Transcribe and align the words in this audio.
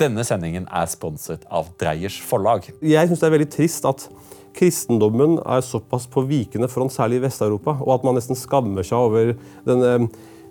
Denne 0.00 0.24
sendingen 0.24 0.64
er 0.72 0.88
sponset 0.88 1.42
av 1.52 1.66
Dreyers 1.80 2.16
forlag. 2.24 2.70
Jeg 2.80 3.08
syns 3.10 3.20
det 3.20 3.26
er 3.28 3.34
veldig 3.34 3.50
trist 3.52 3.84
at 3.88 4.06
kristendommen 4.56 5.36
er 5.44 5.60
såpass 5.64 6.06
på 6.10 6.24
vikende 6.28 6.70
front, 6.72 6.94
særlig 6.94 7.20
i 7.20 7.24
Vest-Europa, 7.26 7.76
og 7.84 7.92
at 7.98 8.06
man 8.06 8.16
nesten 8.16 8.38
skammer 8.38 8.86
seg 8.86 8.96
over 8.96 9.34
den 9.68 9.84
eh, 9.84 10.06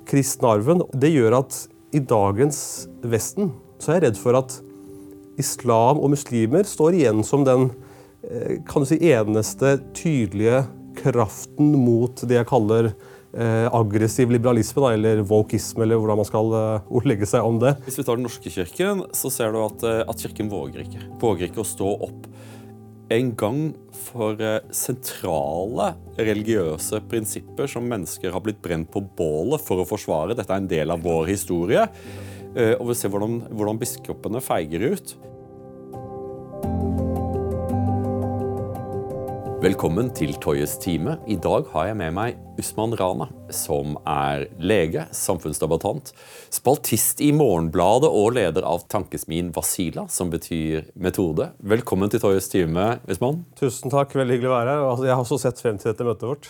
kristne 0.10 0.54
arven. 0.54 0.86
Det 0.94 1.10
gjør 1.16 1.40
at 1.42 1.64
i 1.98 2.02
dagens 2.06 2.62
Vesten 3.02 3.50
så 3.82 3.96
er 3.96 4.00
jeg 4.00 4.06
redd 4.10 4.22
for 4.22 4.38
at 4.38 4.60
islam 5.40 5.98
og 5.98 6.12
muslimer 6.14 6.68
står 6.68 7.00
igjen 7.00 7.24
som 7.26 7.46
den 7.48 7.72
eh, 8.28 8.60
kan 8.70 8.86
du 8.86 8.92
si, 8.92 9.00
eneste 9.02 9.80
tydelige 9.98 10.68
kraften 11.00 11.74
mot 11.80 12.22
det 12.28 12.38
jeg 12.38 12.50
kaller 12.50 12.92
aggressiv 13.34 14.32
liberalisme, 14.34 14.82
da, 14.82 14.94
eller 14.96 15.24
wokisme, 15.30 15.84
eller 15.86 16.00
hvordan 16.02 16.18
man 16.18 16.28
skal 16.30 16.54
eh, 16.58 16.88
ordlegge 16.90 17.28
seg 17.30 17.46
om 17.46 17.60
det. 17.62 17.76
Hvis 17.86 18.00
vi 18.00 18.06
tar 18.08 18.18
den 18.18 18.26
norske 18.26 18.50
kirken, 18.54 19.04
så 19.14 19.30
ser 19.34 19.54
du 19.54 19.60
at, 19.62 19.84
eh, 19.86 20.02
at 20.10 20.24
kirken 20.24 20.50
våger 20.50 20.86
ikke. 20.86 21.04
Våger 21.22 21.50
ikke 21.50 21.62
å 21.62 21.68
stå 21.68 21.92
opp 22.10 22.26
en 23.10 23.32
gang 23.38 23.62
for 24.10 24.42
eh, 24.42 24.60
sentrale 24.76 25.92
religiøse 26.18 27.02
prinsipper 27.10 27.70
som 27.70 27.88
mennesker 27.90 28.34
har 28.34 28.44
blitt 28.46 28.62
brent 28.66 28.90
på 28.94 29.02
bålet 29.18 29.62
for 29.66 29.82
å 29.82 29.88
forsvare. 29.90 30.38
Dette 30.38 30.54
er 30.54 30.62
en 30.62 30.70
del 30.70 30.94
av 30.94 31.02
vår 31.06 31.30
historie. 31.32 31.88
Eh, 32.56 32.76
Og 32.80 32.92
vi 32.92 32.98
ser 32.98 33.14
hvordan, 33.14 33.44
hvordan 33.54 33.82
biskopene 33.82 34.42
feiger 34.42 34.90
ut. 34.94 35.16
Velkommen 39.60 40.08
til 40.16 40.38
Toyes 40.40 40.78
time. 40.80 41.18
I 41.28 41.36
dag 41.36 41.66
har 41.74 41.90
jeg 41.90 41.96
med 42.00 42.14
meg 42.16 42.60
Usman 42.62 42.94
Rana, 42.96 43.26
som 43.52 43.98
er 44.08 44.46
lege, 44.56 45.02
samfunnsdebattant, 45.12 46.14
spaltist 46.56 47.20
i 47.20 47.34
Morgenbladet 47.36 48.08
og 48.08 48.38
leder 48.38 48.64
av 48.64 48.86
tankesmien 48.88 49.50
Vasila, 49.52 50.06
som 50.08 50.32
betyr 50.32 50.88
metode. 50.96 51.50
Velkommen 51.60 52.08
til 52.14 52.24
Toyes 52.24 52.48
time, 52.48 53.02
Usman. 53.12 53.42
Tusen 53.60 53.92
takk, 53.92 54.16
veldig 54.16 54.38
hyggelig 54.38 54.48
å 54.48 54.56
være 54.56 54.78
her. 54.78 54.86
altså, 54.94 55.10
Jeg 55.10 55.16
har 55.18 55.26
også 55.26 55.42
sett 55.44 55.60
frem 55.60 55.82
til 55.82 55.92
dette 55.92 56.08
møtet 56.08 56.30
vårt. 56.30 56.50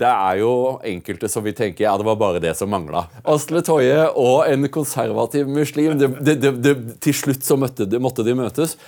Det 0.00 0.08
er 0.08 0.40
jo 0.40 0.54
enkelte 0.94 1.28
som 1.28 1.44
vil 1.44 1.58
tenke 1.60 1.84
ja, 1.84 1.92
det 2.00 2.08
var 2.08 2.16
bare 2.24 2.40
det 2.40 2.54
som 2.56 2.72
mangla. 2.72 3.04
Asle 3.28 3.60
Toje 3.60 4.08
og 4.16 4.48
en 4.48 4.64
konservativ 4.72 5.44
muslim. 5.60 6.00
Det, 6.00 6.08
det, 6.40 6.56
det, 6.64 6.76
til 7.04 7.20
slutt 7.20 7.44
så 7.44 7.60
møtte, 7.60 7.84
måtte 8.00 8.24
de 8.24 8.38
møtes. 8.40 8.78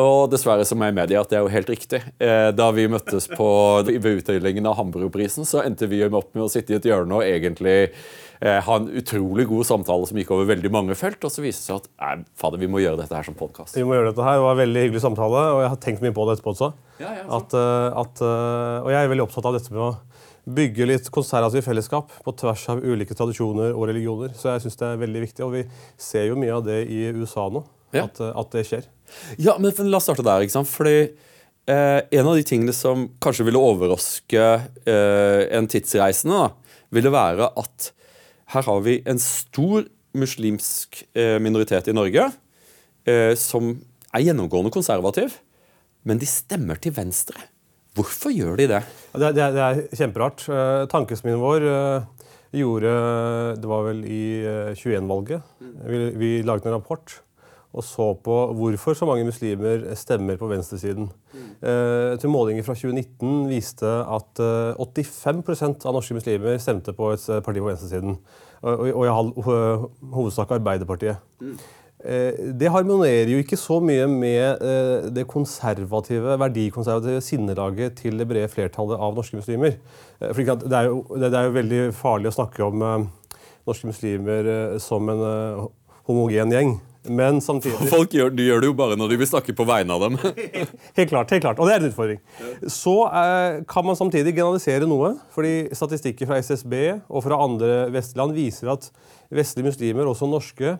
Og 0.00 0.30
dessverre 0.32 0.64
så 0.64 0.76
må 0.78 0.86
jeg 0.88 0.96
medgi 0.96 1.16
at 1.20 1.28
det 1.28 1.36
er 1.36 1.42
jo 1.44 1.52
helt 1.52 1.68
riktig. 1.68 1.98
Eh, 2.22 2.48
Da 2.56 2.70
vi 2.72 2.86
møttes 2.88 3.26
på, 3.28 3.46
ved 3.84 4.22
utdelingen 4.22 4.64
av 4.70 4.78
Hamburgerprisen, 4.78 5.44
så 5.44 5.60
endte 5.66 5.88
vi 5.90 6.00
opp 6.06 6.30
med 6.32 6.46
å 6.46 6.50
sitte 6.52 6.72
i 6.72 6.78
et 6.78 6.86
hjørne 6.88 7.18
og 7.18 7.26
egentlig 7.26 7.74
eh, 8.40 8.60
ha 8.64 8.76
en 8.78 8.88
utrolig 8.88 9.44
god 9.50 9.68
samtale 9.68 10.08
som 10.08 10.16
gikk 10.16 10.32
over 10.32 10.48
veldig 10.48 10.70
mange 10.72 10.96
felt. 10.96 11.20
Og 11.20 11.34
så 11.34 11.44
viste 11.44 11.60
det 11.60 11.68
seg 11.68 11.82
at 11.82 11.90
nei, 12.00 12.24
fader, 12.40 12.62
vi 12.62 12.70
må 12.72 12.80
gjøre 12.80 13.02
dette 13.02 13.18
her 13.18 13.28
som 13.28 13.36
podkast. 13.36 13.76
Vi 13.76 13.84
må 13.84 13.98
gjøre 13.98 14.14
dette 14.14 14.24
her. 14.24 14.38
Det 14.40 14.46
var 14.46 14.56
en 14.56 14.62
veldig 14.62 14.86
hyggelig 14.86 15.04
samtale, 15.04 15.42
og 15.58 15.60
jeg 15.66 15.74
har 15.74 15.82
tenkt 15.84 16.06
mye 16.06 16.16
på 16.16 16.24
det 16.30 16.38
etterpå 16.38 16.54
også. 16.56 16.70
Ja, 17.02 17.12
ja, 17.18 17.26
At, 17.40 17.58
eh, 17.60 18.00
at, 18.06 18.24
og 18.86 18.90
jeg 18.94 19.00
er 19.02 19.12
veldig 19.12 19.26
opptatt 19.28 19.50
av 19.52 19.58
dette 19.58 19.76
med 19.76 19.84
å 19.90 19.92
bygge 20.56 20.88
litt 20.88 21.12
konservativ 21.14 21.62
fellesskap 21.68 22.16
på 22.24 22.32
tvers 22.40 22.64
av 22.72 22.80
ulike 22.82 23.14
tradisjoner 23.14 23.76
og 23.76 23.84
religioner. 23.92 24.32
Så 24.34 24.48
jeg 24.50 24.64
synes 24.64 24.80
det 24.80 24.88
er 24.88 25.04
veldig 25.04 25.22
viktig, 25.28 25.44
og 25.44 25.52
vi 25.54 25.66
ser 26.00 26.26
jo 26.32 26.40
mye 26.40 26.56
av 26.56 26.64
det 26.66 26.80
i 26.88 27.04
USA 27.14 27.44
nå. 27.52 27.62
Ja. 27.92 28.06
At, 28.08 28.16
at 28.24 28.54
det 28.56 28.62
skjer. 28.64 28.86
Ja, 29.38 29.56
men 29.58 29.72
La 29.90 29.98
oss 30.00 30.06
starte 30.08 30.24
der. 30.26 30.44
ikke 30.44 30.54
sant? 30.56 30.68
Fordi 30.70 30.96
eh, 31.68 32.00
En 32.12 32.26
av 32.28 32.36
de 32.38 32.42
tingene 32.46 32.72
som 32.76 33.08
kanskje 33.22 33.46
ville 33.48 33.60
overraske 33.60 34.42
eh, 34.86 35.42
en 35.56 35.68
tidsreisende, 35.70 36.38
da, 36.38 36.78
ville 36.92 37.12
være 37.14 37.50
at 37.56 37.92
her 38.52 38.62
har 38.68 38.80
vi 38.84 38.98
en 39.08 39.18
stor 39.22 39.86
muslimsk 40.18 41.04
eh, 41.16 41.38
minoritet 41.40 41.88
i 41.88 41.94
Norge 41.96 42.26
eh, 43.08 43.32
som 43.40 43.70
er 44.12 44.26
gjennomgående 44.26 44.72
konservativ, 44.74 45.38
men 46.04 46.18
de 46.20 46.26
stemmer 46.28 46.76
til 46.82 46.92
venstre. 46.92 47.38
Hvorfor 47.96 48.32
gjør 48.34 48.56
de 48.60 48.66
det? 48.74 48.82
Det, 49.14 49.22
er- 49.24 49.32
det, 49.36 49.42
er- 49.46 49.54
det 49.56 49.62
er 49.64 49.80
kjemperart. 50.02 50.44
Uh, 50.48 50.84
tankesmien 50.92 51.40
vår 51.40 51.64
eh, 51.68 52.26
gjorde 52.56 52.92
Det 53.62 53.68
var 53.70 53.84
vel 53.86 54.00
i 54.04 54.20
21-valget. 54.76 55.42
Vi, 55.88 56.00
vi 56.20 56.30
laget 56.44 56.66
en 56.68 56.74
rapport 56.76 57.14
og 57.72 57.84
så 57.86 58.10
på 58.20 58.38
hvorfor 58.58 58.96
så 58.98 59.06
mange 59.08 59.24
muslimer 59.24 59.86
stemmer 59.96 60.36
på 60.40 60.48
venstresiden. 60.50 61.10
Eh, 61.62 62.18
til 62.20 62.32
Målinger 62.32 62.66
fra 62.66 62.74
2019 62.76 63.46
viste 63.48 63.88
at 63.88 64.42
eh, 64.44 64.80
85% 64.82 65.86
av 65.88 65.96
norske 65.96 66.16
muslimer 66.18 66.58
stemte 66.60 66.92
på 66.96 67.12
et 67.14 67.28
parti 67.44 67.62
på 67.62 67.70
venstresiden. 67.70 68.18
Og, 68.62 68.84
i 68.86 70.12
hovedsak 70.12 70.52
Arbeiderpartiet. 70.54 71.16
Eh, 72.04 72.52
Det 72.58 72.70
harmonerer 72.70 73.30
jo 73.30 73.38
ikke 73.42 73.56
så 73.56 73.78
mye 73.82 74.06
med 74.10 74.62
eh, 74.62 75.08
det 75.14 75.26
konservative, 75.30 76.36
verdikonservative 76.38 77.20
sinnelaget 77.22 77.96
til 78.02 78.18
det 78.18 78.28
brede 78.28 78.50
flertallet 78.50 78.98
av 78.98 79.14
norske 79.14 79.38
muslimer. 79.38 79.76
Eh, 80.20 80.32
For 80.34 80.42
det, 80.42 80.72
er 80.72 80.90
jo, 80.90 81.02
det 81.14 81.32
er 81.32 81.48
jo 81.48 81.58
veldig 81.58 81.82
farlig 81.94 82.32
å 82.32 82.36
snakke 82.36 82.64
om 82.66 82.82
eh, 82.82 83.04
norske 83.66 83.86
muslimer 83.90 84.50
eh, 84.50 84.78
som 84.82 85.08
en 85.12 85.22
eh, 85.28 85.68
homogen 86.10 86.54
gjeng. 86.54 86.80
Men 87.10 87.40
samtidig 87.42 87.88
Folk 87.94 88.12
gjør, 88.14 88.30
de 88.34 88.46
gjør 88.46 88.62
det 88.62 88.68
jo 88.70 88.76
bare 88.78 88.96
når 88.98 89.10
de 89.10 89.18
vil 89.22 89.28
snakke 89.30 89.54
på 89.58 89.66
vegne 89.66 89.96
av 89.96 90.04
dem. 90.04 90.18
Helt 90.98 91.10
klart, 91.10 91.32
helt 91.34 91.42
klart. 91.42 91.58
Og 91.58 91.66
det 91.66 91.74
er 91.74 91.82
en 91.82 91.90
utfordring. 91.90 92.20
Så 92.70 92.94
eh, 93.08 93.58
kan 93.68 93.86
man 93.86 93.98
samtidig 93.98 94.36
generalisere 94.36 94.86
noe. 94.90 95.16
fordi 95.34 95.72
Statistikker 95.74 96.30
fra 96.30 96.38
SSB 96.38 96.74
og 97.08 97.24
fra 97.26 97.40
andre 97.42 97.90
vestlige 97.94 98.22
land 98.22 98.36
viser 98.36 98.72
at 98.76 98.88
vestlige 99.32 99.72
muslimer, 99.72 100.06
også 100.06 100.28
norske, 100.30 100.76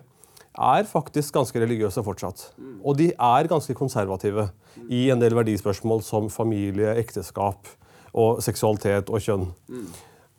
er 0.53 0.85
faktisk 0.85 1.33
ganske 1.33 1.59
religiøse 1.59 2.03
fortsatt. 2.05 2.51
Og 2.85 2.97
de 2.99 3.09
er 3.11 3.49
ganske 3.49 3.73
konservative 3.73 4.51
i 4.89 5.07
en 5.09 5.21
del 5.21 5.35
verdispørsmål 5.35 6.03
som 6.05 6.29
familie, 6.29 6.93
ekteskap 7.01 7.67
og 8.13 8.43
seksualitet 8.45 9.09
og 9.09 9.23
kjønn. 9.25 9.47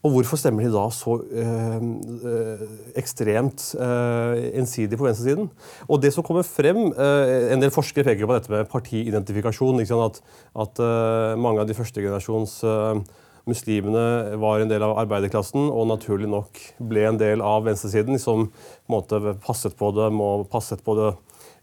Og 0.05 0.13
hvorfor 0.13 0.37
stemmer 0.37 0.67
de 0.67 0.73
da 0.73 0.85
så 0.93 1.17
øh, 1.33 1.85
øh, 2.29 2.65
ekstremt 3.01 3.71
øh, 3.81 4.35
ensidig 4.53 4.99
på 5.01 5.07
venstresiden? 5.07 5.49
Og 5.89 6.03
det 6.03 6.13
som 6.13 6.25
kommer 6.27 6.45
frem, 6.45 6.93
En 6.93 7.63
del 7.63 7.73
forskere 7.73 8.05
peker 8.05 8.29
på 8.29 8.37
dette 8.37 8.53
med 8.53 8.69
partiidentifikasjon. 8.69 9.81
At, 9.81 10.21
at 10.61 10.79
mange 11.39 11.61
av 11.61 11.69
de 11.69 11.75
førstegenerasjons 11.75 12.63
muslimene 13.49 14.37
var 14.41 14.61
en 14.61 14.71
del 14.71 14.83
av 14.85 14.99
arbeiderklassen 15.03 15.69
og 15.69 15.89
naturlig 15.89 16.29
nok 16.29 16.61
ble 16.81 17.05
en 17.09 17.21
del 17.21 17.43
av 17.45 17.65
venstresiden, 17.65 18.19
som 18.19 18.49
på 18.49 18.89
en 18.89 18.97
måte 18.97 19.21
passet 19.45 19.77
på 19.77 19.91
dem 19.97 20.21
og 20.25 20.49
passet 20.53 20.85
på 20.85 20.97
det, 21.01 21.13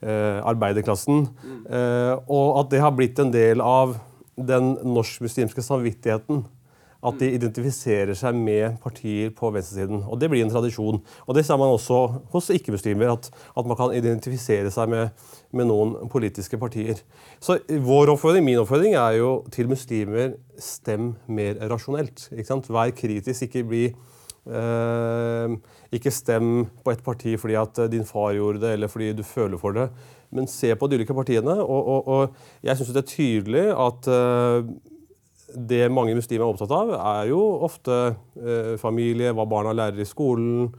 arbeiderklassen. 0.02 1.28
Eh, 1.69 2.13
og 2.25 2.63
at 2.63 2.72
det 2.73 2.81
har 2.81 2.96
blitt 2.97 3.19
en 3.22 3.29
del 3.34 3.62
av 3.62 4.00
den 4.34 4.73
norsk-muslimske 4.81 5.62
samvittigheten. 5.62 6.46
At 7.02 7.18
de 7.18 7.32
identifiserer 7.34 8.14
seg 8.18 8.36
med 8.38 8.78
partier 8.84 9.32
på 9.34 9.50
venstresiden. 9.54 10.04
Og 10.06 10.20
Det 10.22 10.30
blir 10.30 10.44
en 10.46 10.54
tradisjon. 10.54 11.02
Og 11.28 11.36
Det 11.36 11.46
ser 11.46 11.58
man 11.58 11.74
også 11.74 12.22
hos 12.34 12.50
ikke-muslimer, 12.54 13.12
at, 13.12 13.32
at 13.58 13.66
man 13.66 13.78
kan 13.78 13.96
identifisere 13.96 14.70
seg 14.72 14.90
med, 14.90 15.10
med 15.52 15.66
noen 15.66 16.10
politiske 16.10 16.60
partier. 16.62 17.02
Så 17.40 17.58
vår 17.68 18.14
oppfordring, 18.14 18.46
min 18.46 18.62
oppfordring 18.62 18.94
er 18.94 19.18
jo 19.18 19.34
til 19.52 19.70
muslimer 19.72 20.38
stem 20.62 21.16
mer 21.28 21.58
rasjonelt. 21.72 22.30
Vær 22.70 22.94
kritisk, 22.94 23.48
ikke 23.50 23.66
bli 23.66 23.84
eh, 23.90 25.58
Ikke 25.92 26.14
stem 26.14 26.68
på 26.86 26.94
et 26.94 27.04
parti 27.04 27.34
fordi 27.38 27.58
at 27.60 27.82
din 27.92 28.06
far 28.06 28.36
gjorde 28.38 28.62
det, 28.62 28.76
eller 28.78 28.88
fordi 28.88 29.12
du 29.14 29.24
føler 29.24 29.58
for 29.58 29.76
det. 29.76 29.90
Men 30.32 30.48
se 30.48 30.76
på 30.76 30.88
de 30.88 30.96
ulike 30.96 31.14
partiene. 31.14 31.58
Og, 31.60 31.88
og, 31.88 32.08
og 32.08 32.64
jeg 32.64 32.78
syns 32.78 32.94
det 32.94 33.04
er 33.04 33.12
tydelig 33.12 33.66
at 33.74 34.08
eh, 34.08 34.70
det 35.56 35.86
mange 35.94 36.16
muslimer 36.18 36.46
er 36.46 36.52
opptatt 36.54 36.74
av, 36.76 36.92
er 36.96 37.30
jo 37.32 37.40
ofte 37.68 37.96
eh, 38.40 38.74
familie, 38.82 39.34
hva 39.36 39.46
barna 39.50 39.74
lærer 39.76 40.02
i 40.02 40.08
skolen. 40.08 40.70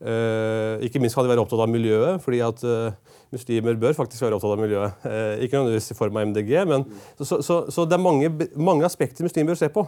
Eh, 0.00 0.84
ikke 0.88 1.02
minst 1.02 1.18
kan 1.18 1.26
de 1.26 1.32
være 1.32 1.44
opptatt 1.44 1.64
av 1.64 1.72
miljøet, 1.72 2.22
fordi 2.24 2.42
at 2.44 2.62
eh, 2.66 3.18
muslimer 3.34 3.80
bør 3.80 3.96
faktisk 3.98 4.26
være 4.26 4.38
opptatt 4.38 4.56
av 4.56 4.62
miljøet. 4.62 5.04
Eh, 5.08 5.44
ikke 5.46 5.58
nødvendigvis 5.58 5.94
i 5.94 5.98
form 5.98 6.18
av 6.18 6.30
MDG, 6.30 6.54
men 6.70 6.86
så, 7.20 7.40
så, 7.40 7.62
så 7.72 7.86
det 7.88 7.98
er 7.98 8.06
mange, 8.06 8.32
mange 8.56 8.88
aspekter 8.88 9.26
muslimer 9.26 9.52
bør 9.52 9.62
se 9.64 9.72
på. 9.72 9.86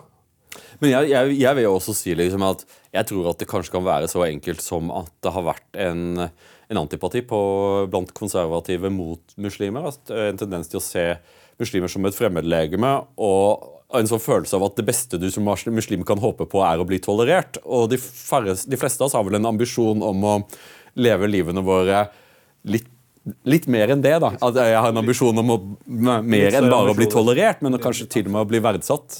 Men 0.81 0.90
jeg, 0.93 1.11
jeg, 1.11 1.37
jeg 1.40 1.58
vil 1.58 1.67
jo 1.67 1.76
også 1.76 1.94
si 1.97 2.14
liksom 2.19 2.44
at 2.47 2.64
jeg 2.94 3.08
tror 3.11 3.31
at 3.31 3.40
det 3.40 3.49
kanskje 3.50 3.75
kan 3.75 3.87
være 3.87 4.11
så 4.11 4.25
enkelt 4.26 4.62
som 4.62 4.90
at 4.94 5.11
det 5.25 5.32
har 5.35 5.47
vært 5.47 5.79
en, 5.82 6.05
en 6.70 6.81
antipati 6.81 7.25
på, 7.26 7.40
blant 7.90 8.12
konservative 8.17 8.90
mot 8.94 9.38
muslimer. 9.40 9.90
At, 9.90 10.12
eh, 10.14 10.29
en 10.31 10.40
tendens 10.40 10.70
til 10.70 10.81
å 10.81 10.85
se 10.85 11.06
muslimer 11.61 11.90
som 11.90 12.06
et 12.06 12.17
fremmedlegeme. 12.17 12.93
Og 13.23 13.74
en 13.94 14.08
sånn 14.08 14.22
følelse 14.22 14.56
av 14.56 14.64
at 14.69 14.78
det 14.78 14.86
beste 14.88 15.20
du 15.20 15.28
som 15.31 15.46
muslim 15.46 16.04
kan 16.06 16.20
håpe 16.22 16.46
på, 16.50 16.62
er 16.66 16.81
å 16.81 16.86
bli 16.88 16.98
tolerert. 17.02 17.60
Og 17.64 17.90
de, 17.92 17.98
færrest, 18.00 18.69
de 18.70 18.81
fleste 18.81 19.02
av 19.02 19.10
oss 19.10 19.16
har 19.16 19.26
vel 19.26 19.38
en 19.38 19.52
ambisjon 19.52 20.02
om 20.02 20.25
å 20.25 20.34
leve 20.98 21.28
livene 21.31 21.64
våre 21.64 22.08
litt 22.70 22.90
Litt 23.48 23.64
mer 23.72 23.88
enn 23.88 24.02
det, 24.04 24.19
da. 24.20 24.34
At 24.44 24.56
jeg 24.60 24.76
har 24.76 24.90
en 24.92 25.00
ambisjon 25.00 25.38
om 25.40 25.52
å 25.54 25.56
mer 25.88 26.58
enn 26.58 26.66
bare 26.69 26.92
å 26.92 26.96
bli 26.96 27.06
tolerert, 27.08 27.62
men 27.64 27.78
kanskje 27.81 28.04
til 28.12 28.26
og 28.28 28.34
med 28.34 28.42
å 28.42 28.48
bli 28.50 28.58
verdsatt. 28.60 29.16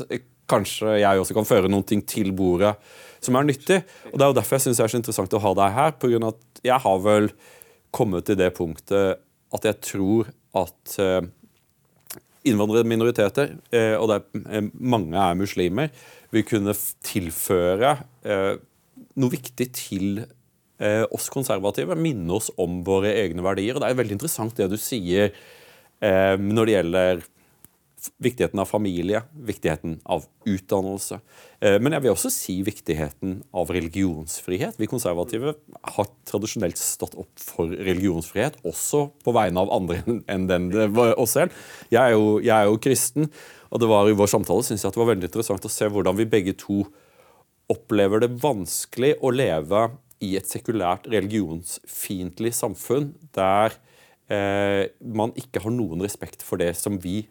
Kanskje 0.51 0.99
jeg 1.01 1.23
også 1.23 1.37
kan 1.39 1.49
føre 1.49 1.71
noen 1.73 1.87
ting 1.89 2.03
til 2.05 2.29
bordet 2.37 2.75
som 3.25 3.39
er 3.41 3.49
nyttig. 3.49 3.79
Og 4.11 4.19
Det 4.19 4.27
er 4.27 4.29
jo 4.29 4.37
derfor 4.37 4.59
jeg 4.59 4.67
synes 4.67 4.83
det 4.83 4.85
er 4.85 4.93
så 4.93 5.01
interessant 5.01 5.37
å 5.39 5.41
ha 5.41 5.55
deg 5.57 5.73
her. 5.79 5.97
På 5.97 6.11
grunn 6.13 6.27
av 6.29 6.37
at 6.37 6.61
jeg 6.69 6.85
har 6.85 7.01
vel 7.07 7.31
kommet 7.97 8.29
til 8.29 8.37
det 8.43 8.51
punktet 8.59 9.25
at 9.57 9.69
jeg 9.71 9.81
tror 9.89 10.29
at 10.61 10.99
eh, 12.45 12.51
innvandrerminoriteter, 12.51 13.57
eh, 13.73 13.95
og 13.97 14.09
det 14.09 14.17
er, 14.17 14.45
eh, 14.59 14.71
mange 14.79 15.17
er 15.17 15.35
muslimer, 15.35 15.91
vil 16.31 16.45
kunne 16.45 16.75
tilføre 17.03 18.05
eh, 18.25 18.57
noe 19.17 19.31
viktig 19.31 19.73
til 19.73 20.25
oss 21.15 21.29
konservative. 21.31 21.95
Minne 21.97 22.35
oss 22.35 22.51
om 22.59 22.83
våre 22.85 23.13
egne 23.15 23.41
verdier. 23.47 23.77
Og 23.77 23.81
det 23.81 23.89
er 23.89 23.97
veldig 23.97 24.17
interessant 24.17 24.57
det 24.59 24.67
du 24.69 24.77
sier 24.77 25.31
når 26.03 26.67
det 26.67 26.75
gjelder 26.75 27.23
viktigheten 28.23 28.61
av 28.61 28.69
familie, 28.69 29.23
viktigheten 29.33 29.99
av 30.05 30.27
utdannelse. 30.47 31.21
Eh, 31.61 31.79
Men 31.81 31.93
jeg 31.97 32.03
vil 32.03 32.13
også 32.13 32.31
si 32.33 32.57
viktigheten 32.63 33.43
av 33.55 33.71
religionsfrihet. 33.75 34.77
Vi 34.79 34.87
konservative 34.91 35.55
har 35.97 36.11
tradisjonelt 36.29 36.77
stått 36.81 37.15
opp 37.17 37.33
for 37.41 37.69
religionsfrihet, 37.69 38.61
også 38.65 39.11
på 39.25 39.33
vegne 39.33 39.61
av 39.61 39.73
andre 39.73 40.03
enn- 40.07 40.49
den 40.49 40.69
det 40.71 40.91
var 40.93 41.15
oss 41.19 41.33
selv. 41.39 41.51
Jeg 41.91 42.03
er 42.03 42.13
jo, 42.17 42.39
jeg 42.41 42.55
er 42.55 42.65
jo 42.69 42.77
kristen, 42.79 43.31
og 43.73 43.81
det 43.81 43.89
var 43.89 44.09
i 44.09 44.15
vår 44.17 44.31
samtale 44.31 44.63
synes 44.63 44.83
jeg 44.83 44.89
at 44.89 44.95
det 44.95 45.03
var 45.05 45.15
veldig 45.15 45.29
interessant 45.31 45.65
å 45.65 45.71
se 45.71 45.89
hvordan 45.89 46.17
vi 46.17 46.25
begge 46.31 46.57
to 46.57 46.85
opplever 47.73 48.21
det 48.21 48.35
vanskelig 48.43 49.15
å 49.25 49.33
leve 49.33 49.91
i 50.21 50.37
et 50.37 50.47
sekulært 50.49 51.09
religionsfiendtlig 51.11 52.53
samfunn 52.55 53.15
der 53.35 53.73
eh, 54.31 54.91
man 55.01 55.33
ikke 55.37 55.63
har 55.65 55.73
noen 55.75 56.05
respekt 56.05 56.45
for 56.45 56.61
det 56.61 56.75
som 56.77 56.99
vi 57.01 57.27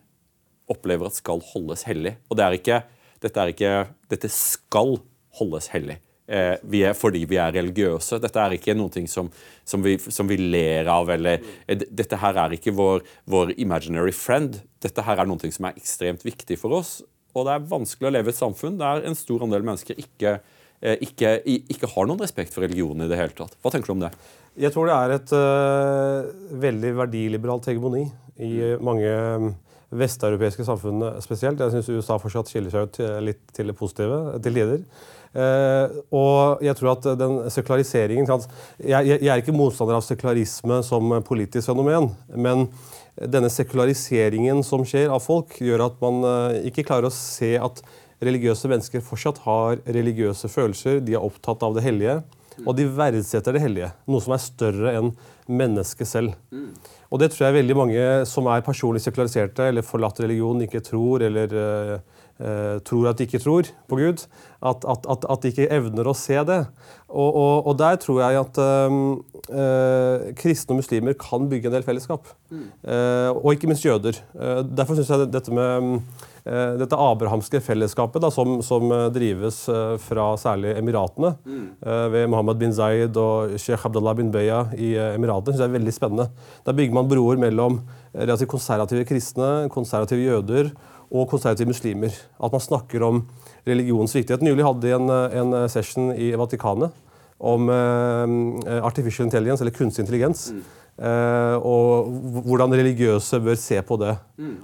opplever 0.73 1.09
at 1.09 1.19
skal 1.19 1.43
holdes 1.53 1.85
hellig. 1.87 2.15
Og 2.29 2.39
det 2.39 2.45
er 2.45 2.57
ikke, 2.57 2.79
dette, 3.23 3.37
er 3.39 3.53
ikke, 3.53 3.75
dette 4.11 4.31
skal 4.33 4.97
holdes 5.39 5.69
hellig. 5.73 5.99
Eh, 6.23 6.55
vi 6.71 6.83
er, 6.87 6.95
fordi 6.95 7.25
vi 7.27 7.37
er 7.41 7.51
religiøse. 7.55 8.19
Dette 8.23 8.39
er 8.39 8.55
ikke 8.55 8.75
noe 8.77 9.03
som, 9.11 9.29
som, 9.67 9.83
vi, 9.83 9.97
som 9.99 10.29
vi 10.29 10.37
ler 10.39 10.87
av. 10.91 11.11
Eller, 11.11 11.43
eh, 11.67 11.83
dette 11.89 12.19
her 12.21 12.39
er 12.45 12.55
ikke 12.55 12.75
vår, 12.75 13.03
vår 13.29 13.55
imaginary 13.57 14.13
friend. 14.15 14.61
Dette 14.83 15.03
her 15.03 15.19
er 15.19 15.29
noe 15.29 15.51
som 15.51 15.67
er 15.67 15.79
ekstremt 15.79 16.23
viktig 16.25 16.59
for 16.61 16.79
oss. 16.79 17.01
Og 17.33 17.47
det 17.47 17.55
er 17.55 17.69
vanskelig 17.71 18.09
å 18.09 18.13
leve 18.13 18.29
i 18.29 18.33
et 18.33 18.39
samfunn 18.39 18.77
der 18.79 19.07
en 19.07 19.17
stor 19.17 19.43
andel 19.43 19.65
mennesker 19.65 19.97
ikke, 19.99 20.37
eh, 20.85 20.97
ikke, 21.01 21.35
ikke 21.73 21.89
har 21.95 22.07
noen 22.07 22.21
respekt 22.21 22.53
for 22.53 22.65
religionen 22.65 23.07
i 23.07 23.11
det 23.11 23.19
hele 23.19 23.35
tatt. 23.35 23.57
Hva 23.59 23.73
tenker 23.73 23.89
du 23.89 23.97
om 23.97 24.05
det? 24.05 24.13
Jeg 24.61 24.73
tror 24.75 24.85
det 24.85 24.95
er 24.95 25.15
et 25.15 25.31
uh, 25.33 26.57
veldig 26.61 26.91
verdiliberalt 26.99 27.71
hegemoni 27.71 28.03
i 28.43 28.51
øh, 28.61 28.81
mange 28.85 29.09
vesteuropeiske 29.99 30.65
samfunn 30.67 31.03
spesielt. 31.23 31.61
Jeg 31.61 31.75
syns 31.75 31.91
USA 31.93 32.19
fortsatt 32.21 32.51
skiller 32.51 32.73
seg 32.73 32.87
ut 32.87 33.01
litt 33.25 33.43
til 33.55 33.69
det 33.69 33.77
positive 33.77 34.39
til 34.43 34.57
tider. 34.57 34.81
Eh, 35.33 35.93
og 36.13 36.61
jeg 36.61 36.77
tror 36.77 36.91
at 36.91 37.07
den 37.17 37.39
sekulariseringen 37.49 38.27
jeg, 38.29 38.43
jeg, 38.85 39.15
jeg 39.15 39.31
er 39.33 39.41
ikke 39.41 39.55
motstander 39.55 39.97
av 39.97 40.05
sekularisme 40.05 40.77
som 40.85 41.15
politisk 41.25 41.71
fenomen, 41.71 42.11
men 42.37 42.67
denne 43.17 43.49
sekulariseringen 43.49 44.61
som 44.65 44.85
skjer 44.85 45.09
av 45.13 45.23
folk, 45.25 45.57
gjør 45.61 45.87
at 45.87 45.99
man 46.03 46.21
eh, 46.29 46.61
ikke 46.69 46.85
klarer 46.85 47.09
å 47.09 47.15
se 47.15 47.55
at 47.57 47.81
religiøse 48.23 48.69
mennesker 48.69 49.03
fortsatt 49.03 49.41
har 49.47 49.81
religiøse 49.89 50.49
følelser, 50.53 51.01
de 51.03 51.17
er 51.17 51.25
opptatt 51.25 51.65
av 51.65 51.75
det 51.77 51.85
hellige. 51.85 52.21
Og 52.61 52.75
de 52.77 52.85
verdsetter 52.85 53.55
det 53.55 53.63
hellige, 53.63 53.89
noe 54.05 54.21
som 54.21 54.35
er 54.35 54.41
større 54.43 54.91
enn 54.93 55.07
mennesket 55.49 56.07
selv. 56.07 56.35
Og 57.13 57.21
det 57.21 57.29
tror 57.29 57.45
jeg 57.47 57.59
veldig 57.59 57.77
mange 57.77 58.03
som 58.25 58.49
er 58.49 58.65
personlig 58.65 59.03
sekulariserte 59.03 59.69
eller 59.69 59.85
forlatt 59.85 60.23
religion, 60.23 60.63
ikke 60.65 60.81
tror, 60.81 61.21
eller 61.27 61.53
eh, 61.53 62.79
tror 62.81 63.11
at 63.11 63.19
de 63.19 63.27
ikke 63.27 63.41
tror 63.43 63.69
på 63.89 63.99
Gud, 63.99 64.23
at, 64.65 64.87
at, 64.89 65.05
at, 65.13 65.27
at 65.29 65.43
de 65.43 65.51
ikke 65.53 65.69
evner 65.77 66.09
å 66.09 66.15
se 66.17 66.39
det. 66.49 66.59
Og, 67.13 67.29
og, 67.29 67.69
og 67.69 67.77
der 67.77 67.99
tror 68.01 68.23
jeg 68.23 68.39
at 68.41 68.59
um, 68.89 68.99
uh, 69.53 70.33
kristne 70.39 70.73
og 70.73 70.81
muslimer 70.81 71.13
kan 71.19 71.45
bygge 71.51 71.69
en 71.69 71.77
del 71.77 71.85
fellesskap. 71.85 72.33
Eh, 72.49 73.29
og 73.29 73.53
ikke 73.53 73.69
minst 73.69 73.85
jøder. 73.85 74.17
Derfor 74.65 74.97
syns 74.97 75.13
jeg 75.13 75.29
dette 75.33 75.53
med 75.53 76.01
dette 76.43 76.97
abrahamske 76.99 77.61
fellesskapet 77.63 78.19
da, 78.23 78.29
som, 78.33 78.57
som 78.65 78.89
eh, 78.91 79.05
drives 79.15 79.61
eh, 79.71 79.93
fra 80.03 80.33
særlig 80.39 80.73
Emiratene, 80.75 81.33
mm. 81.45 81.67
ved 82.11 82.25
Mohammed 82.31 82.59
bin 82.59 82.73
Zayed 82.75 83.15
og 83.19 83.55
Sheikh 83.61 83.87
Abdullah 83.87 84.17
bin 84.17 84.31
Beya 84.33 84.65
i 84.75 84.93
eh, 84.97 85.13
Emiratene, 85.15 85.53
synes 85.53 85.63
jeg 85.63 85.71
er 85.71 85.77
veldig 85.77 85.93
spennende. 85.95 86.27
Der 86.67 86.75
bygger 86.75 86.97
man 86.99 87.07
broer 87.11 87.39
mellom 87.39 87.79
eh, 88.11 88.25
relativt 88.25 88.51
konservative 88.51 89.07
kristne, 89.07 89.69
konservative 89.71 90.25
jøder 90.25 90.73
og 91.13 91.29
konservative 91.31 91.71
muslimer. 91.71 92.19
At 92.43 92.51
man 92.51 92.65
snakker 92.67 93.07
om 93.07 93.23
religionens 93.67 94.15
viktighet. 94.17 94.43
Nylig 94.43 94.67
hadde 94.67 94.83
de 94.83 94.93
en, 94.97 95.09
eh, 95.15 95.39
en 95.39 95.57
session 95.71 96.11
i 96.11 96.33
Vatikanet 96.35 96.91
om 97.43 97.67
eh, 97.69 98.79
artificial 98.83 99.27
intelligence, 99.27 99.63
eller 99.63 99.75
kunstig 99.75 100.03
intelligens. 100.05 100.49
Eh, 100.51 100.79
og 100.97 102.11
hvordan 102.45 102.73
religiøse 102.77 103.39
bør 103.41 103.55
se 103.57 103.79
på 103.81 103.97
det. 104.01 104.13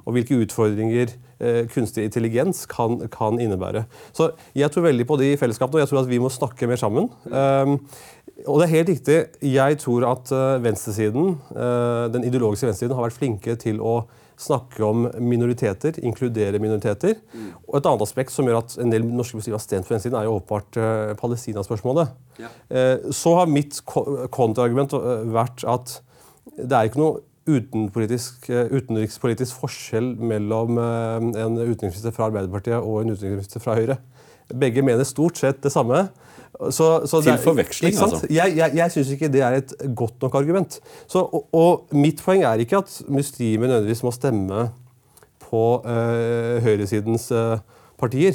Og 0.05 0.13
hvilke 0.13 0.37
utfordringer 0.43 1.15
eh, 1.39 1.63
kunstig 1.73 2.05
intelligens 2.05 2.65
kan, 2.69 2.99
kan 3.09 3.39
innebære. 3.41 3.85
Så 4.13 4.31
jeg 4.57 4.69
tror 4.71 4.85
veldig 4.89 5.07
på 5.09 5.17
de 5.21 5.31
fellesskapene, 5.41 5.79
og 5.79 5.85
jeg 5.85 5.89
tror 5.93 6.03
at 6.03 6.09
vi 6.11 6.19
må 6.21 6.29
snakke 6.29 6.67
mer 6.69 6.77
sammen. 6.81 7.09
Eh, 7.31 7.75
og 8.47 8.61
det 8.61 8.67
er 8.69 8.75
helt 8.77 8.89
riktig. 8.93 9.17
Jeg 9.43 9.79
tror 9.81 10.05
at 10.13 10.31
eh, 10.31 10.63
venstresiden, 10.63 11.35
eh, 11.55 12.05
den 12.13 12.23
ideologiske 12.29 12.69
venstresiden 12.69 12.95
har 12.95 13.07
vært 13.09 13.17
flinke 13.19 13.55
til 13.59 13.81
å 13.81 14.03
snakke 14.39 14.79
om 14.87 15.01
minoriteter, 15.19 15.97
inkludere 16.07 16.61
minoriteter. 16.63 17.17
Og 17.67 17.73
et 17.81 17.87
annet 17.89 18.05
aspekt 18.05 18.31
som 18.31 18.47
gjør 18.47 18.61
at 18.61 18.77
en 18.79 18.93
del 18.93 19.03
norske 19.03 19.35
muslimer 19.35 19.57
har 19.57 19.65
stemt 19.65 19.83
på 19.83 19.91
venstresiden, 19.91 20.15
er 20.15 20.29
jo 20.29 20.37
åpenbart 20.37 20.77
uh, 20.79 21.11
Palestina-spørsmålet. 21.19 22.13
Eh, 22.71 23.09
så 23.11 23.33
har 23.35 23.51
mitt 23.51 23.81
ko- 23.83 24.05
kontraargument 24.31 24.95
eh, 24.95 25.25
vært 25.35 25.65
at 25.67 25.97
det 26.57 26.71
er 26.75 26.89
ikke 26.89 27.01
noe 27.01 27.19
eh, 27.49 28.71
utenrikspolitisk 28.77 29.59
forskjell 29.61 30.13
mellom 30.21 30.77
eh, 30.77 31.27
en 31.45 31.57
utenriksminister 31.59 32.13
fra 32.15 32.29
Arbeiderpartiet 32.29 32.79
og 32.79 33.01
en 33.03 33.13
utenriksminister 33.13 33.63
fra 33.63 33.77
Høyre. 33.79 33.99
Begge 34.49 34.81
mener 34.81 35.05
stort 35.05 35.37
sett 35.37 35.61
det 35.63 35.71
samme. 35.73 36.07
Så, 36.73 37.05
så 37.07 37.21
Til 37.21 37.31
er- 37.35 37.41
forveksling, 37.43 37.93
altså. 37.95 38.27
Jeg, 38.33 38.55
jeg, 38.57 38.71
jeg 38.75 38.91
syns 38.91 39.11
ikke 39.15 39.29
det 39.31 39.41
er 39.45 39.59
et 39.61 39.73
godt 39.95 40.21
nok 40.21 40.35
argument. 40.35 40.79
Så, 41.07 41.21
og, 41.21 41.45
og 41.55 41.93
mitt 41.95 42.21
poeng 42.25 42.43
er 42.43 42.59
ikke 42.63 42.81
at 42.81 42.95
muslimer 43.07 43.69
nødvendigvis 43.69 44.03
må 44.03 44.11
stemme 44.11 44.65
på 45.45 45.61
øh, 45.85 46.57
høyresidens 46.65 47.29
øh, 47.31 47.61
partier. 47.99 48.33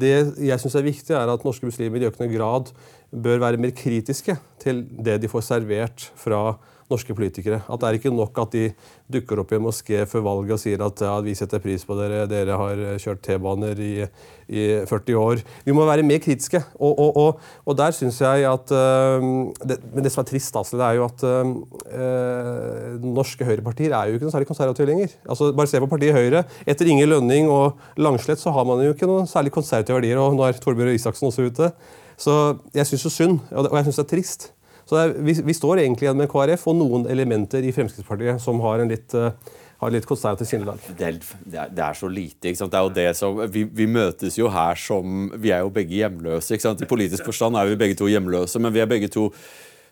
Det 0.00 0.14
jeg 0.46 0.60
syns 0.62 0.78
er 0.78 0.86
viktig, 0.86 1.12
er 1.14 1.32
at 1.34 1.44
norske 1.44 1.66
muslimer 1.66 2.00
i 2.02 2.08
økende 2.08 2.30
grad 2.38 2.72
bør 3.12 3.38
være 3.42 3.60
mer 3.62 3.74
kritiske 3.76 4.38
til 4.62 4.84
det 5.04 5.20
de 5.22 5.28
får 5.30 5.44
servert 5.50 6.08
fra 6.18 6.56
norske 6.90 7.14
politikere. 7.16 7.60
At 7.66 7.82
det 7.82 7.88
er 7.88 7.98
ikke 7.98 8.12
nok 8.14 8.38
at 8.42 8.54
de 8.54 8.64
dukker 9.12 9.40
opp 9.42 9.52
i 9.52 9.58
en 9.58 9.64
moské 9.66 10.04
før 10.08 10.24
valget 10.26 10.56
og 10.56 10.62
sier 10.62 10.82
at 10.84 11.02
ja, 11.02 11.14
vi 11.24 11.34
setter 11.38 11.62
pris 11.62 11.84
på 11.86 11.96
dere, 11.98 12.24
dere 12.30 12.58
har 12.58 12.82
eh, 12.82 12.96
kjørt 13.02 13.22
T-baner 13.26 13.80
i, 13.82 13.92
i 14.46 14.64
40 14.88 15.18
år. 15.20 15.42
Vi 15.66 15.74
må 15.76 15.86
være 15.88 16.06
mer 16.06 16.22
kritiske. 16.22 16.62
Og, 16.78 16.92
og, 16.92 17.20
og, 17.22 17.44
og 17.66 17.78
der 17.78 17.94
syns 17.96 18.20
jeg 18.22 18.46
at 18.50 18.74
eh, 18.74 19.28
det, 19.66 19.78
Men 19.92 20.06
det 20.06 20.14
som 20.14 20.24
er 20.24 20.30
trist, 20.30 20.56
altså, 20.58 20.78
det 20.80 20.86
er 20.86 20.98
jo 20.98 21.06
at 21.08 21.26
eh, 21.26 22.96
norske 23.06 23.46
høyrepartier 23.46 23.94
er 23.94 24.10
jo 24.10 24.18
ikke 24.18 24.28
noe 24.28 24.36
særlig 24.36 24.50
konservative 24.50 24.90
lenger. 24.90 25.14
Altså, 25.28 25.52
bare 25.56 25.70
se 25.70 25.82
på 25.82 25.90
partiet 25.90 26.16
Høyre. 26.16 26.46
Etter 26.66 26.88
Inge 26.90 27.06
Lønning 27.10 27.50
og 27.52 27.78
Langslett 28.00 28.42
så 28.42 28.54
har 28.54 28.66
man 28.68 28.82
jo 28.84 28.94
ikke 28.94 29.10
noen 29.10 29.30
særlig 29.30 29.54
konservative 29.54 30.00
verdier. 30.00 30.22
Og 30.22 30.38
nå 30.38 30.46
er 30.46 30.58
Torbjørn 30.62 30.94
Isaksen 30.94 31.30
også 31.30 31.50
ute. 31.50 31.72
Så 32.16 32.32
jeg 32.72 32.88
syns 32.88 33.04
jo 33.04 33.12
synd, 33.12 33.40
og 33.52 33.74
jeg 33.76 33.86
syns 33.88 33.98
det 34.00 34.04
er 34.06 34.12
trist. 34.14 34.46
Så 34.86 34.98
er, 35.00 35.14
vi, 35.18 35.34
vi 35.42 35.54
står 35.56 35.82
egentlig 35.82 36.06
igjen 36.06 36.18
med 36.20 36.30
KrF 36.30 36.68
og 36.70 36.76
noen 36.78 37.06
elementer 37.10 37.64
i 37.66 37.72
Fremskrittspartiet 37.74 38.42
som 38.42 38.60
har 38.62 38.82
en 38.82 38.92
litt, 38.92 39.14
eh, 39.18 39.32
har 39.82 39.92
litt 39.92 40.06
konservativt 40.06 40.52
sinnelag. 40.52 40.82
Det 40.98 41.10
det 41.50 41.82
er 41.82 41.98
så 41.98 42.10
lite. 42.10 42.48
ikke 42.48 42.60
sant? 42.60 42.72
Det 42.72 42.78
er 42.78 42.86
jo 42.86 42.94
det 42.94 43.08
som, 43.18 43.40
vi, 43.50 43.64
vi 43.66 43.88
møtes 43.90 44.38
jo 44.38 44.50
her 44.52 44.78
som 44.78 45.30
Vi 45.34 45.50
er 45.50 45.64
jo 45.66 45.72
begge 45.74 45.98
hjemløse. 45.98 46.54
ikke 46.54 46.68
sant? 46.68 46.82
I 46.82 46.90
politisk 46.90 47.26
forstand 47.26 47.58
er 47.58 47.72
vi 47.72 47.80
begge 47.80 47.98
to 47.98 48.10
hjemløse, 48.10 48.62
men 48.62 48.74
vi 48.74 48.84
er 48.84 48.90
begge 48.90 49.10
to 49.10 49.32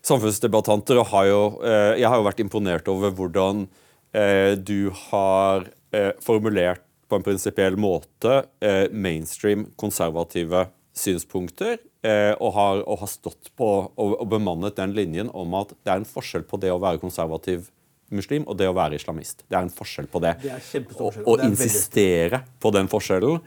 samfunnsdebattanter. 0.05 1.01
og 1.01 1.11
har 1.11 1.25
jo, 1.25 1.43
eh, 1.63 1.99
Jeg 1.99 2.09
har 2.09 2.17
jo 2.17 2.29
vært 2.29 2.39
imponert 2.39 2.87
over 2.87 3.11
hvordan 3.11 3.67
eh, 4.13 4.55
du 4.55 4.91
har 5.09 5.67
eh, 5.91 6.11
formulert 6.23 6.81
på 7.09 7.19
en 7.19 7.25
prinsipiell 7.25 7.75
måte 7.77 8.45
eh, 8.61 8.87
mainstream 8.91 9.67
konservative 9.77 10.67
synspunkter. 10.95 11.77
Eh, 12.05 12.33
og, 12.37 12.51
har, 12.53 12.81
og 12.85 12.99
har 13.01 13.09
stått 13.09 13.49
på 13.57 13.69
og, 13.87 14.11
og 14.19 14.27
bemannet 14.29 14.75
den 14.77 14.93
linjen 14.93 15.31
om 15.33 15.55
at 15.57 15.71
det 15.81 15.93
er 15.93 16.01
en 16.01 16.07
forskjell 16.07 16.43
på 16.45 16.59
det 16.61 16.73
å 16.73 16.81
være 16.81 17.01
konservativ 17.01 17.71
muslim 18.13 18.43
og 18.45 18.59
det 18.59 18.67
å 18.69 18.75
være 18.75 18.99
islamist. 18.99 19.45
Det 19.49 19.57
er 19.57 19.65
en 19.65 19.73
forskjell 19.73 20.09
på 20.11 20.21
det. 20.21 20.35
Det 20.43 20.51
Og, 20.51 20.91
forskjell, 20.99 21.25
og 21.25 21.39
det 21.39 21.47
er 21.47 21.55
veldig 21.55 21.69
insistere 21.71 22.41
på 22.61 22.71
den 22.75 22.91
forskjellen. 22.91 23.39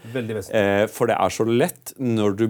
Eh, 0.49 0.87
for 0.91 1.11
det 1.11 1.19
er 1.19 1.37
så 1.37 1.47
lett 1.47 1.95
når 2.03 2.37
du 2.41 2.47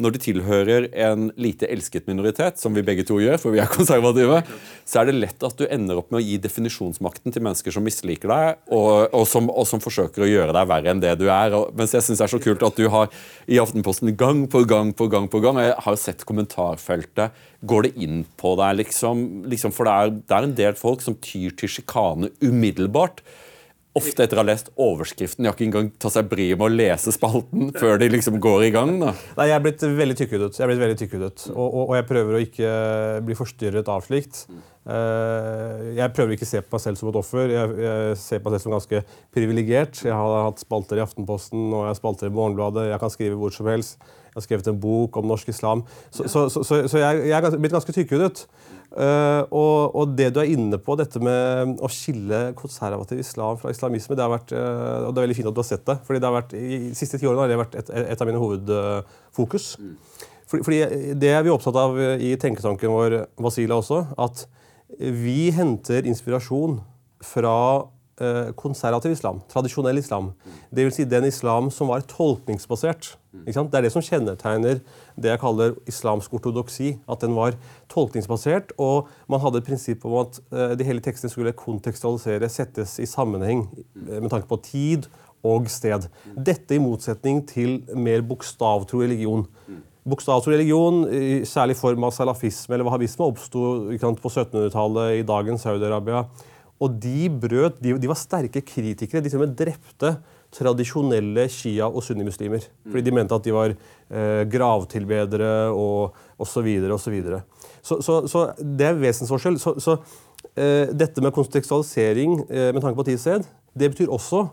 når 0.00 0.14
de 0.14 0.20
tilhører 0.22 0.86
en 1.06 1.28
lite 1.40 1.68
elsket 1.70 2.08
minoritet, 2.10 2.58
som 2.60 2.74
vi 2.76 2.84
begge 2.86 3.04
to 3.06 3.16
gjør, 3.22 3.38
for 3.40 3.54
vi 3.54 3.60
er 3.62 3.70
konservative, 3.70 4.40
så 4.84 5.00
er 5.00 5.08
det 5.08 5.16
lett 5.16 5.46
at 5.46 5.56
du 5.58 5.64
ender 5.66 6.00
opp 6.00 6.10
med 6.12 6.20
å 6.20 6.24
gi 6.24 6.38
definisjonsmakten 6.42 7.34
til 7.34 7.44
mennesker 7.44 7.74
som 7.74 7.86
misliker 7.86 8.30
deg, 8.30 8.60
og, 8.74 9.14
og, 9.14 9.24
som, 9.30 9.48
og 9.52 9.68
som, 9.70 9.82
forsøker 9.84 10.24
å 10.24 10.30
gjøre 10.30 10.56
deg 10.56 10.68
verre 10.70 10.92
enn 10.92 11.02
det 11.02 11.14
du 11.20 11.26
er. 11.28 11.56
Og, 11.56 11.72
mens 11.78 11.94
jeg 11.96 12.06
syns 12.06 12.22
det 12.22 12.28
er 12.28 12.34
så 12.34 12.42
kult 12.42 12.66
at 12.66 12.80
du 12.80 12.88
har 12.92 13.10
i 13.50 13.60
Aftenposten 13.62 14.12
gang 14.18 14.44
på 14.50 14.64
gang 14.68 14.92
på 14.96 15.08
gang 15.12 15.30
på 15.30 15.42
gang, 15.44 15.62
jeg 15.64 15.78
har 15.86 16.00
sett 16.00 16.26
kommentarfeltet 16.28 17.42
Går 17.64 17.86
det 17.86 17.94
inn 18.04 18.18
på 18.36 18.50
deg, 18.60 18.74
liksom? 18.82 19.22
liksom 19.48 19.72
for 19.72 19.88
det 19.88 19.92
er, 19.94 20.10
det 20.20 20.36
er 20.36 20.46
en 20.48 20.58
del 20.58 20.74
folk 20.76 21.00
som 21.00 21.16
tyr 21.16 21.54
til 21.56 21.70
sjikane 21.72 22.28
umiddelbart 22.44 23.22
ofte 23.98 24.24
etter 24.24 24.38
å 24.38 24.42
ha 24.42 24.46
lest 24.48 24.70
overskriften. 24.80 25.44
Jeg 25.44 25.50
har 25.50 25.56
ikke 25.56 25.66
engang 25.68 25.88
tatt 26.02 26.16
seg 26.16 26.28
bryet 26.30 26.58
med 26.58 26.66
å 26.66 26.74
lese 26.74 27.14
spalten 27.14 27.70
før 27.80 28.00
de 28.02 28.10
liksom 28.10 28.40
går 28.42 28.66
i 28.68 28.70
gang. 28.74 28.96
da. 29.02 29.12
Nei, 29.38 29.48
Jeg 29.50 29.56
er 29.56 29.64
blitt 29.64 29.84
veldig 30.00 30.16
tykkhudet. 30.18 30.50
Jeg 30.58 30.66
er 30.66 30.72
blitt 30.72 30.82
veldig 30.82 31.00
tykkhudet. 31.02 31.46
Og, 31.54 31.66
og, 31.66 31.82
og, 31.84 31.94
jeg 31.98 32.08
prøver 32.10 32.36
å 32.36 32.42
ikke 32.42 32.72
bli 33.28 33.38
forstyrret 33.38 33.90
av 33.94 34.06
slikt. 34.06 34.44
Uh, 34.84 35.94
jeg 35.96 36.12
prøver 36.12 36.34
ikke 36.34 36.48
å 36.48 36.50
se 36.50 36.60
på 36.64 36.74
meg 36.74 36.84
selv 36.84 37.00
som 37.00 37.12
et 37.12 37.20
offer. 37.22 37.54
Jeg, 37.54 37.78
jeg 37.86 38.18
ser 38.24 38.42
på 38.42 38.50
meg 38.50 38.58
selv 38.58 38.66
som 38.66 38.76
ganske 38.76 39.04
privilegert. 39.36 40.02
Jeg 40.02 40.18
har 40.18 40.50
hatt 40.50 40.64
spalter 40.64 41.00
i 41.00 41.06
Aftenposten 41.06 41.70
og 41.70 41.86
jeg 41.86 41.94
har 41.94 42.02
spalter 42.02 42.30
i 42.30 42.34
Morgenbladet. 42.34 42.90
Jeg 42.90 43.02
kan 43.04 43.14
skrive 43.14 43.38
hvor 43.40 43.54
som 43.54 43.70
helst. 43.70 43.98
Jeg 44.34 44.40
har 44.40 44.48
skrevet 44.48 44.68
en 44.72 44.78
bok 44.82 45.16
om 45.20 45.28
norsk 45.30 45.52
islam. 45.52 45.84
Så, 46.10 46.26
så, 46.26 46.48
så, 46.50 46.64
så 46.66 46.98
jeg, 46.98 47.28
jeg, 47.30 47.36
er 47.38 47.60
blitt 47.62 47.76
ganske 47.76 47.94
tykkhudet. 47.94 48.48
Uh, 48.94 49.42
og, 49.50 49.94
og, 49.98 50.12
det 50.14 50.28
du 50.34 50.38
er 50.38 50.52
inne 50.52 50.78
på, 50.78 50.94
dette 50.94 51.18
med 51.18 51.80
å 51.82 51.88
skille 51.90 52.52
konservativ 52.54 53.18
islam 53.24 53.58
fra 53.58 53.72
islamisme, 53.74 54.14
det 54.14 54.22
har 54.22 54.30
vært, 54.30 54.54
uh, 54.54 55.08
og 55.08 55.14
det 55.14 55.18
er 55.18 55.26
veldig 55.26 55.38
fint 55.40 55.50
at 55.50 55.56
du 55.56 55.62
har 55.62 55.66
sett 55.66 55.86
det. 55.88 55.96
fordi 56.06 56.22
det 56.22 56.28
har 56.28 56.36
vært, 56.36 56.54
I 56.54 56.78
de 56.84 56.98
siste 56.98 57.18
ti 57.18 57.26
årene 57.26 57.42
har 57.42 57.50
det 57.50 57.58
vært 57.58 57.74
et, 57.80 57.90
et 58.04 58.22
av 58.22 58.30
mine 58.30 58.42
hovedfokus. 58.42 59.72
Mm. 59.82 59.96
Fordi, 60.44 60.62
fordi, 60.68 60.78
Det 61.24 61.32
er 61.34 61.42
vi 61.42 61.50
opptatt 61.50 61.80
av 61.80 61.98
i 62.22 62.34
tenketanken 62.38 62.94
vår, 62.94 63.18
Vasila 63.42 63.80
også, 63.82 64.04
at 64.14 64.46
vi 64.94 65.50
henter 65.56 66.06
inspirasjon 66.06 66.78
fra 67.24 67.56
konservativ 68.54 69.10
islam, 69.10 69.40
tradisjonell 69.50 69.98
islam. 69.98 70.32
det 70.70 70.84
Dvs. 70.84 70.94
Si 70.94 71.04
den 71.04 71.24
islam 71.24 71.70
som 71.70 71.88
var 71.88 72.04
tolkningsbasert. 72.06 73.16
Det 73.34 73.56
er 73.56 73.82
det 73.82 73.90
som 73.90 74.02
kjennetegner 74.02 74.78
det 75.18 75.32
jeg 75.32 75.40
kaller 75.42 75.74
islamsk 75.90 76.34
ortodoksi. 76.34 76.94
At 77.10 77.24
den 77.24 77.34
var 77.34 77.56
tolkningsbasert, 77.90 78.72
og 78.78 79.08
man 79.28 79.40
hadde 79.42 79.58
et 79.58 79.66
prinsipp 79.66 80.04
om 80.06 80.20
at 80.22 80.38
eh, 80.52 80.76
de 80.78 80.86
hele 80.86 81.02
tekstene 81.02 81.32
skulle 81.32 81.54
kontekstualiseres, 81.58 82.54
settes 82.60 82.98
i 83.02 83.08
sammenheng 83.10 83.66
eh, 83.74 84.20
med 84.20 84.30
tanke 84.30 84.46
på 84.50 84.60
tid 84.62 85.08
og 85.44 85.68
sted. 85.68 86.06
Dette 86.36 86.76
i 86.76 86.80
motsetning 86.80 87.42
til 87.48 87.82
mer 87.94 88.22
bokstavtro 88.24 89.02
religion. 89.02 89.44
Bokstavtro 90.04 90.52
religion, 90.52 91.04
særlig 91.48 91.76
form 91.76 92.04
av 92.04 92.12
salafisme 92.12 92.76
eller 92.76 92.84
wahhabisme, 92.84 93.24
oppsto 93.24 93.62
på 94.20 94.32
1700-tallet 94.32 95.20
i 95.20 95.22
dagens 95.28 95.64
Saudi-Arabia. 95.64 96.26
Og 96.82 96.96
de 97.00 97.28
brøt, 97.30 97.78
de, 97.82 97.94
de, 97.98 98.10
var 98.10 98.18
sterke 98.18 98.62
kritikere. 98.66 99.22
De 99.22 99.30
til 99.30 99.38
og 99.38 99.46
med 99.46 99.54
drepte 99.58 100.16
tradisjonelle 100.54 101.46
shia- 101.50 101.88
og 101.90 102.02
sunnimuslimer. 102.02 102.66
Fordi 102.90 103.04
de 103.06 103.14
mente 103.14 103.34
at 103.34 103.46
de 103.46 103.54
var 103.54 103.74
eh, 103.74 104.42
gravtilbedere 104.50 105.70
og 105.70 106.14
osv. 106.38 106.68
og 106.90 107.00
Så, 107.00 108.00
så, 108.00 108.26
så 108.26 108.44
det 108.58 108.86
er 108.86 109.00
vesensforskjell. 109.00 109.58
Så, 109.58 109.76
så 109.78 109.96
eh, 110.56 110.90
dette 110.90 111.22
med 111.22 111.32
kontekstualisering 111.32 112.44
eh, 112.50 112.70
med 112.74 112.82
tanke 112.82 112.98
på 112.98 113.06
tidssted, 113.06 113.46
det 113.74 113.90
betyr 113.94 114.10
også 114.10 114.46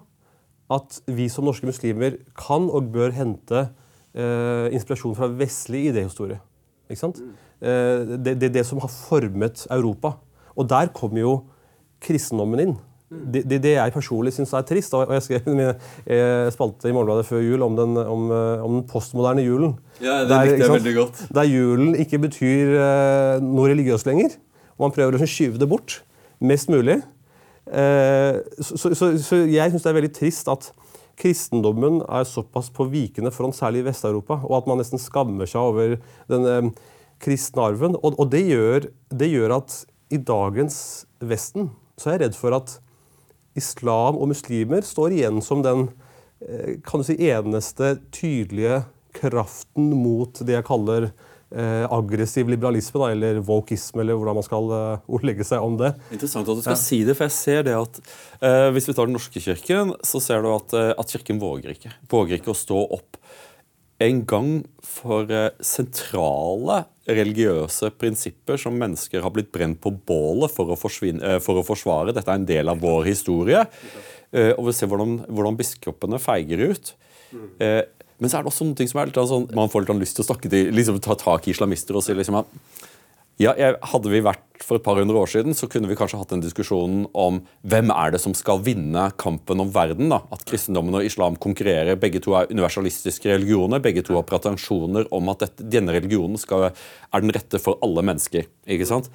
at 0.72 1.02
vi 1.12 1.28
som 1.30 1.46
norske 1.46 1.68
muslimer 1.68 2.18
kan 2.38 2.70
og 2.72 2.92
bør 2.94 3.12
hente 3.12 3.66
eh, 4.16 4.72
inspirasjon 4.72 5.18
fra 5.18 5.28
vestlig 5.28 5.90
idéhistorie. 5.92 6.40
Ikke 6.90 7.02
sant? 7.02 7.22
Eh, 7.62 8.18
det, 8.18 8.38
det, 8.42 8.54
det 8.54 8.66
som 8.68 8.80
har 8.84 8.92
formet 8.92 9.66
Europa. 9.70 10.16
Og 10.56 10.70
der 10.70 10.92
kommer 10.96 11.22
jo 11.22 11.34
kristendommen 12.04 12.64
inn. 12.64 12.74
Det, 13.12 13.42
det, 13.44 13.58
det, 13.60 13.74
jeg 13.76 13.92
personlig 13.92 14.32
syns 14.32 14.54
er 14.56 14.64
trist, 14.64 14.94
og 14.96 15.10
jeg 15.12 15.24
skrev 15.26 15.48
en 15.52 15.62
eh, 15.68 16.46
spalte 16.56 16.88
i 16.88 16.94
Morgenbladet 16.96 17.28
før 17.28 17.42
jul 17.44 17.66
om 17.66 17.76
den, 17.76 17.98
om, 18.00 18.30
eh, 18.32 18.64
om 18.64 18.78
den 18.78 18.86
postmoderne 18.88 19.44
julen. 19.44 19.74
Ja, 20.00 20.22
det 20.24 20.38
likte 20.48 20.64
jeg 20.64 20.76
veldig 20.78 20.94
godt. 20.96 21.24
Der 21.36 21.50
julen 21.50 21.98
ikke 22.00 22.22
betyr 22.24 22.72
uh, 22.78 23.44
noe 23.44 23.74
religiøst 23.74 24.08
lenger. 24.08 24.38
Og 24.78 24.86
man 24.88 24.96
prøver 24.96 25.20
å 25.20 25.28
skyve 25.28 25.60
det 25.60 25.68
bort 25.70 26.00
mest 26.40 26.72
mulig. 26.72 27.02
Så, 27.68 28.80
så, 28.80 28.90
så, 28.98 29.12
så, 29.22 29.38
jeg 29.46 29.70
syns 29.72 29.84
det 29.84 29.92
er 29.92 29.96
veldig 30.00 30.14
trist 30.16 30.48
at 30.50 30.72
kristendommen 31.22 32.00
er 32.08 32.26
såpass 32.28 32.72
på 32.74 32.88
vikende 32.90 33.32
front, 33.34 33.56
særlig 33.58 33.84
i 33.84 33.88
Vest-Europa, 33.90 34.40
og 34.48 34.58
at 34.58 34.72
man 34.72 34.82
nesten 34.82 35.02
skammer 35.02 35.50
seg 35.50 35.62
over 35.62 35.98
den 36.32 36.48
uh, 36.48 36.72
kristne 37.22 37.68
arven. 37.70 38.00
Og, 38.02 38.18
og 38.18 38.32
det, 38.34 38.46
gjør, 38.50 38.90
det 39.14 39.30
gjør 39.32 39.60
at 39.60 39.78
i 40.12 40.20
dagens 40.20 40.82
Vesten 41.22 41.70
så 42.02 42.12
er 42.12 42.18
jeg 42.18 42.26
redd 42.26 42.40
for 42.40 42.58
at 42.58 42.78
islam 43.58 44.18
og 44.18 44.32
muslimer 44.32 44.86
står 44.86 45.18
igjen 45.18 45.42
som 45.44 45.64
den 45.66 45.90
eh, 46.42 46.80
kan 46.86 47.04
du 47.04 47.08
si, 47.08 47.18
eneste 47.30 47.98
tydelige 48.16 48.84
kraften 49.16 49.92
mot 50.00 50.40
det 50.48 50.56
jeg 50.56 50.68
kaller 50.68 51.10
eh, 51.52 51.86
aggressiv 51.92 52.50
liberalisme, 52.52 53.02
da, 53.02 53.12
eller 53.12 53.42
wokisme, 53.46 54.04
eller 54.04 54.20
hvordan 54.20 54.40
man 54.40 54.48
skal 54.48 54.74
eh, 54.78 55.10
ordlegge 55.12 55.48
seg 55.48 55.66
om 55.66 55.78
det. 55.80 55.94
Interessant 56.14 56.48
at 56.48 56.60
du 56.60 56.64
skal 56.64 56.78
ja. 56.78 56.82
si 56.84 57.02
det, 57.08 57.18
for 57.20 57.28
jeg 57.28 57.38
ser 57.38 57.68
det 57.68 57.78
at 57.78 58.02
eh, 58.40 58.70
hvis 58.76 58.90
vi 58.90 58.96
tar 58.98 59.10
Den 59.10 59.18
norske 59.20 59.44
kirken, 59.44 59.96
så 60.08 60.24
ser 60.24 60.46
du 60.46 60.52
at, 60.54 60.76
uh, 60.78 60.92
at 60.96 61.12
kirken 61.12 61.42
våger 61.42 61.76
ikke. 61.76 61.92
Våger 62.12 62.40
ikke 62.40 62.54
å 62.54 62.58
stå 62.58 62.80
opp 62.98 63.20
en 64.02 64.24
gang 64.26 64.50
for 64.86 65.30
sentrale 65.66 66.82
religiøse 67.10 67.92
prinsipper 68.00 68.60
som 68.62 68.78
mennesker 68.78 69.24
har 69.24 69.34
blitt 69.34 69.52
brent 69.54 69.80
på 69.82 69.94
bålet 70.08 70.54
for 70.54 70.72
å, 70.74 70.78
eh, 70.78 71.40
for 71.40 71.60
å 71.60 71.66
forsvare. 71.66 72.14
Dette 72.14 72.30
er 72.30 72.40
en 72.40 72.46
del 72.46 72.70
av 72.70 72.80
vår 72.80 73.06
historie. 73.06 73.66
Eh, 74.32 74.54
og 74.58 74.68
vi 74.68 74.74
ser 74.74 74.88
hvordan, 74.88 75.26
hvordan 75.28 75.58
biskopene 75.58 76.20
feiger 76.22 76.72
ut. 76.72 76.94
Eh, 77.60 77.84
men 78.20 78.30
så 78.30 78.38
er 78.38 78.44
det 78.44 78.52
også 78.52 78.68
noe 78.68 78.88
som 78.88 79.02
er 79.02 79.10
litt 79.10 79.16
sånn, 79.16 79.54
man 79.56 79.72
får 79.72 79.88
litt 79.88 80.04
lyst 80.04 80.16
til 80.16 80.24
å 80.24 80.30
snakke 80.30 80.50
til, 80.50 80.72
liksom, 80.72 81.02
ta 81.02 81.16
tak 81.16 81.48
i 81.48 81.52
islamister 81.56 81.98
og 81.98 82.04
si 82.06 82.14
liksom 82.14 82.38
at 82.38 82.46
ja, 83.42 83.54
jeg, 83.58 83.78
Hadde 83.92 84.12
vi 84.12 84.22
vært 84.24 84.48
for 84.62 84.78
et 84.78 84.86
par 84.86 85.00
hundre 85.00 85.18
år 85.18 85.30
siden, 85.32 85.56
så 85.58 85.66
kunne 85.72 85.90
vi 85.90 85.98
kanskje 85.98 86.20
hatt 86.22 86.34
en 86.36 86.44
diskusjon 86.44 87.06
om 87.18 87.40
hvem 87.68 87.90
er 87.96 88.14
det 88.14 88.22
som 88.22 88.36
skal 88.38 88.62
vinne 88.66 89.08
kampen 89.22 89.64
om 89.64 89.72
verden. 89.74 90.12
da. 90.14 90.22
At 90.34 90.46
kristendommen 90.48 91.00
og 91.00 91.08
islam 91.08 91.38
konkurrerer. 91.42 92.00
Begge 92.00 92.22
to 92.24 92.36
er 92.38 92.52
universalistiske 92.52 93.32
religioner. 93.32 93.82
Begge 93.82 94.06
to 94.06 94.20
har 94.20 94.28
pretensjoner 94.30 95.10
om 95.14 95.32
at 95.34 95.48
dette, 95.48 95.66
denne 95.78 95.96
religionen 95.98 96.38
skal, 96.42 96.70
er 96.70 97.26
den 97.26 97.34
rette 97.34 97.62
for 97.62 97.82
alle 97.82 98.06
mennesker. 98.06 98.46
ikke 98.70 98.90
sant? 98.90 99.10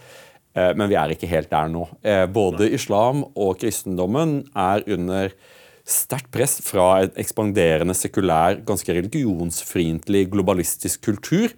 Eh, 0.57 0.73
men 0.75 0.91
vi 0.91 0.99
er 0.99 1.15
ikke 1.15 1.31
helt 1.31 1.53
der 1.53 1.71
nå. 1.71 1.87
Eh, 2.03 2.27
både 2.27 2.73
islam 2.75 3.23
og 3.37 3.61
kristendommen 3.63 4.41
er 4.57 4.83
under 4.97 5.35
sterkt 5.87 6.33
press 6.35 6.59
fra 6.67 7.05
en 7.05 7.19
ekspanderende 7.23 7.95
sekulær, 7.95 8.59
ganske 8.67 8.91
religionsfiendtlig 8.91 10.27
globalistisk 10.33 11.05
kultur 11.07 11.53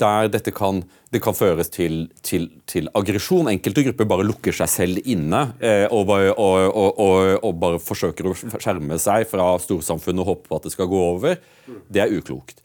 der 0.00 0.30
dette 0.32 0.52
kan, 0.54 0.82
det 1.12 1.20
kan 1.24 1.36
føres 1.36 1.70
til, 1.72 2.08
til, 2.26 2.48
til, 2.70 2.88
aggresjon. 2.96 3.50
Enkelte 3.52 3.84
grupper 3.88 4.08
bare 4.10 4.26
lukker 4.28 4.56
seg 4.56 4.70
selv 4.72 5.02
inne 5.04 5.42
eh, 5.58 5.86
og, 5.88 6.06
bare, 6.10 6.32
og, 6.34 6.76
og, 6.76 7.36
og, 7.38 7.52
bare 7.60 7.82
forsøker 7.82 8.30
å 8.30 8.34
skjerme 8.36 8.98
seg 9.00 9.28
fra 9.30 9.52
storsamfunnet 9.62 10.24
og 10.24 10.32
håpe 10.32 10.50
på 10.50 10.60
at 10.60 10.68
det 10.68 10.74
skal 10.74 10.90
gå 10.90 11.04
over. 11.12 11.40
Det 11.88 12.04
er 12.04 12.14
uklokt. 12.16 12.62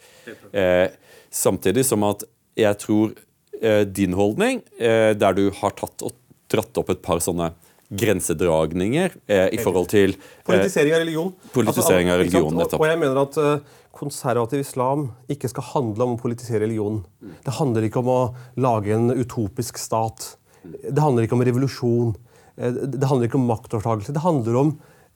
Eh, 0.55 0.87
samtidig 1.33 1.85
som 1.87 2.05
at 2.07 2.25
jeg 2.57 2.79
tror 2.81 3.13
eh, 3.61 3.83
din 3.85 4.15
holdning, 4.17 4.63
eh, 4.79 5.11
der 5.17 5.37
du 5.37 5.49
har 5.59 5.75
tatt 5.77 6.05
og 6.05 6.15
dratt 6.51 6.77
opp 6.79 6.91
et 6.93 7.03
par 7.03 7.21
sånne 7.23 7.51
grensedragninger 7.95 9.13
eh, 9.29 9.47
i 9.53 9.59
forhold 9.61 9.89
til 9.91 10.15
eh, 10.15 10.29
Politisering 10.47 10.95
av 10.95 11.03
religion. 11.03 11.33
Politisering 11.53 12.11
av 12.11 12.21
religion, 12.23 12.55
nettopp. 12.57 12.81
Og 12.81 12.89
jeg 12.89 13.01
mener 13.01 13.21
at 13.21 13.37
konservativ 13.95 14.61
islam 14.63 15.09
ikke 15.31 15.49
skal 15.51 15.69
handle 15.73 16.07
om 16.07 16.15
å 16.15 16.21
politisere 16.21 16.63
religionen. 16.65 17.03
Det 17.45 17.55
handler 17.59 17.87
ikke 17.87 18.01
om 18.03 18.11
å 18.11 18.19
lage 18.59 18.93
en 18.95 19.13
utopisk 19.15 19.79
stat. 19.81 20.35
Det 20.65 21.01
handler 21.01 21.25
ikke 21.25 21.37
om 21.37 21.45
revolusjon. 21.45 22.15
Eh, 22.57 22.83
det 22.95 23.07
handler 23.09 23.29
ikke 23.29 23.39
om 23.39 23.49
maktovertakelse. 23.49 24.15
Det 24.15 24.25
handler 24.25 24.59
om 24.61 24.75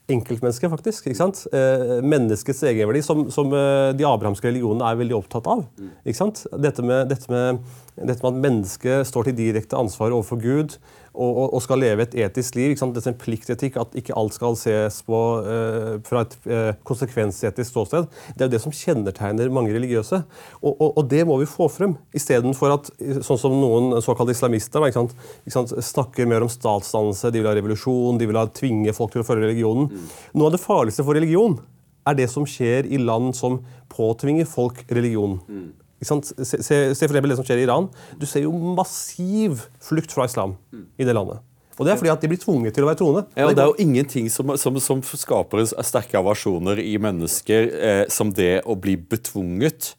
enkeltmennesket, 0.09 0.71
faktisk. 0.71 1.07
ikke 1.07 1.19
sant? 1.19 1.43
Eh, 1.53 1.99
menneskets 2.01 2.63
egenverdi, 2.65 3.01
som, 3.05 3.27
som 3.33 3.51
eh, 3.53 3.91
de 3.97 4.07
abrahamske 4.07 4.49
religionene 4.49 4.87
er 4.89 4.99
veldig 5.03 5.17
opptatt 5.19 5.49
av. 5.49 5.65
ikke 6.03 6.17
sant? 6.17 6.45
Dette 6.57 6.85
med, 6.85 7.11
dette 7.11 7.29
med, 7.31 7.61
dette 7.99 8.19
med 8.23 8.31
at 8.31 8.41
mennesket 8.47 9.09
står 9.09 9.29
til 9.29 9.37
direkte 9.37 9.77
ansvar 9.79 10.15
overfor 10.15 10.41
Gud 10.41 10.79
og, 11.19 11.53
og, 11.53 11.61
skal 11.63 11.81
leve 11.81 12.05
et 12.05 12.15
etisk 12.25 12.55
liv. 12.57 12.71
Ikke 12.71 12.81
sant? 12.83 12.95
Det 12.95 13.03
er 13.03 13.11
en 13.11 13.19
pliktetikk, 13.19 13.77
at 13.81 13.95
ikke 13.99 14.15
alt 14.19 14.35
skal 14.35 14.57
ses 14.59 14.99
på 15.07 15.19
uh, 15.45 15.95
fra 16.07 16.23
et 16.25 16.35
uh, 16.47 16.71
konsekvensetisk 16.87 17.71
ståsted. 17.73 18.07
Det 18.35 18.45
er 18.45 18.49
jo 18.49 18.53
det 18.55 18.61
som 18.63 18.75
kjennetegner 18.75 19.51
mange 19.53 19.73
religiøse. 19.75 20.21
Og, 20.61 20.71
og, 20.71 20.93
og 21.01 21.09
det 21.11 21.25
må 21.27 21.39
vi 21.41 21.49
få 21.49 21.69
frem, 21.71 21.97
istedenfor 22.15 22.75
at 22.77 22.91
sånn 23.25 23.41
som 23.41 23.57
noen 23.59 23.99
såkalte 24.05 24.35
islamister 24.35 24.87
ikke 24.87 25.01
sant? 25.01 25.17
Ikke 25.43 25.57
sant? 25.57 25.75
snakker 25.89 26.29
mer 26.29 26.45
om 26.45 26.51
statsdannelse, 26.51 27.33
de 27.33 27.41
vil 27.41 27.49
ha 27.49 27.57
revolusjon, 27.57 28.19
de 28.19 28.29
vil 28.29 28.39
ha 28.39 28.47
tvinge 28.55 28.93
folk 28.95 29.13
til 29.13 29.23
å 29.23 29.27
følge 29.27 29.49
religionen. 29.49 29.89
Mm. 29.91 30.07
Noe 30.39 30.49
av 30.49 30.55
det 30.55 30.63
farligste 30.63 31.05
for 31.05 31.17
religion 31.17 31.59
er 32.07 32.17
det 32.17 32.29
som 32.31 32.47
skjer 32.47 32.87
i 32.89 32.99
land 33.01 33.35
som 33.37 33.59
påtvinger 33.91 34.47
folk 34.49 34.85
religion. 34.89 35.39
Sant? 35.49 35.88
Se, 35.99 36.15
se, 36.23 36.63
se 36.63 37.07
for 37.07 37.11
eksempel 37.11 37.33
det 37.33 37.39
som 37.39 37.47
skjer 37.47 37.61
i 37.61 37.67
Iran. 37.67 37.89
Du 38.19 38.25
ser 38.29 38.45
jo 38.45 38.53
massiv 38.77 39.65
flukt 39.83 40.13
fra 40.15 40.27
islam 40.29 40.55
i 40.71 41.07
det 41.07 41.15
landet. 41.15 41.43
Og 41.79 41.87
det 41.87 41.93
er 41.93 41.99
fordi 42.01 42.11
at 42.11 42.23
de 42.23 42.27
blir 42.27 42.39
tvunget 42.41 42.75
til 42.75 42.83
å 42.83 42.89
være 42.89 42.99
troende. 42.99 43.21
Ja, 43.39 43.47
og 43.47 43.55
Det 43.55 43.63
er 43.63 43.69
jo 43.71 43.79
ingenting 43.79 44.27
som, 44.31 44.51
som, 44.59 44.75
som 44.83 44.99
skaper 45.03 45.63
sterke 45.87 46.19
avasjoner 46.19 46.81
i 46.83 46.97
mennesker 46.99 47.69
eh, 47.71 48.01
som 48.11 48.33
det 48.35 48.65
å 48.67 48.75
bli 48.75 48.97
betvunget. 48.99 49.93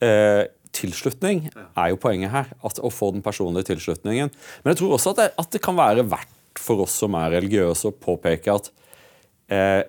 Eh, 0.00 0.46
tilslutning 0.72 1.50
er 1.52 1.92
jo 1.92 2.00
poenget 2.00 2.32
her. 2.32 2.48
At, 2.64 2.80
å 2.80 2.92
få 2.94 3.12
den 3.12 3.24
personlige 3.24 3.68
tilslutningen. 3.74 4.32
Men 4.62 4.72
jeg 4.72 4.80
tror 4.80 4.96
også 4.96 5.12
at 5.12 5.20
det, 5.20 5.28
at 5.44 5.52
det 5.52 5.62
kan 5.64 5.76
være 5.76 6.08
verdt 6.08 6.60
for 6.60 6.86
oss 6.86 6.96
som 7.02 7.16
er 7.20 7.36
religiøse, 7.36 7.92
å 7.92 8.00
påpeke 8.08 8.56
at 8.56 8.72
eh, 9.52 9.82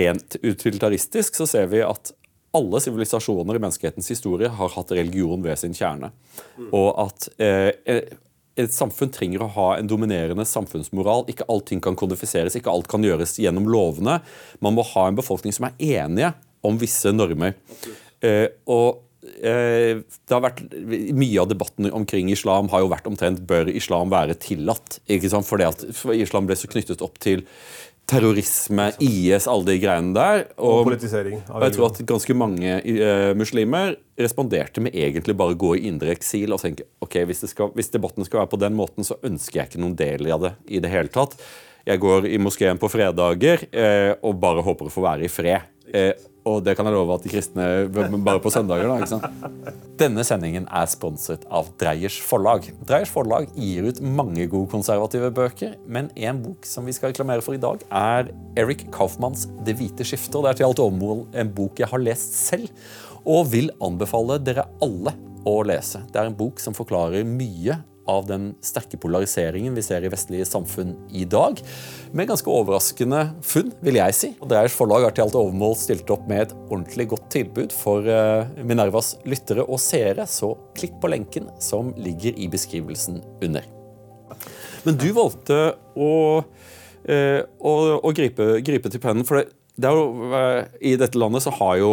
rent 0.00 0.40
utilitaristisk 0.40 1.36
så 1.36 1.46
ser 1.48 1.68
vi 1.72 1.84
at 1.84 2.14
alle 2.56 2.80
sivilisasjoner 2.82 3.56
i 3.56 3.62
menneskehetens 3.62 4.10
historie 4.10 4.50
har 4.50 4.72
hatt 4.74 4.92
religion 4.96 5.42
ved 5.44 5.58
sin 5.60 5.76
kjerne. 5.76 6.10
Og 6.70 6.88
at 7.04 7.28
eh, 7.42 8.00
et 8.58 8.74
samfunn 8.74 9.12
trenger 9.14 9.44
å 9.44 9.50
ha 9.54 9.68
en 9.78 9.90
dominerende 9.90 10.46
samfunnsmoral. 10.48 11.26
Ikke 11.30 11.46
allting 11.52 11.82
kan 11.84 11.98
kodifiseres, 11.98 12.56
ikke 12.58 12.72
alt 12.72 12.90
kan 12.90 13.04
gjøres 13.06 13.38
gjennom 13.40 13.68
lovene. 13.70 14.18
Man 14.64 14.76
må 14.76 14.86
ha 14.94 15.06
en 15.08 15.18
befolkning 15.18 15.54
som 15.56 15.68
er 15.70 16.02
enige 16.02 16.34
om 16.66 16.80
visse 16.80 17.12
normer. 17.14 17.54
Eh, 18.20 18.48
og 18.68 19.00
eh, 19.40 20.02
det 20.02 20.34
har 20.34 20.44
vært, 20.44 20.64
Mye 21.16 21.40
av 21.40 21.48
debatten 21.52 21.88
omkring 21.94 22.32
islam 22.32 22.68
har 22.72 22.84
jo 22.84 22.90
vært 22.92 23.08
omtrent 23.08 23.44
bør 23.48 23.70
islam 23.72 24.12
være 24.12 24.36
tillatt. 24.42 25.00
ikke 25.08 25.32
sant? 25.32 25.48
Fordi 25.48 25.68
at 25.70 25.86
islam 26.18 26.50
ble 26.50 26.58
så 26.58 26.70
knyttet 26.70 27.04
opp 27.06 27.20
til 27.22 27.46
terrorisme, 28.10 28.90
IS, 29.02 29.46
alle 29.50 29.68
de 29.68 29.78
greiene 29.82 30.14
der. 30.16 30.44
Og, 30.58 30.80
og 30.80 30.88
politisering. 30.90 31.40
Og 31.48 31.64
jeg 31.66 31.76
tror 31.76 31.88
at 31.90 32.02
ganske 32.10 32.36
mange 32.36 32.76
uh, 32.82 33.30
muslimer 33.38 33.96
responderte 34.20 34.82
med 34.84 34.96
egentlig 34.96 35.36
bare 35.38 35.54
å 35.54 35.60
gå 35.60 35.76
i 35.78 35.86
indre 35.90 36.12
eksil 36.14 36.52
og 36.54 36.62
tenke 36.62 36.88
ok, 37.04 37.20
hvis, 37.30 37.44
skal, 37.52 37.72
hvis, 37.76 37.92
debatten 37.94 38.26
skal 38.26 38.42
være 38.42 38.52
på 38.52 38.60
den 38.60 38.76
måten, 38.78 39.06
så 39.06 39.18
ønsker 39.26 39.62
jeg 39.62 39.70
ikke 39.70 39.82
noen 39.84 39.98
del 39.98 40.30
av 40.34 40.46
det 40.46 40.54
i 40.68 40.82
det 40.82 40.92
hele 40.92 41.12
tatt. 41.12 41.38
Jeg 41.88 42.02
går 42.02 42.26
i 42.28 42.38
moskeen 42.42 42.78
på 42.80 42.90
fredager 42.92 43.64
uh, 43.70 44.12
og 44.26 44.40
bare 44.42 44.64
håper 44.66 44.90
å 44.90 44.94
få 44.94 45.06
være 45.06 45.26
i 45.26 45.32
fred. 45.32 45.70
Uh, 45.90 46.12
og 46.48 46.62
det 46.64 46.72
kan 46.76 46.88
jeg 46.88 46.96
love 46.96 47.12
at 47.18 47.24
de 47.24 47.30
kristne 47.32 47.64
bare 47.92 48.40
på 48.40 48.52
søndager. 48.52 48.88
da, 48.88 48.96
ikke 48.96 49.10
sant? 49.10 49.74
Denne 50.00 50.24
sendingen 50.24 50.64
er 50.72 50.88
sponset 50.88 51.44
av 51.52 51.68
Dreyers 51.80 52.16
forlag. 52.24 52.70
Dreyers 52.88 53.12
forlag 53.12 53.50
gir 53.52 53.90
ut 53.90 54.00
mange 54.00 54.46
gode 54.48 54.70
konservative 54.72 55.28
bøker, 55.36 55.76
men 55.84 56.08
en 56.16 56.40
bok 56.40 56.64
som 56.68 56.88
vi 56.88 56.96
skal 56.96 57.12
reklamere 57.12 57.44
for 57.44 57.58
i 57.58 57.60
dag, 57.60 57.84
er 57.92 58.32
Eric 58.56 58.86
Kaufmanns 58.94 59.46
'Det 59.64 59.76
hvite 59.76 60.06
skiftet'. 60.06 60.36
og 60.36 60.44
Det 60.44 60.50
er 60.50 60.56
til 60.60 60.66
alt 60.70 60.80
overmål 60.80 61.26
en 61.34 61.52
bok 61.52 61.78
jeg 61.78 61.88
har 61.88 61.98
lest 61.98 62.32
selv, 62.34 62.70
og 63.26 63.52
vil 63.52 63.70
anbefale 63.82 64.38
dere 64.40 64.64
alle 64.80 65.12
å 65.44 65.60
lese. 65.62 66.00
Det 66.10 66.16
er 66.16 66.26
en 66.26 66.36
bok 66.36 66.58
som 66.58 66.72
forklarer 66.74 67.24
mye 67.24 67.84
av 68.10 68.26
den 68.28 68.50
sterke 68.64 68.98
polariseringen 69.00 69.76
vi 69.76 69.84
ser 69.84 70.04
i 70.04 70.10
vestlige 70.12 70.46
samfunn 70.48 70.94
i 71.14 71.24
dag. 71.28 71.60
Med 72.16 72.30
ganske 72.30 72.50
overraskende 72.50 73.22
funn, 73.46 73.70
vil 73.84 74.00
jeg 74.00 74.16
si. 74.18 74.32
Dreyers 74.42 74.74
forlag 74.76 75.06
har 75.06 75.14
til 75.16 75.26
alt 75.26 75.38
overmål 75.38 75.76
stilt 75.78 76.10
opp 76.10 76.26
med 76.30 76.44
et 76.44 76.54
ordentlig 76.66 77.06
godt 77.12 77.28
tilbud 77.34 77.74
for 77.74 78.06
uh, 78.06 78.48
Minervas 78.66 79.14
lyttere 79.28 79.66
og 79.66 79.80
seere, 79.82 80.26
så 80.30 80.52
klikk 80.78 80.98
på 81.02 81.12
lenken 81.12 81.48
som 81.62 81.94
ligger 82.00 82.34
i 82.34 82.50
beskrivelsen 82.50 83.22
under. 83.44 83.66
Men 84.84 84.98
du 84.98 85.10
valgte 85.16 85.60
å, 85.94 86.12
uh, 86.42 87.40
å, 87.60 87.74
å 88.00 88.14
gripe, 88.16 88.52
gripe, 88.66 88.92
til 88.92 89.02
pennen, 89.02 89.26
for 89.28 89.40
det, 89.40 89.50
det 89.80 89.94
jo, 89.94 90.32
uh, 90.34 90.64
i 90.82 90.96
dette 91.00 91.20
landet 91.20 91.46
så 91.46 91.54
har 91.60 91.78
jo 91.80 91.92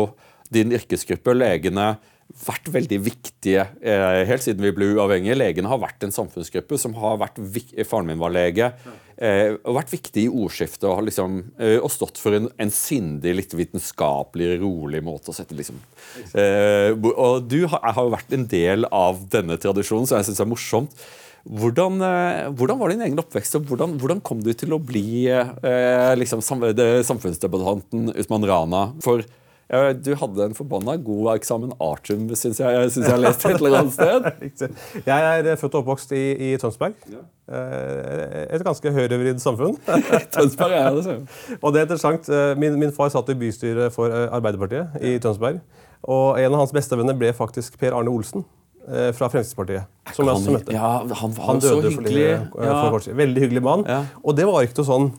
din 0.54 0.72
yrkesgruppe, 0.72 1.34
legene, 1.36 1.98
vært 2.28 2.70
veldig 2.70 3.00
viktige 3.02 3.64
eh, 3.82 4.22
helt 4.28 4.44
siden 4.44 4.66
vi 4.66 4.74
ble 4.76 4.92
uavhengige. 4.98 5.38
Legene 5.38 5.72
har 5.72 5.82
vært 5.82 6.04
en 6.06 6.14
samfunnsgruppe 6.14 6.80
som 6.80 6.96
har 7.00 7.20
vært 7.22 7.40
Faren 7.88 8.10
min 8.10 8.22
var 8.22 8.34
lege. 8.36 8.72
Eh, 9.18 9.56
og 9.66 9.80
vært 9.80 9.94
viktig 9.96 10.28
i 10.28 10.30
ordskiftet 10.30 10.86
og, 10.86 11.00
liksom, 11.08 11.40
eh, 11.58 11.80
og 11.82 11.90
stått 11.90 12.20
for 12.22 12.38
en, 12.38 12.50
en, 12.62 12.74
sindig, 12.74 13.34
litt 13.40 13.56
vitenskapelig, 13.58 14.60
rolig 14.62 15.02
måte 15.02 15.34
å 15.34 15.34
sette 15.34 15.58
liksom 15.58 15.80
eh, 16.38 16.92
Og 16.94 17.48
du 17.50 17.64
har, 17.66 17.82
har, 17.82 18.04
jo 18.04 18.14
vært 18.14 18.36
en 18.38 18.46
del 18.52 18.86
av 18.94 19.24
denne 19.34 19.58
tradisjonen, 19.58 20.06
som 20.06 20.20
jeg 20.20 20.30
syns 20.30 20.44
er 20.44 20.52
morsomt. 20.52 21.02
Hvordan, 21.48 21.98
eh, 22.04 22.44
hvordan, 22.60 22.78
var 22.78 22.94
din 22.94 23.02
egen 23.08 23.24
oppvekst, 23.24 23.58
og 23.58 23.72
hvordan, 23.72 23.98
hvordan 23.98 24.22
kom 24.22 24.46
du 24.46 24.52
til 24.54 24.76
å 24.76 24.82
bli 24.84 25.26
eh, 25.32 26.14
liksom, 26.20 26.44
samfunnsdebattanten 26.46 28.12
Usman 28.20 28.46
Rana? 28.46 28.84
For 29.02 29.26
du 29.68 30.14
hadde 30.16 30.46
en 30.48 30.56
forbanna 30.56 30.96
god 31.04 31.34
eksamen 31.36 31.74
artium, 31.84 32.28
syns 32.40 32.62
jeg, 32.62 32.92
synes 32.94 33.04
jeg 33.04 33.12
har 33.12 33.24
lest 33.24 33.44
et 33.46 33.58
eller 33.58 33.80
annet 33.82 33.96
sted. 33.98 34.70
jeg 35.10 35.42
er 35.42 35.60
født 35.60 35.76
og 35.76 35.82
oppvokst 35.82 36.14
i, 36.16 36.24
i 36.48 36.54
Tønsberg. 36.62 36.96
Ja. 37.12 37.26
Eh, 37.48 38.46
et 38.56 38.64
ganske 38.64 38.92
høyrevridd 38.92 39.40
samfunn. 39.44 39.76
Tønsberg 40.36 40.76
er 40.76 40.96
det, 40.96 41.18
Og 41.64 41.74
det 41.74 41.82
er 41.82 41.88
interessant. 41.88 42.30
Eh, 42.30 42.54
min, 42.60 42.80
min, 42.80 42.96
far 42.96 43.12
satt 43.12 43.28
i 43.32 43.38
bystyret 43.40 43.96
for 43.96 44.12
eh, 44.12 44.28
Arbeiderpartiet 44.36 45.00
i 45.04 45.18
Tønsberg. 45.24 45.60
Og 46.08 46.40
en 46.40 46.54
av 46.54 46.64
hans 46.64 46.76
bestevenner 46.76 47.18
ble 47.18 47.34
faktisk 47.36 47.80
Per 47.82 47.96
Arne 47.98 48.14
Olsen 48.14 48.48
fra 48.88 49.28
Fremskrittspartiet. 49.28 49.84
Som 50.16 50.30
jeg 50.30 50.38
også 50.38 50.52
møtte. 50.54 50.72
Ja, 50.72 50.90
han 51.04 51.34
var 51.36 51.48
han 51.50 51.58
så 51.60 51.74
hyggelig. 51.84 52.28
For, 52.54 52.64
ja. 52.64 53.16
Veldig 53.20 53.42
hyggelig 53.44 53.64
mann. 53.66 53.82
Og 54.24 54.38
det 54.38 54.46
var 54.48 54.64
ikke 54.64 54.78
noe 54.80 54.88
sånn 54.88 55.10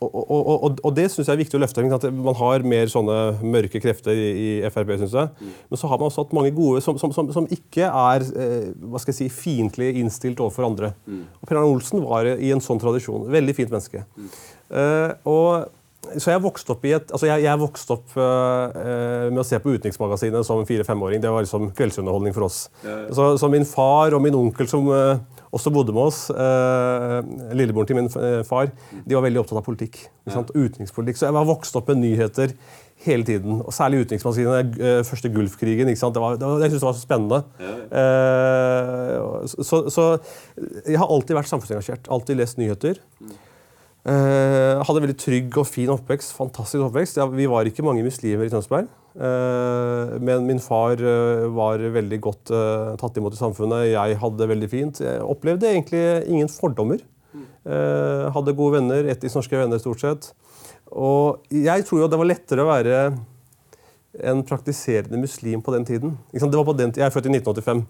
og, 0.00 0.30
og, 0.30 0.48
og, 0.64 0.80
og, 0.84 0.92
det 0.94 1.08
syns 1.10 1.26
jeg 1.26 1.34
er 1.34 1.40
viktig 1.40 1.58
å 1.58 1.62
løfte. 1.62 1.82
At 1.96 2.04
man 2.14 2.36
har 2.38 2.66
mer 2.66 2.90
sånne 2.90 3.16
mørke 3.42 3.80
krefter 3.82 4.14
i, 4.14 4.28
i 4.62 4.70
Frp. 4.70 4.92
Synes 5.00 5.16
jeg. 5.18 5.32
Mm. 5.40 5.56
Men 5.70 5.80
så 5.80 5.90
har 5.90 5.98
man 5.98 6.10
også 6.10 6.24
hatt 6.24 6.36
mange 6.38 6.52
gode 6.54 6.82
som, 6.84 7.00
som, 7.02 7.14
som, 7.14 7.30
som 7.34 7.48
ikke 7.54 7.88
er 7.88 8.26
eh, 8.28 8.68
hva 8.78 9.02
skal 9.02 9.14
jeg 9.14 9.18
si, 9.24 9.32
fiendtlig 9.34 9.90
innstilt 9.98 10.38
overfor 10.44 10.68
andre. 10.68 10.92
Mm. 11.08 11.24
Og 11.40 11.50
Per 11.50 11.58
Arne 11.58 11.72
Olsen 11.72 12.04
var 12.06 12.30
i 12.36 12.52
en 12.54 12.62
sånn 12.62 12.80
tradisjon. 12.82 13.26
Veldig 13.32 13.56
fint 13.58 13.74
menneske. 13.74 14.04
Mm. 14.14 14.30
Eh, 14.78 15.12
og 15.32 15.74
så 16.16 16.30
jeg 16.30 16.40
vokste 16.40 16.72
opp 16.72 16.84
i 16.86 16.92
et, 16.96 17.10
altså 17.10 17.26
jeg, 17.28 17.42
jeg 17.44 17.60
vokste 17.60 17.96
opp 17.96 18.14
eh, 18.22 19.26
med 19.32 19.42
å 19.42 19.46
se 19.46 19.58
på 19.60 19.74
Utenriksmagasinet 19.74 20.46
som 20.46 20.62
fire-femåring. 20.68 21.20
Det 21.20 21.32
var 21.32 21.44
liksom 21.44 21.72
kveldsunderholdning 21.76 22.36
for 22.36 22.46
oss. 22.46 22.60
Ja, 22.84 23.00
ja. 23.02 23.10
Så, 23.18 23.32
så, 23.42 23.50
min 23.52 23.66
far 23.68 24.14
og 24.16 24.22
min 24.24 24.38
onkel 24.38 24.70
som 24.70 24.86
uh, 24.88 25.18
også 25.54 25.72
bodde 25.72 25.94
med 25.96 26.02
oss, 26.08 26.20
Eh, 26.30 27.22
lillebroren 27.56 27.88
til 27.88 27.96
min 27.96 28.10
far, 28.44 28.70
de 29.06 29.14
var 29.16 29.24
veldig 29.24 29.40
opptatt 29.40 29.60
av 29.60 29.64
politikk. 29.66 29.98
Ja. 30.28 30.42
Utenrikspolitikk. 30.42 31.16
Så 31.16 31.26
jeg 31.26 31.36
var 31.36 31.48
vokst 31.48 31.76
opp 31.76 31.88
med 31.88 32.02
nyheter 32.02 32.52
hele 33.06 33.24
tiden. 33.24 33.62
Og 33.62 33.72
særlig 33.72 34.04
Utenriksmagasinet. 34.04 35.06
første 35.06 35.28
Gulfkrigen. 35.32 35.88
ikke 35.88 36.02
sant? 36.02 36.14
Det 36.14 36.22
var, 36.22 36.36
det 36.36 36.46
var, 36.46 36.60
jeg 36.60 36.70
syntes 36.70 36.84
det 36.84 36.90
var 36.90 36.98
så 36.98 37.08
spennende. 37.08 37.42
Så, 39.48 39.88
så, 39.90 40.18
jeg 40.86 40.98
har 40.98 41.08
alltid 41.08 41.36
vært 41.36 41.48
samfunnsengasjert. 41.50 42.08
Alltid 42.10 42.36
lest 42.36 42.58
nyheter. 42.58 43.00
Mm. 43.20 43.36
Uh, 44.08 44.78
hadde 44.86 45.00
en 45.02 45.04
veldig 45.04 45.18
trygg 45.20 45.56
og 45.60 45.66
fin 45.68 45.90
oppvekst. 45.92 46.32
fantastisk 46.36 46.86
oppvekst. 46.86 47.18
Ja, 47.20 47.26
vi 47.28 47.48
var 47.50 47.68
ikke 47.68 47.84
mange 47.84 48.04
muslimer 48.06 48.46
i 48.46 48.52
Tønsberg. 48.52 48.88
Uh, 49.18 50.14
men 50.22 50.44
min 50.46 50.60
far 50.62 51.00
uh, 51.02 51.48
var 51.50 51.82
veldig 51.82 52.20
godt 52.22 52.52
tatt 53.00 53.18
imot 53.18 53.34
i 53.34 53.40
samfunnet. 53.40 53.90
Jeg 53.90 54.18
hadde 54.22 54.42
det 54.42 54.50
veldig 54.52 54.70
fint. 54.72 55.00
Jeg 55.02 55.24
opplevde 55.24 55.70
egentlig 55.72 56.04
ingen 56.26 56.50
fordommer. 56.52 57.02
hadde 57.68 58.54
gode 58.56 58.78
venner, 58.78 59.04
etnisk 59.12 59.36
norske 59.36 59.58
venner 59.58 59.80
stort 59.82 60.00
sett. 60.00 60.30
Og 60.88 61.42
jeg 61.52 61.84
tror 61.84 62.00
jo 62.02 62.08
det 62.08 62.18
var 62.20 62.30
lettere 62.30 62.64
å 62.64 62.70
være 62.70 63.02
en 64.24 64.40
praktiserende 64.42 65.18
muslim 65.20 65.60
på 65.62 65.72
den 65.74 65.84
tiden. 65.84 66.14
Det 66.32 66.56
var 66.56 66.64
på 66.64 66.72
den 66.72 66.92
Jeg 66.96 67.04
er 67.06 67.12
født 67.12 67.26
i 67.28 67.34
1985. 67.36 67.82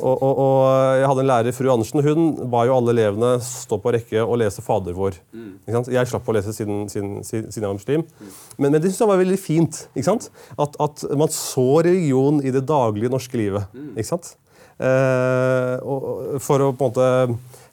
Og, 0.00 0.22
og, 0.22 0.38
og, 0.38 0.60
jeg 1.00 1.08
hadde 1.10 1.24
en 1.24 1.26
lærer, 1.26 1.52
fru 1.52 1.70
Andersen. 1.72 2.02
Hun 2.06 2.28
ba 2.50 2.62
jo 2.68 2.76
alle 2.76 2.94
elevene 2.94 3.32
stå 3.42 3.78
på 3.82 3.92
rekke 3.96 4.22
og 4.22 4.38
lese 4.40 4.62
Fader 4.62 4.94
vår. 4.96 5.18
Mm. 5.34 5.50
Jeg 5.92 6.10
slapp 6.10 6.30
å 6.30 6.36
lese 6.36 6.54
siden, 6.54 6.86
siden, 6.92 7.18
siden 7.26 7.50
jeg 7.50 7.66
var 7.66 7.76
muslim. 7.76 8.06
Mm. 8.06 8.30
Men, 8.56 8.70
men, 8.70 8.78
det 8.78 8.92
synes 8.92 9.02
jeg 9.02 9.12
var 9.12 9.20
veldig 9.24 9.40
fint. 9.40 9.82
At, 9.98 10.78
at, 10.80 11.04
man 11.18 11.34
så 11.34 11.68
religion 11.82 12.40
i 12.44 12.54
det 12.54 12.64
daglige 12.70 13.12
norske 13.12 13.38
livet. 13.40 13.66
Mm. 13.74 13.98
Eh, 14.78 16.38
for 16.42 16.64
å 16.64 16.72
på 16.74 16.88
en 16.88 16.94
måte 16.94 17.10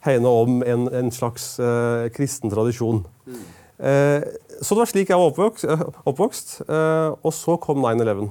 hegne 0.06 0.36
om 0.42 0.62
en, 0.66 0.88
en 0.90 1.14
slags 1.14 1.54
eh, 1.62 2.10
kristen 2.14 2.54
tradisjon. 2.54 3.06
Mm. 3.30 3.42
Eh, 3.82 4.24
så 4.62 4.76
det 4.76 4.84
var 4.84 4.90
slik 4.92 5.10
jeg 5.10 5.18
var 5.20 5.32
oppvokst. 5.32 5.66
Eh, 5.66 5.84
oppvokst 6.06 6.56
eh, 6.68 7.10
og 7.18 7.34
så 7.34 7.58
kom 7.62 7.82
9-11. 7.84 8.30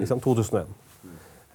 Liksom, 0.00 0.20
2001. 0.24 0.74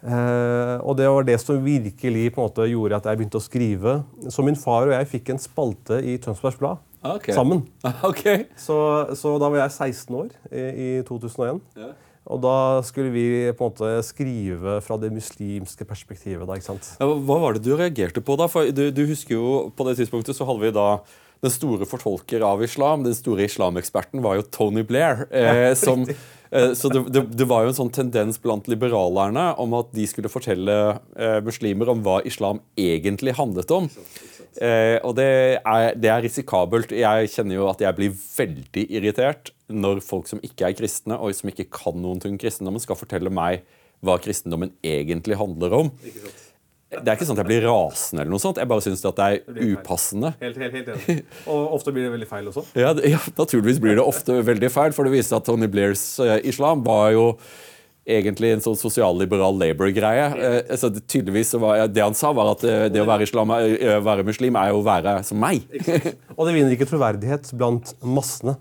Uh, 0.02 0.82
og 0.82 0.96
det 0.98 1.06
var 1.06 1.26
det 1.28 1.36
som 1.38 1.60
virkelig 1.62 2.32
på 2.34 2.42
en 2.42 2.48
måte 2.48 2.66
gjorde 2.66 2.98
at 2.98 3.06
jeg 3.06 3.20
begynte 3.20 3.38
å 3.38 3.44
skrive. 3.44 3.98
Så 4.34 4.46
min 4.46 4.58
far 4.58 4.90
og 4.90 4.96
jeg 4.96 5.10
fikk 5.12 5.34
en 5.34 5.42
spalte 5.42 6.00
i 6.02 6.16
Tønsbergs 6.22 6.58
Blad 6.58 6.82
okay. 7.06 7.36
sammen. 7.38 7.68
Okay. 8.10 8.48
Så, 8.58 8.78
så, 9.18 9.36
da 9.42 9.52
var 9.52 9.68
jeg 9.68 9.92
16 9.94 10.18
år 10.18 10.32
i, 10.50 10.64
i 10.64 10.90
2001. 11.06 11.62
Yeah. 11.78 11.94
Og 12.32 12.42
da 12.42 12.56
skulle 12.86 13.10
vi 13.14 13.26
på 13.58 13.66
en 13.66 13.72
måte 13.74 13.92
skrive 14.06 14.76
fra 14.86 14.98
det 15.02 15.10
muslimske 15.14 15.86
perspektivet. 15.90 16.46
Da, 16.48 16.58
ikke 16.58 16.70
sant? 16.72 16.92
Hva 17.02 17.38
var 17.42 17.58
det 17.58 17.64
du 17.66 17.74
reagerte 17.74 18.22
på 18.26 18.38
da? 18.40 18.50
For 18.50 18.70
du, 18.74 18.88
du 18.94 19.04
husker 19.10 19.36
jo 19.36 19.54
På 19.74 19.88
det 19.88 19.98
tidspunktet 19.98 20.38
så 20.38 20.46
hadde 20.48 20.62
vi 20.62 20.74
da 20.76 20.88
den 21.42 21.54
store 21.54 21.88
fortolker 21.90 22.44
av 22.46 22.62
islam, 22.64 23.06
den 23.08 23.18
store 23.18 23.48
islameksperten, 23.50 24.22
var 24.22 24.38
jo 24.38 24.48
Tony 24.54 24.84
Blair. 24.88 25.26
Eh, 25.34 25.74
som, 25.80 26.06
Eh, 26.52 26.74
så 26.74 26.90
det, 26.90 27.06
det, 27.10 27.22
det, 27.32 27.48
var 27.48 27.64
jo 27.64 27.72
en 27.72 27.78
sånn 27.78 27.94
tendens 27.96 28.40
blant 28.44 28.68
liberalerne 28.72 29.52
om 29.62 29.76
at 29.78 29.94
de 29.96 30.04
skulle 30.10 30.32
fortelle 30.32 30.76
eh, 31.16 31.40
muslimer 31.46 31.92
om 31.94 32.04
hva 32.04 32.20
islam 32.28 32.60
egentlig 32.80 33.38
handlet 33.38 33.72
om. 33.72 33.88
Eh, 34.60 34.98
og 35.08 35.16
det 35.16 35.30
er, 35.64 35.86
det 35.96 36.12
er, 36.12 36.24
risikabelt. 36.26 36.92
Jeg 36.92 37.32
kjenner 37.32 37.56
jo 37.56 37.70
at 37.72 37.84
jeg 37.84 37.98
blir 37.98 38.18
veldig 38.18 38.86
irritert 38.92 39.54
når 39.72 40.04
folk 40.04 40.28
som 40.28 40.44
ikke 40.44 40.68
er 40.68 40.76
kristne, 40.76 41.16
og 41.16 41.32
som 41.38 41.54
ikke 41.54 41.70
kan 41.72 41.96
noen 42.04 42.20
ting 42.20 42.36
om 42.36 42.42
kristendommen, 42.42 42.84
skal 42.84 43.00
fortelle 43.00 43.32
meg 43.32 43.64
hva 44.04 44.18
kristendommen 44.20 44.74
egentlig 44.84 45.38
handler 45.40 45.78
om. 45.78 45.92
Det 46.92 47.08
er 47.08 47.16
ikke 47.16 47.24
sånn 47.24 47.38
at 47.38 47.46
jeg 47.46 47.48
blir 47.48 47.64
rasende, 47.64 48.24
eller 48.24 48.34
noe 48.34 48.44
sånt. 48.44 48.58
Jeg 48.60 48.68
bare 48.68 48.84
syns 48.84 49.04
det 49.06 49.12
er 49.24 49.38
upassende. 49.72 50.34
Helt, 50.42 50.58
helt, 50.60 50.74
helt 50.76 50.90
enig. 50.92 51.22
Og 51.48 51.76
ofte 51.78 51.94
blir 51.96 52.04
det 52.04 52.12
veldig 52.18 52.28
feil 52.28 52.50
også. 52.52 52.66
Ja, 52.76 52.92
ja, 53.08 53.22
naturligvis 53.38 53.80
blir 53.84 53.96
det 53.96 54.04
ofte 54.04 54.42
veldig 54.44 54.70
feil, 54.74 54.96
for 54.96 55.08
det 55.08 55.14
viser 55.16 55.40
at 55.40 55.48
Tony 55.48 55.70
Blairs 55.72 56.04
uh, 56.20 56.36
islam 56.44 56.84
var 56.84 57.14
jo 57.16 57.26
egentlig 58.12 58.50
en 58.52 58.64
sånn 58.66 58.76
sosialliberal 58.76 59.56
Labour-greie. 59.62 60.26
Uh, 60.36 60.76
så 60.76 60.92
det, 60.92 61.06
tydeligvis 61.08 61.56
var, 61.64 61.86
det 61.88 62.04
han 62.04 62.18
sa, 62.18 62.34
var 62.36 62.52
at 62.58 62.68
uh, 62.68 62.90
det 62.92 63.00
å 63.00 63.08
være, 63.08 63.30
islam, 63.30 63.56
være 64.12 64.28
muslim 64.28 64.60
er 64.60 64.74
jo 64.74 64.82
å 64.82 64.86
være 64.90 65.16
som 65.28 65.40
meg. 65.40 65.64
Og 66.36 66.44
det 66.44 66.58
vinner 66.58 66.76
ikke 66.76 66.90
troverdighet 66.92 67.54
blant 67.56 67.96
massene. 68.04 68.58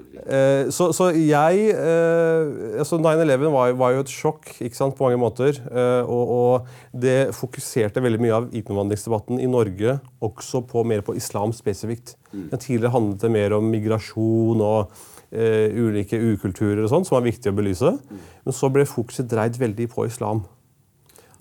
Eh, 0.00 0.70
så, 0.72 0.88
så, 0.94 1.08
jeg 1.16 1.66
eh, 1.72 2.78
altså 2.80 2.98
9-11 3.00 3.48
var, 3.52 3.72
var, 3.78 3.94
jo 3.94 4.04
et 4.04 4.12
sjokk 4.12 4.50
ikke 4.60 4.78
sant, 4.78 4.96
på 4.98 5.06
mange 5.06 5.20
måter. 5.20 5.58
Eh, 5.68 6.02
og, 6.04 6.32
og, 6.36 6.72
det 6.92 7.32
fokuserte 7.36 8.02
veldig 8.04 8.20
mye 8.22 8.36
av 8.36 8.48
innvandringsdebatten 8.56 9.40
i 9.42 9.48
Norge 9.50 9.98
også 10.22 10.62
på, 10.68 10.84
mer 10.88 11.04
på 11.06 11.16
islam 11.18 11.54
spesifikt. 11.56 12.16
Mm. 12.32 12.50
Tidligere 12.54 12.94
handlet 12.94 13.24
det 13.24 13.32
mer 13.34 13.56
om 13.58 13.72
migrasjon 13.72 14.62
og 14.64 15.08
ulike 15.32 16.18
ukulturer 16.20 16.82
og 16.82 16.90
sånt, 16.92 17.06
som 17.08 17.16
var 17.16 17.24
viktig 17.24 17.48
å 17.48 17.56
belyse. 17.56 17.94
Mm. 17.96 18.24
Men 18.44 18.56
så 18.56 18.68
ble 18.68 18.84
fokuset 18.84 19.30
dreid 19.30 19.56
veldig 19.56 19.86
på 19.94 20.04
islam. 20.04 20.42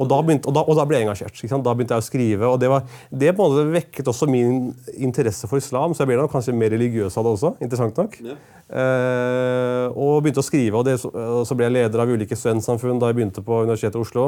Og 0.01 0.07
da, 0.09 0.17
begynte, 0.25 0.49
og, 0.49 0.55
da, 0.57 0.63
og 0.65 0.77
da, 0.79 0.85
ble 0.89 0.97
jeg 0.97 1.07
engasjert. 1.07 1.41
Da 1.51 1.75
begynte 1.77 1.97
jeg 1.97 2.03
å 2.03 2.07
skrive. 2.07 2.49
og 2.49 2.57
Det, 2.61 2.71
var, 2.71 2.87
det 3.09 3.35
på 3.37 3.45
en 3.45 3.53
måte 3.53 3.75
vekket 3.75 4.09
også 4.09 4.29
min 4.31 4.71
interesse 4.97 5.49
for 5.49 5.61
islam, 5.61 5.93
så 5.93 6.03
jeg 6.03 6.11
ble 6.11 6.27
kanskje 6.31 6.57
mer 6.57 6.73
religiøs 6.73 7.17
av 7.19 7.27
det 7.27 7.35
også. 7.37 7.53
interessant 7.61 8.01
nok. 8.01 8.17
Ja. 8.25 8.37
Eh, 8.71 9.85
og 9.93 10.21
begynte 10.23 10.41
å 10.41 10.47
skrive, 10.47 10.79
og, 10.79 10.87
det, 10.87 10.97
så 11.01 11.57
ble 11.57 11.67
jeg 11.67 11.77
leder 11.77 12.03
av 12.03 12.11
ulike 12.11 12.37
studentsamfunn 12.39 13.01
da 13.01 13.11
jeg 13.11 13.19
begynte 13.19 13.45
på 13.45 13.63
Universitetet 13.65 13.99
i 13.99 14.05
Oslo. 14.05 14.27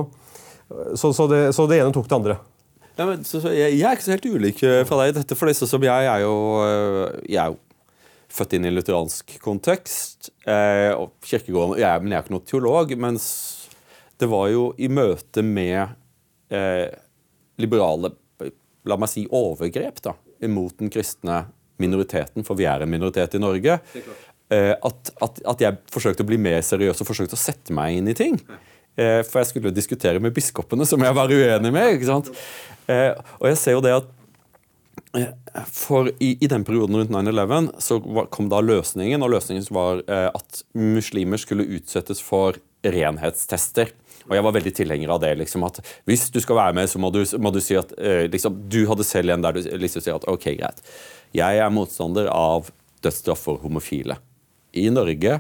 Så, 0.96 1.14
så, 1.14 1.28
det, 1.32 1.46
så 1.56 1.68
det, 1.70 1.82
ene 1.82 1.94
tok 1.96 2.10
det 2.10 2.18
andre. 2.18 2.40
Ja, 2.94 3.08
men, 3.08 3.24
så, 3.26 3.42
jeg, 3.50 3.74
jeg, 3.80 3.86
er 3.88 3.98
ikke 3.98 4.06
så 4.06 4.14
helt 4.14 4.30
ulik 4.30 4.64
eh, 4.68 4.82
fra 4.86 5.02
deg 5.02 5.14
i 5.14 5.18
dette, 5.18 5.38
for 5.38 5.50
det, 5.50 5.58
som 5.58 5.86
jeg 5.86 6.10
er 6.10 6.26
jo, 6.26 6.36
eh, 6.62 7.22
jeg 7.34 7.40
er 7.42 7.54
jo 7.54 7.60
født 8.34 8.56
inn 8.58 8.66
i 8.66 8.70
en 8.70 8.78
lutheransk 8.78 9.36
kontekst. 9.44 10.32
Eh, 10.46 10.92
og 10.94 11.14
kirkegården, 11.26 11.80
jeg, 11.82 12.04
men 12.04 12.14
jeg 12.14 12.20
er 12.20 12.26
ikke 12.26 12.36
noen 12.36 12.50
teolog. 12.50 12.96
mens 13.02 13.26
det 14.24 14.32
var 14.32 14.48
jo 14.54 14.70
i 14.80 14.90
møte 14.92 15.44
med 15.46 15.84
eh, 16.54 16.88
liberale 17.60 18.16
la 18.90 18.98
meg 19.00 19.12
si 19.12 19.26
overgrep 19.32 20.02
da, 20.04 20.16
mot 20.52 20.76
den 20.80 20.92
kristne 20.94 21.46
minoriteten, 21.82 22.46
for 22.46 22.60
vi 22.60 22.68
er 22.70 22.84
en 22.84 22.92
minoritet 22.92 23.38
i 23.38 23.42
Norge, 23.42 23.80
eh, 24.54 24.74
at, 24.74 25.14
at, 25.24 25.42
at, 25.54 25.64
jeg 25.64 25.80
forsøkte 25.92 26.26
å 26.26 26.30
bli 26.30 26.40
mer 26.42 26.62
seriøs 26.66 27.02
og 27.02 27.10
forsøkte 27.10 27.38
å 27.38 27.42
sette 27.42 27.76
meg 27.76 28.00
inn 28.00 28.12
i 28.12 28.18
ting. 28.18 28.38
Eh, 28.94 29.22
for 29.26 29.42
jeg 29.42 29.54
skulle 29.54 29.74
diskutere 29.74 30.22
med 30.22 30.36
biskopene, 30.36 30.86
som 30.88 31.02
jeg 31.02 31.18
var 31.18 31.32
uenig 31.32 31.72
med. 31.74 31.96
ikke 31.96 32.12
sant? 32.12 32.30
Eh, 32.92 33.16
og 33.40 33.48
jeg 33.50 33.62
ser 33.62 33.78
jo 33.78 33.86
det 33.86 33.96
at 33.96 34.12
eh, 35.18 35.32
for 35.72 36.12
i, 36.20 36.36
i, 36.36 36.52
den 36.52 36.68
perioden 36.68 37.00
rundt 37.00 37.16
9-11 37.16 37.72
så 37.82 37.98
kom 38.34 38.52
da 38.52 38.62
løsningen, 38.62 39.24
og 39.24 39.34
løsningen 39.34 39.66
var 39.74 40.04
eh, 40.06 40.30
at 40.30 40.64
muslimer 40.78 41.42
skulle 41.42 41.68
utsettes 41.80 42.22
for 42.24 42.60
renhetstester. 42.84 43.96
Og 44.30 44.36
jeg 44.38 44.46
var 44.46 44.56
veldig 44.56 44.74
tilhenger 44.76 45.14
av 45.16 45.22
det. 45.24 45.34
liksom 45.40 45.66
at 45.68 45.82
Hvis 46.10 46.30
du 46.34 46.40
skal 46.44 46.60
være 46.60 46.78
med, 46.80 46.90
så 46.90 47.02
må 47.02 47.12
du, 47.14 47.24
må 47.40 47.52
du 47.54 47.60
si 47.64 47.78
at 47.80 47.94
eh, 47.98 48.26
liksom, 48.32 48.62
Du 48.70 48.84
hadde 48.90 49.08
selv 49.08 49.34
en 49.34 49.44
der 49.44 49.58
du 49.58 49.62
liksom 49.62 50.04
sier 50.04 50.20
at 50.20 50.28
ok, 50.30 50.52
greit. 50.60 50.84
Jeg 51.34 51.60
er 51.60 51.74
motstander 51.74 52.30
av 52.32 52.70
dødsstraff 53.04 53.42
for 53.48 53.64
homofile. 53.64 54.20
I 54.74 54.88
Norge 54.94 55.40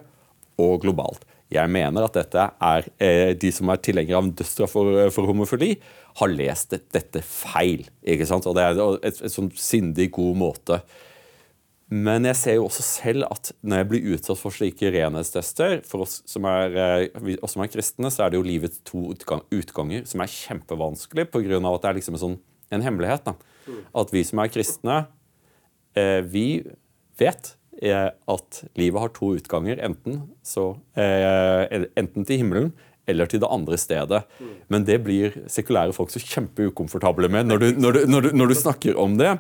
og 0.62 0.82
globalt. 0.84 1.24
Jeg 1.54 1.70
mener 1.70 2.08
at 2.08 2.16
dette 2.18 2.48
er 2.66 2.88
eh, 3.04 3.32
de 3.38 3.52
som 3.54 3.70
er 3.70 3.82
tilhengere 3.84 4.20
av 4.20 4.32
dødsstraff 4.34 4.74
for, 4.74 4.98
for, 5.14 5.30
homofili, 5.30 5.76
har 6.20 6.34
lest 6.34 6.74
dette 6.94 7.22
feil. 7.26 7.86
ikke 8.02 8.28
sant? 8.30 8.48
Og 8.50 8.58
det 8.58 8.66
er 8.66 8.82
et 9.10 9.24
sånn 9.34 9.52
sindig 9.58 10.12
god 10.14 10.40
måte 10.40 10.82
men 11.94 12.26
jeg 12.26 12.38
ser 12.40 12.56
jo 12.58 12.66
også 12.66 12.84
selv 12.86 13.26
at 13.28 13.52
når 13.62 13.82
jeg 13.82 13.88
blir 13.92 14.06
utsatt 14.16 14.40
for 14.40 14.56
slike 14.56 14.90
renhetstester 14.96 15.82
For 15.86 16.06
oss 16.06 16.22
som 16.30 16.48
er, 16.50 16.78
eh, 16.80 17.34
oss 17.44 17.54
som 17.54 17.62
er 17.62 17.70
kristne, 17.70 18.10
så 18.10 18.26
er 18.26 18.34
det 18.34 18.40
jo 18.40 18.46
livets 18.48 18.80
to 18.88 19.12
utganger 19.14 20.08
som 20.10 20.24
er 20.24 20.32
kjempevanskelig 20.32 21.28
pga. 21.30 21.60
at 21.60 21.84
det 21.84 21.90
er 21.90 22.00
liksom 22.00 22.18
en, 22.18 22.24
sånn, 22.24 22.40
en 22.74 22.86
hemmelighet. 22.86 23.28
Da. 23.28 23.36
At 23.94 24.14
vi 24.16 24.24
som 24.26 24.42
er 24.42 24.54
kristne, 24.54 24.96
eh, 25.94 26.22
vi 26.26 26.64
vet 27.20 27.54
eh, 27.82 28.10
at 28.10 28.64
livet 28.80 29.00
har 29.04 29.14
to 29.14 29.36
utganger. 29.38 29.78
Enten, 29.78 30.24
så, 30.42 30.72
enten 30.96 32.26
til 32.26 32.42
himmelen 32.42 32.74
eller 33.10 33.28
til 33.28 33.42
det 33.44 33.50
andre 33.52 33.78
stedet. 33.80 34.22
Men 34.72 34.86
det 34.88 35.00
blir 35.04 35.36
sekulære 35.52 35.96
folk 35.96 36.14
så 36.14 36.22
kjempeukomfortable 36.24 37.30
med 37.32 37.50
når 37.50 37.64
du, 37.64 37.68
når, 37.76 37.98
du, 37.98 38.06
når, 38.08 38.22
du, 38.22 38.38
når 38.40 38.54
du, 38.54 38.56
snakker 38.60 39.00
om 39.00 39.18
det. 39.20 39.34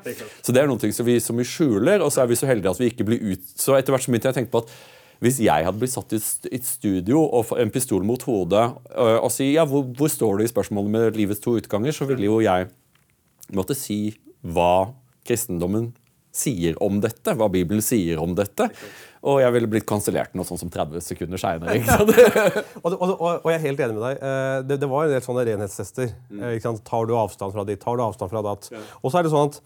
Så 0.43 0.55
det 0.55 0.63
er 0.63 0.67
noe 0.71 0.91
som 0.91 1.07
vi, 1.07 1.19
som 1.23 1.39
vi 1.39 1.47
skjuler, 1.47 2.03
og 2.03 2.11
så 2.13 2.23
er 2.23 2.31
vi 2.31 2.39
så 2.39 2.49
heldige 2.49 2.73
at 2.73 2.81
vi 2.81 2.91
ikke 2.91 3.07
blir 3.07 3.23
ut... 3.23 3.47
Så 3.55 3.77
etter 3.77 3.95
hvert 3.95 4.05
så 4.05 4.11
begynte 4.11 4.29
jeg 4.29 4.35
å 4.35 4.39
tenke 4.41 4.53
på 4.53 4.65
at 4.65 4.75
hvis 5.23 5.39
jeg 5.39 5.63
hadde 5.63 5.79
blitt 5.79 5.93
satt 5.93 6.11
i 6.11 6.19
et 6.57 6.67
studio 6.67 7.21
og 7.23 7.53
en 7.55 7.71
pistol 7.71 8.03
mot 8.03 8.19
hodet 8.27 8.65
og, 8.73 9.11
og 9.23 9.29
si 9.31 9.53
ja, 9.53 9.63
hvor, 9.69 9.85
hvor 9.95 10.11
står 10.11 10.39
du 10.41 10.43
i 10.43 10.51
spørsmålet 10.51 10.91
med 10.91 11.19
livets 11.19 11.39
to 11.43 11.55
utganger, 11.61 11.95
så 11.95 12.07
ville 12.09 12.27
jo 12.27 12.41
jeg 12.43 12.67
måtte 13.55 13.77
si 13.77 14.17
hva 14.43 14.91
kristendommen 15.23 15.93
sier 16.33 16.77
om 16.83 16.97
dette, 17.03 17.35
hva 17.37 17.49
Bibelen 17.53 17.83
sier 17.85 18.21
om 18.21 18.33
dette. 18.37 18.69
Og 19.23 19.39
jeg 19.39 19.53
ville 19.55 19.69
blitt 19.71 19.85
kansellert 19.87 20.33
noe 20.35 20.47
sånn 20.47 20.59
som 20.59 20.71
30 20.73 21.03
sekunder 21.05 21.39
seinere. 21.39 21.77
og, 22.83 22.89
og, 22.91 23.13
og, 23.13 23.45
jeg 23.51 23.59
er 23.59 23.63
helt 23.69 23.85
enig 23.85 23.95
med 23.95 24.03
deg. 24.03 24.17
Eh, 24.17 24.57
det, 24.67 24.79
det 24.81 24.89
var 24.91 25.05
en 25.05 25.13
del 25.13 25.23
sånne 25.23 25.45
renhetstester. 25.47 26.11
Mm. 26.33 26.41
Eh, 26.49 26.67
tar 26.89 27.07
du 27.07 27.15
avstand 27.15 27.55
fra 27.55 27.63
ditt? 27.69 27.79
Tar 27.85 27.99
du 27.99 28.03
avstand 28.03 28.33
fra 28.33 28.43
datt? 28.43 28.67
Ja. 28.73 28.81
Og 28.99 29.13
så 29.13 29.21
er 29.21 29.27
det 29.27 29.31
sånn 29.31 29.53
at 29.53 29.61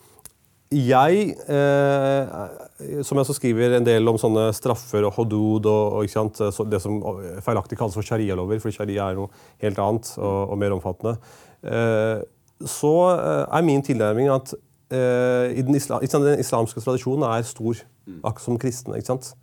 jeg, 0.68 1.30
eh, 1.48 3.02
som 3.08 3.16
jeg 3.16 3.24
også 3.24 3.38
skriver 3.38 3.78
en 3.78 3.88
del 3.88 4.12
om 4.12 4.18
sånne 4.20 4.50
straffer 4.56 5.06
og 5.08 5.16
hodud 5.16 5.68
og, 5.72 6.04
og 6.04 6.68
det 6.68 6.82
som 6.84 7.00
feilaktig 7.46 7.78
kalles 7.80 7.96
for 7.96 8.04
sharialover, 8.04 8.60
fordi 8.60 8.76
sharia 8.76 9.08
er 9.08 9.20
noe 9.20 9.32
helt 9.64 9.80
annet 9.80 10.12
og, 10.20 10.40
og 10.52 10.60
mer 10.60 10.76
omfattende, 10.76 11.16
eh, 11.64 12.20
så 12.68 12.94
eh, 13.14 13.44
er 13.48 13.64
min 13.64 13.86
tilnærming 13.86 14.28
at 14.34 14.54
i 14.92 15.64
den, 15.68 15.76
islam, 15.76 16.00
den, 16.04 16.40
islamske 16.40 16.80
tradisjonen 16.80 17.26
er 17.28 17.44
stor, 17.44 17.82
mm. 18.08 18.22
akkurat 18.22 18.46
som 18.46 18.60
kristne. 18.62 18.96
ikke 18.96 19.12
sant? 19.12 19.34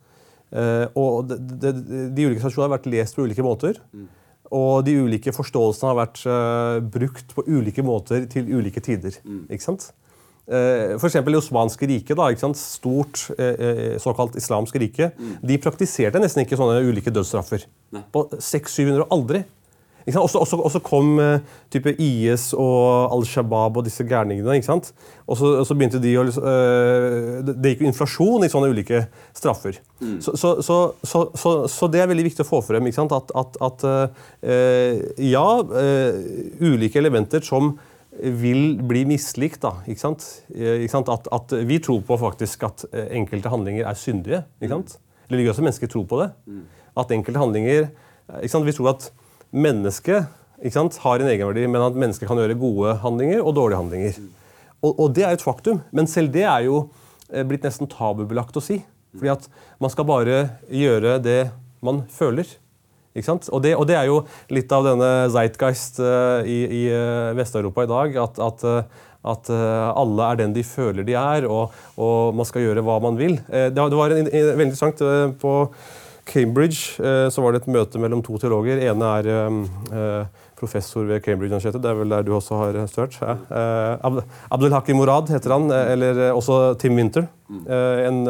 Uh, 0.54 0.86
og 0.94 1.26
de, 1.26 1.38
de, 1.40 1.72
de, 2.14 2.26
ulike 2.28 2.38
tradisjonene 2.38 2.68
har 2.68 2.76
vært 2.76 2.92
lest 2.92 3.16
på 3.16 3.26
ulike 3.26 3.44
måter. 3.44 3.80
Mm. 3.90 4.06
Og 4.54 4.84
de 4.86 4.94
ulike 5.02 5.32
forståelsene 5.34 5.90
har 5.90 5.98
vært 5.98 6.22
uh, 6.30 6.78
brukt 6.94 7.34
på 7.34 7.44
ulike 7.48 7.82
måter 7.82 8.28
til 8.30 8.52
ulike 8.54 8.82
tider. 8.84 9.18
Mm. 9.26 9.44
ikke 9.50 9.66
sant? 9.66 9.88
Uh, 10.44 10.94
eksempel 11.00 11.34
Det 11.34 11.40
osmanske 11.40 11.88
riket, 11.88 12.14
da, 12.20 12.28
ikke 12.30 12.44
sant? 12.44 12.60
stort 12.60 13.24
såkalt 14.04 14.36
islamsk 14.38 14.76
rike, 14.78 15.10
mm. 15.16 15.34
de 15.48 15.58
praktiserte 15.58 16.22
nesten 16.22 16.44
ikke 16.44 16.60
sånne 16.60 16.84
ulike 16.86 17.12
dødsstraffer. 17.14 17.66
På 18.14 18.28
600-700 18.36 19.08
aldri. 19.14 19.42
Og 20.04 20.70
så 20.72 20.80
kom 20.84 21.16
uh, 21.16 21.38
type 21.72 21.94
IS 21.96 22.50
og 22.52 23.12
Al 23.14 23.24
Shabaab 23.28 23.78
og 23.80 23.86
disse 23.86 24.04
gærningene. 24.04 24.58
ikke 24.58 24.68
sant? 24.68 24.90
Og 25.24 25.38
så, 25.38 25.76
begynte 25.76 26.00
de 26.02 26.12
å 26.20 26.26
uh, 26.28 27.40
Det 27.48 27.72
gikk 27.72 27.84
jo 27.84 27.88
inflasjon 27.88 28.44
i 28.44 28.50
sånne 28.52 28.68
ulike 28.74 29.06
straffer. 29.36 29.80
Mm. 30.02 30.18
Så, 30.20 30.36
så, 30.36 31.24
så, 31.70 31.88
det 31.88 32.02
er 32.02 32.12
veldig 32.12 32.28
viktig 32.28 32.44
å 32.44 32.50
få 32.50 32.60
frem. 32.66 32.90
At, 32.92 33.32
at, 33.32 33.58
at 33.64 33.88
uh, 33.88 35.00
ja, 35.16 35.48
ulike 36.60 37.00
elementer 37.00 37.44
som 37.44 37.74
vil 38.14 38.76
bli 38.84 39.06
mislikt. 39.08 39.62
Da, 39.64 39.78
ikke 39.88 40.04
sant? 40.04 40.28
Ikke 40.52 40.92
sant? 40.92 41.08
At, 41.08 41.32
at, 41.32 41.56
vi 41.64 41.80
tror 41.82 42.04
på 42.04 42.20
faktisk 42.20 42.68
at 42.68 42.84
enkelte 43.08 43.50
handlinger 43.50 43.88
er 43.88 43.98
syndige. 43.98 44.44
Ikke 44.60 44.76
sant? 44.76 44.98
Religiøse 45.32 45.64
mennesker 45.64 45.88
tror 45.88 46.04
på 46.12 46.20
det. 46.20 46.32
Mm. 46.44 46.64
At 47.00 47.12
enkelte 47.16 47.40
handlinger 47.40 47.86
ikke 48.36 48.52
sant? 48.52 48.68
Vi 48.68 48.76
tror 48.76 48.92
at 48.92 49.12
mennesket 49.54 50.32
sant, 50.72 50.96
har 51.02 51.20
en 51.20 51.28
egenverdi, 51.28 51.66
men 51.68 51.82
at 51.84 51.96
mennesket 51.98 52.28
kan 52.28 52.38
gjøre 52.40 52.56
gode 52.58 52.96
handlinger 53.02 53.42
og 53.42 53.54
dårlige 53.58 53.80
handlinger. 53.82 54.18
Og, 54.84 54.92
og, 54.92 55.08
det 55.16 55.24
er 55.26 55.36
et 55.36 55.44
faktum. 55.44 55.82
Men 55.92 56.08
selv 56.10 56.32
det 56.34 56.44
er 56.48 56.66
jo 56.68 56.86
eh, 57.30 57.44
blitt 57.46 57.64
nesten 57.66 57.90
tabubelagt 57.90 58.56
å 58.56 58.64
si. 58.64 58.80
Fordi 59.14 59.32
at 59.32 59.48
man 59.82 59.92
skal 59.92 60.08
bare 60.08 60.38
gjøre 60.72 61.18
det 61.22 61.40
man 61.84 62.04
føler. 62.12 62.48
Og 63.14 63.60
det, 63.62 63.76
og, 63.76 63.84
det, 63.86 63.94
er 63.94 64.08
jo 64.08 64.22
litt 64.50 64.72
av 64.74 64.88
denne 64.88 65.08
Zeitgeist 65.30 66.00
uh, 66.02 66.42
i, 66.42 66.56
i 66.66 66.80
uh, 66.90 67.30
Vest-Europa 67.38 67.84
i 67.84 67.90
dag. 67.92 68.16
At, 68.24 68.40
at, 68.42 68.64
at, 69.24 69.50
alle 69.54 70.30
er 70.32 70.40
den 70.40 70.56
de 70.56 70.64
føler 70.66 71.06
de 71.06 71.14
er, 71.16 71.46
og, 71.46 71.76
og, 71.94 72.34
man 72.34 72.48
skal 72.48 72.66
gjøre 72.66 72.82
hva 72.84 72.98
man 73.04 73.14
vil. 73.16 73.38
det, 73.46 73.70
det 73.70 74.00
var 74.00 74.12
en, 74.12 74.26
en, 74.26 74.48
veldig 74.58 74.66
interessant 74.66 75.04
på 75.40 75.54
Cambridge 76.24 77.02
eh, 77.04 77.28
så 77.30 77.42
var 77.44 77.52
det 77.52 77.62
et 77.62 77.70
møte 77.74 78.00
mellom 78.00 78.22
to 78.24 78.38
teologer. 78.40 78.80
ene 78.80 79.10
er 79.20 79.28
eh, 79.30 80.42
professor 80.58 81.04
ved 81.08 81.22
Cambridge-universitetet. 81.24 81.82
Det 81.82 81.90
er 81.90 81.98
vel 81.98 82.12
der 82.14 82.24
du 82.24 82.32
også 82.36 82.58
har 82.60 82.78
studert? 82.90 83.18
Ja. 83.20 83.36
Eh, 83.60 84.20
Abdel 84.54 84.96
Morad 84.96 85.30
heter 85.32 85.56
han, 85.56 85.70
eh, 85.70 85.92
eller 85.92 86.22
eh, 86.28 86.36
også 86.36 86.78
Tim 86.80 86.96
Winter. 86.96 87.28
Eh, 87.50 88.06
en 88.08 88.24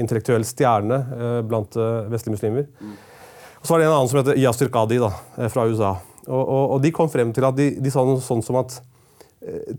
intellektuell 0.00 0.44
stjerne 0.48 1.02
blant 1.48 1.76
vestlige 2.10 2.38
muslimer. 2.38 2.66
Og 3.60 3.68
så 3.68 3.74
var 3.74 3.80
det 3.80 3.88
en 3.88 3.96
annen 3.96 4.10
som 4.10 4.20
heter 4.20 4.40
Yasir 4.40 4.70
Qadi 4.72 4.98
da, 5.00 5.12
fra 5.52 5.66
USA. 5.68 5.94
Og, 6.26 6.78
de 6.80 6.92
kom 6.92 7.08
frem 7.12 7.32
til 7.36 7.44
at 7.44 7.56
de, 7.56 7.74
de 7.80 7.92
sa 7.92 8.04
noe 8.04 8.22
sånn 8.24 8.42
som 8.44 8.56
at 8.60 8.78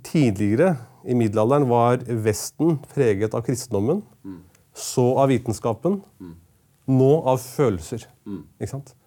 tidligere 0.05 0.75
i 1.09 1.15
middelalderen 1.17 1.65
var 1.69 2.01
Vesten 2.05 2.75
preget 2.93 3.33
av 3.33 3.41
kristendommen, 3.45 4.03
så 4.75 5.05
av 5.21 5.31
vitenskapen, 5.33 5.99
nå 6.85 7.11
av 7.25 7.39
følelser. 7.41 8.05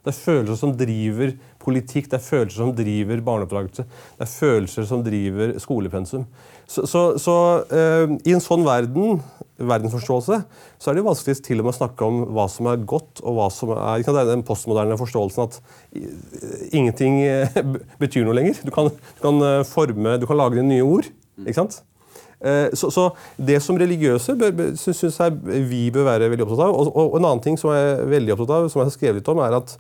Det 0.03 0.13
er 0.13 0.17
følelser 0.17 0.59
som 0.61 0.73
driver 0.79 1.33
politikk, 1.63 2.07
det 2.11 2.19
er 2.19 2.25
følelser 2.25 2.63
som 2.63 2.71
driver 2.77 3.23
barneoppdragelse. 3.27 3.85
Det 4.19 4.25
er 4.25 4.31
følelser 4.31 4.87
som 4.89 5.03
driver 5.07 5.57
skolepensum. 5.63 6.25
Så, 6.69 6.85
så, 6.91 7.03
så 7.21 7.35
uh, 7.71 8.15
i 8.23 8.35
en 8.35 8.43
sånn 8.45 8.67
verden, 8.67 9.21
verdensforståelse 9.59 10.41
så 10.79 10.91
er 10.91 10.99
det 10.99 11.05
vanskelig 11.07 11.39
til 11.43 11.63
og 11.63 11.67
med 11.67 11.75
å 11.75 11.79
snakke 11.81 12.07
om 12.07 12.21
hva 12.37 12.47
som 12.53 12.71
er 12.71 12.83
godt, 12.89 13.23
og 13.25 13.39
hva 13.39 13.49
som 13.51 13.75
er 13.75 14.05
Det 14.07 14.15
er 14.15 14.31
den 14.31 14.47
postmoderne 14.47 14.99
forståelsen 15.01 15.49
at 15.49 15.59
ingenting 16.71 17.21
eh, 17.27 17.63
betyr 18.03 18.27
noe 18.27 18.39
lenger. 18.39 18.63
Du 18.63 18.71
kan, 18.75 18.93
du 18.93 19.23
kan 19.25 19.43
eh, 19.43 19.65
forme, 19.67 20.19
du 20.23 20.29
kan 20.31 20.39
lage 20.39 20.63
nye 20.63 20.87
ord. 20.87 21.11
ikke 21.43 21.59
sant? 21.59 21.81
Så, 22.39 22.91
så, 22.95 23.09
det 23.35 23.57
som 23.65 23.79
religiøse 23.81 24.37
syns 24.79 25.17
jeg 25.19 25.63
vi 25.67 25.89
bør 25.91 26.05
være 26.07 26.29
veldig 26.31 26.45
opptatt 26.45 26.69
av. 26.69 26.75
Og, 26.77 26.91
og, 26.93 27.17
en 27.19 27.27
annen 27.27 27.43
ting 27.43 27.57
som 27.59 27.73
jeg 27.75 27.89
er 27.97 28.05
veldig 28.13 28.37
opptatt 28.37 28.53
av, 28.55 28.69
som 28.71 28.83
jeg 28.83 28.91
har 28.91 28.95
skrevet 28.95 29.19
litt 29.19 29.31
om, 29.33 29.41
er 29.43 29.57
at 29.59 29.75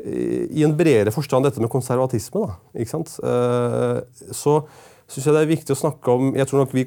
i 0.00 0.64
en 0.64 0.72
bredere 0.76 1.12
forstand 1.12 1.44
dette 1.44 1.60
med 1.60 1.70
konservatisme. 1.72 2.46
Da, 2.46 2.56
ikke 2.80 2.94
sant? 2.94 3.12
Så 4.32 4.56
syns 5.12 5.28
jeg 5.28 5.36
det 5.36 5.42
er 5.42 5.50
viktig 5.50 5.74
å 5.74 5.78
snakke 5.78 6.14
om 6.16 6.32
jeg 6.38 6.48
tror 6.48 6.62
nok 6.62 6.72
vi, 6.72 6.86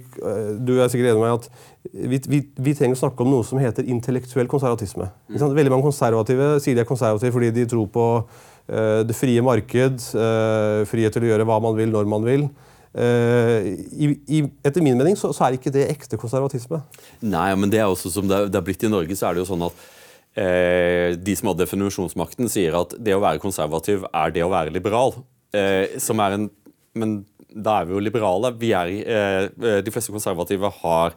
Du 0.65 0.73
er 0.79 0.89
sikkert 0.89 1.11
enig 1.11 1.21
med 1.21 1.27
meg 1.27 1.35
at 1.37 1.47
vi, 1.93 2.19
vi, 2.31 2.41
vi, 2.65 2.73
trenger 2.73 2.97
å 2.97 3.03
snakke 3.03 3.21
om 3.21 3.29
noe 3.35 3.45
som 3.45 3.61
heter 3.61 3.85
intellektuell 3.85 4.49
konservatisme. 4.49 5.11
Veldig 5.29 5.73
mange 5.73 5.85
konservative 5.85 6.55
sier 6.63 6.77
de 6.77 6.81
er 6.81 6.89
konservative 6.89 7.35
fordi 7.35 7.53
de 7.53 7.67
tror 7.69 7.89
på 7.93 8.07
det 8.65 9.13
frie 9.13 9.41
marked, 9.45 10.07
frihet 10.89 11.13
til 11.13 11.27
å 11.27 11.27
gjøre 11.29 11.45
hva 11.45 11.59
man 11.61 11.75
vil, 11.77 11.91
når 11.93 12.07
man 12.09 12.25
vil. 12.25 12.47
Uh, 12.95 13.75
i, 13.91 14.13
i, 14.31 14.39
etter 14.63 14.83
min 14.83 14.95
mening 14.95 15.17
så, 15.19 15.33
så, 15.35 15.47
er 15.47 15.57
ikke 15.57 15.73
det 15.75 15.89
ekte 15.91 16.19
konservatisme. 16.19 16.79
Nei, 17.25 17.49
men 17.59 17.73
det 17.73 17.81
er 17.83 17.91
også 17.91 18.13
som 18.13 18.29
det, 18.29 18.45
det 18.53 18.59
er 18.61 18.65
blitt 18.65 18.85
i 18.87 18.91
Norge, 18.91 19.17
så 19.19 19.29
er 19.29 19.35
det 19.35 19.43
jo 19.43 19.51
sånn 19.51 19.67
at 19.67 19.85
de 20.35 21.31
som 21.39 21.47
har 21.47 21.55
definisjonsmakten, 21.55 22.49
sier 22.51 22.73
at 22.75 22.91
det 22.99 23.13
å 23.15 23.21
være 23.23 23.39
konservativ 23.39 24.01
er 24.09 24.33
det 24.35 24.41
å 24.43 24.49
være 24.51 24.73
liberal. 24.75 25.13
som 26.03 26.19
er 26.19 26.35
en, 26.35 26.49
men 26.91 27.13
da 27.55 27.79
er 27.79 27.87
vi 27.87 27.95
jo 27.95 28.03
liberale. 28.03 28.51
Vi 28.59 28.71
er, 28.75 28.91
eh, 28.91 29.81
de 29.81 29.91
fleste 29.93 30.11
konservative 30.11 30.71
har 30.81 31.15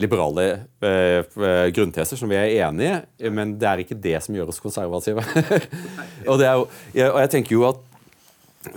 liberale 0.00 0.66
eh, 0.82 1.22
eh, 1.22 1.68
grunnteser 1.70 2.18
som 2.18 2.30
vi 2.30 2.38
er 2.38 2.66
enig 2.66 2.88
i, 3.20 3.30
men 3.30 3.54
det 3.58 3.68
er 3.68 3.82
ikke 3.84 4.00
det 4.00 4.16
som 4.24 4.34
gjør 4.34 4.50
oss 4.50 4.62
konservative. 4.62 5.22
og, 6.30 6.40
jo, 6.40 6.64
og, 6.64 7.20
jeg, 7.20 7.30
tenker 7.30 7.54
jo 7.54 7.68
at 7.68 7.82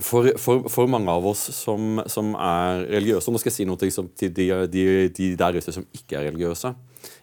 for, 0.04 0.30
for, 0.42 0.68
for 0.72 0.90
mange 0.92 1.12
av 1.12 1.26
oss 1.30 1.46
som, 1.56 2.02
som, 2.12 2.34
er 2.36 2.84
religiøse 2.90 3.30
og 3.30 3.36
Nå 3.36 3.42
skal 3.42 3.52
jeg 3.52 3.58
si 3.58 3.68
noe 3.70 3.80
til 3.80 4.34
de, 4.36 4.50
de, 4.72 4.84
de, 5.14 5.32
der 5.40 5.58
ute 5.58 5.74
som 5.74 5.88
ikke 5.96 6.20
er 6.20 6.28
religiøse. 6.30 6.74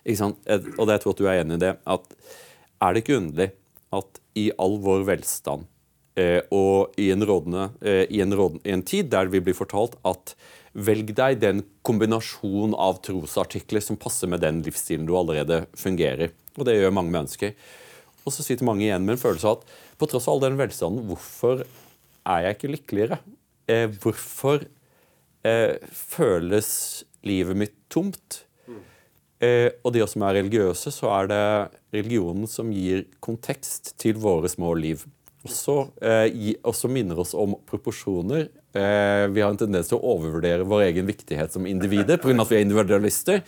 Ikke 0.05 0.31
og 0.33 0.89
det 0.89 0.97
jeg 0.97 1.05
tror 1.05 1.15
at 1.15 1.21
du 1.21 1.29
er 1.29 1.43
enig 1.43 1.59
i 1.59 1.65
det. 1.67 1.77
at 1.85 2.19
Er 2.81 2.95
det 2.95 3.05
ikke 3.05 3.21
underlig 3.21 3.51
at 3.95 4.21
i 4.41 4.49
all 4.59 4.79
vår 4.83 5.07
velstand 5.07 5.69
Eh, 6.15 6.41
og 6.55 6.95
i 7.01 7.09
en, 7.11 7.25
rådende, 7.27 7.73
eh, 7.83 8.05
i, 8.07 8.21
en 8.23 8.35
rådende, 8.35 8.63
i 8.69 8.71
en 8.71 8.85
tid 8.87 9.09
der 9.11 9.27
vi 9.33 9.41
blir 9.43 9.57
fortalt 9.59 9.97
at 10.07 10.37
velg 10.75 11.11
deg 11.19 11.41
den 11.43 11.63
kombinasjon 11.87 12.75
av 12.79 13.01
trosartikler 13.03 13.83
som 13.83 13.99
passer 13.99 14.31
med 14.31 14.43
den 14.45 14.61
livsstilen 14.63 15.09
du 15.09 15.17
allerede 15.19 15.65
fungerer. 15.79 16.31
Og 16.55 16.69
det 16.69 16.77
gjør 16.79 16.95
mange 16.95 17.15
mennesker. 17.15 17.57
Og 18.23 18.35
så 18.35 18.47
sitter 18.47 18.67
mange 18.67 18.87
igjen 18.87 19.03
med 19.03 19.17
en 19.17 19.25
følelse 19.25 19.51
av 19.51 19.59
at 19.59 19.75
på 19.99 20.09
tross 20.11 20.29
av 20.29 20.37
all 20.37 20.45
den 20.47 20.59
velstanden, 20.59 21.03
hvorfor 21.11 21.65
er 22.27 22.47
jeg 22.47 22.57
ikke 22.57 22.73
lykkeligere? 22.73 23.19
Eh, 23.69 23.87
hvorfor 24.03 24.65
eh, 25.45 25.77
føles 25.93 26.71
livet 27.25 27.57
mitt 27.57 27.77
tomt? 27.93 28.43
Eh, 29.43 29.71
og 29.85 29.93
de 29.97 30.05
som 30.09 30.25
er 30.25 30.39
religiøse, 30.39 30.93
så 30.95 31.11
er 31.19 31.29
det 31.29 31.43
religionen 31.97 32.49
som 32.49 32.71
gir 32.73 33.05
kontekst 33.25 33.95
til 34.01 34.17
våre 34.23 34.49
små 34.49 34.73
liv 34.79 35.05
også, 35.45 35.77
eh, 36.01 36.55
også 36.65 36.89
minner 36.89 37.19
oss 37.21 37.35
om 37.37 37.55
proporsjoner. 37.69 38.49
Eh, 38.75 39.27
vi 39.29 39.43
har 39.43 39.51
en 39.51 39.61
tendens 39.61 39.91
til 39.91 39.99
å 39.99 40.15
overvurdere 40.17 40.67
vår 40.67 40.87
egen 40.89 41.07
viktighet 41.07 41.53
som 41.53 41.67
individer 41.67 42.17
pga. 42.17 42.41
at 42.41 42.49
vi 42.51 42.57
er 42.57 42.65
individualister. 42.65 43.43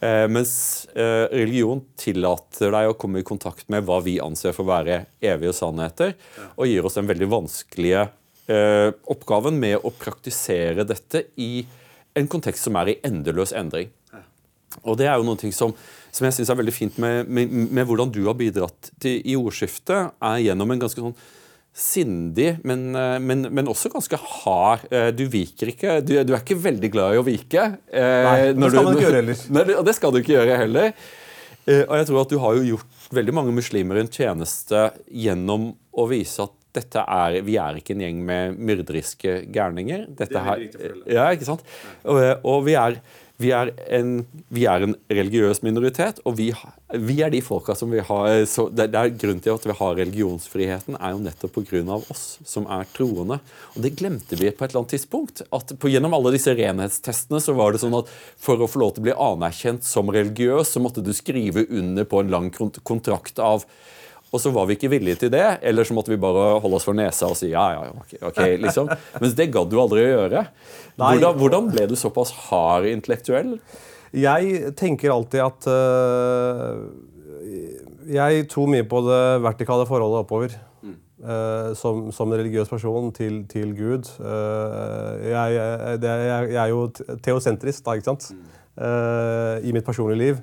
Eh, 0.00 0.26
mens 0.32 0.86
eh, 0.94 1.26
religion 1.28 1.82
tillater 2.00 2.72
deg 2.72 2.88
å 2.88 2.96
komme 2.96 3.20
i 3.20 3.26
kontakt 3.26 3.68
med 3.68 3.84
hva 3.84 3.98
vi 4.00 4.16
anser 4.24 4.54
for 4.56 4.64
å 4.64 4.72
være 4.72 5.02
evige 5.20 5.52
sannheter, 5.56 6.14
og 6.56 6.70
gir 6.70 6.88
oss 6.88 6.96
den 6.96 7.10
veldig 7.10 7.28
vanskelige 7.28 8.06
eh, 8.48 8.88
oppgaven 9.12 9.60
med 9.60 9.76
å 9.84 9.92
praktisere 9.92 10.86
dette 10.88 11.26
i 11.36 11.66
en 12.16 12.30
kontekst 12.32 12.64
som 12.64 12.78
er 12.80 12.94
i 12.94 13.00
endeløs 13.06 13.52
endring. 13.56 13.92
Og 14.86 14.96
det 14.96 15.10
er 15.10 15.18
jo 15.18 15.26
noe 15.26 15.52
som 15.52 15.74
som 16.10 16.26
jeg 16.26 16.36
syns 16.36 16.50
er 16.50 16.58
veldig 16.58 16.74
fint 16.74 16.96
med, 17.02 17.28
med, 17.30 17.52
med, 17.70 17.84
hvordan 17.86 18.10
du 18.10 18.24
har 18.26 18.34
bidratt 18.38 18.90
til, 19.02 19.20
i 19.22 19.36
ordskiftet, 19.38 20.16
er 20.18 20.40
gjennom 20.42 20.72
en 20.74 20.82
ganske 20.82 21.04
sånn 21.04 21.14
sindig, 21.80 22.50
men, 22.66 22.90
eh, 22.96 23.16
men, 23.22 23.46
men, 23.48 23.70
også 23.70 23.90
ganske 23.92 24.18
hard. 24.20 24.84
Eh, 24.92 25.08
du 25.16 25.24
viker 25.32 25.72
ikke. 25.72 25.98
Du, 26.04 26.14
du, 26.26 26.34
er 26.34 26.42
ikke 26.42 26.58
veldig 26.60 26.92
glad 26.92 27.16
i 27.16 27.20
å 27.20 27.26
vike. 27.26 27.66
Eh, 27.88 28.26
Nei, 28.26 28.38
det 28.52 28.70
skal 28.72 28.86
man 28.86 28.96
ikke 28.96 29.06
gjøre 29.06 29.20
heller. 29.22 29.42
Nei, 29.56 29.64
det 29.88 29.96
skal 29.96 30.14
du 30.14 30.20
ikke 30.20 30.36
gjøre 30.36 30.60
heller. 30.60 30.94
Og 31.70 31.92
jeg 31.94 32.06
tror 32.08 32.22
at 32.24 32.32
du 32.32 32.38
har 32.42 32.56
jo 32.56 32.62
gjort 32.66 33.10
veldig 33.14 33.34
mange 33.36 33.52
muslimer 33.54 34.00
en 34.00 34.08
tjeneste 34.10 34.88
gjennom 35.12 35.68
å 35.92 36.06
vise 36.10 36.42
at 36.42 36.56
dette 36.74 37.02
er, 37.02 37.36
vi 37.46 37.56
er 37.60 37.78
ikke 37.78 37.94
en 37.96 38.02
gjeng 38.04 38.20
med 38.26 38.58
myrderiske 38.58 39.34
gærninger. 39.54 40.06
Dette 40.08 40.32
det 40.32 40.40
er 40.40 40.46
her, 40.46 40.96
ja, 41.10 41.26
ikke 41.34 41.48
sant? 41.48 41.64
Og, 42.08 42.20
og 42.46 42.64
vi 42.66 42.76
er 42.78 42.98
vi 43.40 43.50
er, 43.56 43.70
en, 43.96 44.20
vi 44.52 44.66
er 44.68 44.84
en, 44.84 44.94
religiøs 45.10 45.62
minoritet, 45.64 46.20
og 46.28 46.36
vi, 46.36 46.50
vi, 46.92 47.16
er 47.24 47.32
de 47.32 47.40
folka 47.44 47.74
som 47.78 47.92
vi 47.92 48.02
har 48.04 48.44
så 48.50 48.66
det, 48.68 48.90
det, 48.92 49.00
er 49.00 49.14
Grunnen 49.20 49.40
til 49.44 49.54
at 49.54 49.64
vi 49.64 49.76
har 49.78 49.96
religionsfriheten, 49.96 50.98
er 51.00 51.14
jo 51.14 51.22
nettopp 51.24 51.56
pga. 51.56 51.96
oss 52.12 52.24
som 52.46 52.68
er 52.70 52.88
troende. 52.94 53.40
Og 53.74 53.86
Det 53.86 53.94
glemte 53.96 54.36
vi 54.36 54.50
på 54.52 54.64
et 54.64 54.70
eller 54.70 54.82
annet 54.82 54.96
tidspunkt. 54.96 55.42
at 55.50 55.72
på, 55.72 55.90
Gjennom 55.90 56.14
alle 56.16 56.34
disse 56.36 56.54
renhetstestene 56.54 57.40
så 57.42 57.56
var 57.56 57.72
det 57.72 57.82
sånn 57.82 57.96
at 57.98 58.10
for 58.40 58.60
å 58.60 58.68
få 58.68 58.82
lov 58.82 58.94
til 58.94 59.04
å 59.04 59.08
bli 59.08 59.16
anerkjent 59.16 59.88
som 59.88 60.12
religiøs, 60.12 60.74
så 60.74 60.82
måtte 60.84 61.04
du 61.04 61.12
skrive 61.16 61.64
under 61.68 62.04
på 62.04 62.20
en 62.20 62.34
lang 62.36 62.52
kontrakt 62.52 63.40
av 63.40 63.64
og 64.30 64.38
så 64.38 64.52
var 64.54 64.68
vi 64.68 64.76
ikke 64.76 64.92
villige 64.92 65.24
til 65.24 65.32
det, 65.32 65.42
eller 65.66 65.86
så 65.86 65.94
måtte 65.96 66.12
vi 66.12 66.20
bare 66.20 66.60
holde 66.62 66.78
oss 66.78 66.86
for 66.86 66.94
nesa 66.94 67.26
og 67.26 67.38
si 67.38 67.50
ja, 67.50 67.64
ja, 67.74 67.86
ok, 67.90 68.12
okay 68.30 68.54
liksom. 68.62 68.90
Mens 69.18 69.34
det 69.38 69.48
gadd 69.50 69.72
du 69.72 69.78
aldri 69.82 70.04
å 70.04 70.10
gjøre. 70.12 70.44
Hvordan, 71.00 71.38
hvordan, 71.40 71.70
ble 71.72 71.86
du 71.90 71.96
såpass 71.98 72.30
hard 72.46 72.86
intellektuell? 72.92 73.56
Jeg 74.14 74.74
tenker 74.78 75.12
alltid 75.14 75.42
at 75.44 75.66
uh, 75.70 76.82
Jeg 78.10 78.46
tror 78.50 78.70
mye 78.70 78.86
på 78.86 79.02
det 79.06 79.22
vertikale 79.42 79.86
forholdet 79.90 80.22
oppover. 80.22 80.54
Mm. 80.82 80.94
Uh, 81.20 81.74
som, 81.78 82.06
som, 82.14 82.30
religiøs 82.30 82.70
person 82.70 83.10
til, 83.16 83.42
til 83.50 83.74
Gud. 83.74 84.12
Uh, 84.22 85.18
jeg, 85.26 85.58
jeg, 85.58 86.00
jeg, 86.06 86.54
er 86.54 86.70
jo 86.70 86.86
teosentrist, 87.26 87.82
da, 87.86 87.98
ikke 87.98 88.12
sant? 88.12 88.30
Mm. 88.30 88.46
I 88.80 89.72
mitt 89.74 89.84
personlige 89.84 90.16
liv. 90.22 90.38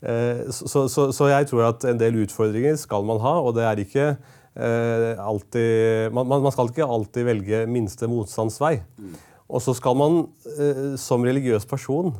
Eh, 0.00 0.46
så, 0.50 0.86
så, 0.88 1.10
så, 1.12 1.28
jeg 1.28 1.48
tror 1.50 1.66
at 1.68 1.84
en 1.88 1.98
del 2.00 2.22
utfordringer 2.22 2.78
skal 2.80 3.04
man 3.08 3.20
ha, 3.20 3.34
og 3.44 3.56
det 3.58 3.66
er 3.68 3.82
ikke 3.82 4.06
eh, 4.10 5.12
alltid 5.20 6.14
man, 6.16 6.30
man, 6.30 6.52
skal 6.54 6.72
ikke 6.72 6.88
alltid 6.88 7.28
velge 7.28 7.66
minste 7.68 8.08
motstands 8.10 8.60
vei. 8.62 8.78
Mm. 8.96 9.18
Og 9.50 9.64
så 9.64 9.74
skal 9.76 9.98
man 9.98 10.20
eh, 10.56 10.84
som 11.00 11.26
religiøs 11.26 11.68
person 11.68 12.14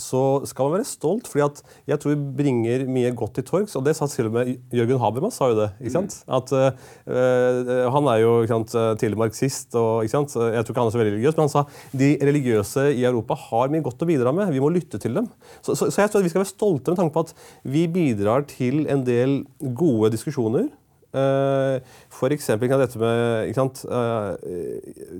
så 0.00 0.22
skal 0.48 0.68
man 0.68 0.78
være 0.78 0.88
stolt. 0.88 1.28
fordi 1.30 1.44
at 1.44 1.62
jeg 1.88 2.00
tror 2.00 2.14
vi 2.14 2.34
bringer 2.42 2.86
mye 2.90 3.12
godt 3.16 3.36
til 3.38 3.46
torgs. 3.48 3.76
Og 3.76 3.84
det 3.86 3.96
sa 3.96 4.08
til 4.10 4.30
og 4.30 4.36
med 4.36 4.54
Jørgen 4.74 5.00
Habermas. 5.02 5.34
sa 5.36 5.50
jo 5.50 5.58
det, 5.58 5.70
ikke 5.80 5.94
sant? 5.96 6.18
Mm. 6.26 6.34
At, 6.38 6.52
uh, 6.52 7.90
han 7.96 8.10
er 8.12 8.22
jo 8.22 8.32
sant, 8.50 8.72
tidligere 9.00 9.24
marxist, 9.24 9.74
og 9.74 10.04
ikke 10.04 10.14
sant? 10.14 10.36
jeg 10.36 10.64
tror 10.64 10.74
ikke 10.74 10.84
han 10.84 10.90
er 10.90 10.96
så 10.96 11.02
veldig 11.02 11.14
religiøs, 11.16 11.36
men 11.36 11.46
han 11.46 11.54
sa 11.54 11.64
de 11.96 12.10
religiøse 12.22 12.88
i 12.94 13.04
Europa 13.04 13.36
har 13.48 13.72
mye 13.72 13.84
godt 13.84 14.02
å 14.04 14.08
bidra 14.08 14.32
med. 14.36 14.52
Vi 14.54 14.62
må 14.62 14.72
lytte 14.72 15.00
til 15.02 15.16
dem. 15.16 15.28
Så, 15.60 15.74
så, 15.74 15.90
så 15.90 16.02
jeg 16.02 16.12
tror 16.12 16.22
at 16.22 16.28
vi 16.28 16.32
skal 16.32 16.44
være 16.44 16.54
stolte 16.54 16.92
med 16.92 17.00
tanke 17.00 17.16
på 17.16 17.26
at 17.26 17.36
vi 17.66 17.86
bidrar 17.90 18.46
til 18.50 18.84
en 18.92 19.04
del 19.06 19.40
gode 19.76 20.12
diskusjoner. 20.14 20.68
Uh, 21.16 21.80
for 22.12 22.34
eksempel 22.34 22.68
kan 22.68 22.82
dette 22.82 23.00
med 23.00 23.54
sant, 23.56 23.82
uh, 23.88 24.36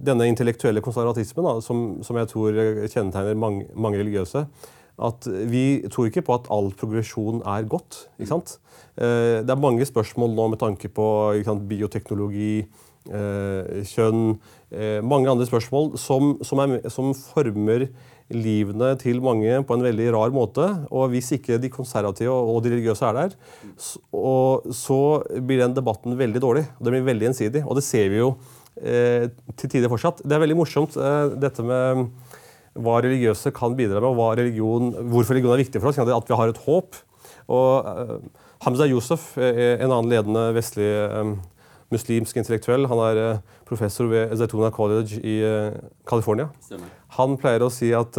denne 0.05 0.29
intellektuelle 0.29 0.85
konservatismen, 0.85 1.47
da, 1.49 1.55
som, 1.65 1.87
som, 2.05 2.19
jeg 2.21 2.31
tror 2.33 2.61
kjennetegner 2.85 3.39
mange, 3.41 3.65
mange 3.73 4.03
religiøse, 4.03 4.45
at 4.97 5.29
vi 5.49 5.65
tror 5.93 6.09
ikke 6.09 6.25
på 6.25 6.37
at 6.37 6.51
all 6.53 6.71
progresjon 6.77 7.43
er 7.45 7.67
godt. 7.69 8.07
Eh, 8.97 9.45
det 9.45 9.53
er 9.53 9.61
mange 9.61 9.85
spørsmål 9.85 10.33
nå 10.33 10.49
med 10.55 10.61
tanke 10.61 10.89
på 10.89 11.07
sant, 11.45 11.67
bioteknologi, 11.69 12.65
eh, 13.11 13.83
kjønn, 13.85 14.39
eh, 14.73 15.01
mange 15.05 15.31
andre 15.31 15.47
spørsmål 15.47 15.99
som, 16.01 16.37
som, 16.43 16.63
er, 16.65 16.89
som, 16.89 17.13
former 17.15 17.89
livene 18.35 18.91
til 18.99 19.21
mange 19.23 19.61
på 19.67 19.77
en 19.77 19.85
veldig 19.85 20.09
rar 20.15 20.33
måte. 20.35 20.67
Og 20.91 21.11
hvis 21.13 21.33
ikke 21.37 21.61
de 21.63 21.71
konservative 21.73 22.35
og 22.35 22.63
de 22.65 22.73
religiøse 22.75 23.07
er 23.07 23.19
der, 23.21 23.37
så, 23.79 25.01
blir 25.39 25.63
den 25.63 25.77
debatten 25.77 26.17
veldig 26.19 26.43
dårlig. 26.43 26.65
og 26.77 26.85
Det 26.85 26.95
blir 26.95 27.07
veldig 27.07 27.31
ensidig. 27.31 27.65
Og 27.67 27.79
det 27.79 27.87
ser 27.87 28.11
vi 28.13 28.23
jo 28.23 28.33
eh, 28.83 29.29
til 29.55 29.73
tider 29.77 29.93
fortsatt. 29.93 30.25
Det 30.25 30.37
er 30.37 30.43
veldig 30.43 30.59
morsomt 30.59 30.99
eh, 30.99 31.37
dette 31.47 31.67
med 31.67 32.09
hva 32.77 32.99
religiøse 33.01 33.55
kan 33.57 33.77
bidra 33.77 34.03
med, 34.03 34.11
og 34.11 34.35
religion, 34.37 34.91
hvorfor 35.09 35.33
religion 35.33 35.55
er 35.55 35.63
viktig 35.63 35.81
for 35.81 35.93
oss. 35.93 36.01
At 36.03 36.29
vi 36.29 36.41
har 36.41 36.53
et 36.53 36.65
håp. 36.67 36.99
Og 37.47 37.87
uh, 37.87 38.17
Hamza 38.67 38.89
Yousef, 38.91 39.37
en 39.39 39.87
annen 39.87 40.11
ledende 40.11 40.49
vestlig 40.57 40.89
muslimsk 41.93 42.39
intellektuell, 42.41 42.87
han 42.91 43.03
er 43.07 43.21
uh, 43.23 43.59
professor 43.69 44.09
ved 44.11 44.35
Zaytuna 44.39 44.73
College 44.75 45.21
i 45.23 45.37
uh, 45.47 45.77
California. 46.09 46.49
Han 47.17 47.37
pleier 47.41 47.63
å 47.65 47.71
si 47.73 47.93
at 47.97 48.19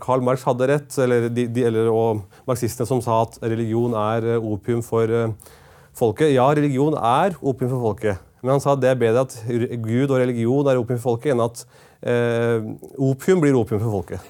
Karl 0.00 0.22
Marx 0.24 0.46
hadde 0.46 0.68
rett, 0.70 0.94
eller, 1.02 1.26
de, 1.28 1.44
de, 1.52 1.64
eller 1.68 1.90
og 1.92 2.22
marxistene 2.48 2.88
som 2.88 3.02
sa 3.04 3.18
at 3.26 3.36
religion 3.42 3.92
er 3.98 4.38
opium 4.38 4.80
for 4.86 5.12
folket. 5.98 6.30
Ja, 6.32 6.46
religion 6.56 6.96
er 6.96 7.36
opium 7.42 7.74
for 7.74 7.82
folket. 7.90 8.22
Men 8.40 8.54
han 8.54 8.62
sa 8.62 8.76
at 8.76 8.82
det 8.84 8.92
er 8.92 9.00
bedre 9.00 9.26
at 9.26 9.34
Gud 9.82 10.08
og 10.08 10.22
religion 10.22 10.70
er 10.70 10.80
opium 10.80 11.00
for 11.02 11.18
folket, 11.18 11.34
enn 11.34 11.44
at 11.44 11.66
eh, 12.02 12.62
opium 12.98 13.40
blir 13.42 13.56
opium 13.58 13.80
for 13.82 13.90
folket. 13.90 14.20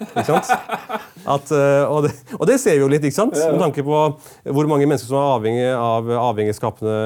At, 1.29 1.51
eh, 1.53 1.85
og, 1.85 2.07
det, 2.07 2.13
og, 2.39 2.47
det, 2.49 2.57
ser 2.63 2.79
vi 2.79 2.83
jo 2.83 2.89
litt, 2.91 3.05
ikke 3.05 3.19
sant? 3.19 3.37
med 3.37 3.61
tanke 3.61 3.85
på 3.85 4.01
hvor 4.55 4.71
mange 4.71 4.87
mennesker 4.89 5.11
som 5.11 5.19
er 5.21 5.33
avhengig 5.35 5.69
av 5.75 6.11
avhengighetsskapende 6.23 6.97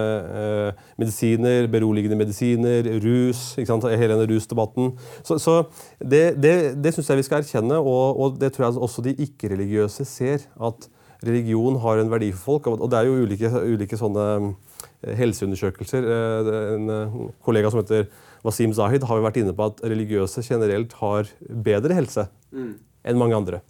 eh, 0.42 0.88
medisiner, 1.02 1.68
beroligende 1.72 2.18
medisiner, 2.20 2.88
rus. 3.02 3.44
ikke 3.56 3.70
sant? 3.72 3.88
Hele 3.90 4.14
denne 4.14 4.28
rusdebatten. 4.30 4.92
Så, 5.26 5.40
så 5.42 5.58
det, 5.98 6.24
det, 6.42 6.56
det 6.82 6.94
syns 6.94 7.10
jeg 7.10 7.22
vi 7.22 7.28
skal 7.28 7.42
erkjenne, 7.42 7.80
og, 7.80 8.20
og 8.20 8.40
det 8.40 8.52
tror 8.54 8.68
jeg 8.68 8.82
også 8.88 9.06
de 9.06 9.16
ikke-religiøse 9.26 10.06
ser. 10.08 10.46
At 10.62 10.90
religion 11.26 11.78
har 11.82 12.00
en 12.02 12.10
verdi 12.10 12.32
for 12.34 12.58
folk. 12.58 12.70
Og 12.78 12.90
det 12.90 12.98
er 12.98 13.08
jo 13.08 13.22
ulike, 13.26 13.50
ulike 13.74 13.98
sånne 13.98 14.26
eh, 14.38 15.14
helseundersøkelser. 15.18 16.06
Eh, 16.06 16.52
en 16.76 17.32
kollega 17.44 17.70
som 17.72 17.82
heter 17.82 18.06
Wasim 18.46 18.72
Zahid 18.74 19.04
har 19.06 19.18
jo 19.18 19.26
vært 19.26 19.38
inne 19.42 19.54
på 19.56 19.68
at 19.70 19.82
religiøse 19.86 20.42
generelt 20.46 20.96
har 21.00 21.30
bedre 21.48 21.94
helse 21.98 22.26
mm. 22.50 22.72
enn 23.06 23.20
mange 23.20 23.38
andre. 23.38 23.62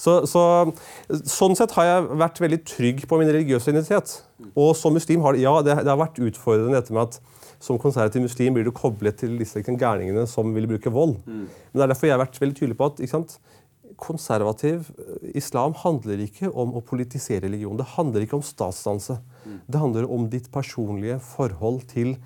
Så, 0.00 0.24
så, 0.26 0.42
sånn 1.30 1.54
sett 1.54 1.74
har 1.76 1.86
jeg 1.86 2.18
vært 2.18 2.40
veldig 2.42 2.60
trygg 2.66 3.04
på 3.10 3.18
min 3.20 3.30
religiøse 3.30 3.70
identitet. 3.70 4.16
Og 4.58 4.72
som 4.78 4.96
muslim 4.96 5.22
har 5.22 5.38
ja, 5.38 5.54
det, 5.62 5.76
det 5.84 5.92
har 5.92 6.00
vært 6.00 6.18
utfordrende 6.18 6.80
dette 6.80 6.94
med 6.94 7.06
at 7.06 7.20
som 7.64 7.78
konservativ 7.80 8.24
muslim 8.24 8.56
blir 8.56 8.66
du 8.66 8.74
koblet 8.76 9.16
til 9.22 9.38
disse 9.40 9.56
liksom, 9.56 9.78
gærningene 9.80 10.26
som 10.28 10.50
vil 10.56 10.66
bruke 10.68 10.92
vold. 10.92 11.16
Mm. 11.24 11.44
Men 11.46 11.78
det 11.78 11.84
er 11.86 11.92
derfor 11.92 12.10
jeg 12.10 12.16
har 12.16 12.24
vært 12.24 12.40
veldig 12.42 12.58
tydelig 12.58 12.80
på 12.80 12.90
at 12.90 13.36
konservativ 14.00 14.90
eh, 14.98 15.30
islam 15.38 15.74
handler 15.84 16.22
ikke 16.26 16.50
om 16.50 16.74
å 16.76 16.82
politisere 16.84 17.46
religion. 17.46 17.78
Det 17.78 17.92
handler 17.94 18.24
ikke 18.24 18.38
om 18.40 18.46
statsdanse. 18.46 19.18
Mm. 19.44 19.58
Det 19.66 19.82
handler 19.82 20.10
om 20.10 20.28
ditt 20.32 20.50
personlige 20.52 21.20
forhold 21.24 21.84
til 21.92 22.16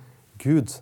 Gud. 0.43 0.79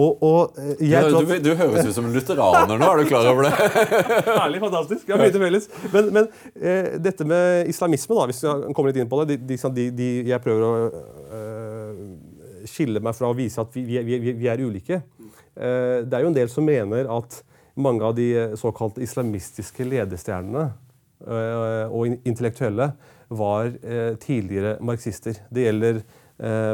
Og, 0.00 0.22
og 0.24 0.58
eh, 0.60 0.82
jeg, 0.88 1.10
du, 1.12 1.18
du, 1.26 1.34
du, 1.44 1.50
høres 1.58 1.88
ut 1.88 1.94
som 1.96 2.06
en 2.08 2.14
lutheraner 2.14 2.78
nå, 2.80 2.88
er 2.88 3.02
du 3.02 3.10
klar 3.10 3.28
over 3.28 3.48
det? 3.48 3.52
Herlig, 4.40 4.60
fantastisk. 4.62 5.04
Vi 5.04 5.12
har 5.12 5.20
mye 5.20 5.34
til 5.34 5.44
felles. 5.44 5.68
Men, 5.92 6.10
men 6.16 6.28
eh, 6.56 6.94
dette 7.02 7.26
med 7.28 7.68
islamisme, 7.70 8.16
da, 8.16 8.26
hvis 8.30 8.40
vi 8.46 8.74
kommer 8.76 8.92
litt 8.92 9.00
inn 9.02 9.10
på 9.10 9.20
det 9.28 9.40
de, 9.42 9.58
de, 9.58 9.86
de, 9.98 10.08
Jeg 10.30 10.44
prøver 10.44 10.64
å 10.66 10.72
eh, 11.36 12.00
skille 12.70 13.02
meg 13.04 13.16
fra 13.18 13.28
å 13.28 13.36
vise 13.36 13.60
at 13.60 13.76
vi, 13.76 13.84
vi, 13.98 14.20
vi, 14.22 14.34
vi 14.40 14.50
er 14.50 14.62
ulike. 14.62 15.02
Eh, 15.02 16.00
det 16.06 16.16
er 16.16 16.24
jo 16.24 16.32
en 16.32 16.38
del 16.38 16.52
som 16.52 16.68
mener 16.68 17.10
at 17.10 17.42
mange 17.80 18.04
av 18.04 18.16
de 18.16 18.30
såkalt 18.60 18.98
islamistiske 19.00 19.84
ledestjernene 19.86 20.64
uh, 21.24 21.86
og 21.94 22.26
intellektuelle 22.28 22.90
var 23.30 23.70
tidligere 24.20 24.74
marxister. 24.84 25.38
Det 25.54 25.62
gjelder 25.64 26.00
Eh, 26.02 26.19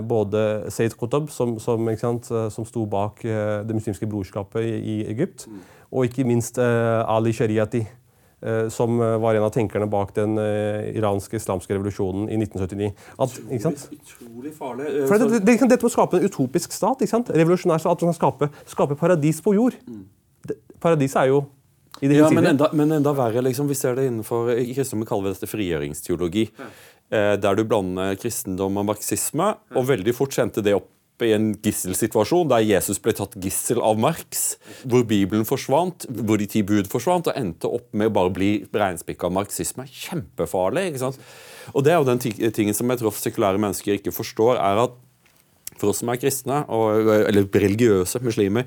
både 0.06 0.70
Seyd 0.70 0.94
Qutb, 0.98 1.30
som, 1.32 1.56
som, 1.62 1.88
sant, 1.98 2.30
eh, 2.30 2.48
som, 2.54 2.66
sto 2.68 2.84
bak 2.86 3.24
eh, 3.26 3.62
det 3.66 3.74
muslimske 3.74 4.08
brorskapet 4.10 4.62
i, 4.62 4.74
i 4.78 4.96
Egypt, 5.10 5.46
mm. 5.50 5.62
og 5.90 6.08
ikke 6.08 6.26
minst 6.28 6.58
Ali 6.58 7.32
Shariati, 7.34 7.86
som 8.70 8.98
var 9.00 9.34
en 9.34 9.46
av 9.46 9.48
tenkerne 9.50 9.86
bak 9.90 10.10
den 10.14 10.36
iranske 10.36 11.38
islamske 11.38 11.72
revolusjonen 11.72 12.28
i 12.28 12.36
1979. 12.36 12.90
At, 13.16 13.38
utrolig, 13.40 13.96
utrolig 13.96 14.52
farlig. 14.54 14.90
For 15.08 15.16
det, 15.16 15.28
det, 15.32 15.40
det, 15.48 15.54
dette 15.72 15.80
med 15.80 15.88
å 15.88 15.94
skape 15.94 16.20
en 16.20 16.28
utopisk 16.28 16.76
stat, 16.76 17.02
revolusjonær 17.32 17.80
stat, 17.82 17.96
at 17.96 18.04
man 18.04 18.12
kan 18.12 18.18
skape, 18.20 18.50
skape 18.70 18.98
paradis 19.00 19.40
på 19.42 19.56
jord. 19.56 19.80
Mm. 19.88 20.04
Paradiset 20.84 21.24
er 21.24 21.32
jo 21.32 21.40
ja, 22.00 22.30
men 22.30 22.46
enda, 22.46 22.68
men 22.72 22.92
enda, 22.92 23.12
verre. 23.16 23.40
Liksom, 23.40 23.68
vi 23.68 23.74
ser 23.74 23.96
det 23.96 24.06
innenfor 24.10 24.50
i 24.52 24.74
kristendommen 24.74 25.08
kaller 25.08 25.30
vi 25.30 25.36
dette 25.36 25.48
frigjøringsteologi. 25.48 26.44
Eh, 27.06 27.36
der 27.38 27.54
du 27.54 27.62
blander 27.62 28.16
kristendom 28.18 28.80
og 28.80 28.88
marxisme. 28.88 29.52
Og 29.78 29.86
veldig 29.92 30.14
fort 30.16 30.34
kjente 30.34 30.64
det 30.64 30.74
opp 30.74 30.90
i 31.24 31.30
en 31.32 31.52
gisselsituasjon 31.64 32.50
der 32.50 32.64
Jesus 32.66 32.98
ble 33.00 33.14
tatt 33.16 33.38
gissel 33.40 33.78
av 33.80 33.96
Marx, 33.96 34.58
hvor 34.84 35.06
Bibelen 35.08 35.46
forsvant, 35.48 36.04
hvor 36.10 36.36
de 36.36 36.48
ti 36.50 36.60
bud 36.66 36.90
forsvant, 36.92 37.30
og 37.30 37.38
endte 37.38 37.70
opp 37.70 37.86
med 37.96 38.10
å 38.10 38.14
bare 38.18 38.34
bli 38.34 38.50
regnspikka 38.74 39.30
av 39.30 39.36
marxisme. 39.38 39.86
Kjempefarlig. 39.88 40.90
ikke 40.90 41.04
sant? 41.06 41.22
Og 41.72 41.86
det 41.86 41.94
er 41.94 42.02
jo 42.02 42.10
den 42.10 42.20
tingen 42.20 42.76
som 42.76 42.90
jeg 42.90 43.00
tror 43.00 43.16
sekulære 43.16 43.62
mennesker 43.62 43.96
ikke 43.96 44.14
forstår, 44.14 44.58
er 44.60 44.82
at 44.84 44.98
for 45.76 45.92
oss 45.92 46.02
som 46.02 46.10
er 46.12 46.20
kristne, 46.20 46.62
eller 46.68 47.48
religiøse 47.52 48.20
muslimer, 48.24 48.66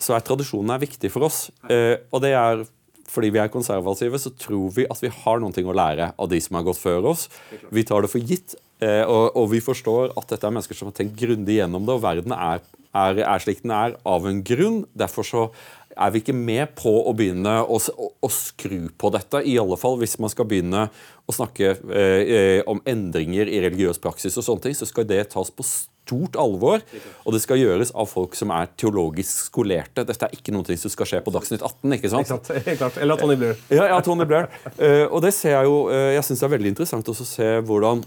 så 0.00 0.16
er 0.16 0.24
tradisjonen 0.24 0.80
viktig 0.82 1.10
for 1.12 1.26
oss. 1.26 1.48
Eh, 1.70 1.96
og 2.10 2.22
det 2.24 2.32
er 2.36 2.64
fordi 3.10 3.32
vi 3.34 3.40
er 3.42 3.52
konservative, 3.52 4.20
så 4.22 4.32
tror 4.38 4.70
vi 4.76 4.86
at 4.90 5.02
vi 5.02 5.12
har 5.12 5.46
ting 5.54 5.68
å 5.68 5.76
lære 5.76 6.12
av 6.16 6.30
de 6.30 6.40
som 6.42 6.58
har 6.58 6.66
gått 6.68 6.80
før 6.80 7.10
oss. 7.12 7.28
Vi 7.70 7.84
tar 7.86 8.04
det 8.04 8.12
for 8.12 8.22
gitt, 8.22 8.54
eh, 8.82 9.02
og, 9.02 9.34
og, 9.34 9.50
vi 9.50 9.62
forstår 9.64 10.14
at 10.16 10.30
dette 10.30 10.46
er 10.46 10.54
mennesker 10.54 10.78
som 10.78 10.90
har 10.90 10.96
tenkt 10.98 11.18
grundig 11.18 11.58
gjennom 11.58 11.86
det, 11.86 11.96
og 11.96 12.04
verden 12.04 12.34
er, 12.36 12.62
er, 12.94 13.22
er, 13.24 13.42
slik 13.42 13.64
den 13.64 13.74
er 13.74 13.98
av 14.06 14.28
en 14.30 14.42
grunn. 14.46 14.84
Derfor 14.94 15.26
så 15.26 15.44
er 15.90 16.12
vi 16.14 16.22
ikke 16.22 16.36
med 16.36 16.76
på 16.78 16.92
å 17.02 17.14
begynne 17.16 17.56
å, 17.66 17.76
å, 17.76 18.10
å 18.22 18.30
skru 18.32 18.88
på 18.96 19.10
dette, 19.14 19.42
i 19.42 19.58
alle 19.60 19.78
fall 19.80 19.98
hvis 20.00 20.18
man 20.22 20.32
skal 20.32 20.46
begynne 20.48 20.86
å 21.26 21.34
snakke 21.34 21.74
eh, 21.74 22.20
eh 22.36 22.68
om 22.70 22.82
endringer 22.88 23.50
i 23.50 23.62
religiøs 23.66 23.98
praksis 24.02 24.38
og 24.38 24.46
sånne 24.46 24.68
ting, 24.68 24.78
så 24.78 24.86
skal 24.88 25.08
det 25.08 25.24
tas 25.34 25.50
på 25.50 25.66
stort 26.10 26.36
alvor. 26.40 26.82
Og 27.24 27.34
det 27.34 27.42
skal 27.44 27.60
gjøres 27.60 27.92
av 27.94 28.08
folk 28.10 28.36
som 28.38 28.52
er 28.54 28.70
teologisk 28.80 29.46
skolerte. 29.50 30.04
Dette 30.06 30.26
er 30.26 30.36
ikke 30.36 30.54
noe 30.54 30.78
som 30.80 30.92
skal 30.92 31.08
skje 31.08 31.22
på 31.24 31.34
Dagsnytt 31.34 31.62
18. 31.62 31.96
ikke 31.98 32.12
sant? 32.12 32.50
Helt 32.68 32.80
klart. 32.80 32.98
Eller 33.00 33.20
Tony 33.20 33.36
Blair. 33.40 33.60
Ja, 33.70 33.90
ja 33.94 34.00
Tony 34.04 34.26
Blair. 34.28 34.50
Uh, 34.78 35.06
og 35.10 35.20
det 35.24 35.34
ser 35.36 35.56
jeg 35.58 35.68
jo 35.68 35.84
uh, 35.90 36.10
Jeg 36.14 36.24
syns 36.26 36.42
det 36.42 36.48
er 36.48 36.56
veldig 36.56 36.74
interessant 36.74 37.12
å 37.12 37.16
se 37.16 37.52
hvordan 37.66 38.02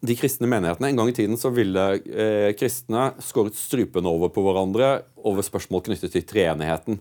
de 0.00 0.14
kristne 0.14 0.46
menighetene 0.46 0.92
En 0.92 0.98
gang 1.00 1.08
i 1.10 1.14
tiden 1.16 1.38
så 1.38 1.50
ville 1.50 1.84
eh, 1.98 2.50
kristne 2.58 3.10
skåret 3.24 3.56
strupen 3.58 4.06
over 4.06 4.30
på 4.30 4.44
hverandre 4.44 4.90
over 5.26 5.42
spørsmål 5.42 5.82
knyttet 5.88 6.12
til 6.14 6.22
treenigheten. 6.24 7.00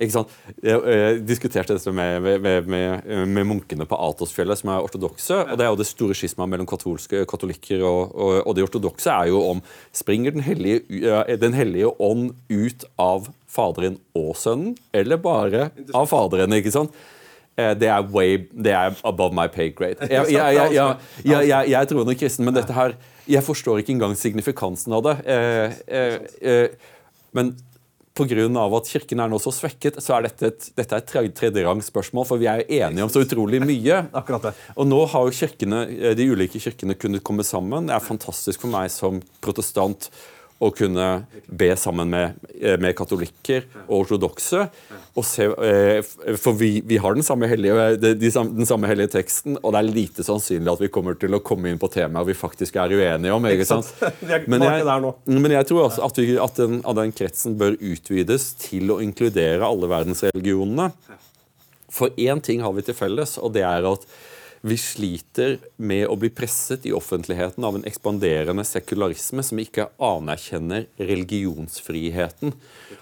Ikke 0.00 0.14
sant? 0.14 0.30
Jeg, 0.64 0.80
jeg 0.88 1.18
diskuterte 1.28 1.76
dette 1.76 1.92
med, 1.94 2.24
med, 2.24 2.64
med, 2.64 3.04
med, 3.28 3.44
munkene 3.46 3.84
på 3.86 3.98
Atosfjellet, 4.08 4.58
som 4.58 4.72
er 4.72 4.86
ortodokse. 4.86 5.36
og 5.36 5.52
det 5.60 5.66
er 5.66 5.68
jo 5.68 5.78
det 5.78 5.86
store 5.90 6.16
skismaet 6.16 6.50
mellom 6.50 6.68
katolikker 6.68 7.84
og, 7.84 8.16
og, 8.16 8.32
og, 8.40 8.54
de 8.56 8.64
ortodokse 8.64 9.12
er 9.12 9.28
jo 9.30 9.42
om 9.50 9.60
springer 9.92 10.32
Den 10.38 10.46
hellige, 10.48 10.80
den 11.44 11.54
hellige 11.54 11.92
ånd 12.00 12.32
ut 12.48 12.88
av 12.96 13.28
Faderen 13.48 14.00
og 14.16 14.32
Sønnen, 14.40 14.74
eller 14.96 15.20
bare 15.20 15.68
av 15.92 16.08
Faderen? 16.08 16.56
ikke 16.56 16.72
sant? 16.74 16.96
Eh, 17.58 17.74
det 17.78 17.90
er 17.90 18.10
way, 18.14 18.38
det 18.54 18.74
er 18.74 18.98
above 19.08 19.34
my 19.34 19.48
pay 19.50 19.72
grade. 19.74 20.06
Jeg, 20.06 20.30
jeg, 20.32 20.98
jeg, 21.26 21.70
jeg 21.72 21.90
tror 21.90 22.06
nok 22.06 22.20
kristen, 22.20 22.46
men 22.46 22.54
dette 22.54 22.76
her 22.76 22.94
Jeg 23.28 23.44
forstår 23.44 23.82
ikke 23.82 23.92
engang 23.96 24.14
signifikansen 24.16 24.94
av 24.96 25.02
det. 25.04 25.16
Eh, 25.28 25.80
eh, 25.88 26.20
eh, 26.40 26.94
men 27.36 27.52
pga. 28.18 28.78
at 28.78 28.88
Kirken 28.90 29.20
er 29.20 29.28
nå 29.30 29.38
så 29.42 29.52
svekket, 29.54 30.00
så 30.02 30.16
er 30.16 30.26
dette 30.28 30.46
et, 30.50 30.70
dette 30.76 30.96
er 30.96 31.26
et 31.26 31.34
tredjerangs 31.36 31.90
spørsmål. 31.90 32.26
For 32.26 32.40
vi 32.40 32.48
er 32.50 32.64
enige 32.66 33.04
om 33.04 33.12
så 33.12 33.22
utrolig 33.24 33.60
mye. 33.62 34.00
Akkurat 34.20 34.48
det. 34.48 34.54
Og 34.76 34.88
nå 34.88 35.04
har 35.12 35.28
jo 35.28 35.36
kirkene, 35.42 35.84
eh, 35.98 36.16
de 36.18 36.30
ulike 36.30 36.62
kirkene 36.62 36.96
kunnet 36.98 37.24
komme 37.26 37.46
sammen. 37.46 37.90
Det 37.90 37.96
er 37.96 38.04
fantastisk 38.04 38.64
for 38.64 38.72
meg 38.72 38.90
som 38.94 39.22
protestant 39.44 40.10
å 40.58 40.70
kunne 40.74 41.06
be 41.46 41.68
sammen 41.78 42.10
med, 42.10 42.38
eh, 42.60 42.76
med 42.82 42.96
katolikker 42.98 43.66
og 43.86 44.00
ortodokse. 44.02 44.64
Og 45.14 45.24
se, 45.26 45.46
eh, 45.46 46.02
for 46.36 46.58
vi, 46.58 46.80
vi 46.86 46.98
har 46.98 47.14
den 47.14 47.22
samme, 47.22 47.46
hellige, 47.50 47.94
den 47.98 48.66
samme, 48.66 48.90
hellige, 48.90 49.12
teksten, 49.14 49.58
og 49.62 49.72
det 49.74 49.78
er 49.78 49.90
lite 49.94 50.26
sannsynlig 50.26 50.72
at 50.72 50.82
vi 50.82 50.90
kommer 50.94 51.14
til 51.18 51.34
å 51.34 51.42
komme 51.42 51.70
inn 51.70 51.78
på 51.78 51.90
temaer 51.92 52.26
vi 52.26 52.34
faktisk 52.34 52.76
er 52.76 52.90
uenige 52.90 53.34
om. 53.34 53.46
ikke 53.46 53.68
sant? 53.68 53.92
Men 54.50 54.64
jeg, 54.66 54.84
men 55.26 55.52
jeg 55.52 55.66
tror 55.68 55.86
også 55.86 56.04
at, 56.04 56.18
vi, 56.18 56.34
at, 56.40 56.58
den, 56.58 56.80
at 56.84 56.98
den 56.98 57.12
kretsen 57.14 57.54
bør 57.58 57.76
utvides 57.78 58.50
til 58.62 58.90
å 58.94 58.98
inkludere 59.04 59.66
alle 59.66 59.90
verdensreligionene. 59.90 60.90
For 61.92 62.12
én 62.20 62.42
ting 62.44 62.62
har 62.64 62.74
vi 62.76 62.84
til 62.84 62.96
felles, 62.98 63.36
og 63.38 63.54
det 63.54 63.64
er 63.66 63.86
at 63.88 64.04
vi 64.60 64.76
sliter 64.80 65.58
med 65.76 66.06
å 66.08 66.16
bli 66.18 66.30
presset 66.34 66.86
i 66.88 66.94
offentligheten 66.96 67.64
av 67.64 67.78
en 67.78 67.86
ekspanderende 67.88 68.64
sekularisme 68.66 69.44
som 69.46 69.60
ikke 69.62 69.90
anerkjenner 70.02 70.88
religionsfriheten. 70.98 72.54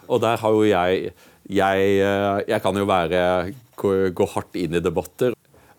Og 0.06 0.20
der 0.24 0.42
har 0.42 0.58
jo 0.58 0.68
jeg 0.68 1.14
Jeg, 1.46 1.78
eh, 2.02 2.40
jeg 2.48 2.58
kan 2.58 2.74
jo 2.74 2.84
være, 2.90 3.54
gå, 3.78 4.26
hardt 4.32 4.56
inn 4.58 4.74
i 4.74 4.80
debatter. 4.82 5.30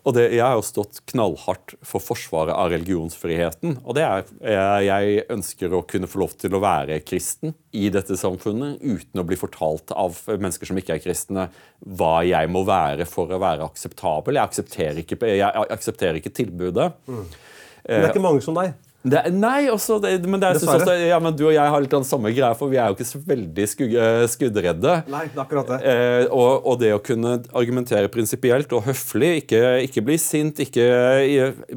Og 0.08 0.14
det, 0.16 0.24
Jeg 0.32 0.40
har 0.40 0.56
jo 0.56 0.64
stått 0.64 1.02
knallhardt 1.10 1.74
for 1.84 2.00
forsvaret 2.00 2.54
av 2.54 2.70
religionsfriheten. 2.72 3.76
Og 3.84 3.96
det 3.98 4.06
er 4.06 4.24
eh, 4.40 4.78
Jeg 4.86 5.26
ønsker 5.34 5.74
å 5.76 5.82
kunne 5.88 6.08
få 6.08 6.22
lov 6.22 6.32
til 6.40 6.56
å 6.56 6.62
være 6.64 7.02
kristen 7.04 7.52
i 7.76 7.90
dette 7.92 8.16
samfunnet 8.16 8.80
uten 8.80 9.20
å 9.20 9.26
bli 9.28 9.36
fortalt 9.36 9.92
av 9.92 10.16
mennesker 10.30 10.70
som 10.70 10.80
ikke 10.80 10.96
er 10.96 11.04
kristne, 11.04 11.48
hva 11.84 12.22
jeg 12.24 12.48
må 12.48 12.64
være 12.68 13.04
for 13.08 13.28
å 13.28 13.42
være 13.42 13.68
akseptabel. 13.68 14.40
Jeg 14.40 14.48
aksepterer 14.48 15.02
ikke, 15.04 15.20
jeg 15.28 15.68
aksepterer 15.76 16.22
ikke 16.22 16.32
tilbudet. 16.40 16.88
Mm. 17.04 17.26
Men 17.28 18.00
det 18.00 18.06
er 18.08 18.14
ikke 18.14 18.24
mange 18.24 18.44
som 18.44 18.56
deg. 18.56 18.72
Det, 19.06 19.20
nei, 19.30 19.68
også, 19.70 20.00
det, 20.02 20.16
men, 20.26 20.40
det 20.42 20.56
også, 20.58 20.94
ja, 20.98 21.20
men 21.22 21.34
du 21.38 21.44
og 21.46 21.52
jeg 21.54 21.70
har 21.70 21.82
litt 21.84 21.92
den 21.92 22.06
samme 22.06 22.32
greia, 22.34 22.50
for 22.58 22.66
vi 22.72 22.80
er 22.82 22.90
jo 22.90 22.96
ikke 22.96 23.06
så 23.06 23.20
veldig 23.22 23.66
eh, 23.86 24.24
skuddredde. 24.26 24.94
Nei, 25.12 25.20
akkurat 25.38 25.70
det. 25.70 25.78
Eh, 25.86 26.24
og, 26.26 26.66
og, 26.66 26.80
det 26.82 26.90
å 26.96 26.98
kunne 27.06 27.36
argumentere 27.54 28.10
prinsipielt 28.10 28.74
og 28.74 28.82
høflig, 28.88 29.44
ikke, 29.44 29.62
ikke 29.86 30.02
bli 30.08 30.18
sint, 30.18 30.58
ikke, 30.66 30.88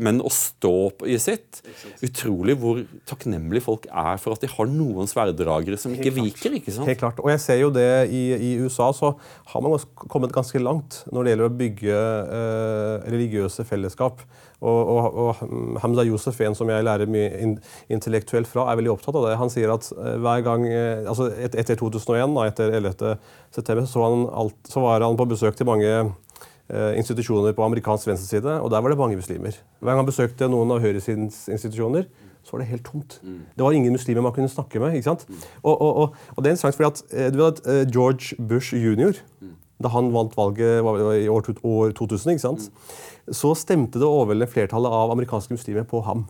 men 0.01 0.17
å 0.25 0.33
stå 0.33 0.73
i 1.05 1.19
sitt 1.21 1.61
Utrolig 2.01 2.55
hvor 2.57 2.81
takknemlige 3.09 3.67
folk 3.67 3.85
er 3.85 4.17
for 4.21 4.33
at 4.33 4.41
de 4.41 4.49
har 4.49 4.69
noen 4.71 5.09
sverddragere 5.09 5.77
som 5.77 5.93
ikke 5.93 6.15
viker. 6.17 6.57
ikke 6.57 6.73
sant? 6.73 6.89
Helt 6.89 7.03
klart. 7.03 7.21
Og 7.21 7.29
jeg 7.29 7.43
ser 7.43 7.61
jo 7.61 7.69
det 7.75 7.89
i, 8.09 8.23
i 8.33 8.51
USA, 8.65 8.89
så 8.97 9.13
har 9.53 9.63
man 9.63 9.77
kommet 10.09 10.33
ganske 10.33 10.57
langt 10.61 11.03
når 11.13 11.21
det 11.21 11.35
gjelder 11.35 11.51
å 11.51 11.57
bygge 11.61 12.05
eh, 12.41 13.11
religiøse 13.13 13.67
fellesskap. 13.69 14.25
Og, 14.61 14.89
og, 14.93 15.15
og 15.17 15.79
Hamza 15.81 16.03
Yousef, 16.05 16.37
en 16.45 16.55
som 16.57 16.69
jeg 16.69 16.85
lærer 16.85 17.09
mye 17.09 17.55
intellektuelt 17.89 18.49
fra, 18.49 18.67
er 18.69 18.77
veldig 18.77 18.91
opptatt 18.93 19.17
av 19.17 19.25
det. 19.25 19.37
Han 19.41 19.49
sier 19.49 19.73
at 19.73 19.87
eh, 19.95 20.17
hver 20.21 20.43
gang, 20.45 20.67
altså 21.09 21.31
et, 21.33 21.57
etter 21.57 21.79
2001, 21.79 22.35
da, 22.37 22.43
etter 22.51 22.75
11. 22.77 23.15
september, 23.55 23.87
så, 23.89 24.09
alt, 24.43 24.59
så 24.69 24.83
var 24.85 25.01
han 25.01 25.17
på 25.17 25.25
besøk 25.31 25.57
til 25.57 25.69
mange 25.69 25.89
eh, 25.89 26.91
institusjoner 27.01 27.55
på 27.57 27.65
amerikansk 27.65 28.11
venstreside, 28.11 28.59
og 28.61 28.69
der 28.73 28.85
var 28.85 28.93
det 28.93 28.99
mange 29.01 29.17
muslimer. 29.17 29.57
Hver 29.79 29.95
gang 29.95 30.03
han 30.03 30.11
besøkte 30.11 30.51
noen 30.51 30.75
av 30.75 30.85
høyresidens 30.85 31.47
institusjoner, 31.49 32.05
så 32.45 32.55
var 32.55 32.61
det 32.61 32.69
helt 32.71 32.85
tomt. 32.85 33.17
Mm. 33.25 33.41
Det 33.57 33.65
var 33.65 33.73
ingen 33.77 33.97
muslimer 33.97 34.25
man 34.25 34.33
kunne 34.37 34.49
snakke 34.49 34.81
med. 34.81 34.93
ikke 34.97 35.09
sant? 35.09 35.25
Mm. 35.29 35.41
Og, 35.63 35.73
og, 35.73 35.91
og, 35.95 36.21
og, 36.35 36.43
det 36.43 36.51
er 36.51 36.55
interessant 36.57 36.77
fordi 36.77 36.91
at, 36.93 37.33
du 37.33 37.41
vet 37.41 37.65
at 37.65 37.91
George 37.93 38.37
Bush 38.37 38.77
jr., 38.77 39.17
mm. 39.41 39.57
Da 39.83 39.91
han 39.93 40.11
vant 40.13 40.37
valget 40.37 40.81
i 41.21 41.29
år, 41.31 41.49
år 41.63 41.95
2000, 41.97 42.35
ikke 42.35 42.47
sant? 42.47 42.69
Mm 42.69 43.09
så 43.29 43.55
stemte 43.57 43.99
det 44.01 44.07
overveldende 44.07 44.49
flertallet 44.51 44.93
av 44.93 45.13
amerikanske 45.13 45.55
muslimer 45.55 45.85
på 45.87 46.01
ham. 46.07 46.25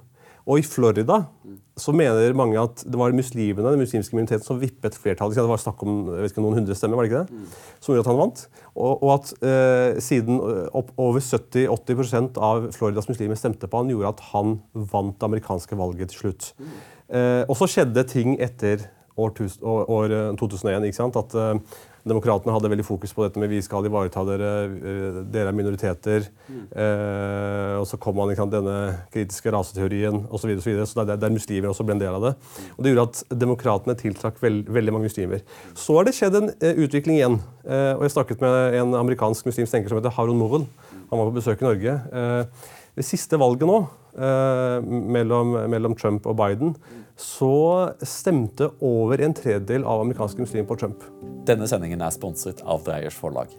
Og 0.50 0.58
i 0.58 0.66
Florida 0.66 1.20
så 1.78 1.94
mener 1.94 2.34
mange 2.36 2.58
at 2.58 2.82
det 2.82 2.98
var 2.98 3.14
muslimene 3.14 3.74
den 3.76 3.84
muslimske 3.84 4.16
minoriteten 4.18 4.46
som 4.46 4.58
vippet 4.60 4.98
flertallet. 4.98 5.38
Det 5.38 5.46
var 5.48 5.62
snakk 5.62 5.84
om 5.86 6.00
ikke, 6.26 6.42
noen 6.42 6.58
hundre 6.58 6.76
stemmer, 6.76 6.98
var 6.98 7.06
det 7.06 7.12
ikke 7.12 7.22
det? 7.28 7.52
Som 7.78 7.94
gjorde 7.94 8.08
at 8.08 8.10
han 8.10 8.20
vant. 8.20 8.42
Og, 8.74 9.04
og 9.06 9.12
at 9.14 9.34
eh, 9.46 10.00
siden 10.02 10.42
eh, 10.42 10.64
opp, 10.82 10.90
over 11.02 11.22
70-80% 11.22 12.42
av 12.42 12.72
Floridas 12.74 13.10
muslimer 13.12 13.38
stemte 13.38 13.70
på 13.70 13.84
han, 13.84 13.94
gjorde 13.94 14.16
at 14.16 14.26
han 14.32 14.58
vant 14.74 15.20
det 15.22 15.30
amerikanske 15.30 15.78
valget 15.78 16.12
til 16.12 16.26
slutt. 16.26 16.50
Eh, 17.14 17.44
og 17.46 17.54
så 17.62 17.70
skjedde 17.70 18.08
ting 18.10 18.34
etter 18.42 18.90
år, 19.22 19.38
år 19.62 20.18
2001. 20.42 20.74
Eh, 20.74 20.90
ikke 20.90 21.02
sant? 21.04 21.22
At 21.22 21.38
eh, 21.38 21.80
Demokratene 22.08 22.54
hadde 22.56 22.70
veldig 22.72 22.86
fokus 22.86 23.12
på 23.14 23.26
dette 23.26 23.42
med 23.42 23.52
vi 23.52 23.60
skal 23.62 23.86
ivareta 23.86 24.24
dere, 24.26 24.50
eh, 24.66 25.20
dere 25.30 25.52
er 25.52 25.58
minoriteter. 25.58 26.26
Eh, 26.50 27.76
og 27.78 27.86
så 27.86 28.00
kom 28.02 28.16
man 28.18 28.32
liksom, 28.32 28.50
denne 28.50 29.06
kritiske 29.14 29.54
raseteorien 29.54 30.24
osv. 30.26 30.42
Så, 30.42 30.50
videre, 30.50 30.64
så, 30.64 30.70
videre, 30.72 30.88
så 30.90 31.06
der, 31.06 31.22
der 31.22 31.34
muslimer 31.34 31.70
også 31.70 31.86
ble 31.86 31.98
en 31.98 32.02
del 32.02 32.18
av 32.18 32.26
det. 32.26 32.34
Og 32.74 32.84
Det 32.84 32.94
gjorde 32.94 33.08
at 33.10 33.40
demokratene 33.46 33.98
tiltrakk 34.00 34.42
veld, 34.42 34.66
veldig 34.70 34.96
mange 34.96 35.12
muslimer. 35.12 35.46
Så 35.78 35.98
har 35.98 36.10
det 36.10 36.16
skjedd 36.18 36.40
en 36.40 36.52
eh, 36.58 36.82
utvikling 36.82 37.20
igjen. 37.20 37.40
Eh, 37.66 37.94
og 37.94 38.06
Jeg 38.08 38.16
snakket 38.18 38.42
med 38.42 38.80
en 38.82 38.98
amerikansk 39.04 39.46
muslimsk 39.46 39.76
tenker 39.76 39.94
som 39.94 40.02
heter 40.02 40.16
Harun 40.18 40.42
Morel. 40.42 40.66
Han 41.12 41.20
var 41.20 41.30
på 41.30 41.38
besøk 41.38 41.62
i 41.62 41.70
Norge. 41.70 41.98
Eh, 42.12 42.70
det 42.98 43.06
siste 43.08 43.38
valget 43.40 43.70
nå, 43.70 43.78
mellom, 45.16 45.54
mellom 45.72 45.94
Trump 45.96 46.26
og 46.28 46.36
Biden, 46.36 46.74
så 47.22 47.94
stemte 48.06 48.72
over 48.84 49.22
en 49.22 49.36
tredjedel 49.38 49.86
av 49.88 50.04
amerikanske 50.04 50.42
muslimer 50.42 50.70
på 50.70 50.78
Trump. 50.82 51.04
Denne 51.48 51.68
sendingen 51.70 52.02
er 52.02 52.14
sponset 52.14 52.64
av 52.66 52.84
Dreyers 52.86 53.18
forlag. 53.18 53.54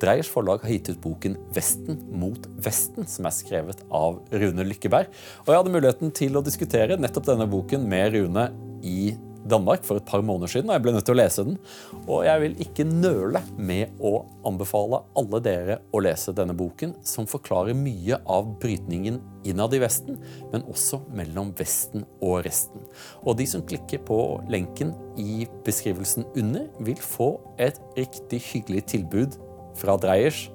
Dreyers 0.00 0.30
forlag 0.32 0.62
har 0.64 0.72
gitt 0.72 0.88
ut 0.88 1.00
boken 1.02 1.36
'Vesten 1.52 1.98
mot 2.16 2.46
Vesten', 2.64 3.06
som 3.06 3.26
er 3.26 3.36
skrevet 3.36 3.82
av 3.90 4.22
Rune 4.32 4.64
Lykkeberg. 4.64 5.10
Og 5.44 5.50
jeg 5.52 5.60
hadde 5.60 5.74
muligheten 5.74 6.14
til 6.16 6.38
å 6.38 6.44
diskutere 6.44 6.96
nettopp 6.96 7.26
denne 7.26 7.48
boken 7.50 7.84
med 7.88 8.14
Rune 8.14 8.46
i 8.82 9.12
Danmark 9.48 9.84
for 9.86 10.00
et 10.00 10.06
par 10.08 10.22
måneder 10.24 10.52
siden, 10.52 10.68
og 10.70 10.76
jeg 10.76 10.84
ble 10.84 10.94
nødt 10.94 11.06
til 11.08 11.14
å 11.14 11.20
lese 11.20 11.44
den. 11.46 11.56
Og 12.02 12.24
jeg 12.26 12.42
vil 12.42 12.56
ikke 12.64 12.86
nøle 12.88 13.42
med 13.56 13.96
å 14.04 14.12
anbefale 14.48 15.02
alle 15.18 15.40
dere 15.44 15.78
å 15.94 16.02
lese 16.04 16.34
denne 16.36 16.56
boken, 16.56 16.96
som 17.06 17.28
forklarer 17.30 17.76
mye 17.78 18.20
av 18.28 18.52
brytningen 18.60 19.20
innad 19.48 19.74
i 19.76 19.80
Vesten, 19.80 20.18
men 20.52 20.66
også 20.68 21.00
mellom 21.16 21.54
Vesten 21.58 22.04
og 22.20 22.44
resten. 22.46 22.84
Og 23.24 23.38
de 23.40 23.48
som 23.48 23.64
klikker 23.64 24.04
på 24.08 24.20
lenken 24.52 24.92
i 25.20 25.46
beskrivelsen 25.66 26.28
under, 26.34 26.68
vil 26.84 27.00
få 27.00 27.32
et 27.60 27.80
riktig 27.96 28.42
hyggelig 28.50 28.86
tilbud 28.92 29.38
fra 29.80 29.96
Dreyers 30.00 30.48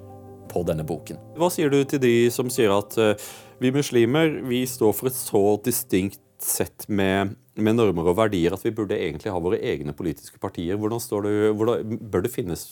på 0.52 0.62
denne 0.66 0.86
boken. 0.86 1.18
Hva 1.36 1.50
sier 1.52 1.72
du 1.72 1.80
til 1.88 2.02
de 2.02 2.14
som 2.34 2.50
sier 2.52 2.72
at 2.74 2.94
uh, 3.00 3.16
vi 3.62 3.72
muslimer 3.74 4.40
vi 4.46 4.62
står 4.68 4.94
for 4.96 5.10
et 5.10 5.18
så 5.18 5.42
distinkt 5.64 6.20
sett 6.46 6.88
med 6.88 7.36
med 7.56 7.76
normer 7.76 8.10
og 8.10 8.18
verdier 8.18 8.54
at 8.54 8.64
vi 8.64 8.74
burde 8.74 8.98
egentlig 8.98 9.32
ha 9.32 9.40
våre 9.42 9.60
egne 9.64 9.94
politiske 9.96 10.40
partier. 10.42 10.76
Hvordan, 10.80 11.00
det, 11.24 11.52
hvordan 11.56 12.02
Bør 12.12 12.26
det 12.26 12.32
finnes 12.34 12.66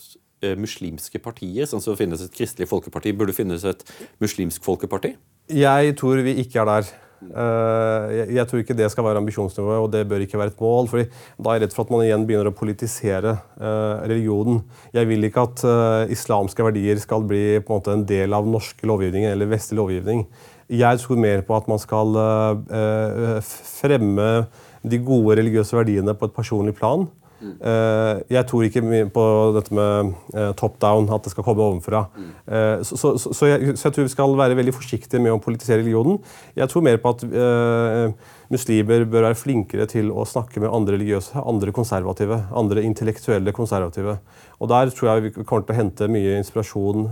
eh, 0.45 0.57
muslimske 0.61 1.21
partier, 1.25 1.69
sånn 1.69 1.83
som 1.83 1.95
det 1.95 2.03
finnes 2.03 2.25
et 2.25 2.35
kristelig 2.35 2.69
folkeparti? 2.71 3.15
Burde 3.17 3.33
det 3.33 3.39
finnes 3.39 3.65
et 3.69 3.87
muslimsk 4.23 4.65
folkeparti? 4.67 5.15
Jeg 5.53 5.97
tror 6.01 6.23
vi 6.25 6.39
ikke 6.45 6.63
er 6.63 6.71
der. 6.73 6.93
Uh, 7.25 8.11
jeg, 8.35 8.45
tror 8.51 8.61
ikke 8.61 8.75
det 8.77 8.91
skal 8.93 9.07
være 9.07 9.21
ambisjonsnivået, 9.23 9.79
og 9.81 9.93
det 9.95 10.03
bør 10.11 10.21
ikke 10.21 10.37
være 10.37 10.53
et 10.53 10.59
mål. 10.61 10.91
fordi 10.91 11.05
Da 11.39 11.53
er 11.53 11.57
jeg 11.57 11.63
redd 11.63 11.77
for 11.77 11.87
at 11.87 11.93
man 11.95 12.03
igjen 12.05 12.27
begynner 12.29 12.51
å 12.51 12.57
politisere 12.57 13.37
uh, 13.57 14.03
religionen. 14.05 14.61
Jeg 14.93 15.09
vil 15.09 15.25
ikke 15.25 15.47
at 15.49 15.65
islamske 16.13 16.67
verdier 16.67 17.01
skal 17.01 17.25
bli 17.25 17.63
på 17.65 17.73
en, 17.73 17.81
måte, 17.81 17.97
en 17.97 18.05
del 18.09 18.37
av 18.37 18.49
norske 18.49 18.89
lovgivninger 18.89 19.33
eller 19.33 19.49
vestlig 19.55 19.81
lovgivning. 19.81 20.27
Jeg 20.69 21.01
tror 21.03 21.21
mer 21.21 21.43
på 21.45 21.57
at 21.57 21.69
man 21.69 21.81
skal 21.83 22.17
fremme 23.45 24.31
de 24.85 25.01
gode 25.05 25.39
religiøse 25.41 25.77
verdiene 25.77 26.15
på 26.17 26.29
et 26.29 26.37
personlig 26.37 26.75
plan. 26.77 27.07
Mm. 27.45 27.57
Jeg 28.33 28.47
tror 28.49 28.65
ikke 28.65 28.83
på 29.13 29.25
dette 29.57 29.75
med 29.77 30.13
eh, 30.33 30.53
top 30.57 30.79
down, 30.81 31.11
at 31.13 31.25
det 31.25 31.33
skal 31.35 31.45
komme 31.45 31.65
ovenfra. 31.65 32.07
Så, 32.87 32.97
så, 32.97 33.17
så, 33.19 33.49
jeg, 33.51 33.75
så, 33.77 33.89
jeg, 33.89 33.97
tror 33.97 34.07
vi 34.07 34.13
skal 34.15 34.39
være 34.39 34.57
veldig 34.57 34.75
forsiktige 34.77 35.21
med 35.21 35.35
å 35.35 35.43
politisere 35.43 35.83
religionen. 35.83 36.21
Jeg 36.57 36.71
tror 36.73 36.87
mer 36.87 37.01
på 37.03 37.13
at 37.13 37.27
muslimer 38.53 39.05
bør 39.09 39.29
være 39.29 39.39
flinkere 39.41 39.87
til 39.91 40.11
å 40.13 40.25
snakke 40.29 40.63
med 40.63 40.73
andre 40.73 40.97
religiøse, 40.97 41.41
andre 41.41 41.73
konservative, 41.75 42.39
andre 42.55 42.85
intellektuelle 42.87 43.53
konservative. 43.57 44.19
Og 44.61 44.71
Der 44.71 44.93
tror 44.95 45.11
jeg 45.11 45.27
vi 45.27 45.35
kommer 45.43 45.67
til 45.67 45.75
å 45.75 45.81
hente 45.81 46.11
mye 46.13 46.39
inspirasjon 46.41 47.09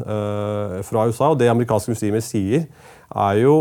fra 0.87 1.07
USA. 1.09 1.33
Og 1.33 1.41
det 1.41 1.51
amerikanske 1.53 1.93
muslimer 1.93 2.25
sier, 2.25 2.69
er 3.13 3.43
jo 3.43 3.57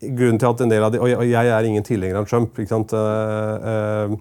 grunnen 0.00 0.38
til 0.40 0.48
at 0.48 0.62
en 0.62 0.72
del 0.72 0.86
av 0.86 0.94
de, 0.94 1.00
Og 1.02 1.26
jeg 1.26 1.52
er 1.56 1.68
ingen 1.68 1.84
tilhenger 1.86 2.20
av 2.20 2.28
Trump. 2.30 2.58
ikke 2.58 2.70
sant? 2.70 2.94
Uh, 2.94 4.14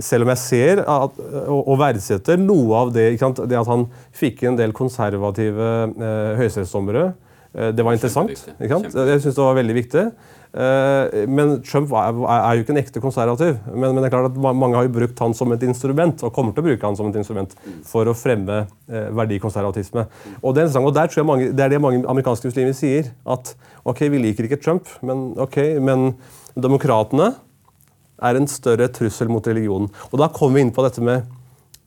selv 0.00 0.24
om 0.24 0.32
jeg 0.32 0.40
ser 0.40 0.80
at, 0.80 1.18
og, 1.52 1.74
verdsetter 1.76 2.40
noe 2.40 2.78
av 2.78 2.94
det, 2.94 3.10
ikke 3.12 3.26
sant? 3.26 3.42
det 3.44 3.58
at 3.60 3.68
han 3.68 3.84
fikk 4.16 4.46
en 4.48 4.56
del 4.56 4.72
konservative 4.76 5.68
uh, 5.92 6.32
høyesterettsdommere. 6.40 7.10
Det 7.56 7.84
var 7.84 7.94
interessant. 7.96 8.32
ikke 8.60 8.68
sant? 8.68 8.92
Jeg 8.92 9.20
syns 9.24 9.36
det 9.36 9.44
var 9.44 9.54
veldig 9.56 9.76
viktig. 9.78 10.02
Uh, 10.56 11.26
men 11.28 11.58
Trump 11.66 11.90
er, 11.92 12.16
jo 12.56 12.64
ikke 12.64 12.72
en 12.72 12.80
ekte 12.80 13.02
konservativ. 13.04 13.58
Men, 13.74 13.98
det 13.98 14.08
er 14.08 14.14
klart 14.14 14.30
at 14.30 14.38
mange 14.40 14.78
har 14.78 14.86
jo 14.86 14.94
brukt 14.94 15.20
han 15.20 15.36
som 15.36 15.52
et 15.52 15.66
instrument 15.68 16.24
og 16.24 16.32
kommer 16.32 16.56
til 16.56 16.64
å 16.64 16.68
bruke 16.70 16.88
han 16.88 16.96
som 16.96 17.10
et 17.10 17.18
instrument 17.20 17.52
for 17.84 18.08
å 18.08 18.16
fremme 18.16 18.62
uh, 18.64 19.08
verdikonservatisme. 19.20 20.06
Og 20.40 20.56
det, 20.56 20.68
er 20.70 20.80
og 20.80 20.94
der 20.96 21.12
tror 21.12 21.22
jeg 21.22 21.30
mange, 21.30 21.50
det 21.52 21.66
er 21.66 21.74
det 21.74 21.82
mange 21.84 22.04
amerikanske 22.08 22.48
muslimer 22.48 22.76
sier. 22.76 23.12
At 23.28 23.52
ok, 23.84 24.06
vi 24.12 24.22
liker 24.24 24.48
ikke 24.48 24.62
Trump, 24.62 24.88
men, 25.04 25.28
okay, 25.42 25.76
men 25.82 26.14
demokratene 26.56 27.34
er 28.24 28.38
en 28.38 28.48
større 28.48 28.88
trussel 28.96 29.28
mot 29.28 29.44
religionen. 29.44 29.90
Og 30.10 30.20
Da 30.20 30.30
kommer 30.32 30.56
vi 30.56 30.66
inn 30.66 30.72
på 30.74 30.84
dette 30.86 31.04
med, 31.04 31.26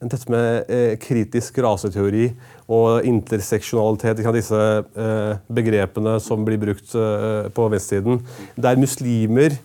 dette 0.08 0.30
med 0.32 0.70
eh, 0.72 0.94
kritisk 1.00 1.58
raseteori 1.60 2.30
og 2.72 3.06
interseksjonalitet. 3.08 4.22
Disse 4.32 4.60
eh, 4.80 5.34
begrepene 5.52 6.16
som 6.24 6.46
blir 6.46 6.60
brukt 6.62 6.94
eh, 6.96 7.50
på 7.52 7.68
vestsiden. 7.72 8.22
Der 8.56 8.80
muslimer 8.80 9.58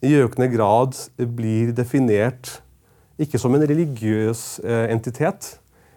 i 0.00 0.14
økende 0.22 0.48
grad 0.52 0.96
blir 1.18 1.74
definert 1.76 2.58
ikke 3.18 3.38
som 3.40 3.56
en 3.56 3.64
religiøs 3.66 4.60
entitet, 4.62 5.56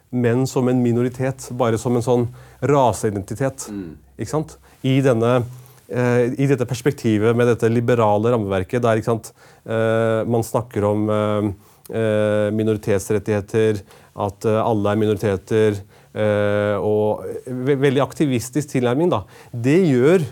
men 0.10 0.48
som 0.50 0.66
en 0.72 0.80
minoritet. 0.82 1.52
Bare 1.54 1.78
som 1.78 1.94
en 1.94 2.02
sånn 2.02 2.24
raseidentitet. 2.66 3.68
Ikke 4.18 4.32
sant? 4.32 4.56
I, 4.82 4.96
denne, 5.06 5.44
I 5.94 6.48
dette 6.50 6.66
perspektivet 6.66 7.38
med 7.38 7.52
dette 7.52 7.70
liberale 7.70 8.34
rammeverket 8.34 8.82
der 8.82 9.04
sant, 9.06 9.30
man 9.70 10.42
snakker 10.42 10.88
om 10.90 11.06
minoritetsrettigheter, 12.56 13.82
at 14.20 14.48
eh, 14.48 14.60
alle 14.60 14.92
er 14.92 15.00
minoriteter, 15.00 15.80
eh, 16.14 16.76
og 16.78 17.26
ve 17.46 17.78
veldig 17.80 18.04
aktivistisk 18.04 18.74
tilnærming, 18.74 19.12
da. 19.12 19.24
Det 19.52 19.80
gjør 19.88 20.26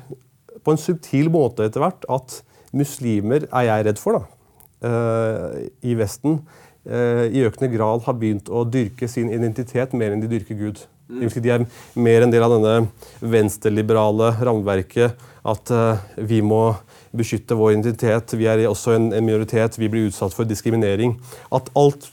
på 0.64 0.76
en 0.76 0.82
subtil 0.82 1.32
måte 1.32 1.68
etter 1.68 1.84
hvert 1.84 2.08
at 2.12 2.42
muslimer 2.76 3.48
er 3.48 3.70
jeg 3.70 3.88
redd 3.88 4.02
for, 4.02 4.20
da, 4.20 4.90
eh, 4.90 5.68
i 5.90 5.96
Vesten, 6.00 6.42
eh, 6.86 7.26
i 7.32 7.46
økende 7.48 7.72
grad 7.76 8.06
har 8.06 8.20
begynt 8.20 8.52
å 8.52 8.66
dyrke 8.68 9.10
sin 9.10 9.32
identitet 9.32 9.94
mer 9.94 10.14
enn 10.14 10.24
de 10.24 10.32
dyrker 10.32 10.60
Gud. 10.60 10.86
Det 11.10 11.42
De 11.42 11.50
er 11.50 11.66
mer 11.96 12.22
en 12.22 12.30
del 12.30 12.44
av 12.44 12.52
denne 12.54 12.90
venstreliberale 13.20 14.36
rammeverket. 14.46 15.16
At 15.44 15.72
eh, 15.72 15.98
vi 16.18 16.42
må 16.46 16.76
beskytte 17.16 17.56
vår 17.58 17.74
identitet. 17.78 18.34
Vi 18.38 18.46
er 18.50 18.66
også 18.70 18.96
en, 18.98 19.10
minoritet. 19.26 19.78
Vi 19.80 19.90
blir 19.90 20.10
utsatt 20.10 20.34
for 20.36 20.46
diskriminering. 20.50 21.18
At 21.52 21.70
alt 21.76 22.10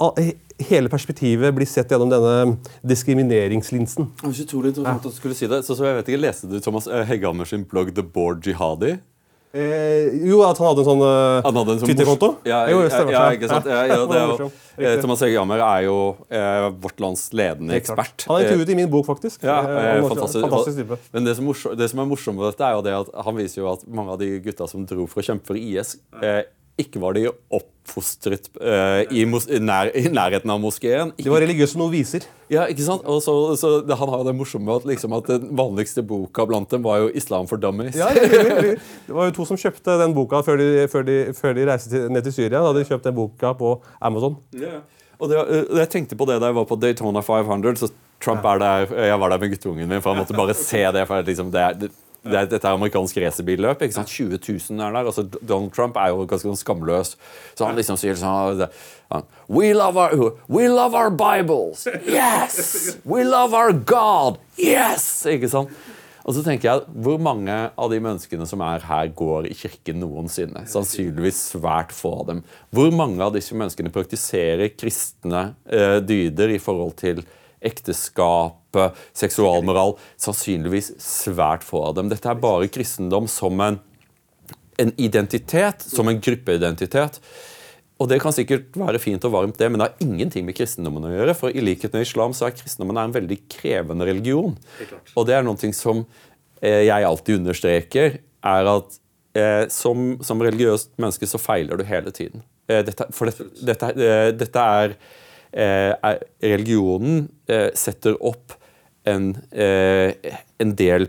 al- 0.00 0.32
Hele 0.60 0.90
perspektivet 0.92 1.54
blir 1.56 1.64
sett 1.64 1.88
gjennom 1.88 2.10
denne 2.12 2.58
diskrimineringslinsen. 2.84 4.10
At 4.84 5.02
du 5.02 5.10
skulle 5.14 5.34
si 5.34 5.46
det. 5.48 5.62
Så, 5.64 5.72
så 5.78 5.86
jeg 5.88 5.96
vet 5.96 6.10
ikke, 6.12 6.20
Leste 6.20 6.50
du 6.50 6.58
Thomas 6.60 6.84
eh, 6.86 7.04
Hegghammer 7.08 7.48
sin 7.48 7.64
blogg 7.64 7.94
The 7.96 8.04
Board 8.04 8.44
Jihadi? 8.44 8.98
Eh, 9.52 10.12
jo, 10.30 10.36
at 10.46 10.58
han 10.62 10.68
hadde 10.68 10.82
en 10.84 10.86
sånn 10.86 11.00
uh, 11.02 11.80
Twitter-konto? 11.82 12.28
Ja, 12.46 12.60
Jo, 12.70 12.84
ja, 12.84 12.90
stemmer. 12.92 13.14
ja, 13.16 13.22
ikke 13.34 13.48
sant? 13.50 13.66
Ja, 13.66 13.80
ja, 13.88 13.96
det 14.12 14.18
er 14.20 14.28
jo, 14.44 14.46
eh, 14.78 14.92
Thomas 15.02 15.24
Hege 15.24 15.34
Jammer 15.34 15.58
er 15.66 15.86
jo 15.88 15.96
eh, 16.30 16.68
vårt 16.84 17.02
lands 17.02 17.24
ledende 17.34 17.74
ekspert. 17.74 18.28
Han 18.30 18.36
er 18.38 18.44
Eh, 18.44 18.46
intervjuet 18.52 18.70
i 18.70 18.78
min 18.78 18.90
bok, 18.92 19.08
faktisk. 19.10 19.42
Ja, 19.42 19.56
Eh, 19.66 20.04
fantastisk. 20.06 20.44
fantastisk 20.46 20.78
type. 20.84 21.00
Men 21.16 21.26
det 21.26 21.34
som, 21.40 21.48
morsom, 21.50 21.74
det 21.76 21.90
som 21.90 21.98
er 22.04 22.06
morsomt 22.12 22.38
med 22.38 22.46
dette, 22.52 22.62
er 22.68 22.78
jo 22.78 22.84
det 22.86 22.94
at 23.00 23.10
han 23.26 23.36
viser 23.42 23.62
jo 23.64 23.72
at 23.72 23.82
mange 23.90 24.14
av 24.14 24.22
de 24.22 24.30
gutta 24.46 24.68
som 24.70 24.86
dro 24.86 25.08
for 25.10 25.18
å 25.24 25.26
kjempe 25.32 25.50
for 25.50 25.58
IS, 25.58 25.96
eh, 26.22 26.44
ikke 26.80 27.00
var 27.02 27.16
de 27.16 27.26
oppfostret 27.30 28.48
uh, 28.60 29.02
i, 29.12 29.24
mos 29.28 29.46
nær, 29.48 29.90
i 29.96 30.10
nærheten 30.10 30.52
av 30.52 30.60
moskeen. 30.62 31.12
De 31.18 31.32
var 31.32 31.42
religiøse 31.44 31.78
noviser. 31.80 32.26
Ja, 32.50 32.66
ikke 32.70 32.84
sant? 32.86 33.04
Og 33.08 33.20
så, 33.24 33.34
så 33.60 33.72
det, 33.86 33.96
Han 34.00 34.10
har 34.10 34.22
jo 34.22 34.28
det 34.30 34.36
morsomme 34.38 34.76
at, 34.80 34.86
liksom, 34.88 35.14
at 35.18 35.28
den 35.30 35.50
vanligste 35.58 36.04
boka 36.06 36.46
blant 36.50 36.70
dem 36.72 36.82
var 36.86 37.04
jo 37.04 37.10
'Islam 37.14 37.48
for 37.50 37.62
dummies'. 37.62 37.98
Ja, 37.98 38.10
det 38.10 39.14
var 39.14 39.30
jo 39.30 39.36
to 39.36 39.48
som 39.48 39.60
kjøpte 39.60 39.98
den 40.02 40.16
boka 40.16 40.42
før 40.46 40.60
de, 40.60 40.70
før 40.90 41.06
de, 41.06 41.18
før 41.36 41.58
de 41.58 41.66
reiste 41.70 41.92
til, 41.92 42.08
ned 42.12 42.26
til 42.26 42.36
Syria. 42.40 42.58
Da 42.58 42.66
hadde 42.70 42.84
de 42.84 42.90
kjøpt 42.90 43.10
den 43.10 43.18
boka 43.18 43.52
på 43.58 43.76
Amazon. 44.00 44.38
Ja. 44.56 44.80
Og 45.20 45.28
det, 45.28 45.36
øh, 45.36 45.78
jeg 45.78 45.90
tenkte 45.92 46.16
på 46.16 46.26
det 46.28 46.40
da 46.40 46.48
jeg 46.48 46.56
var 46.56 46.64
på 46.68 46.78
Daytona 46.80 47.20
500. 47.20 47.76
så 47.76 47.90
Trump 48.20 48.44
er 48.44 48.58
der, 48.58 48.94
Jeg 49.04 49.20
var 49.20 49.28
der 49.28 49.38
med 49.38 49.48
guttungen 49.48 49.88
min, 49.88 50.02
for 50.02 50.12
han 50.12 50.20
måtte 50.20 50.36
bare 50.36 50.54
se 50.70 50.84
det. 50.92 51.06
for 51.08 51.22
liksom, 51.22 51.50
det 51.52 51.60
er, 51.60 51.88
det, 52.24 52.34
er, 52.36 52.48
Dette 52.50 52.66
er 52.68 52.76
amerikansk 52.76 53.16
racerbilløp. 53.22 53.80
20 53.80 54.38
000 54.38 54.80
er 54.80 54.92
der. 54.92 55.06
altså 55.06 55.22
Donald 55.22 55.72
Trump 55.72 55.96
er 55.96 56.08
jo 56.12 56.26
ganske 56.28 56.56
skamløs. 56.56 57.16
Så 57.54 57.64
han 57.64 57.78
liksom 57.78 57.96
sier 58.00 58.18
sånn 58.18 58.66
we, 59.48 59.72
love 59.72 59.96
our, 59.96 60.36
we 60.48 60.68
love 60.68 60.94
our 60.94 61.10
Bibles! 61.10 61.86
Yes! 62.06 62.98
We 63.04 63.24
love 63.24 63.54
our 63.54 63.72
God! 63.72 64.38
Yes! 64.58 65.26
Ikke 65.26 65.48
sant? 65.50 65.72
Og 66.28 66.36
så 66.36 66.44
tenker 66.44 66.68
jeg, 66.68 66.84
Hvor 67.02 67.18
mange 67.18 67.54
av 67.74 67.90
de 67.90 67.98
menneskene 68.02 68.46
som 68.46 68.62
er 68.62 68.84
her, 68.86 69.10
går 69.16 69.48
i 69.50 69.56
kirken 69.56 70.00
noensinne? 70.02 70.66
Sannsynligvis 70.68 71.40
svært 71.54 71.94
få 71.96 72.20
av 72.20 72.28
dem. 72.28 72.42
Hvor 72.70 72.92
mange 72.94 73.24
av 73.24 73.34
disse 73.34 73.56
menneskene 73.56 73.92
praktiserer 73.94 74.74
kristne 74.76 75.54
eh, 75.66 75.98
dyder 76.04 76.52
i 76.54 76.60
forhold 76.62 76.94
til 77.00 77.24
ekteskap, 77.64 78.80
seksualmoral? 79.16 79.96
Sannsynligvis 80.20 80.94
svært 81.02 81.66
få 81.66 81.84
av 81.90 81.96
dem. 81.98 82.10
Dette 82.12 82.30
er 82.30 82.40
bare 82.40 82.70
kristendom 82.72 83.28
som 83.30 83.60
en, 83.64 83.80
en 84.80 84.92
identitet, 85.00 85.84
som 85.84 86.08
en 86.10 86.20
gruppeidentitet. 86.22 87.20
Og 88.00 88.08
Det 88.08 88.20
kan 88.22 88.32
sikkert 88.32 88.76
være 88.80 88.98
fint 89.02 89.24
og 89.28 89.34
varmt, 89.34 89.58
det, 89.60 89.68
men 89.68 89.82
det 89.82 89.90
har 89.90 90.06
ingenting 90.06 90.46
med 90.46 90.56
kristendommen 90.56 91.04
å 91.04 91.12
gjøre. 91.12 91.36
For 91.36 91.52
i 91.52 91.64
likhet 91.64 91.92
med 91.92 92.06
islam 92.06 92.32
så 92.36 92.48
er 92.48 92.56
kristendommen 92.56 92.96
en 93.02 93.12
veldig 93.12 93.42
krevende 93.52 94.08
religion. 94.08 94.56
Og 95.12 95.28
det 95.28 95.36
er 95.36 95.44
noe 95.44 95.72
som 95.76 96.06
eh, 96.62 96.86
jeg 96.88 97.08
alltid 97.10 97.42
understreker, 97.42 98.16
er 98.40 98.70
at 98.72 98.96
eh, 99.36 99.66
som, 99.68 100.14
som 100.24 100.40
religiøst 100.40 100.94
menneske 100.96 101.28
så 101.28 101.40
feiler 101.42 101.76
du 101.76 101.84
hele 101.84 102.12
tiden. 102.16 102.40
Eh, 102.70 102.80
dette, 102.86 103.10
for 103.12 103.28
dette, 103.28 103.50
dette, 103.60 103.92
eh, 104.00 104.30
dette 104.32 104.64
er 104.80 104.96
Religionen 105.52 107.24
eh, 107.50 107.70
setter 107.74 108.16
opp 108.22 108.54
en, 109.04 109.32
eh, 109.50 110.12
en 110.58 110.74
del 110.76 111.08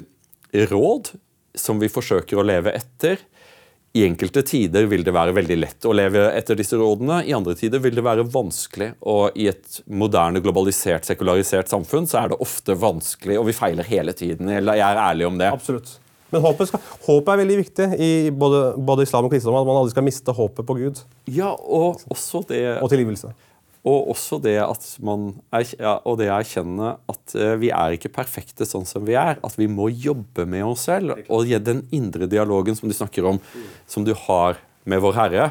råd 0.53 1.11
som 1.55 1.79
vi 1.81 1.91
forsøker 1.91 2.39
å 2.39 2.45
leve 2.45 2.73
etter. 2.75 3.21
I 3.91 4.05
enkelte 4.07 4.39
tider 4.47 4.85
vil 4.87 5.03
det 5.03 5.11
være 5.11 5.33
veldig 5.35 5.57
lett 5.59 5.85
å 5.87 5.91
leve 5.95 6.29
etter 6.31 6.55
disse 6.55 6.77
rådene. 6.79 7.25
I 7.27 7.33
andre 7.35 7.57
tider 7.59 7.81
vil 7.83 7.97
det 7.97 8.05
være 8.05 8.23
vanskelig. 8.23 8.93
Og 9.11 9.35
i 9.35 9.49
et 9.51 9.81
moderne, 9.91 10.39
globalisert, 10.43 11.03
sekularisert 11.07 11.71
samfunn 11.71 12.07
så 12.07 12.21
er 12.21 12.31
det 12.31 12.39
ofte 12.43 12.77
vanskelig, 12.79 13.35
og 13.41 13.49
vi 13.49 13.57
feiler 13.57 13.89
hele 13.89 14.15
tiden. 14.15 14.47
Eller 14.47 14.79
Jeg 14.79 14.87
er 14.87 15.03
ærlig 15.09 15.27
om 15.27 15.41
det. 15.41 15.51
Absolutt. 15.51 15.97
Men 16.31 16.45
håpet, 16.45 16.69
skal, 16.69 16.79
håpet 17.03 17.33
er 17.33 17.39
veldig 17.41 17.57
viktig 17.59 17.87
i 17.99 18.11
både, 18.31 18.61
både 18.79 19.03
islam 19.03 19.27
og 19.27 19.33
kristendom. 19.33 19.59
At 19.59 19.67
man 19.67 19.81
aldri 19.81 19.91
skal 19.91 20.07
miste 20.07 20.35
håpet 20.35 20.67
på 20.67 20.77
Gud 20.79 21.01
Ja, 21.27 21.51
og 21.51 21.99
også 22.07 22.45
det 22.47 22.63
og 22.77 22.87
tilgivelse. 22.93 23.33
Og 23.87 24.11
også 24.13 24.37
det 24.43 24.59
at 24.61 24.83
man 25.01 25.31
er, 25.49 25.65
ja, 25.79 25.95
og 26.05 26.19
det 26.19 26.29
å 26.29 26.37
erkjenne 26.37 26.95
at 27.09 27.33
eh, 27.33 27.55
vi 27.61 27.71
er 27.73 27.95
ikke 27.95 28.13
perfekte 28.13 28.67
sånn 28.67 28.85
som 28.85 29.07
vi 29.07 29.15
er. 29.17 29.39
At 29.41 29.57
vi 29.57 29.65
må 29.71 29.89
jobbe 29.89 30.45
med 30.49 30.67
oss 30.67 30.85
selv. 30.89 31.15
Og 31.33 31.49
den 31.65 31.87
indre 31.95 32.29
dialogen 32.29 32.77
som 32.77 32.91
du 32.91 32.95
snakker 32.97 33.25
om, 33.33 33.41
som 33.89 34.05
du 34.05 34.13
har 34.27 34.61
med 34.85 35.01
Vår 35.01 35.17
Herre. 35.17 35.47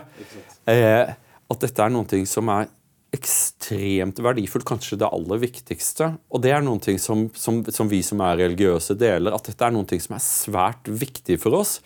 Eh, 0.71 1.11
at 1.51 1.65
dette 1.65 1.83
er 1.83 1.91
noe 1.91 2.23
som 2.31 2.53
er 2.55 2.71
ekstremt 3.11 4.21
verdifullt, 4.23 4.67
kanskje 4.69 5.01
det 5.01 5.11
aller 5.11 5.41
viktigste. 5.43 6.13
Og 6.31 6.45
det 6.45 6.55
er 6.55 6.63
noe 6.63 6.99
som, 7.03 7.27
som, 7.35 7.65
som 7.67 7.91
vi 7.91 8.05
som 8.07 8.23
er 8.23 8.39
religiøse, 8.45 8.95
deler. 8.99 9.35
At 9.35 9.51
dette 9.51 9.67
er 9.67 9.75
noe 9.75 9.99
som 9.99 10.15
er 10.15 10.23
svært 10.23 10.91
viktig 11.03 11.41
for 11.43 11.59
oss. 11.59 11.81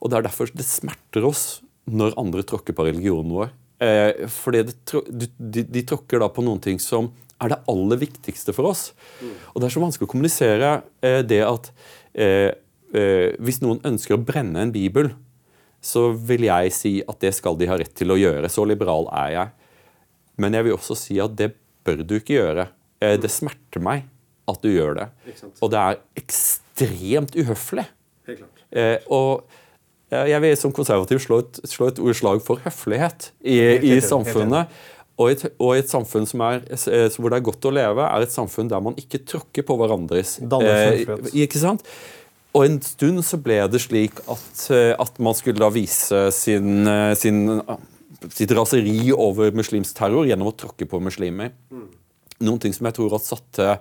Og 0.00 0.10
det 0.10 0.18
er 0.18 0.30
derfor 0.30 0.52
det 0.56 0.66
smerter 0.66 1.28
oss 1.28 1.60
når 1.84 2.16
andre 2.20 2.44
tråkker 2.46 2.76
på 2.76 2.86
religionen 2.88 3.34
vår. 3.34 3.52
Eh, 3.82 4.26
fordi 4.30 4.62
det, 4.68 4.76
de, 5.10 5.28
de, 5.36 5.66
de 5.74 5.84
tråkker 5.88 6.22
da 6.22 6.30
på 6.30 6.44
noen 6.46 6.62
ting 6.62 6.78
som 6.82 7.10
er 7.42 7.52
det 7.52 7.62
aller 7.70 7.98
viktigste 7.98 8.54
for 8.54 8.70
oss. 8.70 8.90
Og 9.52 9.60
det 9.60 9.68
er 9.68 9.74
så 9.74 9.82
vanskelig 9.82 10.08
å 10.08 10.12
kommunisere 10.12 10.72
eh, 11.02 11.20
det 11.26 11.40
at 11.46 11.70
eh, 12.14 12.52
eh, 12.94 13.34
hvis 13.42 13.62
noen 13.64 13.82
ønsker 13.88 14.16
å 14.16 14.22
brenne 14.22 14.62
en 14.62 14.74
bibel, 14.74 15.10
så 15.82 16.12
vil 16.14 16.46
jeg 16.46 16.74
si 16.74 16.92
at 17.02 17.18
det 17.24 17.32
skal 17.34 17.58
de 17.58 17.66
ha 17.66 17.78
rett 17.80 17.94
til 17.98 18.14
å 18.14 18.18
gjøre. 18.20 18.50
Så 18.52 18.64
liberal 18.68 19.08
er 19.24 19.32
jeg. 19.34 19.72
Men 20.40 20.54
jeg 20.54 20.68
vil 20.68 20.76
også 20.76 20.96
si 20.98 21.18
at 21.22 21.34
det 21.38 21.50
bør 21.82 22.04
du 22.06 22.16
ikke 22.20 22.38
gjøre. 22.38 22.68
Eh, 23.02 23.16
det 23.20 23.32
smerter 23.32 23.82
meg 23.82 24.06
at 24.50 24.62
du 24.62 24.70
gjør 24.70 25.00
det. 25.00 25.08
Og 25.58 25.72
det 25.72 25.82
er 25.82 25.98
ekstremt 26.22 27.34
uhøflig. 27.38 27.88
Eh, 28.70 29.02
og 29.12 29.42
eh, 29.42 29.61
jeg 30.12 30.44
vil 30.44 30.56
som 30.60 30.72
konservativ 30.74 31.22
slå 31.24 31.42
et, 31.42 31.60
slå 31.70 31.88
et 31.88 32.00
slag 32.18 32.42
for 32.44 32.60
høflighet 32.64 33.30
i, 33.40 33.58
i 33.92 34.00
samfunnet. 34.04 34.72
Og 35.20 35.34
et, 35.34 35.44
og 35.60 35.76
et 35.76 35.90
samfunn 35.90 36.26
som 36.28 36.42
er, 36.46 36.64
eh, 36.72 37.06
hvor 37.20 37.32
det 37.32 37.38
er 37.38 37.46
godt 37.46 37.68
å 37.68 37.72
leve, 37.74 38.04
er 38.06 38.24
et 38.24 38.32
samfunn 38.32 38.70
der 38.70 38.82
man 38.82 38.96
ikke 38.98 39.20
tråkker 39.28 39.66
på 39.68 39.76
hverandres 39.78 40.38
Eh. 40.64 41.42
Ikke 41.44 41.60
sant? 41.60 41.84
Og 42.52 42.66
en 42.66 42.78
stund 42.84 43.22
så 43.24 43.38
ble 43.40 43.60
det 43.72 43.80
slik 43.84 44.18
at, 44.28 44.64
eh, 44.74 44.92
at 45.00 45.20
man 45.24 45.36
skulle 45.36 45.60
da 45.60 45.70
vise 45.72 46.24
sin, 46.36 46.86
eh, 46.88 47.12
sin, 47.16 47.60
sitt 48.28 48.52
raseri 48.56 49.12
over 49.12 49.52
muslimsk 49.56 49.96
terror 49.96 50.28
gjennom 50.28 50.50
å 50.52 50.56
tråkke 50.56 50.88
på 50.88 51.00
muslimer. 51.00 51.52
Noen 52.42 52.60
ting 52.60 52.74
som 52.74 52.88
jeg 52.88 52.98
tror 52.98 53.14
at 53.16 53.28
satte, 53.28 53.78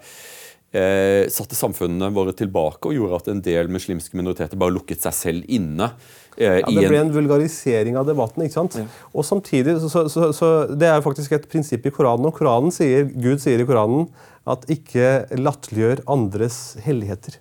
eh, 0.72 1.28
satte 1.32 1.57
samfunnene 1.57 2.11
våre 2.15 2.34
tilbake 2.38 2.89
og 2.89 2.95
gjorde 2.95 3.19
at 3.19 3.30
en 3.34 3.43
del 3.45 3.72
muslimske 3.72 4.17
minoriteter 4.17 4.59
bare 4.59 4.76
lukket 4.76 5.03
seg 5.03 5.17
selv 5.17 5.51
inne. 5.51 5.91
Eh, 6.38 6.61
Ja, 6.61 6.72
det 6.72 6.88
ble 6.88 7.01
en, 7.01 7.13
vulgarisering 7.13 7.97
av 7.99 8.07
debatten. 8.07 8.45
ikke 8.45 8.59
sant? 8.59 8.80
Og 9.11 9.28
samtidig, 9.28 9.78
så, 9.84 10.07
så, 10.09 10.32
så, 10.36 10.51
Det 10.72 10.88
er 10.88 11.03
faktisk 11.03 11.32
et 11.36 11.49
prinsipp 11.51 11.86
i 11.86 11.93
Koranen. 11.93 12.26
og 12.26 12.36
Koranen 12.38 12.72
sier, 12.72 13.05
Gud 13.11 13.43
sier 13.43 13.59
i 13.59 13.67
Koranen 13.67 14.07
at 14.49 14.65
ikke 14.74 15.28
latterliggjør 15.38 16.05
andres 16.09 16.78
helligheter. 16.82 17.38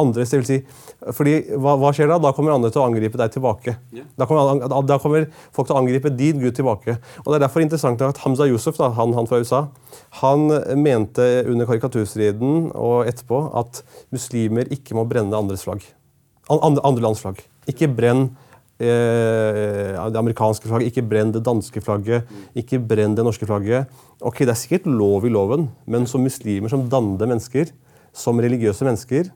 Andres, 0.00 0.30
det 0.32 0.40
vil 0.40 0.46
si, 0.48 0.56
fordi 1.14 1.34
hva, 1.54 1.76
hva 1.78 1.90
skjer 1.94 2.08
da? 2.10 2.16
Da 2.18 2.32
kommer 2.34 2.54
andre 2.56 2.70
til 2.74 2.82
å 2.82 2.86
angripe 2.88 3.18
deg 3.20 3.30
tilbake. 3.36 3.76
Da, 4.18 4.26
kommer, 4.26 4.58
da- 4.66 4.80
da 4.82 4.96
kommer 4.98 5.28
folk 5.54 5.68
til 5.68 5.76
å 5.76 5.80
angripe 5.82 6.10
din 6.10 6.40
Gud 6.42 6.56
tilbake. 6.56 6.96
Og 7.22 7.28
Det 7.30 7.36
er 7.38 7.44
derfor 7.46 7.62
interessant 7.62 8.02
at 8.02 8.18
Hamza 8.24 8.48
Yusuf, 8.50 8.76
da, 8.80 8.88
han, 8.96 9.14
han 9.14 9.28
fra 9.30 9.38
USA, 9.38 9.60
han 10.22 10.48
mente 10.82 11.28
under 11.46 11.68
karikaturstriden 11.70 12.72
og 12.74 13.06
etterpå 13.06 13.44
at 13.60 13.84
muslimer 14.14 14.66
ikke 14.74 14.96
må 14.98 15.06
brenne 15.06 15.36
andres 15.38 15.62
flagg. 15.68 15.86
Andre, 16.50 16.82
andre 16.84 17.06
lands 17.06 17.22
flagg. 17.22 17.38
Ikke 17.70 17.86
brenn 17.88 18.26
eh, 18.82 19.94
det 20.10 20.18
amerikanske 20.20 20.68
flagget, 20.68 20.90
ikke 20.92 21.06
brenn 21.08 21.32
det 21.34 21.42
danske 21.46 21.80
flagget, 21.84 22.28
ikke 22.58 22.80
brenn 22.82 23.14
det 23.16 23.24
norske 23.26 23.46
flagget. 23.48 23.88
Ok, 24.20 24.42
Det 24.44 24.52
er 24.54 24.60
sikkert 24.60 24.86
lov 24.90 25.24
i 25.26 25.32
loven, 25.32 25.68
men 25.86 26.06
som 26.10 26.22
muslimer, 26.24 26.68
som 26.72 26.84
dannede 26.90 27.28
mennesker, 27.30 27.70
som 28.14 28.38
religiøse 28.42 28.84
mennesker, 28.86 29.30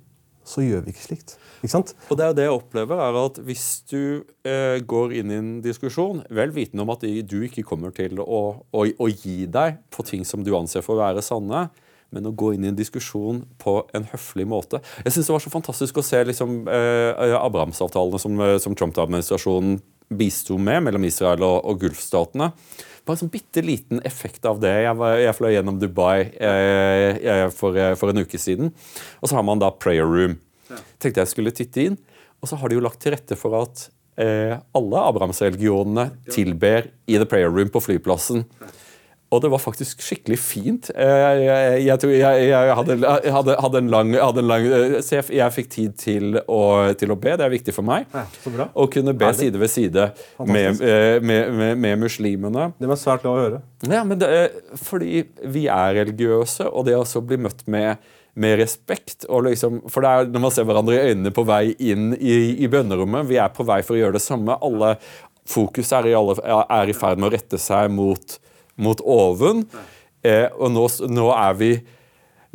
så 0.49 0.65
gjør 0.65 0.87
vi 0.87 0.95
ikke 0.95 1.05
slikt. 1.05 1.35
Ikke 1.61 1.73
sant? 1.73 1.93
Og 2.09 2.19
det 2.19 2.27
er 2.27 2.37
det 2.37 2.47
jeg 2.47 2.55
opplever, 2.55 3.01
er 3.03 3.19
at 3.21 3.41
hvis 3.45 3.67
du 3.91 4.01
eh, 4.47 4.79
går 4.89 5.15
inn 5.21 5.33
i 5.33 5.41
en 5.41 5.51
diskusjon, 5.65 6.23
vel 6.35 6.55
vitende 6.55 6.87
om 6.87 6.95
at 6.95 7.05
du 7.05 7.37
ikke 7.45 7.67
kommer 7.67 7.93
til 7.95 8.23
å, 8.23 8.41
å, 8.63 8.87
å, 8.87 9.11
gi 9.11 9.43
deg 9.51 9.83
på 9.95 10.07
ting 10.07 10.25
som 10.29 10.47
du 10.47 10.55
anser 10.57 10.85
for 10.87 10.97
å 10.97 11.05
være 11.05 11.25
sanne, 11.25 11.67
men 12.15 12.25
å 12.25 12.33
gå 12.33 12.55
inn 12.55 12.65
i 12.65 12.71
en 12.71 12.79
diskusjon 12.79 13.43
på 13.61 13.75
en 13.93 14.07
høflig 14.09 14.47
måte 14.49 14.79
Jeg 15.03 15.13
syns 15.13 15.27
det 15.29 15.35
var 15.35 15.43
så 15.45 15.51
fantastisk 15.53 15.99
å 16.01 16.05
se 16.07 16.23
liksom, 16.25 16.63
eh, 16.73 17.35
Abrahamsavtalene 17.37 18.21
som, 18.23 18.41
eh, 18.41 18.57
som 18.63 18.77
Trump-administrasjonen 18.79 19.77
bisto 20.09 20.57
med 20.57 20.87
mellom 20.87 21.05
Israel 21.05 21.45
og, 21.45 21.59
og 21.69 21.83
Gulfstatene. 21.83 22.53
Bare 23.09 23.17
en 23.17 23.23
sånn 23.23 23.33
bitte 23.33 23.63
liten 23.65 24.03
effekt 24.05 24.45
av 24.45 24.59
det. 24.61 24.75
Jeg, 24.85 24.97
var, 25.01 25.15
jeg 25.17 25.37
fløy 25.39 25.55
gjennom 25.55 25.79
Dubai 25.81 26.29
eh, 26.29 27.47
for, 27.57 27.73
eh, 27.73 27.95
for, 27.97 28.13
en 28.13 28.21
uke 28.21 28.37
siden. 28.37 28.69
Og 29.23 29.31
så 29.31 29.39
har 29.39 29.47
man 29.49 29.63
da 29.63 29.71
prayer 29.73 30.05
room. 30.05 30.35
Ja. 30.69 30.83
Tenkte 31.01 31.25
jeg 31.25 31.31
skulle 31.33 31.55
titte 31.57 31.87
inn. 31.87 31.97
Og 32.45 32.51
så 32.51 32.59
har 32.61 32.69
de 32.69 32.77
jo 32.77 32.83
lagt 32.85 33.01
til 33.01 33.17
rette 33.17 33.39
for 33.41 33.57
at 33.63 33.87
eh, 34.21 34.59
alle 34.77 35.07
Abrahamsreligionene 35.09 36.11
tilber 36.29 36.91
i 37.09 37.17
the 37.17 37.25
prayer 37.25 37.49
room 37.49 37.73
på 37.73 37.81
flyplassen. 37.87 38.45
Ja. 38.61 38.71
Og 39.29 39.43
det 39.45 39.51
var 39.53 39.61
faktisk 39.61 40.01
skikkelig 40.01 40.39
fint. 40.41 40.87
Jeg, 40.89 41.41
jeg, 41.85 41.99
jeg, 42.17 42.45
jeg 42.49 42.77
hadde, 42.79 42.95
hadde, 43.05 43.57
hadde, 43.61 43.83
en 43.83 43.91
lang, 43.93 44.15
hadde 44.17 44.41
en 44.41 44.49
lang 44.49 44.65
eh, 44.65 44.95
Så 45.05 45.19
jeg, 45.21 45.53
fikk 45.53 45.69
tid 45.75 45.99
til 46.01 46.39
å, 46.49 46.61
til 46.97 47.13
å, 47.13 47.17
be. 47.21 47.35
Det 47.37 47.45
er 47.45 47.53
viktig 47.53 47.75
for 47.77 47.85
meg. 47.85 48.07
Ja, 48.15 48.25
å 48.73 48.87
kunne 48.89 49.13
be 49.13 49.29
Herlig. 49.29 49.51
side 49.51 49.61
ved 49.61 49.73
side 49.73 50.07
med, 50.49 50.81
eh, 50.81 51.19
med, 51.21 51.53
med, 51.61 51.75
med, 51.77 52.01
muslimene. 52.01 52.71
Det 52.81 52.89
var 52.89 53.01
svært 53.01 53.27
glad 53.27 53.35
å 53.35 53.45
høre. 53.45 53.61
Ja, 53.85 54.01
men 54.09 54.17
det, 54.23 54.33
Fordi 54.81 55.27
vi 55.45 55.67
er 55.69 56.01
religiøse, 56.01 56.71
og 56.73 56.89
det 56.89 56.97
å 56.97 57.25
bli 57.29 57.43
møtt 57.45 57.67
med, 57.69 58.01
med 58.33 58.59
respekt 58.63 59.29
liksom, 59.29 59.83
For 59.93 60.05
det 60.05 60.11
er 60.11 60.33
når 60.33 60.47
man 60.47 60.57
ser 60.57 60.69
hverandre 60.69 60.97
i 60.97 61.13
øynene 61.13 61.37
på 61.37 61.45
vei 61.49 61.63
inn 61.77 62.15
i, 62.17 62.63
i 62.65 62.69
bønnerommet 62.71 63.29
Vi 63.29 63.37
er 63.41 63.53
på 63.53 63.67
vei 63.69 63.83
for 63.85 63.99
å 63.99 64.03
gjøre 64.07 64.17
det 64.17 64.25
samme. 64.25 64.57
Alle 64.65 64.97
Fokus 65.49 65.93
er 65.97 66.11
i, 66.11 66.17
alle, 66.17 66.37
er 66.45 66.91
i 66.91 66.97
ferd 66.97 67.21
med 67.21 67.31
å 67.31 67.37
rette 67.37 67.61
seg 67.61 67.93
mot 67.93 68.35
mot 68.79 69.03
oven. 69.05 69.65
Eh, 70.27 70.47
og 70.57 70.73
nå, 70.75 70.89
nå, 71.11 71.29
er 71.35 71.55
vi 71.59 71.73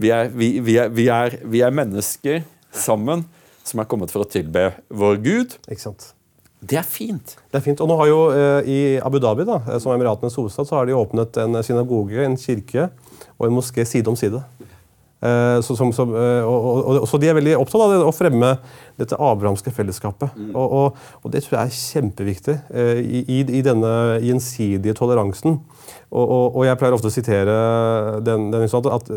vi 0.03 0.09
er, 0.09 0.31
vi, 0.33 0.47
vi, 0.63 0.75
er, 0.81 0.89
vi 0.89 1.05
er, 1.13 1.37
vi 1.45 1.61
er 1.61 1.73
mennesker 1.75 2.41
sammen 2.73 3.27
som 3.63 3.79
er 3.79 3.87
kommet 3.87 4.11
for 4.11 4.25
å 4.25 4.27
tilbe 4.27 4.71
vår 4.89 5.19
Gud. 5.23 5.53
Ikke 5.69 5.85
sant? 5.85 6.09
Det 6.63 6.79
er 6.79 6.87
fint. 6.87 7.35
Det 7.51 7.59
er 7.59 7.63
fint. 7.63 7.81
Og 7.83 7.89
nå 7.91 7.97
har 7.99 8.09
jo 8.09 8.19
eh, 8.33 8.69
I 8.71 8.79
Abu 9.03 9.19
Dhabi, 9.21 9.45
da, 9.47 9.59
eh, 9.67 9.79
som 9.83 9.91
er 9.91 9.99
Emiratenes 9.99 10.35
hovedstad, 10.39 10.67
så 10.67 10.79
har 10.79 10.87
de 10.89 10.95
åpnet 10.97 11.39
en 11.43 11.59
synagoge, 11.65 12.23
en 12.23 12.39
kirke 12.39 12.87
og 13.37 13.47
en 13.47 13.55
moské 13.55 13.85
side 13.87 14.09
om 14.09 14.17
side. 14.19 14.41
Eh, 15.23 15.61
så, 15.61 15.75
som, 15.75 15.93
som, 15.95 16.15
eh, 16.15 16.43
og, 16.43 16.65
og, 16.67 17.01
og, 17.01 17.07
så 17.07 17.19
de 17.21 17.29
er 17.31 17.37
veldig 17.37 17.55
opptatt 17.55 17.85
av 17.85 17.93
det, 17.93 17.99
å 18.03 18.15
fremme 18.15 18.49
dette 18.99 19.19
abrahamske 19.19 19.71
fellesskapet. 19.75 20.35
Mm. 20.35 20.51
Og, 20.55 21.29
det 21.31 21.45
tror 21.45 21.59
jeg 21.59 21.69
er 21.69 21.77
kjempeviktig 21.79 22.57
eh, 22.73 22.99
i, 22.99 23.23
i, 23.23 23.39
i 23.59 23.63
denne 23.63 23.93
gjensidige 24.23 24.97
toleransen. 24.99 25.61
Og, 26.13 26.59
jeg 26.67 26.77
pleier 26.77 26.93
ofte 26.93 27.09
å 27.09 27.13
sitere 27.13 27.53
den, 28.21 28.51
den 28.53 28.67
at 28.69 29.07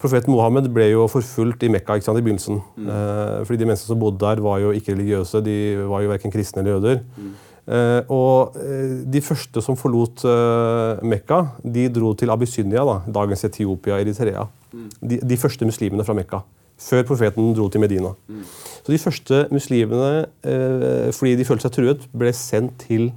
Profeten 0.00 0.32
Mohammed 0.32 0.70
ble 0.72 0.86
jo 0.94 1.04
forfulgt 1.12 1.66
i 1.66 1.68
Mekka 1.72 1.98
sant, 2.00 2.16
i 2.16 2.24
begynnelsen. 2.24 2.60
Mm. 2.80 2.88
Eh, 2.88 3.34
fordi 3.44 3.60
de 3.60 3.66
menneskene 3.68 3.92
som 3.92 4.00
bodde 4.00 4.22
der, 4.22 4.40
var 4.40 4.62
jo 4.62 4.72
ikke 4.72 4.94
religiøse. 4.94 5.42
De 5.44 5.56
var 5.90 6.04
jo 6.04 6.12
verken 6.14 6.32
kristne 6.32 6.62
eller 6.62 6.78
jøder. 6.78 7.02
Mm. 7.20 7.34
Eh, 7.70 7.98
og 8.08 8.56
eh, 8.62 8.94
de 9.12 9.20
første 9.22 9.60
som 9.64 9.76
forlot 9.76 10.24
eh, 10.24 11.04
Mekka, 11.04 11.42
de 11.76 11.84
dro 11.92 12.14
til 12.16 12.32
Abysynia, 12.32 12.86
da, 12.88 12.96
dagens 13.20 13.44
Etiopia, 13.50 14.00
Eritrea. 14.00 14.46
Mm. 14.72 14.88
De, 15.02 15.20
de, 15.34 15.40
første 15.40 15.68
muslimene 15.68 16.08
fra 16.08 16.16
Mekka. 16.16 16.40
Før 16.80 17.04
profeten 17.04 17.52
dro 17.52 17.68
til 17.68 17.84
Medina. 17.84 18.14
Mm. 18.30 18.40
Så 18.80 18.94
de 18.94 19.02
første 19.04 19.44
muslimene, 19.52 20.24
eh, 20.48 21.12
fordi 21.12 21.36
de 21.36 21.44
følte 21.44 21.68
seg 21.68 21.76
truet, 21.76 22.08
ble 22.16 22.32
sendt 22.32 22.86
til 22.88 23.10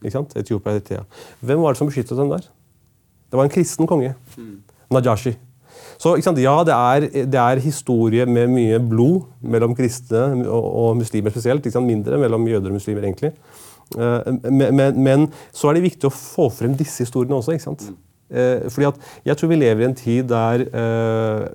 Abysynia. 0.00 0.40
Etiopia, 0.40 0.72
Eritrea. 0.72 1.04
Hvem 1.40 1.62
var 1.62 1.72
det 1.72 1.78
som 1.78 1.90
beskyttet 1.90 2.18
dem 2.18 2.32
der? 2.32 2.48
Det 3.30 3.38
var 3.38 3.46
en 3.46 3.52
kristen 3.52 3.86
konge. 3.86 4.14
Mm. 4.36 4.58
Najashi. 4.90 5.36
Så 6.00 6.16
ja, 6.16 6.62
det 6.64 6.74
er, 6.74 7.06
det 7.28 7.40
er, 7.40 7.60
historie 7.60 8.26
med 8.26 8.48
mye 8.48 8.78
blod 8.80 9.26
mellom 9.40 9.74
kristne 9.76 10.46
og, 10.48 10.64
og 10.64 10.96
muslimer 10.96 11.30
spesielt. 11.30 11.66
Mindre 11.84 12.18
mellom 12.18 12.46
jøder 12.48 12.72
og 12.72 12.78
muslimer, 12.78 13.04
egentlig. 13.04 13.34
Uh, 13.96 14.22
men, 14.50 14.74
men, 14.76 15.02
men, 15.02 15.26
så 15.52 15.68
er 15.68 15.76
det 15.76 15.88
viktig 15.88 16.08
å 16.08 16.14
få 16.14 16.48
frem 16.54 16.76
disse 16.78 17.04
historiene 17.04 17.36
også. 17.36 17.52
ikke 17.52 17.66
sant? 17.66 17.90
Uh, 18.30 18.70
fordi 18.70 18.86
at 18.86 19.00
Jeg 19.26 19.36
tror 19.36 19.50
vi 19.50 19.58
lever 19.58 19.82
i 19.82 19.88
en 19.88 19.98
tid 19.98 20.30
der 20.30 20.64
uh, 20.70 21.46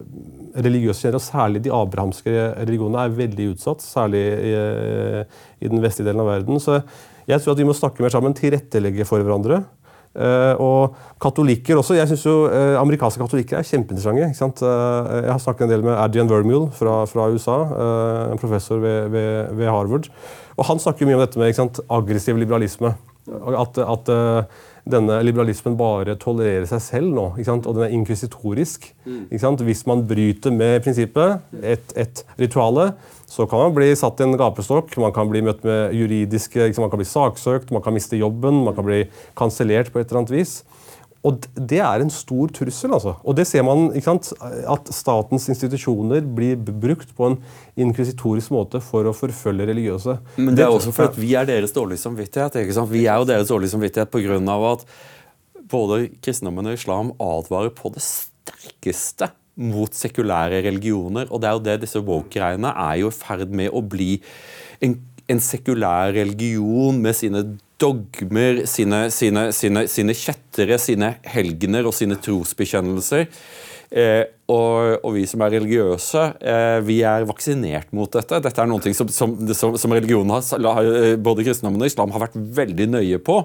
religiøse 0.56 1.08
kjenner, 1.08 1.20
og 1.20 1.26
særlig 1.26 1.64
de 1.66 1.74
abrahamske 1.74 2.36
religionene, 2.62 3.02
er 3.02 3.18
veldig 3.18 3.50
utsatt. 3.56 3.84
Særlig 3.84 4.24
i, 4.24 4.56
i 5.66 5.72
den 5.72 5.82
vestlige 5.84 6.12
delen 6.12 6.24
av 6.24 6.32
verden. 6.36 6.62
Så 6.62 6.80
jeg 7.28 7.42
tror 7.42 7.56
at 7.56 7.62
vi 7.62 7.68
må 7.68 7.76
snakke 7.78 8.04
mer 8.04 8.14
sammen, 8.14 8.36
tilrettelegge 8.38 9.08
for 9.08 9.24
hverandre. 9.24 9.64
Uh, 10.16 10.56
og 10.64 10.94
katolikker 11.20 11.76
også. 11.76 11.98
Jeg 11.98 12.08
synes 12.08 12.22
jo 12.24 12.36
uh, 12.48 12.78
Amerikanske 12.80 13.20
katolikker 13.20 13.60
er 13.60 13.68
kjempeinteressante. 13.68 14.64
Uh, 14.64 15.26
jeg 15.26 15.32
har 15.34 15.42
snakket 15.44 15.66
en 15.66 15.74
del 15.74 15.84
med 15.84 15.98
Adrian 16.00 16.30
Vermule 16.32 16.70
fra, 16.72 17.02
fra 17.10 17.28
USA, 17.34 17.58
en 18.32 18.40
professor 18.40 18.80
ved, 18.80 19.10
ved, 19.12 19.52
ved, 19.58 19.68
Harvard. 19.68 20.08
Og 20.56 20.70
Han 20.70 20.80
snakker 20.80 21.10
mye 21.10 21.20
om 21.20 21.26
dette 21.26 21.42
med 21.42 21.52
sant, 21.58 21.84
aggressiv 21.92 22.40
liberalisme. 22.40 22.94
At, 23.26 23.80
at 23.82 24.10
denne 24.86 25.18
liberalismen 25.26 25.74
bare 25.80 26.14
tolererer 26.22 26.68
seg 26.70 26.84
selv 26.86 27.12
nå. 27.12 27.26
Og 27.42 27.72
den 27.74 27.84
er 27.88 27.96
inkvisitorisk. 27.98 28.86
Hvis 29.34 29.86
man 29.90 30.06
bryter 30.08 30.54
med 30.54 30.78
prinsippet, 30.86 31.42
et, 31.60 31.96
et 31.98 32.22
rituale, 32.40 32.92
så 33.36 33.44
kan 33.52 33.60
man 33.60 33.76
bli 33.76 33.90
satt 34.00 34.22
i 34.22 34.24
en 34.24 34.38
gapestokk, 34.40 34.94
man 35.02 35.12
kan 35.16 35.28
bli 35.28 35.42
møtt 35.44 35.66
med 35.68 35.92
juridiske 35.98 36.70
Man 36.80 36.92
kan 36.92 37.02
bli 37.02 37.08
saksøkt, 37.10 37.74
man 37.76 37.84
kan 37.84 37.96
miste 37.96 38.20
jobben, 38.20 38.64
man 38.64 38.76
kan 38.78 38.88
bli 38.88 39.04
kansellert 39.36 39.92
på 39.92 40.00
et 40.00 40.08
eller 40.08 40.24
annet 40.24 40.36
vis. 40.38 40.54
Og 41.26 41.42
Det 41.58 41.80
er 41.82 42.04
en 42.04 42.12
stor 42.14 42.52
trussel. 42.54 42.94
altså. 42.94 43.16
Og 43.26 43.36
det 43.36 43.48
ser 43.50 43.64
man, 43.66 43.90
sant, 44.02 44.32
At 44.70 44.88
statens 44.94 45.50
institusjoner 45.50 46.22
blir 46.22 46.56
brukt 46.56 47.16
på 47.18 47.32
en 47.32 47.40
inkvisitorisk 47.76 48.54
måte 48.54 48.80
for 48.80 49.10
å 49.10 49.16
forfølge 49.16 49.68
religiøse. 49.68 50.20
Men 50.38 50.56
det 50.56 50.64
er 50.64 50.72
også 50.72 50.94
for 50.94 51.10
at 51.10 51.18
vi 51.18 51.34
er 51.36 51.46
deres 51.50 51.74
dårlige 51.74 52.04
samvittighet. 52.06 52.56
ikke 52.62 52.78
sant? 52.78 52.92
Vi 52.92 53.08
er 53.08 53.18
jo 53.18 53.26
deres 53.26 53.50
dårlige 53.50 53.74
samvittighet 53.74 54.12
pga. 54.12 54.38
at 54.72 54.86
både 55.68 56.10
kristendommen 56.22 56.68
og 56.68 56.78
islam 56.78 57.12
advarer 57.20 57.74
på 57.74 57.92
det 57.92 58.06
sterkeste 58.06 59.32
mot 59.56 59.93
sekulære 59.95 60.64
religioner. 60.68 61.30
Og 61.32 61.41
det 61.41 61.49
er 61.49 61.58
jo 61.58 61.66
det 61.66 61.82
disse 61.86 62.01
woke-greiene 62.03 62.72
er 62.72 63.01
jo 63.01 63.12
i 63.12 63.16
ferd 63.16 63.53
med 63.56 63.72
å 63.74 63.84
bli 63.86 64.18
en, 64.84 64.97
en 65.32 65.41
sekulær 65.43 66.14
religion 66.16 66.99
med 67.01 67.18
sine 67.18 67.45
dogmer, 67.82 68.64
sine, 68.72 69.06
sine, 69.12 69.49
sine, 69.56 69.86
sine 69.91 70.16
kjettere, 70.16 70.80
sine 70.80 71.16
helgener 71.28 71.88
og 71.88 71.95
sine 71.95 72.18
trosbekjennelser. 72.24 73.28
Eh, 73.96 74.26
og, 74.52 75.00
og, 75.00 75.14
vi 75.16 75.24
som 75.26 75.41
er 75.41 75.54
religiøse, 75.56 76.22
eh, 76.43 76.80
vi 76.86 77.00
er 77.08 77.24
vaksinert 77.26 77.93
mot 77.96 78.12
dette. 78.12 78.41
Dette 78.43 78.62
er 78.62 78.68
noe 78.70 78.93
som, 78.93 79.08
som, 79.10 79.32
som, 79.56 79.96
religionen 79.96 80.36
har, 80.36 81.16
både 81.24 81.46
kristendommen 81.48 81.82
og 81.82 81.89
islam 81.89 82.14
har 82.14 82.26
vært 82.28 82.36
veldig 82.36 82.89
nøye 82.91 83.22
på. 83.26 83.39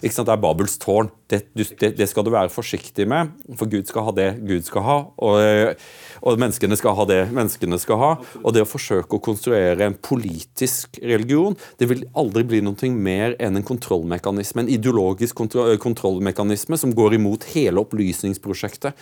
Det 0.00 0.12
er 0.22 0.40
Babels 0.40 0.78
tårn. 0.80 1.10
Det, 1.28 1.42
det, 1.58 1.90
det, 1.98 2.06
skal 2.08 2.24
du 2.24 2.30
være 2.30 2.54
forsiktig 2.54 3.08
med, 3.10 3.34
for 3.58 3.68
Gud 3.68 3.90
skal 3.90 4.06
ha 4.06 4.16
det 4.16 4.30
Gud 4.46 4.64
skal 4.64 4.86
ha. 4.86 4.96
Og, 5.26 5.84
og 6.22 6.40
menneskene 6.40 6.78
skal 6.78 6.96
ha 6.96 7.08
det 7.10 7.20
menneskene 7.34 7.82
skal 7.82 8.00
ha. 8.00 8.14
Og 8.44 8.56
det 8.56 8.62
å 8.64 8.70
forsøke 8.70 9.18
å 9.18 9.24
konstruere 9.26 9.90
en 9.90 9.98
politisk 9.98 11.02
religion, 11.02 11.58
det 11.82 11.90
vil 11.90 12.06
aldri 12.16 12.46
bli 12.46 12.62
noe 12.64 12.94
mer 12.94 13.36
enn 13.42 13.58
en 13.58 13.66
kontrollmekanisme, 13.66 14.64
en 14.64 14.74
ideologisk 14.78 15.42
kontrollmekanisme 15.82 16.78
som 16.78 16.94
går 16.96 17.18
imot 17.18 17.50
hele 17.52 17.82
opplysningsprosjektet. 17.82 18.94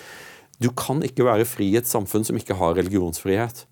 Du 0.63 0.71
kan 0.71 1.03
ikke 1.03 1.27
være 1.27 1.47
fri 1.49 1.73
i 1.73 1.79
et 1.81 1.89
samfunn 1.89 2.25
som 2.27 2.37
ikke 2.39 2.57
har 2.59 2.77
religionsfrihet. 2.79 3.65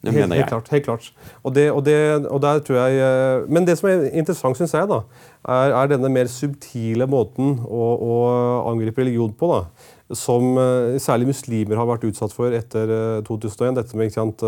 Det 0.00 0.12
helt, 0.12 0.22
mener 0.22 0.36
jeg. 0.36 0.44
Helt 0.44 0.48
klart. 0.48 0.68
helt 0.70 0.84
klart. 0.84 1.12
Og 1.42 1.54
det, 1.54 1.70
og 1.70 1.84
det, 1.84 2.26
og 2.26 2.42
der 2.42 2.58
tror 2.64 2.76
jeg, 2.76 3.00
eh, 3.04 3.50
men 3.52 3.66
det 3.66 3.76
som 3.78 3.88
er 3.90 4.06
interessant, 4.16 4.56
syns 4.56 4.72
jeg, 4.74 4.88
da, 4.88 5.02
er, 5.44 5.74
er, 5.76 5.90
denne 5.92 6.08
mer 6.08 6.30
subtile 6.32 7.04
måten 7.10 7.58
å, 7.68 7.88
å 8.00 8.14
angripe 8.70 9.02
religion 9.02 9.34
på. 9.36 9.50
da, 9.52 9.90
Som 10.16 10.56
uh, 10.56 10.96
særlig 10.98 11.28
muslimer 11.34 11.76
har 11.76 11.86
vært 11.86 12.08
utsatt 12.08 12.32
for 12.32 12.56
etter 12.56 12.94
uh, 13.20 13.26
2001. 13.28 13.76
dette 13.76 13.98
med, 13.98 14.08
ikke 14.08 14.20
sant, 14.22 14.46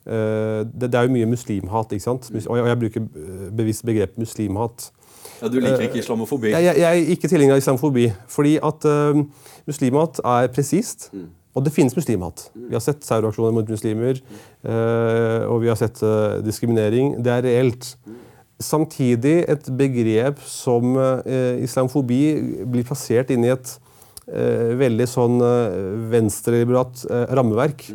det, 0.00 0.86
det, 0.88 0.96
er 0.96 1.04
jo 1.04 1.12
mye 1.12 1.28
muslimhat. 1.28 1.92
ikke 1.92 2.06
sant? 2.06 2.30
Og 2.32 2.40
jeg, 2.40 2.48
og 2.64 2.70
jeg 2.70 2.78
bruker 2.80 3.04
bevisst 3.52 3.84
begrepet 3.84 4.18
muslimhat. 4.18 4.88
Ja, 5.42 5.48
Du 5.52 5.58
liker 5.60 5.84
ikke 5.84 6.00
islamofobi? 6.00 6.54
Jeg, 6.54 6.64
jeg, 6.64 6.80
jeg 6.80 6.88
er 6.88 7.12
ikke 7.14 7.28
tilhenger 7.28 7.58
av 7.58 7.60
islamofobi. 7.60 8.06
Fordi 8.32 8.56
at 8.64 8.88
muslimhat 9.70 10.20
er 10.20 10.50
presist. 10.54 11.08
Mm. 11.14 11.28
Og 11.56 11.64
det 11.66 11.72
finnes 11.74 11.96
muslimhat. 11.96 12.44
Vi 12.54 12.76
har 12.76 12.82
sett 12.84 13.00
terroraksjoner 13.02 13.54
mot 13.56 13.70
muslimer. 13.72 14.20
Uh, 14.62 15.48
og 15.50 15.64
vi 15.64 15.70
har 15.72 15.78
sett 15.80 15.98
uh, 16.06 16.38
diskriminering. 16.46 17.16
Det 17.24 17.32
er 17.32 17.48
reelt. 17.48 17.94
samtidig 18.60 19.44
et 19.48 19.68
begrep 19.76 20.40
som 20.44 20.96
eh, 21.00 21.62
islamofobi 21.64 22.20
blir 22.68 22.86
plassert 22.86 23.32
inn 23.32 23.46
i 23.46 23.52
et 23.54 23.72
eh, 24.28 24.76
veldig 24.80 25.06
sånn 25.08 25.40
eh, 25.44 25.76
venstreliberalt 26.12 27.06
eh, 27.08 27.26
rammeverk. 27.38 27.86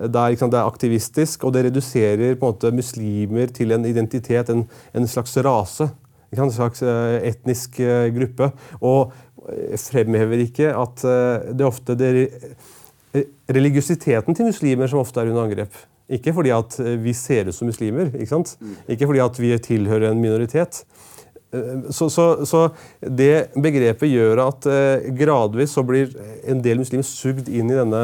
Der 0.00 0.36
sant, 0.38 0.54
det 0.54 0.58
er 0.58 0.66
aktivistisk, 0.66 1.44
og 1.44 1.52
det 1.52 1.66
reduserer 1.66 2.38
på 2.38 2.48
en 2.48 2.54
måte 2.54 2.70
muslimer 2.72 3.50
til 3.52 3.74
en 3.76 3.84
identitet, 3.84 4.48
en, 4.48 4.64
en 4.96 5.08
slags 5.10 5.34
rase. 5.44 5.90
En 6.36 6.52
slags 6.54 6.82
eh, 6.86 7.16
etnisk 7.32 7.80
eh, 7.82 8.08
gruppe. 8.14 8.50
Og 8.80 9.12
eh, 9.50 9.76
fremhever 9.80 10.44
ikke 10.44 10.70
at 10.76 11.02
det 11.56 11.66
ofte 11.66 11.96
det, 11.98 12.10
re- 13.14 13.24
religiøsiteten 13.50 14.36
til 14.38 14.50
muslimer 14.50 14.90
som 14.90 15.02
ofte 15.02 15.22
er 15.22 15.32
under 15.32 15.48
angrep. 15.48 15.74
Ikke 16.10 16.34
fordi 16.34 16.50
at 16.54 16.74
vi 17.02 17.12
ser 17.14 17.46
ut 17.50 17.54
som 17.54 17.68
muslimer, 17.70 18.08
ikke 18.14 18.30
sant? 18.32 18.56
Ikke 18.90 19.06
fordi 19.06 19.22
at 19.22 19.36
vi 19.38 19.52
tilhører 19.62 20.10
en 20.10 20.22
minoritet. 20.22 20.80
Så, 21.90 22.08
så, 22.10 22.24
så 22.46 22.64
det 23.02 23.50
begrepet 23.58 24.10
gjør 24.10 24.42
at 24.42 24.66
gradvis 25.18 25.74
så 25.74 25.82
blir 25.86 26.10
en 26.50 26.62
del 26.62 26.82
muslimer 26.82 27.06
sugd 27.06 27.46
inn 27.50 27.70
i 27.70 27.78
denne 27.78 28.02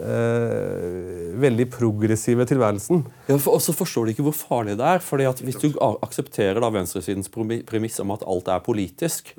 eh, 0.00 1.34
veldig 1.40 1.66
progressive 1.72 2.46
tilværelsen. 2.48 3.04
Ja, 3.28 3.36
for, 3.36 3.56
og 3.56 3.62
så 3.64 3.74
forstår 3.76 4.08
de 4.08 4.14
ikke 4.14 4.26
hvor 4.28 4.36
farlig 4.36 4.78
det 4.80 4.88
er. 4.94 5.04
fordi 5.04 5.28
at 5.28 5.42
Hvis 5.44 5.60
du 5.60 5.70
aksepterer 5.80 6.60
da 6.60 6.72
venstresidens 6.74 7.30
premiss 7.30 8.00
om 8.00 8.14
at 8.14 8.26
alt 8.26 8.48
er 8.48 8.64
politisk, 8.64 9.34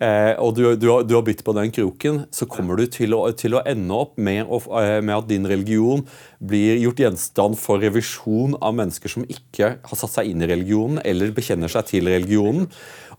eh, 0.00 0.34
og 0.38 0.54
du, 0.56 0.62
du, 0.76 0.88
har, 0.92 1.06
du 1.08 1.14
har 1.16 1.24
bitt 1.26 1.44
på 1.44 1.54
den 1.56 1.72
kroken, 1.74 2.24
så 2.30 2.46
kommer 2.46 2.76
du 2.76 2.86
til 2.86 3.16
å, 3.16 3.24
til 3.32 3.56
å 3.58 3.64
ende 3.66 3.94
opp 3.94 4.16
med, 4.16 4.44
å, 4.46 4.60
eh, 4.80 4.98
med 5.00 5.16
at 5.16 5.28
din 5.30 5.48
religion 5.48 6.04
blir 6.38 6.80
gjort 6.82 7.04
gjenstand 7.04 7.58
for 7.60 7.82
revisjon 7.82 8.58
av 8.60 8.76
mennesker 8.78 9.12
som 9.12 9.26
ikke 9.28 9.76
har 9.82 10.02
satt 10.02 10.18
seg 10.18 10.32
inn 10.32 10.44
i 10.44 10.50
religionen 10.50 11.02
eller 11.04 11.34
bekjenner 11.36 11.72
seg 11.72 11.88
til 11.92 12.10
religionen. 12.10 12.68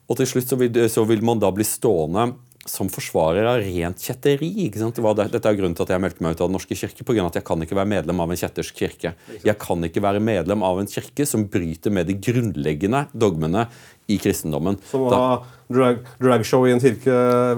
Og 0.10 0.18
til 0.18 0.30
slutt 0.30 0.50
så 0.50 0.58
vil, 0.58 0.86
så 0.90 1.06
vil 1.06 1.22
man 1.26 1.42
da 1.42 1.52
bli 1.54 1.66
stående 1.68 2.32
som 2.70 2.90
forsvarer 2.92 3.48
av 3.50 3.60
rent 3.64 3.98
kjetteri. 4.06 4.70
Det 4.72 4.96
det- 4.96 5.32
Dette 5.32 5.46
er 5.50 5.56
grunnen 5.58 5.76
til 5.76 5.84
at 5.84 5.90
jeg 5.90 6.02
meldte 6.02 6.22
meg 6.22 6.32
ut 6.36 6.42
av 6.42 6.48
Den 6.50 6.58
norske 6.58 6.76
kirke. 6.76 7.04
På 7.04 7.14
grunn 7.14 7.26
av 7.26 7.32
at 7.34 7.36
jeg 7.42 7.46
kan 7.46 7.60
ikke 7.62 7.76
være 7.76 7.88
medlem 7.88 8.20
av 8.22 8.30
en 8.32 8.38
kjettersk 8.38 8.74
kirke. 8.76 9.14
Jeg 9.44 9.58
kan 9.60 9.82
ikke 9.84 10.02
være 10.02 10.22
medlem 10.22 10.64
av 10.64 10.80
en 10.80 10.88
kirke 10.88 11.26
som 11.28 11.46
bryter 11.46 11.92
med 11.92 12.08
de 12.08 12.14
grunnleggende 12.14 13.08
dogmene 13.18 13.68
i 14.10 14.18
kristendommen. 14.18 14.78
Som 14.90 15.02
å 15.02 15.12
ha 15.14 15.44
drag, 15.70 16.00
dragshow 16.20 16.66
i 16.66 16.72
en 16.74 16.80
kirke 16.80 17.06
Det 17.06 17.58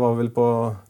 var 0.00 0.14
vel 0.14 0.28
på 0.30 0.44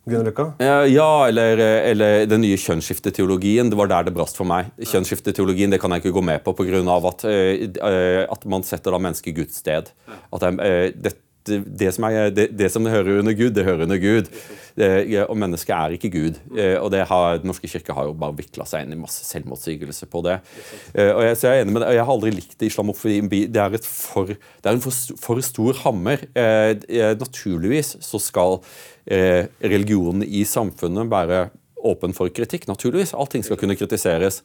Grünerløkka? 0.09 0.55
Eh, 0.61 0.87
Ja, 0.93 1.27
eller, 1.29 1.57
eller 1.59 2.27
den 2.27 2.43
nye 2.43 2.57
kjønnsskifteteologien. 2.57 3.71
Det 3.71 3.79
var 3.79 3.87
der 3.89 4.05
det 4.05 4.15
brast 4.15 4.37
for 4.37 4.45
meg. 4.45 4.73
Kjønnsskifteteologien 4.81 5.71
det 5.71 5.81
kan 5.81 5.91
jeg 5.93 6.03
ikke 6.03 6.17
gå 6.19 6.25
med 6.25 6.45
på 6.45 6.55
pga. 6.57 6.81
At, 7.09 7.25
eh, 7.25 8.27
at 8.31 8.45
man 8.47 8.63
setter 8.63 8.91
da 8.93 8.99
mennesket 8.99 9.33
i 9.33 9.37
Guds 9.41 9.57
sted. 9.63 9.91
At 10.33 10.41
det, 10.41 10.61
eh, 10.61 10.93
det, 10.97 11.15
det, 11.45 11.93
som 11.97 12.05
er, 12.09 12.31
det, 12.35 12.49
det 12.57 12.69
som 12.73 12.87
hører 12.87 13.21
under 13.21 13.33
Gud, 13.37 13.55
det 13.57 13.65
hører 13.65 13.87
under 13.87 13.99
Gud. 14.01 14.29
Eh, 14.81 15.25
Og 15.25 15.37
mennesket 15.37 15.73
er 15.75 15.95
ikke 15.97 16.11
Gud. 16.13 16.39
Eh, 16.57 16.77
Og 16.81 16.93
har, 16.93 17.39
Den 17.39 17.47
norske 17.51 17.69
kirke 17.69 17.93
har 17.97 18.05
jo 18.07 18.13
bare 18.13 18.37
vikla 18.39 18.65
seg 18.69 18.85
inn 18.87 18.93
i 18.93 19.01
masse 19.01 19.25
selvmotsigelse 19.29 20.07
på 20.11 20.23
det. 20.27 20.39
Eh, 20.95 21.11
Og 21.15 21.23
jeg, 21.25 21.37
så 21.37 21.49
jeg 21.49 21.59
er 21.61 21.65
enig 21.65 21.73
med 21.77 21.83
det. 21.83 21.95
Jeg 21.97 22.05
har 22.05 22.13
aldri 22.15 22.31
likt 22.37 22.63
islamofobi. 22.63 23.47
Det 23.51 23.61
er, 23.63 23.75
et 23.75 23.87
for, 23.87 24.27
det 24.27 24.67
er 24.67 24.77
en 24.77 24.85
for, 24.85 24.93
for 25.21 25.41
stor 25.41 25.81
hammer. 25.85 26.27
Eh, 26.35 26.77
Naturligvis 27.21 27.97
så 28.05 28.21
skal 28.23 28.61
eh, 29.07 29.47
religionen 29.63 30.23
i 30.27 30.45
samfunnet 30.45 31.11
være 31.11 31.49
åpen 31.81 32.13
for 32.13 32.29
kritikk. 32.29 32.67
Naturligvis. 32.69 33.15
Allting 33.17 33.45
skal 33.45 33.57
kunne 33.57 33.77
kritiseres. 33.81 34.43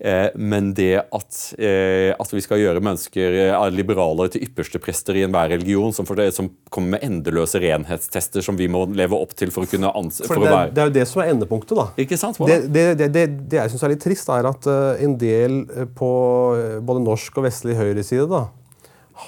Eh, 0.00 0.30
men 0.40 0.70
det 0.72 0.94
at, 1.12 1.38
eh, 1.60 2.14
at 2.16 2.30
vi 2.32 2.40
skal 2.40 2.56
gjøre 2.62 2.80
mennesker 2.80 3.34
liberalere 3.52 3.66
liberale 3.76 4.30
til 4.32 4.46
ypperste 4.46 4.80
prester 4.80 5.18
i 5.20 5.26
enhver 5.26 5.50
religion, 5.52 5.92
som, 5.92 6.06
det, 6.16 6.30
som 6.32 6.48
kommer 6.72 6.94
med 6.94 7.02
endeløse 7.04 7.60
renhetstester 7.60 8.40
som 8.40 8.56
vi 8.56 8.64
må 8.72 8.86
leve 8.96 9.12
opp 9.18 9.34
til 9.36 9.52
for 9.52 9.66
å 9.66 9.68
kunne 9.68 9.90
anse 9.92 10.24
For 10.24 10.38
for 10.38 10.46
det, 10.46 10.54
er- 10.56 10.70
det 10.72 10.80
er 10.80 10.88
jo 10.88 10.94
det 10.94 11.04
som 11.10 11.20
er 11.20 11.34
endepunktet. 11.34 11.76
da. 11.76 11.84
Ikke 12.00 12.16
sant? 12.16 12.40
Det, 12.48 12.62
det, 12.72 13.10
det, 13.12 13.26
jeg 13.58 13.74
syns 13.74 13.84
er 13.84 13.92
litt 13.92 14.00
trist, 14.06 14.32
er 14.32 14.48
at 14.48 14.70
eh, 14.72 15.04
en 15.04 15.18
del 15.20 15.58
eh, 15.68 15.84
på 16.00 16.10
eh, 16.56 16.78
både 16.80 17.04
norsk 17.04 17.36
og 17.36 17.44
vestlig 17.50 17.76
høyreside 17.76 18.24
da, 18.32 18.46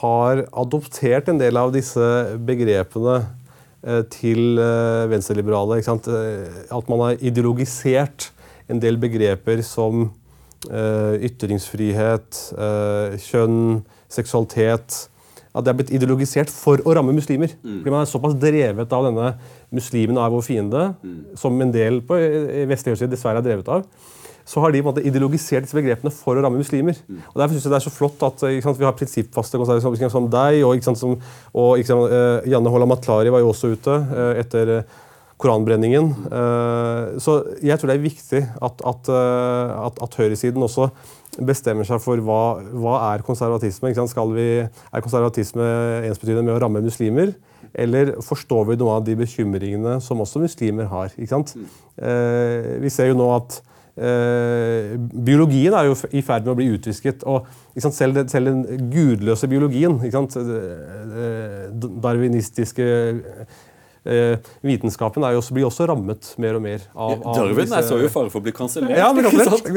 har 0.00 0.46
adoptert 0.56 1.28
en 1.28 1.36
del 1.42 1.60
av 1.60 1.74
disse 1.76 2.00
begrepene 2.48 3.18
eh, 3.84 4.00
til 4.08 4.56
eh, 4.56 5.04
venstreliberale. 5.12 5.82
Eh, 5.84 6.64
At 6.72 6.88
man 6.88 7.04
har 7.04 7.20
ideologisert 7.20 8.30
en 8.72 8.80
del 8.80 8.96
begreper 8.96 9.60
som 9.66 10.06
eh, 10.06 10.18
ytringsfrihet, 10.70 12.42
eh, 12.58 13.16
kjønn, 13.18 13.82
seksualitet 14.12 15.08
At 15.52 15.66
det 15.66 15.68
er 15.72 15.76
blitt 15.76 15.90
ideologisert 15.92 16.48
for 16.48 16.80
å 16.80 16.94
ramme 16.96 17.12
muslimer. 17.12 17.50
Fordi 17.60 17.92
man 17.92 18.00
er 18.00 18.08
såpass 18.08 18.32
drevet 18.40 18.92
av 18.92 19.04
denne 19.04 19.34
'muslimen 19.70 20.16
er 20.16 20.30
vår 20.32 20.40
fiende', 20.40 20.94
som 21.36 21.60
en 21.60 21.72
del 21.72 22.00
på 22.00 22.16
eh, 22.16 22.64
vestlig 22.64 22.94
høyreside 22.94 23.10
dessverre 23.12 23.36
er 23.36 23.44
drevet 23.44 23.68
av. 23.68 23.84
Så 24.44 24.60
har 24.60 24.72
de 24.72 24.82
på 24.82 24.88
en 24.88 24.94
måte 24.94 25.04
ideologisert 25.06 25.66
disse 25.66 25.76
begrepene 25.76 26.10
for 26.10 26.34
å 26.34 26.42
ramme 26.42 26.58
muslimer. 26.58 26.96
Og 27.30 27.36
Derfor 27.38 27.54
synes 27.54 27.64
jeg 27.64 27.72
det 27.72 27.78
er 27.78 27.86
så 27.86 27.94
flott 27.94 28.24
at 28.26 28.42
eh, 28.48 28.60
sant, 28.64 28.78
vi 28.78 28.88
har 28.88 28.96
prinsippfaste 28.96 29.60
konservative 29.60 30.10
som, 30.10 30.28
deg, 30.30 30.64
og, 30.66 30.82
sant, 30.82 30.98
som, 30.98 31.14
og 31.54 31.84
sant, 31.86 32.10
uh, 32.10 32.42
Janne 32.48 32.72
Holland 32.72 32.90
Matlari 32.90 33.32
var 33.32 33.44
jo 33.44 33.52
også 33.52 33.72
ute 33.76 33.90
uh, 33.92 34.32
etter 34.40 34.78
eh, 34.78 35.00
koranbrenningen. 35.42 36.12
Eh, 36.30 37.18
Så 37.22 37.34
jeg 37.62 37.78
tror 37.78 37.90
det 37.92 37.96
er 37.98 38.04
viktig 38.06 38.42
at, 38.62 38.84
at, 38.92 39.10
eh, 39.10 39.72
at, 39.88 39.98
at 40.06 40.14
høyresiden 40.20 40.62
også 40.62 40.88
bestemmer 41.48 41.86
seg 41.88 42.00
for 42.04 42.20
hva, 42.20 42.40
hva 42.76 42.94
er 43.14 43.22
konservatisme. 43.24 43.90
Vi, 44.36 44.46
er 44.68 45.04
konservatisme 45.04 45.66
ensbetydende 46.10 46.44
med 46.46 46.56
å 46.58 46.62
ramme 46.66 46.82
muslimer? 46.84 47.32
Eller 47.72 48.10
forstår 48.20 48.66
vi 48.68 48.76
noen 48.76 48.98
av 48.98 49.04
de 49.06 49.14
bekymringene 49.16 49.94
som 50.04 50.20
også 50.20 50.42
muslimer 50.42 50.90
har? 50.92 51.12
Sant? 51.30 51.54
Eh, 51.96 52.74
vi 52.82 52.90
ser 52.92 53.08
jo 53.08 53.16
nå 53.16 53.30
at 53.32 53.56
eh, 53.96 54.92
biologien 55.24 55.72
er 55.78 55.88
jo 55.88 55.96
i 56.12 56.20
ferd 56.24 56.44
med 56.44 56.52
å 56.52 56.58
bli 56.60 56.68
utvisket. 56.76 57.24
og 57.24 57.48
sant? 57.80 57.96
Selv, 57.96 58.14
den- 58.20 58.28
selv 58.28 58.52
den 58.52 58.90
gudløse 58.92 59.48
biologien, 59.48 59.96
sant? 60.12 60.36
Darwinistiske 62.04 62.84
vitenskapen 64.66 65.22
er 65.22 65.36
jo 65.36 65.40
også, 65.42 65.54
blir 65.54 65.68
også 65.68 65.86
rammet 65.86 66.32
mer 66.42 66.56
og 66.58 66.62
mer 66.64 66.84
av, 66.90 67.12
av 67.22 67.36
Darwin 67.36 67.60
disse- 67.60 67.78
er 67.78 67.86
så 67.86 68.00
jo 68.02 68.08
fare 68.10 68.32
for 68.32 68.42
å 68.42 68.46
bli 68.48 68.54
kansellert. 68.56 68.96
ja, 68.98 69.12
sant? 69.46 69.68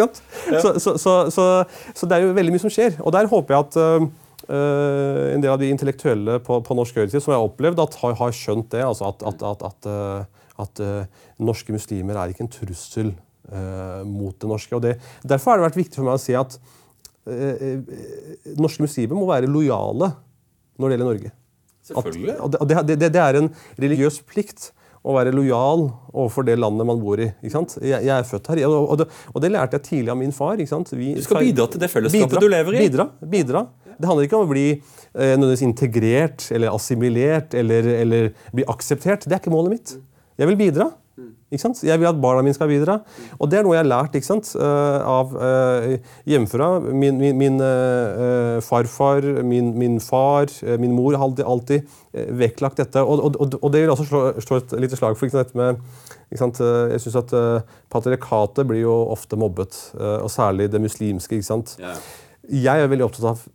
Så, 0.63 0.71
så, 0.81 0.95
så, 0.97 1.13
så, 1.29 1.45
så 1.93 2.09
det 2.09 2.17
er 2.17 2.25
jo 2.25 2.31
veldig 2.37 2.55
mye 2.55 2.63
som 2.63 2.73
skjer. 2.73 2.97
Og 3.05 3.13
der 3.13 3.29
håper 3.29 3.57
jeg 3.57 3.67
at 3.67 4.13
Uh, 4.45 5.33
en 5.33 5.41
del 5.41 5.49
av 5.49 5.57
de 5.57 5.71
intellektuelle 5.73 6.35
på, 6.45 6.59
på 6.61 6.75
norsk 6.77 6.99
høyreside 6.99 7.17
som 7.23 7.31
jeg 7.33 7.39
har 7.39 7.47
opplevd, 7.47 7.79
at 7.81 7.95
har, 7.97 8.11
har 8.19 8.33
skjønt 8.35 8.67
det. 8.75 8.83
altså 8.85 9.07
At, 9.09 9.23
at, 9.25 9.63
at, 9.65 9.87
at, 10.61 10.81
uh, 10.85 11.23
norske 11.41 11.73
muslimer 11.73 12.19
er 12.21 12.29
ikke 12.29 12.45
en 12.45 12.51
trussel 12.53 13.09
uh, 13.49 14.03
mot 14.05 14.35
det 14.37 14.51
norske. 14.51 14.75
og 14.77 14.83
det, 14.85 14.99
Derfor 15.25 15.55
har 15.55 15.63
det 15.63 15.65
vært 15.71 15.79
viktig 15.81 15.97
for 15.97 16.05
meg 16.11 16.19
å 16.19 16.21
si 16.21 16.37
at 16.37 16.59
norske 18.53 18.83
muslimer 18.85 19.17
må 19.17 19.25
være 19.25 19.49
lojale 19.49 20.11
når 20.77 20.85
det 20.91 20.93
gjelder 20.93 21.07
Norge. 21.09 21.31
Selvfølgelig. 21.85 22.35
At, 22.39 22.51
det, 22.51 22.61
og 22.61 22.71
det, 22.71 22.97
det, 23.01 23.11
det 23.13 23.21
er 23.21 23.39
en 23.41 23.51
religiøs 23.81 24.21
plikt 24.27 24.71
å 25.05 25.13
være 25.13 25.33
lojal 25.35 25.85
overfor 26.15 26.47
det 26.47 26.57
landet 26.57 26.87
man 26.89 27.01
bor 27.01 27.21
i. 27.21 27.29
Jeg, 27.45 27.91
jeg 27.93 28.11
er 28.15 28.25
født 28.25 28.49
her, 28.51 28.63
og, 28.65 28.77
og, 28.81 28.97
det, 29.01 29.07
og 29.33 29.43
det 29.43 29.51
lærte 29.53 29.77
jeg 29.77 29.85
tidlig 29.89 30.13
av 30.15 30.17
min 30.17 30.33
far. 30.33 30.57
Vi, 30.57 31.11
Du 31.13 31.25
skal 31.25 31.43
bidra 31.45 31.67
til 31.69 31.83
det 31.83 31.91
fellesskapet 31.93 32.41
du 32.41 32.49
lever 32.49 32.77
i. 32.77 32.85
Bidra, 32.87 33.09
bidra. 33.35 33.65
Det 33.95 34.09
handler 34.09 34.27
ikke 34.27 34.39
om 34.39 34.47
å 34.47 34.51
bli 34.51 34.65
eh, 34.73 35.63
integrert 35.63 36.49
eller 36.51 36.73
assimilert 36.73 37.53
eller, 37.55 37.87
eller 38.01 38.31
bli 38.51 38.65
akseptert. 38.67 39.27
Det 39.29 39.37
er 39.37 39.43
ikke 39.43 39.53
målet 39.53 39.77
mitt. 39.77 39.93
Jeg 40.41 40.49
vil 40.51 40.57
bidra. 40.59 40.89
Ikke 41.53 41.61
sant? 41.61 41.83
Jeg 41.85 42.01
vil 42.01 42.09
at 42.09 42.17
barna 42.17 42.41
mine 42.41 42.55
skal 42.57 42.69
bidra. 42.71 42.97
Og 43.37 43.49
det 43.51 43.59
er 43.59 43.65
noe 43.65 43.75
jeg 43.75 43.83
har 43.83 43.89
lært 43.89 44.15
ikke 44.17 44.27
sant? 44.27 44.49
eh, 44.57 45.05
av 45.05 45.35
uh, 45.37 46.15
hjemmefra. 46.25 46.69
Min, 46.89 47.19
min, 47.21 47.37
min 47.37 47.61
eh, 47.61 48.57
farfar, 48.65 49.27
min, 49.45 49.69
min 49.77 49.99
far, 50.01 50.49
min 50.81 50.95
mor 50.97 51.13
har 51.13 51.27
alltid, 51.27 51.45
alltid 51.45 52.33
vektlagt 52.41 52.81
dette. 52.81 53.03
Og, 53.03 53.21
og, 53.29 53.57
og, 53.61 53.69
det 53.73 53.83
vil 53.83 53.93
også 53.93 54.07
slå, 54.09 54.23
slå 54.41 54.59
et 54.63 54.75
lite 54.87 54.97
slag 54.99 55.19
for 55.19 55.37
dette 55.37 55.57
med 55.59 55.77
ikke 56.31 56.41
sant? 56.41 56.59
Jeg 56.91 57.03
syns 57.03 57.19
at 57.21 57.35
uh, 57.37 57.77
patriarkatet 57.93 58.65
blir 58.65 58.81
jo 58.81 58.97
ofte 59.13 59.37
mobbet, 59.37 59.77
og 60.01 60.27
særlig 60.33 60.71
det 60.73 60.81
muslimske. 60.81 61.37
ikke 61.37 61.51
sant? 61.51 61.77
Ja. 61.81 61.93
Jeg 62.45 62.81
er 62.81 62.89
veldig 62.89 63.05
opptatt 63.07 63.29
av, 63.31 63.45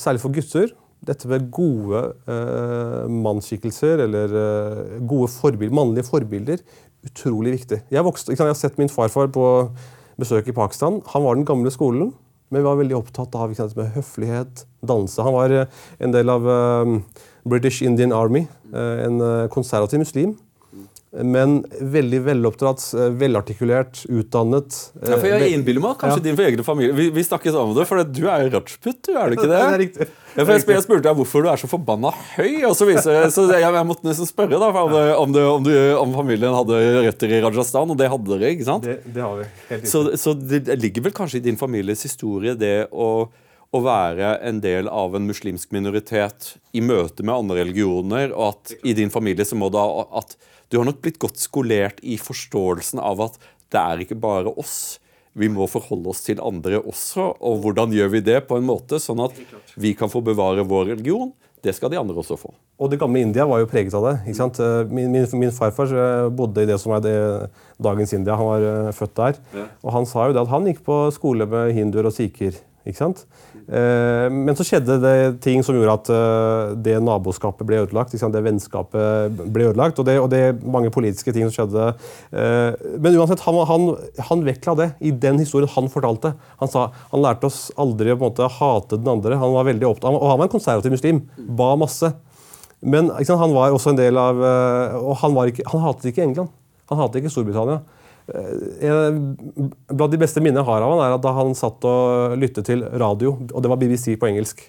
særlig 0.00 0.20
for 0.24 0.32
gutter, 0.32 0.72
dette 1.06 1.28
med 1.30 1.48
gode 1.54 2.00
eh, 2.30 3.04
mannsskikkelser 3.10 4.02
eller 4.06 4.36
eh, 4.40 4.96
gode 5.06 5.28
forbild, 5.32 5.74
mannlige 5.74 6.06
forbilder. 6.08 6.62
Utrolig 7.06 7.52
viktig. 7.60 7.82
Jeg, 7.92 8.04
vokste, 8.06 8.34
jeg 8.34 8.42
har 8.42 8.56
sett 8.58 8.78
min 8.80 8.90
farfar 8.92 9.28
på 9.34 9.46
besøk 10.20 10.48
i 10.50 10.54
Pakistan. 10.56 11.00
Han 11.12 11.24
var 11.26 11.36
den 11.38 11.46
gamle 11.48 11.70
skolen, 11.74 12.12
men 12.50 12.64
var 12.66 12.78
veldig 12.80 12.96
opptatt 12.98 13.34
av 13.38 13.52
sant, 13.58 13.76
med 13.78 13.92
høflighet, 13.96 14.64
danse. 14.86 15.20
Han 15.22 15.34
var 15.36 15.54
eh, 15.54 15.78
en 16.02 16.14
del 16.14 16.30
av 16.32 16.46
eh, 16.50 16.96
British 17.46 17.82
Indian 17.86 18.14
Army, 18.16 18.46
eh, 18.72 19.06
en 19.06 19.22
konservativ 19.52 20.02
muslim. 20.04 20.36
men 21.16 21.62
veldig 21.80 22.18
veloppdratt, 22.26 22.82
velartikulert, 23.16 24.02
utdannet. 24.12 24.74
Ja, 25.00 25.16
for 25.16 25.24
jeg 25.30 25.54
innbiller 25.54 25.80
meg 25.80 25.94
kanskje 25.96 26.18
Ja. 26.18 26.24
din 26.26 26.40
egen 26.44 26.64
familie 26.66 26.92
Vi, 26.92 27.06
vi 27.14 27.22
snakkes 27.24 27.54
om 27.56 27.72
det, 27.72 27.86
for 27.88 28.02
du 28.04 28.26
er 28.28 28.42
jo 28.44 28.50
rajput, 28.52 28.98
du, 29.06 29.14
er 29.16 29.30
du 29.30 29.36
ikke 29.38 29.48
det? 29.48 29.56
Det 29.56 29.70
er 29.70 29.80
riktig. 29.80 30.08
Jeg, 30.36 30.60
spør- 30.62 30.74
jeg 30.76 30.84
spurte 30.84 31.04
deg 31.06 31.16
hvorfor 31.16 31.42
du 31.44 31.48
er 31.48 31.60
så 31.60 31.68
forbanna 31.70 32.10
høy, 32.36 32.62
og 32.68 32.74
så 32.76 32.86
viser 32.88 33.30
så 33.32 33.46
jeg, 33.50 33.62
jeg 33.64 33.86
måtte 33.88 34.04
nesten 34.08 34.28
spørre 34.28 34.58
da, 34.60 34.68
om, 34.82 34.92
det, 34.92 35.04
om, 35.16 35.32
det, 35.32 35.44
om, 35.54 35.64
du, 35.64 35.72
om 36.00 36.12
familien 36.18 36.52
hadde 36.56 36.80
røtter 37.06 37.32
i 37.32 37.40
Rajasthan, 37.44 37.94
og 37.94 37.98
det 38.00 38.10
hadde 38.12 38.30
dere, 38.34 38.50
ikke 38.56 38.66
sant? 38.68 38.84
Det, 38.84 38.98
det 39.16 39.24
har 39.24 39.38
vi. 39.40 39.46
Helt 39.70 39.88
Så, 39.88 40.02
så 40.20 40.34
det 40.36 40.76
ligger 40.82 41.06
vel 41.08 41.14
kanskje 41.16 41.40
i 41.40 41.44
din 41.48 41.56
families 41.60 42.04
historie 42.04 42.52
det 42.60 42.74
å, 42.92 43.08
å 43.72 43.80
være 43.82 44.34
en 44.46 44.60
del 44.64 44.90
av 44.92 45.16
en 45.16 45.26
muslimsk 45.28 45.72
minoritet 45.74 46.52
i 46.76 46.84
møte 46.84 47.24
med 47.24 47.34
andre 47.38 47.62
religioner, 47.64 48.30
og 48.36 48.52
at 48.54 48.76
i 48.86 48.92
din 48.98 49.10
familie 49.14 49.44
så 49.48 49.56
må 49.58 49.72
da 49.72 49.86
at 50.20 50.36
du 50.68 50.80
har 50.80 50.86
nok 50.88 51.00
blitt 51.04 51.18
godt 51.22 51.38
skolert 51.38 52.00
i 52.02 52.16
forståelsen 52.18 52.98
av 53.00 53.20
at 53.28 53.36
det 53.72 53.80
er 53.82 54.00
ikke 54.04 54.16
bare 54.20 54.52
oss. 54.58 54.98
Vi 55.36 55.48
må 55.52 55.66
forholde 55.68 56.08
oss 56.12 56.22
til 56.24 56.40
andre 56.40 56.78
også, 56.80 57.26
og 57.44 57.58
hvordan 57.64 57.92
gjør 57.92 58.08
vi 58.14 58.22
det 58.24 58.38
på 58.48 58.56
en 58.56 58.64
måte 58.64 58.96
sånn 59.02 59.20
at 59.26 59.36
vi 59.76 59.92
kan 59.98 60.08
få 60.08 60.22
bevare 60.24 60.64
vår 60.64 60.94
religion? 60.94 61.34
Det 61.64 61.72
skal 61.74 61.90
de 61.90 61.98
andre 61.98 62.14
også 62.20 62.36
få. 62.38 62.52
Og 62.78 62.90
det 62.92 62.98
gamle 63.00 63.20
India 63.24 63.44
var 63.48 63.58
jo 63.62 63.66
preget 63.68 63.94
av 63.96 64.04
det. 64.06 64.14
ikke 64.28 64.38
sant? 64.38 64.58
Eh, 64.62 64.84
Min, 64.92 65.10
min, 65.10 65.26
min 65.40 65.50
farfar 65.52 65.90
eh, 65.92 66.28
bodde 66.30 66.62
i 66.62 66.68
det 66.68 66.76
som 66.78 66.92
er 66.94 67.02
det, 67.02 67.14
dagens 67.82 68.12
India. 68.14 68.36
Han 68.38 68.46
var 68.52 68.66
eh, 68.68 68.92
født 68.94 69.14
der. 69.18 69.40
Og 69.82 69.90
han 69.96 70.06
sa 70.06 70.28
jo 70.28 70.36
det 70.36 70.44
at 70.44 70.52
han 70.52 70.68
gikk 70.68 70.84
på 70.86 70.98
skole 71.16 71.48
med 71.50 71.72
hinduer 71.74 72.06
og 72.06 72.14
sikher. 72.14 72.54
ikke 72.86 73.00
sant? 73.00 73.24
Eh, 73.66 74.26
men 74.30 74.54
så 74.54 74.62
skjedde 74.66 75.00
det 75.02 75.14
ting 75.42 75.64
som 75.66 75.74
gjorde 75.74 75.94
at 75.98 76.10
eh, 76.14 76.74
det 76.86 76.96
naboskapet 77.02 77.66
ble 77.66 77.80
ødelagt. 77.82 78.14
Det 78.14 78.42
vennskapet 78.44 79.40
ble 79.52 79.70
ødelagt, 79.72 79.98
og 79.98 80.06
det, 80.06 80.16
og 80.22 80.28
det 80.30 80.42
mange 80.62 80.92
politiske 80.94 81.34
ting 81.34 81.48
som 81.48 81.54
skjedde. 81.54 81.88
Eh, 82.30 82.86
men 83.02 83.18
uansett, 83.18 83.42
han, 83.46 83.58
han, 83.70 83.88
han 84.28 84.44
vektla 84.46 84.76
det 84.78 84.90
i 85.00 85.10
den 85.10 85.40
historien 85.42 85.70
han 85.74 85.90
fortalte. 85.92 86.36
Han 86.62 86.70
sa 86.70 86.88
han 87.10 87.24
lærte 87.24 87.50
oss 87.50 87.66
aldri 87.80 88.14
å 88.14 88.50
hate 88.60 89.00
den 89.00 89.10
andre. 89.16 89.40
Han 89.40 89.56
var 89.56 89.68
veldig 89.68 89.90
opptatt, 89.90 90.14
og 90.14 90.30
han 90.30 90.40
var 90.40 90.48
en 90.48 90.54
konservativ 90.54 90.94
muslim. 90.94 91.24
Ba 91.58 91.74
masse. 91.80 92.12
Men 92.86 93.10
sant, 93.18 93.40
han 93.40 93.54
var 93.56 93.74
også 93.74 93.94
en 93.94 93.98
del 93.98 94.18
av 94.20 94.36
Og 95.00 95.14
han, 95.22 95.36
ikke, 95.48 95.64
han 95.72 95.80
hatet 95.80 96.10
ikke 96.10 96.26
England. 96.26 96.50
Han 96.90 97.00
hatet 97.00 97.22
ikke 97.22 97.32
Storbritannia. 97.32 97.80
Eh, 98.26 99.18
Blant 99.92 100.10
de 100.10 100.18
beste 100.18 100.42
minnene 100.42 100.64
jeg 100.64 100.68
har 100.68 100.82
av 100.82 100.96
han 100.96 101.04
er 101.04 101.14
at 101.14 101.22
da 101.22 101.34
han 101.36 101.54
satt 101.58 101.84
og 101.86 102.34
lyttet 102.40 102.66
til 102.66 102.82
radio, 102.98 103.36
og 103.52 103.62
det 103.62 103.70
var 103.70 103.78
BBC 103.80 104.16
på 104.18 104.28
engelsk, 104.30 104.64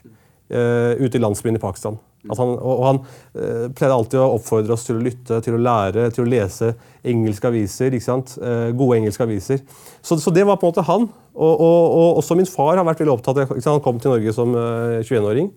eh, 0.52 0.94
ute 1.02 1.18
i 1.18 1.24
landsbyen 1.24 1.58
i 1.58 1.64
Pakistan. 1.64 1.98
Han, 2.28 2.50
og 2.60 2.82
han 2.84 2.98
eh, 3.40 3.68
pleide 3.72 3.96
alltid 3.96 4.20
å 4.20 4.34
oppfordre 4.36 4.76
oss 4.76 4.84
til 4.88 4.98
å 4.98 5.04
lytte, 5.04 5.40
til 5.46 5.56
å 5.56 5.62
lære, 5.62 6.10
til 6.14 6.26
å 6.26 6.30
lese 6.30 6.74
engelske 7.08 7.50
aviser. 7.50 7.94
ikke 7.94 8.08
sant? 8.08 8.36
Gode 8.78 8.98
engelske 9.00 9.24
aviser. 9.24 9.64
Så, 10.02 10.20
så 10.20 10.34
det 10.36 10.44
var 10.46 10.60
på 10.60 10.68
en 10.68 10.74
måte 10.74 10.86
han. 10.90 11.08
Og, 11.38 11.54
og, 11.54 11.80
og 12.02 12.20
også 12.20 12.36
min 12.36 12.50
far 12.50 12.76
har 12.76 12.86
vært 12.86 13.00
veldig 13.04 13.14
opptatt 13.14 13.40
av? 13.46 13.56
Han 13.56 13.84
kom 13.86 14.02
til 14.02 14.12
Norge 14.12 14.34
som 14.36 14.54
eh, 14.58 15.00
21-åring. 15.06 15.50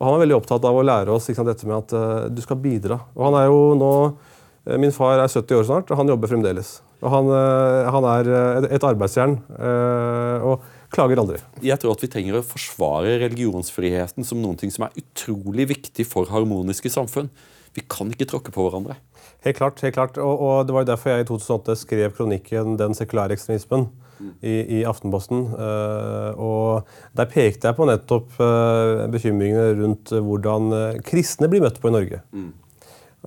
Og 0.00 0.06
han 0.06 0.16
var 0.16 0.24
veldig 0.24 0.36
opptatt 0.40 0.66
av 0.66 0.80
å 0.80 0.84
lære 0.84 1.12
oss 1.14 1.28
sant, 1.28 1.46
dette 1.46 1.68
med 1.68 1.76
at 1.76 2.32
du 2.32 2.40
skal 2.42 2.58
bidra. 2.58 2.96
Og 3.14 3.26
han 3.28 3.36
er 3.36 3.50
jo 3.52 3.58
nå 3.76 3.92
Min 4.80 4.92
far 4.92 5.18
er 5.18 5.30
70 5.30 5.56
år 5.56 5.66
snart, 5.68 5.90
og 5.90 6.00
han 6.00 6.10
jobber 6.12 6.28
fremdeles. 6.28 6.80
Og 7.00 7.08
han, 7.14 7.30
eh, 7.32 7.86
han 7.94 8.06
er 8.10 8.28
eh, 8.28 8.66
et 8.76 8.84
arbeidsjern 8.84 9.38
eh, 9.56 10.44
og 10.44 10.66
klager 10.92 11.22
aldri. 11.22 11.38
Jeg 11.64 11.80
tror 11.80 11.94
at 11.94 12.04
vi 12.04 12.10
trenger 12.12 12.40
å 12.40 12.44
forsvare 12.44 13.16
religionsfriheten 13.22 14.26
som 14.26 14.42
noe 14.42 14.70
som 14.74 14.84
er 14.84 15.00
utrolig 15.00 15.70
viktig 15.72 16.04
for 16.08 16.28
harmoniske 16.28 16.92
samfunn. 16.92 17.30
Vi 17.72 17.86
kan 17.88 18.10
ikke 18.12 18.28
tråkke 18.28 18.52
på 18.52 18.66
hverandre. 18.66 18.98
Helt 19.46 19.56
klart. 19.56 19.80
helt 19.80 19.96
klart. 19.96 20.20
Og, 20.20 20.44
og 20.44 20.68
det 20.68 20.76
var 20.76 20.84
jo 20.84 20.90
derfor 20.90 21.14
jeg 21.14 21.24
i 21.24 21.30
2008 21.30 21.76
skrev 21.80 22.14
kronikken 22.18 22.76
'Den 22.76 22.96
sekulære 22.98 23.38
ekstremismen' 23.38 23.88
i, 24.44 24.80
i 24.80 24.80
Aftenposten. 24.88 25.46
Uh, 25.54 26.30
og 26.36 26.88
der 27.16 27.28
pekte 27.30 27.70
jeg 27.70 27.78
på 27.78 27.86
nettopp 27.88 28.34
uh, 28.40 29.06
bekymringene 29.12 29.72
rundt 29.80 30.12
hvordan 30.12 30.74
eh, 30.76 30.98
kristne 31.06 31.48
blir 31.50 31.64
møtt 31.64 31.80
på 31.80 31.90
i 31.90 31.94
Norge. 31.94 32.20
Eh, 32.34 32.50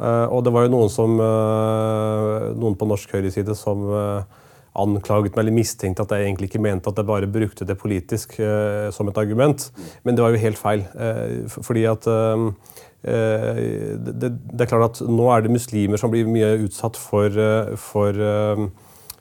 og 0.01 0.39
det 0.45 0.53
var 0.53 0.65
jo 0.65 0.73
noen, 0.73 0.89
som, 0.89 1.19
eh, 1.21 2.47
noen 2.57 2.77
på 2.79 2.87
norsk 2.89 3.11
høyreside 3.13 3.53
som 3.57 3.83
eh, 3.93 4.39
anklaget 4.73 5.35
meg 5.35 5.43
eller 5.43 5.55
mistenkte 5.55 6.01
at 6.01 6.13
jeg 6.15 6.27
egentlig 6.27 6.49
ikke 6.49 6.63
mente 6.65 6.89
at 6.89 6.97
jeg 6.97 7.09
bare 7.09 7.29
brukte 7.29 7.67
det 7.69 7.77
politisk 7.81 8.39
eh, 8.41 8.89
som 8.93 9.09
et 9.09 9.19
argument. 9.21 9.67
Men 10.03 10.17
det 10.17 10.25
var 10.25 10.33
jo 10.33 10.41
helt 10.41 10.57
feil. 10.61 10.87
eh, 10.97 11.43
fordi 11.53 11.85
at 11.89 12.07
eh, 12.09 12.47
eh, 13.03 13.61
det, 14.01 14.31
det 14.33 14.65
er 14.65 14.71
klart 14.71 14.95
at 14.95 15.03
nå 15.05 15.29
er 15.29 15.45
det 15.45 15.53
muslimer 15.53 16.01
som 16.01 16.13
blir 16.13 16.29
mye 16.29 16.55
utsatt 16.65 16.97
for, 16.97 17.29
eh, 17.29 17.75
for 17.77 18.17
eh, 18.17 18.65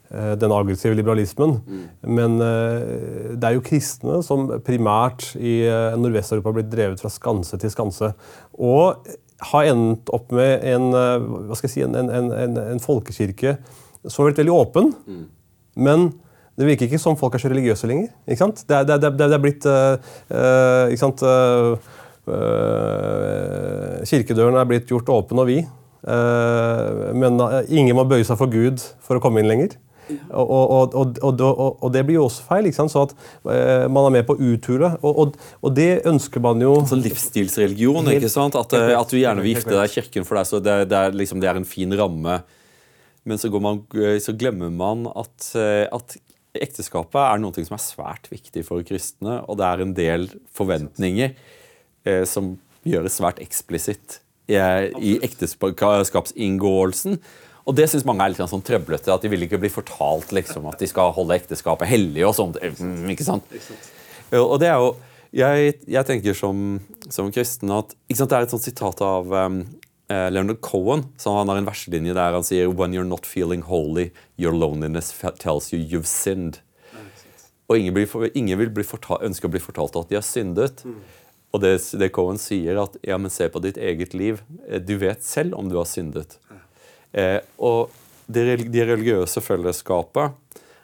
eh, 0.09 0.33
den 0.41 0.55
aggressive 0.57 0.97
liberalismen. 0.97 1.59
Men 2.01 2.41
eh, 2.41 3.35
det 3.37 3.45
er 3.45 3.59
jo 3.59 3.67
kristne 3.67 4.23
som 4.25 4.49
primært 4.65 5.35
i 5.37 5.59
eh, 5.67 5.99
Nordvest-Europa 6.01 6.49
har 6.49 6.57
blitt 6.63 6.73
drevet 6.73 7.03
fra 7.03 7.13
skanse 7.13 7.61
til 7.61 7.73
skanse. 7.73 8.15
Og 8.57 9.05
har 9.51 9.69
endt 9.71 10.11
opp 10.15 10.33
med 10.35 10.65
en, 10.73 10.89
eh, 10.97 11.29
hva 11.49 11.57
skal 11.57 11.69
jeg 11.69 11.75
si, 11.75 11.85
en, 11.85 11.95
en, 11.99 12.31
en, 12.31 12.59
en, 12.61 12.83
folkekirke 12.83 13.57
som 14.05 14.23
har 14.23 14.31
blitt 14.31 14.43
veldig 14.43 14.55
åpen. 14.55 14.91
Men 15.75 16.09
det 16.59 16.67
virker 16.67 16.87
ikke 16.87 17.01
som 17.01 17.17
folk 17.17 17.35
er 17.35 17.41
så 17.41 17.51
religiøse 17.51 17.89
lenger. 17.89 18.11
ikke 18.27 18.41
sant? 18.41 18.65
Det 18.69 18.77
er, 18.77 18.87
det 18.89 18.97
er, 18.97 19.15
det 19.17 19.29
er, 19.29 19.41
blitt 19.41 19.65
uh, 19.65 19.95
ikke 20.91 21.01
sant? 21.01 21.23
uh, 21.25 21.77
uh, 22.29 24.03
kirkedøren 24.05 24.59
er 24.59 24.67
blitt 24.69 24.91
gjort 24.91 25.09
åpen 25.13 25.41
og 25.41 25.49
vid. 25.49 25.71
men 27.15 27.39
ingen 27.71 27.95
må 27.95 28.03
bøye 28.03 28.25
seg 28.27 28.35
for 28.35 28.51
Gud 28.51 28.81
for 28.99 29.15
å 29.15 29.21
komme 29.23 29.39
inn 29.39 29.47
lenger. 29.47 29.77
Og, 30.29 30.49
og, 30.51 30.95
og, 31.21 31.41
og, 31.43 31.87
det 31.93 32.03
blir 32.07 32.17
jo 32.19 32.25
også 32.27 32.47
feil. 32.47 32.67
ikke 32.69 32.79
sant? 32.81 32.93
Så 32.93 33.05
at 33.07 33.13
uh, 33.45 33.85
man 33.91 34.09
er 34.09 34.17
med 34.17 34.27
på 34.27 34.35
å 34.35 34.49
uthule. 34.53 34.93
Og, 35.03 35.37
det 35.75 36.03
ønsker 36.09 36.43
man 36.43 36.61
jo 36.63 36.75
Altså 36.81 36.99
livsstilsreligion. 36.99 38.11
ikke 38.13 38.31
sant? 38.31 38.57
At, 38.59 38.75
eh, 38.77 38.91
at 38.97 39.09
du 39.09 39.17
gjerne 39.19 39.43
vil 39.43 39.55
gifte 39.55 39.73
deg 39.73 39.87
i 39.87 39.95
kirken 39.95 40.27
for 40.27 40.39
deg, 40.39 40.49
så 40.49 40.59
det, 40.63 40.75
det, 40.91 40.99
er, 40.99 41.15
liksom, 41.17 41.41
det 41.43 41.49
er 41.49 41.59
en 41.59 41.67
fin 41.67 41.93
ramme. 41.97 42.41
Men 43.23 43.39
så, 43.39 43.49
går 43.49 43.63
man, 43.63 43.81
så 44.21 44.35
glemmer 44.35 44.71
man 44.73 45.07
at, 45.15 45.49
eh, 45.59 45.85
at 45.87 46.17
ekteskapet 46.53 47.21
er 47.21 47.41
noe 47.41 47.65
som 47.65 47.77
er 47.77 47.83
svært 47.83 48.29
viktig 48.31 48.65
for 48.67 48.83
kristne, 48.85 49.39
og 49.47 49.57
det 49.59 49.69
er 49.69 49.83
en 49.83 49.95
del 49.97 50.27
forventninger 50.53 51.33
uh, 51.33 52.23
som 52.29 52.53
gjøres 52.85 53.17
svært 53.17 53.39
eksplisitt 53.41 54.19
eh, 54.51 54.91
i 54.99 55.15
ekteskapsinngåelsen. 55.25 57.17
Og 57.63 57.75
det 57.77 57.87
syns 57.87 58.03
mange 58.07 58.25
er 58.25 58.33
litt 58.33 58.41
sånn 58.51 58.65
trøblete. 58.65 59.11
At 59.13 59.23
de 59.23 59.31
vil 59.31 59.45
ikke 59.45 59.59
bli 59.61 59.71
fortalt 59.71 60.33
liksom, 60.35 60.67
at 60.71 60.81
de 60.81 60.89
skal 60.89 61.13
holde 61.15 61.37
ekteskapet 61.37 61.87
hellig 61.87 62.25
og 62.27 62.35
sånt. 62.37 62.59
Mm, 62.59 63.07
ikke 63.13 63.27
sant? 63.27 63.55
Og 64.33 64.57
det 64.61 64.71
er 64.73 64.79
jo 64.81 64.93
Jeg, 65.33 65.79
jeg 65.89 66.05
tenker 66.05 66.35
som, 66.37 66.77
som 67.09 67.31
kristen 67.33 67.71
at 67.73 67.95
ikke 68.05 68.19
sant, 68.19 68.29
Det 68.29 68.37
er 68.37 68.45
et 68.45 68.51
sånt 68.53 68.65
sitat 68.67 68.99
av 69.01 69.31
um, 69.33 69.63
eh, 70.05 70.27
Leonard 70.29 70.59
Cohen. 70.61 71.07
Så 71.17 71.33
han 71.33 71.49
har 71.49 71.57
en 71.57 71.65
verselinje 71.65 72.13
der 72.13 72.35
han 72.37 72.45
sier 72.45 72.69
When 72.69 72.93
you're 72.93 73.07
not 73.07 73.25
feeling 73.25 73.63
holy, 73.65 74.11
your 74.37 74.53
loneliness 74.53 75.09
tells 75.39 75.71
you 75.73 75.79
you've 75.79 76.09
sinned. 76.09 76.61
Og 77.71 77.79
ingen, 77.79 77.95
blir, 77.95 78.07
ingen 78.37 78.59
vil 78.59 78.69
bli 78.75 78.83
fortalt, 78.85 79.23
ønske 79.25 79.47
å 79.47 79.53
bli 79.53 79.61
fortalt 79.63 79.95
at 79.97 80.11
de 80.11 80.19
har 80.19 80.25
syndet. 80.27 80.83
Og 81.53 81.61
det, 81.63 81.77
det 81.97 82.11
Cohen 82.13 82.37
sier, 82.41 82.77
at 82.81 82.97
ja, 83.05 83.17
men 83.17 83.33
se 83.33 83.47
på 83.49 83.61
ditt 83.63 83.79
eget 83.81 84.13
liv. 84.13 84.43
Du 84.85 84.97
vet 85.01 85.23
selv 85.25 85.55
om 85.57 85.69
du 85.71 85.79
har 85.79 85.87
syndet. 85.89 86.37
Eh, 86.51 86.61
og 87.59 87.91
det, 88.27 88.45
det 88.73 88.87
religiøse 88.89 89.41
fellesskapet 89.43 90.31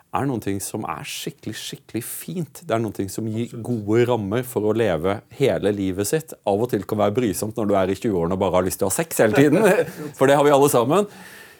er 0.09 0.25
noen 0.25 0.41
ting 0.41 0.57
som 0.61 0.83
er 0.89 1.03
skikkelig 1.05 1.53
skikkelig 1.57 2.01
fint. 2.05 2.61
Det 2.65 2.73
er 2.73 2.81
noen 2.81 2.95
ting 2.97 3.09
som 3.13 3.27
gir 3.29 3.51
gode 3.65 4.07
rammer 4.09 4.41
for 4.47 4.65
å 4.65 4.73
leve 4.73 5.19
hele 5.37 5.69
livet 5.75 6.09
sitt. 6.09 6.33
Av 6.49 6.57
og 6.65 6.71
til 6.71 6.81
kan 6.89 6.97
være 7.03 7.13
brysomt 7.19 7.57
når 7.59 7.69
du 7.69 7.75
er 7.77 7.91
i 7.93 7.97
20-årene 7.99 8.33
og 8.33 8.41
bare 8.41 8.57
har 8.57 8.65
lyst 8.65 8.81
til 8.81 8.87
å 8.87 8.89
ha 8.89 8.95
sex 8.97 9.21
hele 9.21 9.37
tiden. 9.37 9.61
For 10.17 10.25
det 10.29 10.37
har 10.39 10.47
vi 10.47 10.53
alle 10.55 10.69
sammen. 10.73 11.05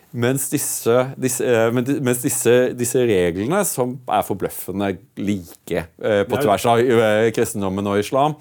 Mens 0.09 0.47
disse, 0.49 0.95
disse, 1.22 1.45
eh, 1.45 1.67
men 1.78 1.86
de- 1.86 1.99
mens 2.01 2.24
disse, 2.26 2.55
disse 2.74 3.03
reglene, 3.05 3.61
som 3.70 3.93
er 4.09 4.26
forbløffende 4.26 4.95
like 5.22 5.84
eh, 6.01 6.24
på 6.26 6.41
tvers 6.41 6.65
av 6.72 6.82
eh, 6.82 7.30
kristendommen 7.38 7.86
og 7.93 8.01
islam, 8.01 8.34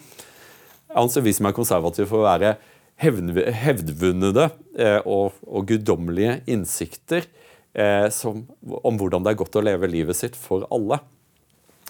anser 0.97 1.21
vi 1.29 1.37
som 1.37 1.51
er 1.51 1.57
konservative 1.61 2.09
for 2.09 2.23
å 2.25 2.31
være 2.31 2.55
hevdvunnede 3.03 4.49
eh, 4.79 4.99
og, 5.05 5.39
og 5.47 5.69
guddommelige 5.69 6.41
innsikter 6.51 7.29
eh, 7.75 8.09
som, 8.15 8.43
om 8.67 8.99
hvordan 8.99 9.25
det 9.25 9.35
er 9.35 9.41
godt 9.45 9.61
å 9.61 9.65
leve 9.65 9.91
livet 9.91 10.19
sitt 10.19 10.37
for 10.39 10.67
alle. 10.75 11.01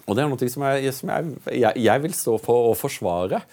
Og 0.05 0.15
det 0.17 0.23
er 0.23 0.29
noe 0.31 0.53
som, 0.53 0.63
jeg, 0.69 0.93
som 0.97 1.11
jeg, 1.13 1.35
jeg, 1.53 1.83
jeg 1.85 2.05
vil 2.05 2.15
stå 2.17 2.37
for 2.41 2.71
å 2.71 2.77
forsvare. 2.77 3.43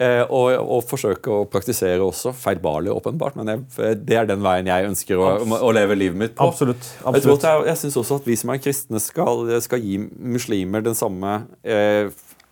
Eh, 0.00 0.22
og, 0.32 0.54
og 0.62 0.84
forsøke 0.88 1.32
å 1.34 1.46
praktisere 1.50 2.00
også. 2.04 2.32
Feilbarlig, 2.36 2.92
åpenbart, 2.94 3.36
men 3.36 3.50
jeg, 3.52 3.98
det 4.06 4.16
er 4.16 4.28
den 4.28 4.40
veien 4.44 4.70
jeg 4.70 4.86
ønsker 4.88 5.20
å, 5.20 5.32
å 5.60 5.72
leve 5.76 5.98
livet 5.98 6.20
mitt 6.20 6.36
på. 6.38 6.46
Absolutt. 6.46 6.86
Absolutt. 7.02 7.44
Jeg, 7.44 7.58
jeg, 7.58 7.68
jeg 7.68 7.80
synes 7.82 7.98
også 8.00 8.20
at 8.22 8.30
vi 8.30 8.38
som 8.40 8.54
er 8.54 8.62
kristne, 8.64 9.02
skal, 9.02 9.44
skal 9.64 9.84
gi 9.84 9.98
muslimer 10.00 10.84
den 10.86 10.96
samme 10.96 11.42
eh, 11.60 12.08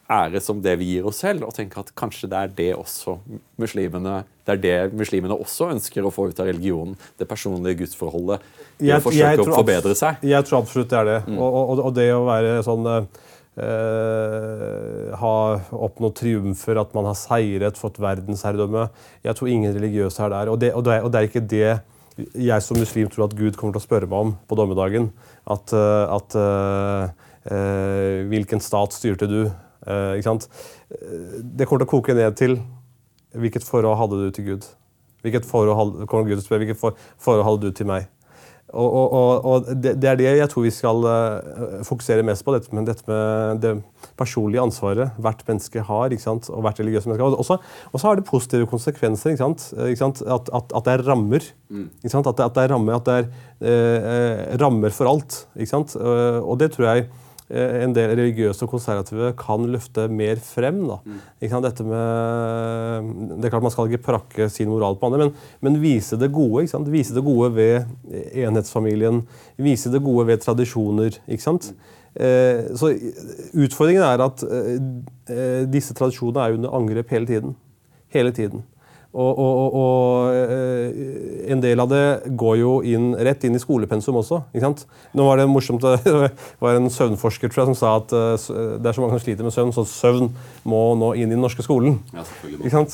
ære 0.08 0.40
som 0.40 0.60
det 0.64 0.74
vi 0.80 0.94
gir 0.94 1.06
oss 1.08 1.20
selv, 1.22 1.44
og 1.44 1.54
tenke 1.56 1.80
at 1.80 1.92
kanskje 1.98 2.30
det 2.32 2.38
er 2.40 2.52
det 2.60 2.72
også 2.78 3.18
muslimene 3.60 4.22
det 4.48 4.54
er 4.54 4.60
det 4.62 4.96
muslimene 4.96 5.36
også 5.36 5.66
ønsker 5.74 6.06
å 6.08 6.12
få 6.12 6.30
ut 6.30 6.38
av 6.40 6.46
religionen. 6.48 6.94
Det 7.20 7.26
personlige 7.28 7.82
gudsforholdet. 7.82 8.46
Det 8.80 8.94
å 8.96 9.02
forsøke 9.04 9.44
å 9.44 9.56
forbedre 9.58 9.92
seg. 9.98 10.22
Jeg 10.24 10.46
tror 10.48 10.62
absolutt 10.62 10.88
det 10.88 10.96
er 11.02 11.08
det. 11.10 11.18
Mm. 11.26 11.36
Og, 11.36 11.58
og, 11.58 11.82
og, 11.82 11.90
det 11.98 12.12
å 12.16 12.22
være 12.28 12.60
sånn 12.66 12.94
Uh, 13.58 15.10
Ha 15.18 15.30
oppnådd 15.74 16.12
triumfer, 16.20 16.78
at 16.78 16.92
man 16.94 17.08
har 17.08 17.16
seiret, 17.18 17.74
fått 17.74 17.96
verdensherredømme 17.98 18.84
Jeg 19.24 19.34
tror 19.34 19.50
ingen 19.50 19.74
religiøse 19.74 20.22
er 20.22 20.30
der. 20.30 20.50
Og 20.52 20.60
det, 20.62 20.68
og 20.78 20.84
det, 20.86 21.00
og 21.02 21.10
det 21.10 21.18
er 21.18 21.26
ikke 21.26 21.42
det 21.42 21.72
jeg 22.38 22.62
som 22.62 22.78
muslim 22.78 23.10
tror 23.10 23.26
at 23.26 23.34
Gud 23.34 23.58
kommer 23.58 23.74
til 23.74 23.82
å 23.82 23.86
spørre 23.88 24.06
meg 24.06 24.28
om 24.28 24.30
på 24.46 24.60
dommedagen. 24.60 25.10
At, 25.50 25.74
uh, 25.74 26.06
at 26.14 26.38
uh, 26.38 27.26
Hvilken 28.30 28.62
stat 28.62 28.94
styrte 28.94 29.26
du? 29.26 29.40
Uh, 29.88 30.18
ikke 30.18 30.28
sant? 30.28 30.48
Det 30.88 31.66
kommer 31.66 31.84
til 31.84 31.88
å 31.88 31.94
koke 31.96 32.16
ned 32.16 32.36
til 32.36 32.58
hvilket 33.38 33.64
forhold 33.64 33.98
hadde 34.00 34.20
du 34.20 34.30
til 34.34 34.52
Gud? 34.52 34.68
Hvilket 35.24 35.48
forhold, 35.48 36.06
Gud 36.06 36.40
spør, 36.44 36.62
hvilket 36.62 36.78
forhold 36.78 37.44
hadde 37.44 37.66
du 37.66 37.74
til 37.74 37.88
meg? 37.88 38.06
Og, 38.68 38.84
og, 38.92 39.44
og 39.48 39.68
det, 39.80 39.94
det, 39.96 40.08
er 40.10 40.18
det 40.20 40.26
jeg 40.26 40.48
tror 40.52 40.64
vi 40.66 40.72
skal 40.76 41.06
uh, 41.08 41.78
fokusere 41.88 42.24
mest 42.26 42.44
på. 42.44 42.52
Dette 42.52 42.74
med, 42.76 42.84
dette 42.84 43.06
med, 43.08 43.62
det 43.62 43.70
personlige 44.20 44.60
ansvaret 44.60 45.16
hvert 45.16 45.40
menneske 45.48 45.84
har. 45.88 46.12
og 46.12 46.66
hvert 46.66 46.82
religiøse 46.82 47.08
menneske 47.08 47.24
har. 47.24 47.62
Og 47.88 47.96
så 48.00 48.04
har 48.04 48.20
det 48.20 48.26
positive 48.28 48.68
konsekvenser. 48.68 49.32
Ikke 49.32 49.44
sant? 49.46 49.70
Ikke 49.72 50.02
sant? 50.02 50.20
At, 50.20 50.52
at, 50.52 50.68
at, 50.76 50.84
det 50.84 50.98
er 50.98 51.06
rammer. 51.08 51.48
Mm. 51.70 51.88
At, 52.04 52.12
det, 52.12 52.44
at, 52.44 52.58
det, 52.58 52.66
er 52.66 52.74
rammer, 52.74 52.98
at 53.00 53.08
det 53.08 53.16
er 53.16 54.52
uh, 54.52 54.60
rammer 54.60 54.92
for 54.92 55.14
alt. 55.14 55.40
Ikke 55.56 55.72
sant? 55.72 55.96
Og 55.96 56.60
det 56.60 56.74
tror 56.76 56.90
jeg 56.90 57.08
Eh, 57.08 57.27
en 57.48 57.94
del 57.96 58.10
religiøse 58.12 58.66
og 58.66 58.72
konservative 58.74 59.30
kan 59.40 59.62
løfte 59.72 60.04
mer 60.12 60.40
frem. 60.44 60.82
Da. 60.88 60.98
Mm. 61.04 61.60
Dette 61.64 61.86
med, 61.86 63.12
det 63.38 63.48
er 63.48 63.54
klart 63.54 63.64
Man 63.64 63.72
skal 63.72 63.88
ikke 63.88 64.04
prakke 64.10 64.48
sin 64.52 64.68
moral 64.68 64.98
på 65.00 65.08
andre, 65.08 65.26
men, 65.26 65.32
men 65.64 65.78
vise 65.80 66.18
det 66.20 66.28
gode. 66.34 66.66
Vise 66.92 67.16
det 67.16 67.24
gode 67.24 67.52
ved 67.56 67.88
enhetsfamilien. 68.36 69.22
Vise 69.56 69.92
det 69.92 70.02
gode 70.04 70.26
ved 70.28 70.44
tradisjoner. 70.44 71.16
ikke 71.26 71.46
sant? 71.46 71.72
Eh, 72.18 72.74
så 72.76 72.92
Utfordringen 73.54 74.02
er 74.02 74.22
at 74.24 74.42
eh, 74.42 74.74
eh 75.30 75.62
disse 75.70 75.94
tradisjonene 75.94 76.44
er 76.44 76.56
under 76.56 76.74
angrep 76.74 77.12
hele 77.14 77.26
tiden. 77.26 77.56
Hele 78.08 78.32
tiden. 78.32 78.64
Og, 79.16 79.38
og, 79.40 79.74
og, 79.74 80.34
eh, 80.36 81.48
en 81.48 81.62
del 81.62 81.80
av 81.80 81.88
det 81.88 82.32
går 82.36 82.58
jo 82.60 82.72
inn, 82.84 83.14
rett 83.16 83.46
inn 83.48 83.56
i 83.56 83.60
skolepensum 83.62 84.18
også. 84.20 84.42
Nå 84.52 85.24
var 85.24 85.40
Det 85.40 85.46
morsomt, 85.48 85.80
det 86.04 86.30
var 86.60 86.76
en 86.76 86.90
søvnforsker 86.92 87.48
tror 87.48 87.62
jeg, 87.62 87.70
som 87.72 87.78
sa 87.78 87.94
at 88.02 88.12
eh, 88.12 88.76
det 88.76 88.90
er 88.90 88.92
så 88.92 89.00
mange 89.00 89.16
som 89.16 89.24
sliter 89.24 89.48
med 89.48 89.56
søvn, 89.56 89.72
så 89.72 89.86
søvn 89.88 90.28
må 90.68 90.82
nå 91.00 91.14
inn 91.16 91.32
i 91.32 91.36
den 91.38 91.40
norske 91.40 91.64
skolen. 91.64 92.02
Ja? 92.12 92.26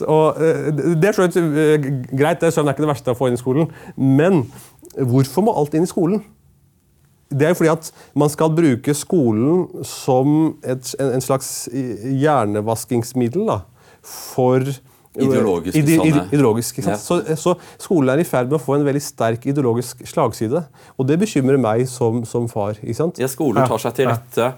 Og 0.06 0.38
eh, 0.38 0.70
Det 0.94 1.10
er 1.10 1.18
så 1.18 1.26
greit, 1.26 2.40
det, 2.40 2.54
søvn 2.54 2.70
er 2.70 2.76
ikke 2.76 2.86
det 2.86 2.92
verste 2.94 3.16
å 3.16 3.18
få 3.18 3.32
inn 3.32 3.40
i 3.40 3.42
skolen. 3.42 3.74
Men 3.98 4.44
hvorfor 4.94 5.48
må 5.48 5.58
alt 5.58 5.74
inn 5.74 5.88
i 5.88 5.90
skolen? 5.90 6.22
Det 7.34 7.48
er 7.48 7.56
jo 7.56 7.58
fordi 7.58 7.74
at 7.74 7.90
man 8.14 8.30
skal 8.30 8.54
bruke 8.54 8.94
skolen 8.94 9.66
som 9.82 10.54
et, 10.62 10.94
en, 11.02 11.14
en 11.16 11.24
slags 11.24 11.64
hjernevaskingsmiddel 11.74 13.48
da, 13.50 13.64
for 14.06 14.62
Ideologisk. 15.14 15.76
Ide, 15.78 15.94
ide, 16.02 16.22
ideologisk 16.32 16.78
ja. 16.82 16.96
så, 16.98 17.20
så, 17.38 17.54
skolen 17.78 18.10
er 18.10 18.22
i 18.24 18.26
ferd 18.26 18.48
med 18.50 18.58
å 18.58 18.62
få 18.62 18.74
en 18.78 18.86
veldig 18.86 19.02
sterk 19.02 19.46
ideologisk 19.46 20.02
slagside. 20.10 20.64
Og 20.98 21.06
det 21.06 21.20
bekymrer 21.22 21.60
meg 21.60 21.86
som, 21.90 22.24
som 22.26 22.48
far. 22.50 22.80
ikke 22.80 22.98
sant? 22.98 23.20
Ja, 23.22 23.30
Skolen 23.30 23.62
tar 23.70 23.82
seg 23.82 23.94
til 24.00 24.10
rette 24.10 24.50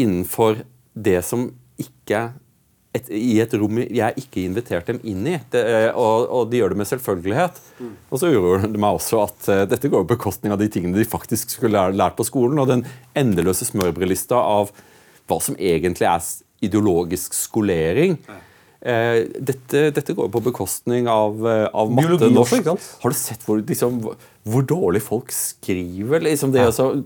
innenfor 0.00 0.64
det 0.92 1.20
som 1.26 1.46
ikke 1.78 2.24
et, 2.92 3.08
i 3.14 3.38
et 3.40 3.54
rom 3.56 3.78
jeg 3.84 4.24
ikke 4.24 4.42
inviterte 4.42 4.92
dem 4.92 5.00
inn 5.14 5.22
i. 5.36 5.38
Det, 5.54 5.64
og, 5.94 6.26
og, 6.26 6.50
de 6.50 6.58
gjør 6.58 6.74
det 6.74 6.82
med 6.82 6.90
selvfølgelighet. 6.90 7.64
Mm. 7.78 7.96
Og 8.10 8.20
så 8.20 8.34
uroer 8.34 8.66
det 8.66 8.82
meg 8.82 8.98
også 8.98 9.22
at 9.22 9.50
uh, 9.54 9.64
dette 9.70 9.88
går 9.88 10.02
på 10.02 10.16
bekostning 10.16 10.52
av 10.52 10.60
de 10.60 10.68
tingene 10.72 10.98
de 10.98 11.08
faktisk 11.08 11.54
skulle 11.54 11.78
lært, 11.78 11.98
lært 11.98 12.18
på 12.18 12.26
skolen. 12.26 12.58
Og 12.58 12.70
den 12.74 12.82
endeløse 13.14 13.70
smørbrødlista 13.70 14.42
av 14.58 14.74
hva 15.30 15.38
som 15.38 15.54
egentlig 15.62 16.10
er 16.10 16.32
ideologisk 16.66 17.38
skolering. 17.38 18.18
Ja 18.26 18.42
Eh, 18.42 18.51
dette, 18.82 19.90
dette, 19.94 20.14
går 20.18 20.30
på 20.34 20.42
bekostning 20.42 21.06
av, 21.10 21.38
eh, 21.46 21.68
av 21.70 21.92
matte 21.94 22.30
norsk. 22.34 22.66
Har 23.02 23.14
du 23.14 23.18
sett 23.18 23.44
hvor, 23.46 23.60
liksom, 23.62 24.00
hvor 24.42 24.64
dårlig 24.66 25.04
folk 25.06 25.30
skriver? 25.30 26.24
Liksom 26.24 26.50
det, 26.54 26.64
ja. 26.64 26.72
altså, 26.72 27.04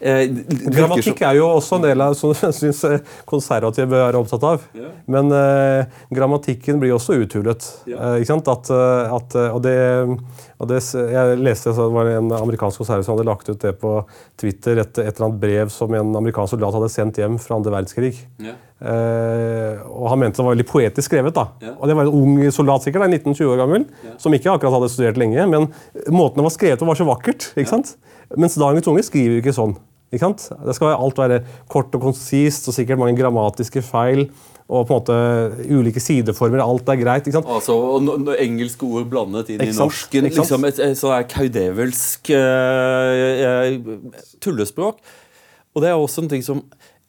Eh, 0.00 0.28
Grammatikk 0.70 1.22
er 1.26 1.38
jo 1.40 1.48
også 1.56 1.78
en 1.78 1.86
del 1.88 2.04
av 2.04 2.14
som 2.18 2.34
jeg 2.46 2.56
syns 2.56 2.82
eh, 2.86 3.00
konservative 3.28 3.88
bør 3.90 4.04
være 4.06 4.20
opptatt 4.22 4.46
av. 4.46 4.68
Yeah. 4.76 4.92
Men 5.10 5.32
eh, 5.34 5.98
grammatikken 6.14 6.78
blir 6.82 6.94
også 6.96 7.18
uthulet. 7.22 7.66
Yeah. 7.88 7.98
Eh, 7.98 8.20
ikke 8.22 8.32
sant? 8.32 8.52
At, 8.52 8.70
at, 9.18 9.36
og 9.52 9.60
det, 9.64 9.76
og 10.58 10.70
det, 10.70 10.80
jeg 10.84 11.42
leste 11.42 11.74
det 11.74 11.88
var 11.94 12.12
en 12.14 12.32
amerikansk 12.38 12.82
konservativ 12.82 13.08
som 13.08 13.16
hadde 13.16 13.28
lagt 13.28 13.50
ut 13.50 13.60
det 13.62 13.74
på 13.82 13.98
Twitter, 14.40 14.80
et, 14.84 14.94
et 15.02 15.10
eller 15.12 15.28
annet 15.28 15.42
brev 15.42 15.74
som 15.74 15.92
en 15.94 16.16
amerikansk 16.22 16.56
soldat 16.56 16.78
hadde 16.78 16.94
sendt 16.94 17.20
hjem 17.20 17.38
fra 17.42 17.58
andre 17.58 17.74
verdenskrig. 17.74 18.14
Yeah. 18.42 18.56
Eh, 18.78 19.80
og 19.90 20.06
Han 20.12 20.20
mente 20.22 20.38
det 20.38 20.44
var 20.46 20.54
veldig 20.54 20.68
poetisk 20.68 21.10
skrevet. 21.10 21.34
da. 21.34 21.48
Og 21.78 21.88
Det 21.88 21.96
var 21.96 22.06
en 22.06 22.14
ung 22.14 22.52
soldat, 22.54 22.84
sikkert, 22.86 23.08
19-20 23.10 23.50
år 23.50 23.58
gammel, 23.64 23.88
som 24.18 24.34
ikke 24.34 24.52
akkurat 24.52 24.78
hadde 24.78 24.92
studert 24.92 25.18
lenge. 25.18 25.46
Men 25.50 25.68
måten 26.14 26.38
det 26.38 26.46
var 26.46 26.54
skrevet 26.54 26.78
på, 26.78 26.86
var 26.86 26.98
så 26.98 27.08
vakkert. 27.08 27.52
ikke 27.56 27.70
sant? 27.74 27.96
Mens 28.36 28.58
dagens 28.60 28.86
unge 28.86 29.02
skriver 29.02 29.38
jo 29.38 29.42
ikke 29.42 29.56
sånn. 29.56 29.76
Ikke 30.08 30.24
sant? 30.24 30.46
Det 30.64 30.74
skal 30.76 30.94
alt 30.94 31.18
være 31.20 31.42
kort 31.68 31.92
og 31.96 32.06
konsist 32.08 32.68
og 32.70 32.76
sikkert 32.76 33.00
mange 33.00 33.18
grammatiske 33.18 33.82
feil. 33.84 34.28
Og 34.68 34.84
på 34.84 34.92
en 34.92 34.98
måte 34.98 35.68
ulike 35.72 36.00
sideformer. 36.00 36.60
Alt 36.60 36.90
er 36.92 37.00
greit. 37.00 37.28
ikke 37.28 37.38
sant? 37.38 37.48
Altså, 37.48 37.72
og 37.72 38.34
Engelske 38.36 38.84
ord 38.84 39.06
blandet 39.08 39.54
inn 39.54 39.64
i 39.64 39.70
norsken. 39.72 40.28
liksom 40.28 40.68
Et, 40.68 40.82
et 40.90 40.98
sånn 40.98 41.24
kaudevelsk 41.32 42.32
uh, 42.36 43.72
tullespråk. 44.44 45.00
Og 45.72 45.84
det 45.84 45.90
er 45.92 45.96
også 45.96 46.24
en 46.24 46.32
ting 46.32 46.44
som 46.44 46.64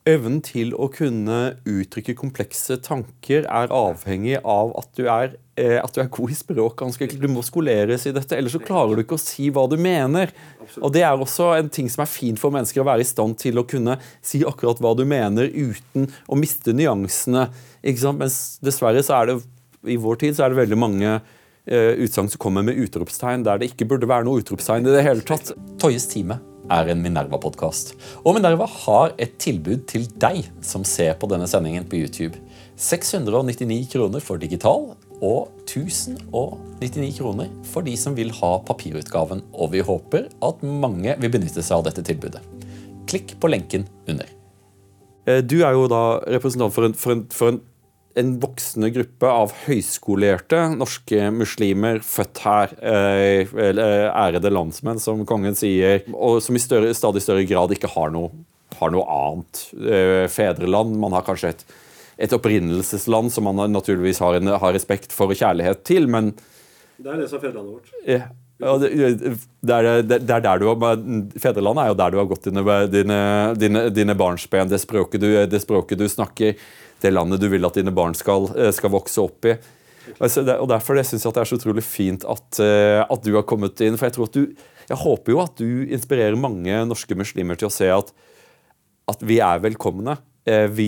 Evnen 0.08 0.40
til 0.42 0.72
å 0.80 0.88
kunne 0.94 1.40
uttrykke 1.68 2.16
komplekse 2.18 2.78
tanker 2.82 3.44
er 3.44 3.74
avhengig 3.76 4.40
av 4.40 4.72
at 4.80 4.88
du 4.98 5.04
er, 5.12 5.36
at 5.60 5.96
du 5.96 6.00
er 6.02 6.08
god 6.14 6.32
i 6.32 6.38
språk. 6.38 6.78
ganske 6.80 7.08
Du 7.20 7.28
må 7.32 7.44
skoleres 7.46 8.06
i 8.08 8.14
dette, 8.16 8.38
ellers 8.38 8.56
så 8.56 8.62
klarer 8.64 8.96
du 8.96 9.04
ikke 9.04 9.18
å 9.18 9.22
si 9.22 9.50
hva 9.54 9.66
du 9.70 9.76
mener. 9.82 10.32
Og 10.80 10.94
Det 10.94 11.04
er 11.04 11.14
også 11.18 11.52
en 11.58 11.70
ting 11.74 11.90
som 11.92 12.06
er 12.06 12.12
fint 12.12 12.40
for 12.40 12.54
mennesker, 12.54 12.82
å 12.82 12.88
være 12.88 13.04
i 13.04 13.10
stand 13.10 13.38
til 13.42 13.60
å 13.60 13.68
kunne 13.68 13.98
si 14.22 14.44
akkurat 14.48 14.80
hva 14.80 14.96
du 14.96 15.06
mener 15.10 15.52
uten 15.52 16.08
å 16.30 16.40
miste 16.40 16.76
nyansene. 16.76 17.50
Ikke 17.84 18.06
sant? 18.06 18.22
Mens 18.22 18.60
dessverre 18.64 19.04
så 19.04 19.20
er 19.20 19.32
det 19.32 19.40
i 19.88 19.98
vår 20.00 20.20
tid 20.24 20.36
så 20.36 20.46
er 20.46 20.54
det 20.54 20.60
veldig 20.60 20.80
mange 20.80 21.10
eh, 21.16 21.96
utsagn 22.04 22.30
som 22.32 22.42
kommer 22.42 22.66
med 22.66 22.80
utropstegn 22.80 23.46
der 23.48 23.62
det 23.62 23.72
ikke 23.72 23.88
burde 23.90 24.10
være 24.10 24.28
noe 24.28 24.44
utropstegn 24.44 24.88
i 24.88 24.96
det 24.96 25.06
hele 25.06 25.26
tatt. 25.26 25.54
Toyes 25.82 26.08
time 26.12 26.40
er 26.70 26.92
en 26.92 27.02
Minerva-podkast. 27.02 27.96
Og 28.24 28.36
Minerva 28.38 28.68
har 28.86 29.14
et 29.22 29.38
tilbud 29.42 29.88
til 29.90 30.06
deg 30.22 30.50
som 30.66 30.86
ser 30.86 31.16
på 31.20 31.30
denne 31.32 31.48
sendingen 31.50 31.88
på 31.90 32.04
YouTube. 32.04 32.40
699 32.80 33.88
kroner 33.92 34.24
for 34.24 34.42
digital 34.42 34.92
og 35.26 35.50
1099 35.68 37.20
kroner 37.20 37.52
for 37.68 37.86
de 37.86 37.96
som 38.00 38.16
vil 38.18 38.32
ha 38.40 38.52
papirutgaven. 38.68 39.44
Og 39.54 39.74
vi 39.76 39.84
håper 39.86 40.30
at 40.46 40.66
mange 40.66 41.16
vil 41.20 41.34
benytte 41.34 41.64
seg 41.64 41.80
av 41.80 41.88
dette 41.90 42.06
tilbudet. 42.08 42.44
Klikk 43.10 43.36
på 43.42 43.52
lenken 43.52 43.88
under. 44.10 44.30
Eh, 45.28 45.42
du 45.44 45.60
er 45.64 45.76
jo 45.76 45.90
da 45.92 46.22
representant 46.28 46.76
for 46.76 46.88
en, 46.88 46.96
for 46.98 47.18
en, 47.18 47.26
for 47.34 47.54
en 47.54 47.62
en 48.20 48.36
voksende 48.42 48.90
gruppe 48.94 49.30
av 49.30 49.54
høyskolerte 49.66 50.62
norske 50.76 51.30
muslimer 51.34 52.02
født 52.06 52.42
her, 52.44 52.74
eh, 52.82 53.52
ærede 53.54 54.52
landsmenn, 54.52 55.00
som 55.00 55.26
kongen 55.30 55.56
sier, 55.56 56.04
og 56.14 56.42
som 56.44 56.56
i 56.56 56.64
større, 56.64 56.94
stadig 56.94 57.24
større 57.24 57.46
grad 57.48 57.72
ikke 57.76 57.92
har 57.94 58.12
noe, 58.12 58.32
har 58.80 58.92
noe 58.94 59.06
annet 59.06 59.62
eh, 59.80 60.26
fedreland. 60.32 60.98
Man 61.00 61.16
har 61.16 61.26
kanskje 61.28 61.54
et, 61.54 61.64
et 62.20 62.36
opprinnelsesland 62.36 63.32
som 63.32 63.48
man 63.48 63.72
naturligvis 63.72 64.20
har, 64.24 64.40
en, 64.40 64.52
har, 64.60 64.76
respekt 64.76 65.16
for 65.16 65.32
og 65.32 65.40
kjærlighet 65.40 65.86
til, 65.88 66.10
men 66.12 66.34
Det 67.00 67.08
er 67.08 67.22
det 67.22 67.30
som 67.32 67.40
er 67.40 67.46
fedrelandet 67.48 67.74
vårt. 67.78 67.92
Ja. 68.04 68.28
Det, 68.60 68.90
det, 69.64 69.76
er, 69.76 70.02
det, 70.04 70.18
er 70.20 70.42
der 70.44 70.60
du 70.60 70.66
har, 70.68 70.98
Fedrelandet 71.40 71.86
er 71.86 71.94
jo 71.94 72.00
der 72.02 72.12
du 72.12 72.18
har 72.20 72.28
gått 72.28 72.50
dine, 72.50 72.64
dine, 72.92 73.20
dine, 73.56 73.84
dine 73.96 74.16
barnsben, 74.20 74.68
det 74.68 74.82
språket, 74.84 75.24
du, 75.24 75.30
det 75.48 75.62
språket 75.64 76.02
du 76.02 76.10
snakker 76.12 76.58
det 77.00 77.12
landet 77.14 77.40
du 77.40 77.48
vil 77.52 77.68
at 77.68 77.78
dine 77.80 77.94
barn 77.96 78.16
skal, 78.18 78.50
eh, 78.58 78.72
skal 78.76 78.92
vokse 78.92 79.22
opp 79.24 79.48
i. 79.48 79.56
Altså, 80.18 80.44
og 80.58 80.68
Derfor 80.72 81.00
syns 81.06 81.24
jeg 81.24 81.30
at 81.30 81.38
det 81.38 81.44
er 81.44 81.52
så 81.52 81.60
utrolig 81.60 81.86
fint 81.86 82.26
at, 82.28 82.60
eh, 82.64 83.00
at, 83.04 83.24
du 83.24 83.36
har 83.36 83.46
kommet 83.48 83.80
inn. 83.86 83.98
for 83.98 84.10
Jeg 84.10 84.18
tror 84.18 84.30
at 84.30 84.36
du, 84.36 84.56
jeg 84.90 85.04
håper 85.04 85.32
jo 85.32 85.42
at 85.44 85.56
du 85.62 85.86
inspirerer 85.88 86.40
mange 86.40 86.82
norske 86.90 87.16
muslimer 87.16 87.60
til 87.60 87.70
å 87.70 87.74
se 87.74 87.90
at, 87.94 88.12
at 89.08 89.24
vi 89.24 89.40
er 89.44 89.62
velkomne. 89.64 90.18
Eh, 90.50 90.66
vi, 90.74 90.88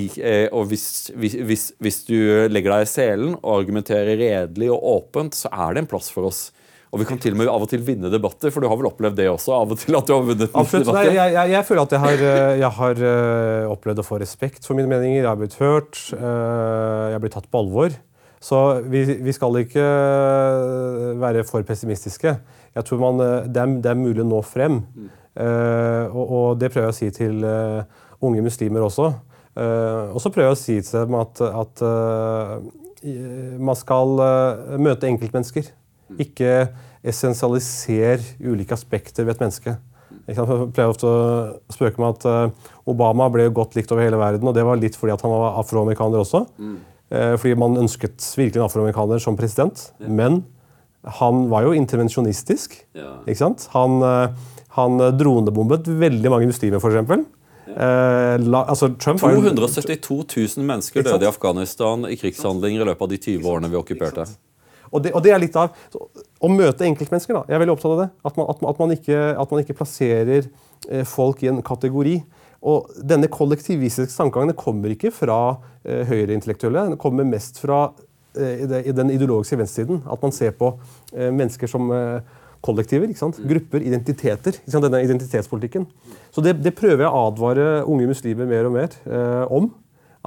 og 0.50 0.72
hvis, 0.72 1.12
hvis, 1.14 1.68
hvis, 1.78 1.98
du 2.08 2.18
legger 2.50 2.74
deg 2.74 2.88
i 2.88 2.90
selen 2.90 3.36
og 3.36 3.60
argumenterer 3.60 4.18
redelig 4.18 4.72
og 4.74 4.88
åpent, 4.96 5.38
så 5.38 5.52
er 5.54 5.76
det 5.76 5.84
en 5.84 5.92
plass 5.92 6.10
for 6.14 6.32
oss. 6.32 6.48
Og 6.92 7.00
vi 7.00 7.08
kan 7.08 7.20
til 7.24 7.32
og 7.38 7.40
med 7.40 7.48
av 7.48 7.64
og 7.64 7.70
til 7.72 7.84
vinne 7.88 8.10
debatter, 8.12 8.52
for 8.52 8.64
du 8.64 8.68
har 8.68 8.76
vel 8.76 8.90
opplevd 8.90 9.16
det 9.16 9.30
også? 9.32 9.54
av 9.56 9.70
og 9.72 9.80
til 9.80 9.96
at 9.96 10.08
du 10.10 10.12
har 10.12 10.26
vunnet 10.28 10.50
Absolutt. 10.50 10.90
Nei, 10.90 11.06
debatter? 11.06 11.16
jeg, 11.16 11.34
jeg, 11.38 11.52
jeg 11.54 11.68
føler 11.70 11.84
at 11.86 11.96
jeg 11.96 12.04
har, 12.04 12.24
eh, 12.32 12.56
jeg 12.60 12.72
har 12.78 13.04
eh, 13.12 13.72
opplevd 13.72 14.02
å 14.04 14.06
få 14.08 14.20
respekt 14.20 14.68
for 14.68 14.80
mine 14.80 14.92
meninger. 14.92 15.22
Jeg 15.22 15.30
har 15.30 15.40
blitt 15.40 15.56
hørt. 15.62 16.02
eh, 16.18 16.26
Jeg 16.26 17.16
har 17.16 17.24
blitt 17.24 17.38
tatt 17.38 17.48
på 17.48 17.62
alvor. 17.64 17.96
Så 18.44 18.60
vi, 18.92 19.06
vi 19.24 19.36
skal 19.38 19.62
ikke 19.62 19.86
eh, 19.88 21.08
være 21.22 21.46
for 21.48 21.64
pessimistiske. 21.64 22.36
Jeg 22.76 22.88
tror 22.90 23.00
man, 23.06 23.24
eh, 23.24 23.48
det, 23.48 23.64
er, 23.64 23.80
det 23.88 23.94
er 23.94 24.04
mulig 24.04 24.26
å 24.26 24.30
nå 24.34 24.44
frem. 24.44 24.82
Eh, 25.32 26.06
og, 26.12 26.26
og 26.28 26.48
det 26.60 26.74
prøver 26.74 26.90
jeg 26.90 26.98
å 26.98 27.00
si 27.00 27.12
til 27.22 27.48
eh, 27.48 28.02
unge 28.20 28.44
muslimer 28.44 28.84
også. 28.84 29.14
Eh, 29.62 30.14
og 30.14 30.22
så 30.24 30.32
prøver 30.32 30.50
jeg 30.50 30.58
å 30.58 30.62
si 30.62 30.78
til 30.86 31.06
dem 31.06 31.18
at, 31.20 31.42
at 31.44 31.84
eh, 31.86 33.56
man 33.62 33.78
skal 33.78 34.22
eh, 34.24 34.76
møte 34.82 35.10
enkeltmennesker. 35.10 35.72
Ikke 36.22 36.54
essensialisere 37.08 38.38
ulike 38.44 38.76
aspekter 38.76 39.26
ved 39.26 39.36
et 39.36 39.44
menneske. 39.46 39.76
Jeg 40.28 40.38
pleier 40.76 40.92
ofte 40.92 41.08
å 41.08 41.72
spøke 41.74 42.02
med 42.02 42.20
at 42.20 42.54
Obama 42.90 43.26
ble 43.32 43.48
godt 43.56 43.74
likt 43.78 43.92
over 43.94 44.04
hele 44.06 44.20
verden, 44.20 44.48
og 44.48 44.54
det 44.54 44.66
var 44.68 44.78
litt 44.80 44.98
fordi 45.00 45.16
at 45.16 45.24
han 45.26 45.32
var 45.34 45.58
afroamerikaner 45.64 46.22
også. 46.22 46.44
Eh, 47.12 47.36
fordi 47.40 47.56
man 47.60 47.80
ønsket 47.82 48.20
virkelig 48.38 48.60
en 48.60 48.68
afroamerikaner 48.68 49.24
som 49.24 49.40
president. 49.40 49.88
Men 50.04 50.44
han 51.18 51.48
var 51.50 51.66
jo 51.66 51.74
intervensjonistisk. 51.76 52.76
Ja. 52.94 53.16
Ikke 53.26 53.40
sant? 53.40 53.66
Han, 53.74 54.04
han 54.78 55.06
dronebombet 55.18 55.90
veldig 55.90 56.34
mange 56.36 56.52
muslimer, 56.52 56.84
f.eks. 56.84 57.26
Eh, 57.68 58.38
la- 58.42 58.66
altså, 58.68 58.90
Trump 59.00 59.20
272 59.22 60.26
000 60.58 60.66
mennesker 60.66 61.04
døde 61.06 61.24
i 61.24 61.30
Afghanistan 61.30 62.06
i 62.10 62.16
krigshandlinger 62.20 62.82
i 62.82 62.88
løpet 62.90 63.02
av 63.06 63.10
de 63.14 63.18
20 63.18 63.46
årene 63.48 63.70
vi 63.72 63.78
okkuperte. 63.80 64.26
Og 64.92 65.04
det, 65.06 65.14
og 65.16 65.24
det 65.24 65.32
er 65.32 65.40
litt 65.40 65.56
av 65.56 65.70
så, 65.94 66.02
Å 66.42 66.50
møte 66.52 66.84
enkeltmennesker. 66.84 67.34
da, 67.38 67.44
Jeg 67.48 67.56
er 67.56 67.60
veldig 67.64 67.76
opptatt 67.78 67.94
av 67.94 68.00
det. 68.02 68.10
At 68.26 68.38
man, 68.38 68.48
at 68.50 68.62
man, 68.62 68.70
at 68.74 68.80
man, 68.80 68.92
ikke, 68.98 69.20
at 69.40 69.52
man 69.52 69.62
ikke 69.64 69.78
plasserer 69.78 70.50
eh, 70.90 71.04
folk 71.06 71.44
i 71.44 71.48
en 71.48 71.62
kategori. 71.62 72.16
Og 72.64 72.90
denne 73.02 73.28
kollektivistiske 73.32 74.18
tankegangen 74.18 74.54
kommer 74.58 74.90
ikke 74.92 75.12
fra 75.14 75.38
eh, 75.86 76.04
høyreintellektuelle. 76.10 76.90
Den 76.92 76.98
kommer 76.98 77.24
mest 77.24 77.62
fra 77.62 77.92
eh, 78.36 78.66
den 78.92 79.14
ideologiske 79.14 79.58
venstresiden. 79.62 80.02
At 80.12 80.22
man 80.22 80.32
ser 80.36 80.52
på 80.60 80.74
eh, 81.14 81.30
mennesker 81.32 81.68
som 81.72 81.88
kollektiver. 82.66 83.10
ikke 83.10 83.22
sant? 83.22 83.40
Grupper, 83.48 83.84
identiteter. 83.86 84.58
Ikke 84.62 84.74
sant? 84.74 84.86
Denne 84.86 85.02
identitetspolitikken. 85.06 85.88
Så 86.34 86.44
det, 86.46 86.58
det 86.64 86.76
prøver 86.78 87.06
jeg 87.06 87.12
å 87.12 87.26
advare 87.28 87.70
unge 87.90 88.10
muslimer 88.10 88.50
mer 88.50 88.70
og 88.70 88.76
mer 88.78 88.98
eh, 89.10 89.46
om. 89.54 89.72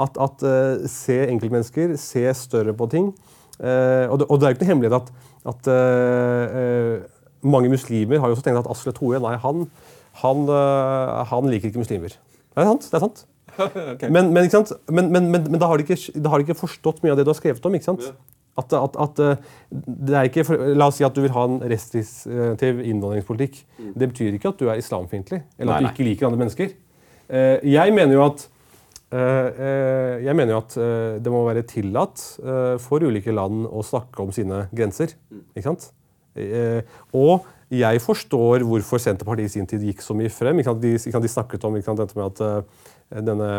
At, 0.00 0.18
at 0.18 0.42
eh, 0.42 0.86
se 0.90 1.20
enkeltmennesker, 1.28 1.94
se 2.00 2.24
større 2.38 2.74
på 2.76 2.88
ting. 2.90 3.12
Eh, 3.60 4.06
og, 4.10 4.18
det, 4.20 4.26
og 4.28 4.40
det 4.40 4.48
er 4.48 4.54
jo 4.54 4.56
ikke 4.56 4.64
noe 4.64 4.72
hemmelighet 4.72 4.96
at, 4.98 5.12
at 5.52 5.70
eh, 5.70 6.56
eh, 6.62 7.12
mange 7.46 7.70
muslimer 7.70 8.18
har 8.18 8.30
jo 8.30 8.38
også 8.38 8.46
tenkt 8.48 8.64
at 8.64 8.70
Asle 8.72 8.94
Toje 8.96 9.20
nei, 9.22 9.36
han, 9.44 9.68
han, 10.24 10.42
eh, 10.50 11.22
han 11.30 11.50
liker 11.52 11.70
ikke 11.70 11.84
muslimer. 11.84 12.16
Det 12.54 12.62
er 12.62 12.70
sant. 12.72 12.90
det 12.90 12.98
er 12.98 13.06
sant. 13.06 13.24
Men, 14.10 14.32
men, 14.34 14.48
men, 14.50 15.10
men, 15.12 15.26
men, 15.30 15.44
men 15.46 15.60
da, 15.62 15.68
har 15.70 15.78
de 15.78 15.84
ikke, 15.86 16.18
har 16.26 16.40
de 16.40 16.46
ikke 16.48 16.56
forstått 16.58 17.04
mye 17.04 17.12
av 17.12 17.20
det 17.20 17.22
du 17.22 17.30
har 17.30 17.36
skrevet 17.38 17.66
om. 17.68 17.76
ikke 17.78 17.86
sant? 17.86 18.08
At, 18.54 18.70
at, 18.78 18.96
at 19.02 19.20
eh, 19.24 20.26
ikke, 20.28 20.44
La 20.78 20.86
oss 20.86 21.00
si 21.00 21.06
at 21.06 21.14
du 21.16 21.24
vil 21.24 21.34
ha 21.34 21.44
en 21.48 21.58
restriktiv 21.70 22.80
innvandringspolitikk. 22.84 23.60
Det 23.98 24.10
betyr 24.12 24.36
ikke 24.36 24.52
at 24.52 24.60
du 24.60 24.68
er 24.70 24.78
islamfiendtlig, 24.78 25.40
eller 25.58 25.74
at 25.74 25.86
du 25.86 25.90
ikke 25.90 26.06
liker 26.06 26.28
andre 26.28 26.42
mennesker. 26.44 26.74
Eh, 27.34 27.64
jeg 27.74 27.94
mener 27.96 28.20
jo 28.20 28.26
at 28.30 28.50
Eh, 29.14 30.22
jeg 30.24 30.34
mener 30.34 30.56
jo 30.56 30.58
at 30.58 30.72
det 31.22 31.30
må 31.30 31.44
være 31.46 31.62
tillatt 31.70 32.18
for 32.82 33.04
ulike 33.04 33.30
land 33.30 33.68
å 33.68 33.84
snakke 33.86 34.24
om 34.24 34.32
sine 34.34 34.64
grenser. 34.74 35.12
Ikke 35.54 35.68
sant? 35.68 35.84
Og 37.14 37.44
jeg 37.70 38.00
forstår 38.02 38.64
hvorfor 38.66 38.98
Senterpartiet 38.98 39.52
i 39.52 39.54
sin 39.54 39.68
tid 39.70 39.84
gikk 39.86 40.02
så 40.02 40.16
mye 40.18 40.32
frem. 40.34 40.58
Ikke? 40.58 40.74
De, 40.82 40.96
de 40.98 41.30
snakket 41.30 41.68
om 41.68 41.78
dette 41.78 42.18
med 42.18 42.26
at 42.26 43.22
denne 43.22 43.50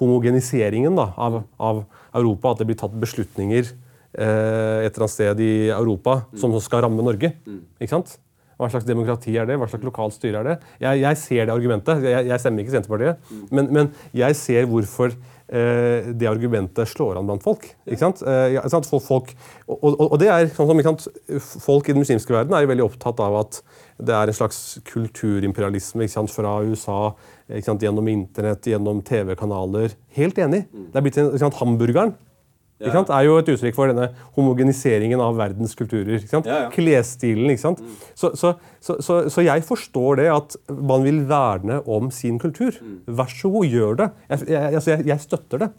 homogeniseringen 0.00 0.96
da, 0.96 1.10
av, 1.20 1.42
av 1.60 1.84
Europa, 2.16 2.54
at 2.54 2.62
det 2.62 2.70
blir 2.70 2.80
tatt 2.80 2.96
beslutninger 2.96 3.68
et 4.12 4.90
eller 4.90 5.06
annet 5.06 5.14
sted 5.14 5.40
i 5.40 5.54
Europa 5.72 6.18
som 6.36 6.52
skal 6.60 6.84
ramme 6.84 7.04
Norge. 7.04 7.32
Ikke 7.80 7.94
sant? 7.94 8.18
Hva 8.62 8.70
slags 8.70 8.86
demokrati 8.86 9.34
er 9.38 9.48
det? 9.48 9.58
Hva 9.58 9.66
slags 9.70 9.84
lokalt 9.86 10.14
styre 10.14 10.42
er 10.42 10.48
det? 10.52 10.56
Jeg, 10.84 11.02
jeg 11.02 11.18
ser 11.18 11.46
det 11.48 11.54
argumentet. 11.54 12.02
Jeg, 12.06 12.28
jeg 12.30 12.42
stemmer 12.42 12.62
ikke 12.62 12.74
Senterpartiet. 12.76 13.30
Men, 13.50 13.70
men 13.74 13.90
jeg 14.16 14.38
ser 14.38 14.68
hvorfor 14.70 15.10
eh, 15.10 16.10
det 16.14 16.28
argumentet 16.30 16.90
slår 16.92 17.18
an 17.18 17.28
blant 17.28 17.42
folk. 17.44 17.66
Ikke 17.88 18.00
sant? 18.04 18.22
Eh, 18.22 18.54
ikke 18.54 18.72
sant? 18.74 18.88
Folk, 18.88 19.06
folk, 19.08 19.32
og, 19.66 19.78
og, 19.90 20.04
og 20.12 20.18
det 20.22 20.30
er 20.30 20.50
sånn 20.54 20.70
som 20.70 20.82
ikke 20.82 20.92
sant? 20.92 21.06
Folk 21.64 21.88
i 21.88 21.96
den 21.96 22.04
muslimske 22.04 22.34
verden 22.36 22.54
er 22.54 22.66
jo 22.66 22.72
veldig 22.72 22.86
opptatt 22.86 23.22
av 23.24 23.40
at 23.42 23.62
det 24.02 24.14
er 24.16 24.30
en 24.30 24.36
slags 24.36 24.60
kulturimperialisme 24.88 26.06
ikke 26.06 26.16
sant? 26.16 26.34
fra 26.34 26.58
USA 26.66 27.00
ikke 27.48 27.66
sant? 27.66 27.82
gjennom 27.82 28.10
internett, 28.12 28.70
gjennom 28.70 29.02
TV-kanaler. 29.06 29.96
Helt 30.18 30.38
enig. 30.42 30.68
Det 30.70 31.00
er 31.00 31.08
blitt 31.08 31.18
en, 31.18 31.32
ikke 31.32 31.46
sant? 31.48 31.58
Hamburgeren 31.62 32.14
ikke 32.82 32.96
sant? 32.98 33.12
er 33.14 33.26
jo 33.28 33.38
et 33.40 33.50
uttrykk 33.54 33.76
for 33.78 33.92
denne 33.92 34.08
homogeniseringen 34.36 35.22
av 35.22 35.38
verdens 35.38 35.74
kulturer. 35.78 36.24
Ja, 36.32 36.42
ja. 36.46 36.60
Klesstilen. 36.74 37.50
ikke 37.54 37.64
sant? 37.64 37.82
Så, 38.14 38.32
så, 38.38 38.54
så, 38.82 38.98
så, 39.00 39.22
så 39.32 39.46
jeg 39.46 39.64
forstår 39.68 40.22
det 40.22 40.28
at 40.34 40.58
man 40.68 41.06
vil 41.06 41.22
verne 41.30 41.80
om 41.86 42.10
sin 42.14 42.38
kultur. 42.42 42.76
Vær 43.06 43.30
så 43.32 43.50
god, 43.52 43.66
gjør 43.70 43.98
det. 44.02 44.12
Jeg, 44.28 44.46
jeg, 44.54 44.76
altså, 44.80 44.94
jeg, 44.96 45.06
jeg 45.12 45.26
støtter 45.28 45.66
det. 45.66 45.72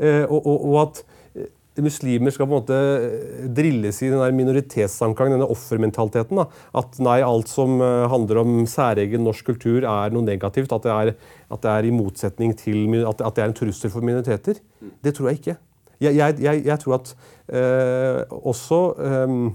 Eh, 0.00 0.24
og, 0.24 0.38
og, 0.40 0.68
og 0.70 0.76
at 0.82 1.02
eh, 1.36 1.48
muslimer 1.84 2.32
skal 2.34 2.48
på 2.48 2.54
en 2.54 2.58
måte 2.58 2.76
eh, 2.76 3.46
drilles 3.56 4.00
i 4.04 4.10
den 4.12 4.36
minoritetstankegangen, 4.38 5.36
denne 5.38 5.48
offermentaliteten. 5.52 6.40
da. 6.40 6.46
At 6.80 7.00
nei, 7.04 7.18
alt 7.24 7.52
som 7.52 7.80
eh, 7.84 8.06
handler 8.12 8.42
om 8.42 8.60
særegen 8.70 9.24
norsk 9.26 9.52
kultur 9.52 9.84
er 9.84 10.14
noe 10.14 10.24
negativt. 10.26 10.72
At 10.72 10.86
det 10.88 10.94
er, 10.94 11.12
at 11.50 11.64
det 11.64 11.74
er 11.74 11.88
i 11.88 11.94
motsetning 11.94 12.56
til 12.58 13.02
at, 13.04 13.20
at 13.20 13.36
det 13.36 13.44
er 13.44 13.50
en 13.52 13.58
trussel 13.60 13.92
for 13.92 14.06
minoriteter. 14.06 14.62
Det 15.04 15.14
tror 15.16 15.30
jeg 15.30 15.42
ikke. 15.42 15.60
Jeg, 16.00 16.16
jeg, 16.16 16.36
jeg, 16.40 16.62
jeg 16.64 16.78
tror 16.80 16.96
at 16.96 17.10
eh, 17.48 18.22
også 18.30 18.78
ehm, 19.04 19.50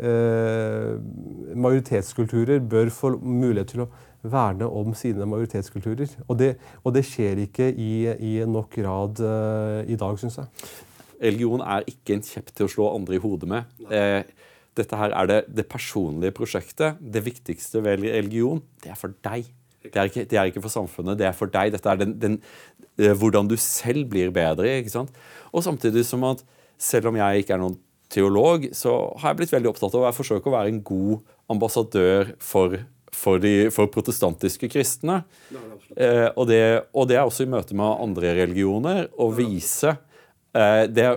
eh, 0.00 0.94
majoritetskulturer 1.54 2.62
bør 2.64 2.88
få 2.94 3.16
mulighet 3.20 3.74
til 3.74 3.84
å 3.84 3.90
verne 4.22 4.68
om 4.70 4.94
sine 4.96 5.26
majoritetskulturer. 5.26 6.16
Og 6.28 6.38
det, 6.38 6.54
og 6.84 6.94
det 6.96 7.04
skjer 7.06 7.42
ikke 7.46 7.68
i, 7.74 7.92
i 8.08 8.32
nok 8.48 8.78
grad 8.78 9.22
eh, 9.26 9.92
i 9.92 9.98
dag, 10.00 10.18
syns 10.20 10.38
jeg. 10.40 10.70
Religion 11.22 11.62
er 11.62 11.86
ikke 11.90 12.16
en 12.16 12.24
kjepp 12.26 12.50
til 12.50 12.66
å 12.66 12.72
slå 12.72 12.88
andre 12.96 13.18
i 13.18 13.22
hodet 13.22 13.50
med. 13.50 13.82
Eh, 13.92 14.22
dette 14.78 14.98
her 14.98 15.12
er 15.14 15.28
det, 15.28 15.40
det 15.52 15.68
personlige 15.70 16.34
prosjektet. 16.34 17.00
Det 17.00 17.24
viktigste 17.26 17.82
ved 17.84 18.06
religion, 18.08 18.62
det 18.82 18.94
er 18.94 18.98
for 18.98 19.14
deg. 19.26 19.50
Det 19.82 19.96
er, 19.96 20.10
ikke, 20.10 20.26
det 20.30 20.38
er 20.38 20.50
ikke 20.50 20.62
for 20.64 20.72
samfunnet, 20.72 21.18
det 21.18 21.26
er 21.28 21.36
for 21.36 21.50
deg. 21.50 21.72
Dette 21.74 21.90
er 21.90 22.00
den, 22.00 22.14
den, 22.22 22.38
eh, 23.00 23.14
hvordan 23.18 23.50
du 23.50 23.56
selv 23.60 24.06
blir 24.12 24.30
bedre. 24.34 24.78
ikke 24.78 24.94
sant? 24.94 25.16
Og 25.52 25.64
samtidig 25.66 26.04
som 26.08 26.24
at 26.28 26.44
selv 26.82 27.10
om 27.10 27.18
jeg 27.18 27.42
ikke 27.42 27.56
er 27.56 27.62
noen 27.62 27.78
teolog, 28.12 28.68
så 28.76 28.94
har 29.20 29.32
jeg 29.32 29.42
blitt 29.42 29.54
veldig 29.54 29.70
opptatt 29.72 29.94
av 29.96 30.08
å 30.08 30.14
forsøke 30.14 30.50
å 30.50 30.56
være 30.56 30.72
en 30.72 30.82
god 30.84 31.22
ambassadør 31.52 32.34
for, 32.42 32.78
for, 33.14 33.42
de, 33.42 33.70
for 33.74 33.90
protestantiske 33.92 34.70
kristne. 34.72 35.22
Eh, 35.96 36.28
og, 36.34 36.46
det, 36.50 36.62
og 36.92 37.08
det 37.10 37.18
er 37.18 37.26
også 37.26 37.46
i 37.46 37.52
møte 37.52 37.76
med 37.78 38.02
andre 38.04 38.34
religioner 38.42 39.06
å 39.20 39.30
vise 39.34 39.96
eh, 40.56 40.84
det 40.90 41.08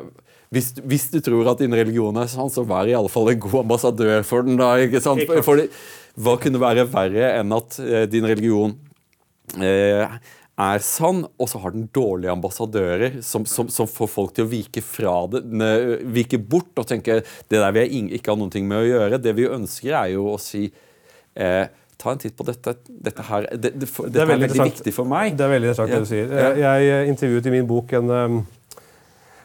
hvis, 0.53 0.71
hvis 0.85 1.09
du 1.13 1.19
tror 1.25 1.51
at 1.51 1.61
din 1.63 1.73
religion 1.75 2.15
er 2.21 2.29
sann, 2.31 2.51
så 2.53 2.65
vær 2.67 2.89
i 2.89 2.95
alle 2.97 3.11
fall 3.11 3.31
en 3.31 3.41
god 3.41 3.61
ambassadør 3.63 4.25
for 4.27 4.45
den. 4.45 4.59
da, 4.61 4.75
ikke 4.83 5.01
sant? 5.03 5.25
For, 5.27 5.41
for, 5.45 5.63
hva 6.15 6.37
kunne 6.39 6.61
være 6.61 6.87
verre 6.87 7.33
enn 7.41 7.53
at 7.55 7.77
eh, 7.83 8.05
din 8.07 8.27
religion 8.27 8.75
eh, 9.59 10.17
er 10.55 10.83
sann, 10.85 11.25
og 11.35 11.49
så 11.51 11.59
har 11.59 11.73
den 11.75 11.89
dårlige 11.93 12.31
ambassadører 12.31 13.17
som, 13.25 13.43
som, 13.49 13.67
som 13.71 13.89
får 13.91 14.11
folk 14.11 14.35
til 14.35 14.45
å 14.45 14.51
vike 14.51 14.83
det, 15.33 15.41
ne, 15.51 15.71
vike 16.15 16.39
bort 16.39 16.71
og 16.79 16.87
tenke 16.87 17.19
det 17.51 17.59
der 17.59 17.73
vil 17.75 17.83
jeg 17.83 18.19
ikke 18.19 18.31
ha 18.31 18.49
ting 18.49 18.67
med 18.67 18.79
å 18.79 18.87
gjøre. 18.87 19.19
Det 19.19 19.35
vi 19.35 19.49
ønsker, 19.49 19.91
er 19.91 20.13
jo 20.15 20.29
å 20.35 20.37
si 20.41 20.69
eh, 21.35 21.65
Ta 21.95 22.11
en 22.11 22.19
titt 22.19 22.35
på 22.35 22.43
dette. 22.43 22.73
Dette, 22.85 23.23
her, 23.23 23.45
det, 23.55 23.69
det, 23.79 23.87
dette 23.87 24.19
er 24.19 24.27
veldig, 24.27 24.49
interessant. 24.49 24.73
viktig 24.73 24.91
for 24.91 25.07
meg. 25.07 25.37
Det 25.39 25.45
er 25.45 25.51
veldig 25.53 25.69
interessant 25.69 25.93
det 25.93 25.99
du 26.03 26.09
sier. 26.09 26.33
Jeg, 26.59 26.81
jeg 26.83 27.13
intervjuet 27.13 27.47
i 27.47 27.53
min 27.53 27.69
bok 27.69 27.93
en 27.95 28.11
um, 28.11 28.41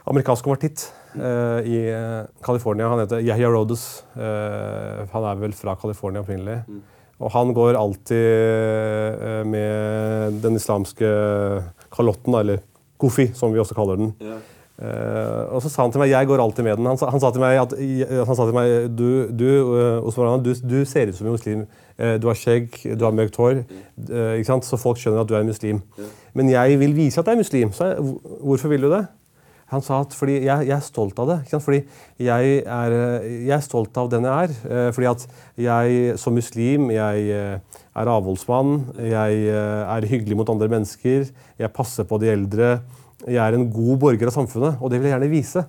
amerikansk 0.08 0.46
konvertitt 0.46 0.86
uh, 1.16 1.60
i 1.66 1.82
eh, 1.90 2.22
California. 2.44 2.88
Han 2.88 3.02
heter 3.02 3.20
Yahya 3.20 3.50
Rodas. 3.52 4.04
Uh, 4.16 5.04
han 5.12 5.26
er 5.28 5.42
vel 5.42 5.52
fra 5.52 5.76
California 5.80 6.24
opprinnelig. 6.24 6.62
Og 7.20 7.28
han 7.34 7.50
går 7.52 7.76
alltid 7.76 8.16
eh, 8.16 9.42
med 9.44 10.38
den 10.40 10.56
islamske 10.56 11.10
kalotten, 11.92 12.32
eller 12.38 12.62
kofi, 13.00 13.26
som 13.36 13.52
vi 13.52 13.60
også 13.60 13.76
kaller 13.76 14.00
den. 14.00 14.14
Eh, 14.80 15.42
og 15.52 15.60
så 15.60 15.68
sa 15.68 15.82
han 15.84 15.92
til 15.92 16.00
meg 16.00 16.08
Jeg 16.08 16.28
går 16.30 16.40
alltid 16.40 16.64
med 16.64 16.78
den. 16.80 16.88
Han 16.88 16.96
sa, 16.96 17.10
han 17.12 17.20
sa 17.20 17.28
til 17.34 17.42
meg 17.42 17.58
at 17.60 17.74
han 17.76 18.38
sa 18.38 18.46
til 18.48 18.56
meg, 18.56 18.88
du, 18.96 19.28
du, 19.36 19.48
uh, 19.68 20.08
Osman 20.08 20.40
du, 20.40 20.54
du 20.56 20.78
ser 20.88 21.12
ut 21.12 21.18
som 21.18 21.28
en 21.28 21.36
muslim. 21.36 21.66
Uh, 22.00 22.16
du 22.16 22.30
har 22.30 22.40
skjegg, 22.40 22.80
du 22.96 23.04
har 23.04 23.12
mørkt 23.12 23.36
hår. 23.36 23.66
eh, 24.08 24.40
ikke 24.40 24.48
sant? 24.54 24.64
Så 24.64 24.80
folk 24.80 25.00
skjønner 25.00 25.20
at 25.20 25.28
du 25.28 25.36
er 25.36 25.44
en 25.44 25.52
muslim. 25.52 25.82
Men 26.32 26.48
jeg 26.48 26.80
vil 26.80 26.96
vise 26.96 27.20
at 27.20 27.28
jeg 27.28 27.36
er 27.36 27.44
muslim. 27.44 27.76
Så 27.76 27.90
jeg, 27.92 28.14
hvorfor 28.40 28.72
vil 28.72 28.88
du 28.88 28.94
det? 28.94 29.04
Han 29.70 29.82
sa 29.86 30.00
at 30.02 30.14
fordi 30.18 30.40
jeg, 30.42 30.66
jeg 30.66 30.74
er 30.74 30.82
stolt 30.82 31.18
av 31.22 31.28
det. 31.30 31.38
Fordi 31.62 31.80
jeg 32.18 32.54
er, 32.64 32.94
jeg 33.46 33.54
er 33.54 33.64
stolt 33.64 33.96
av 34.00 34.10
den 34.10 34.26
jeg 34.26 34.48
er. 34.48 34.54
Eh, 34.66 34.88
fordi 34.96 35.10
at 35.10 35.26
jeg 35.60 36.16
som 36.20 36.34
muslim 36.34 36.90
jeg 36.94 37.26
eh, 37.36 37.82
er 38.00 38.10
avholdsmann, 38.10 38.80
jeg 38.98 39.44
eh, 39.50 39.82
er 39.94 40.08
hyggelig 40.10 40.40
mot 40.40 40.50
andre 40.50 40.70
mennesker, 40.72 41.28
jeg 41.30 41.74
passer 41.76 42.08
på 42.08 42.18
de 42.22 42.32
eldre. 42.32 42.78
Jeg 43.28 43.42
er 43.44 43.54
en 43.54 43.68
god 43.70 44.00
borger 44.02 44.30
av 44.30 44.34
samfunnet, 44.34 44.80
og 44.80 44.90
det 44.90 44.98
vil 44.98 45.10
jeg 45.10 45.14
gjerne 45.14 45.30
vise. 45.30 45.64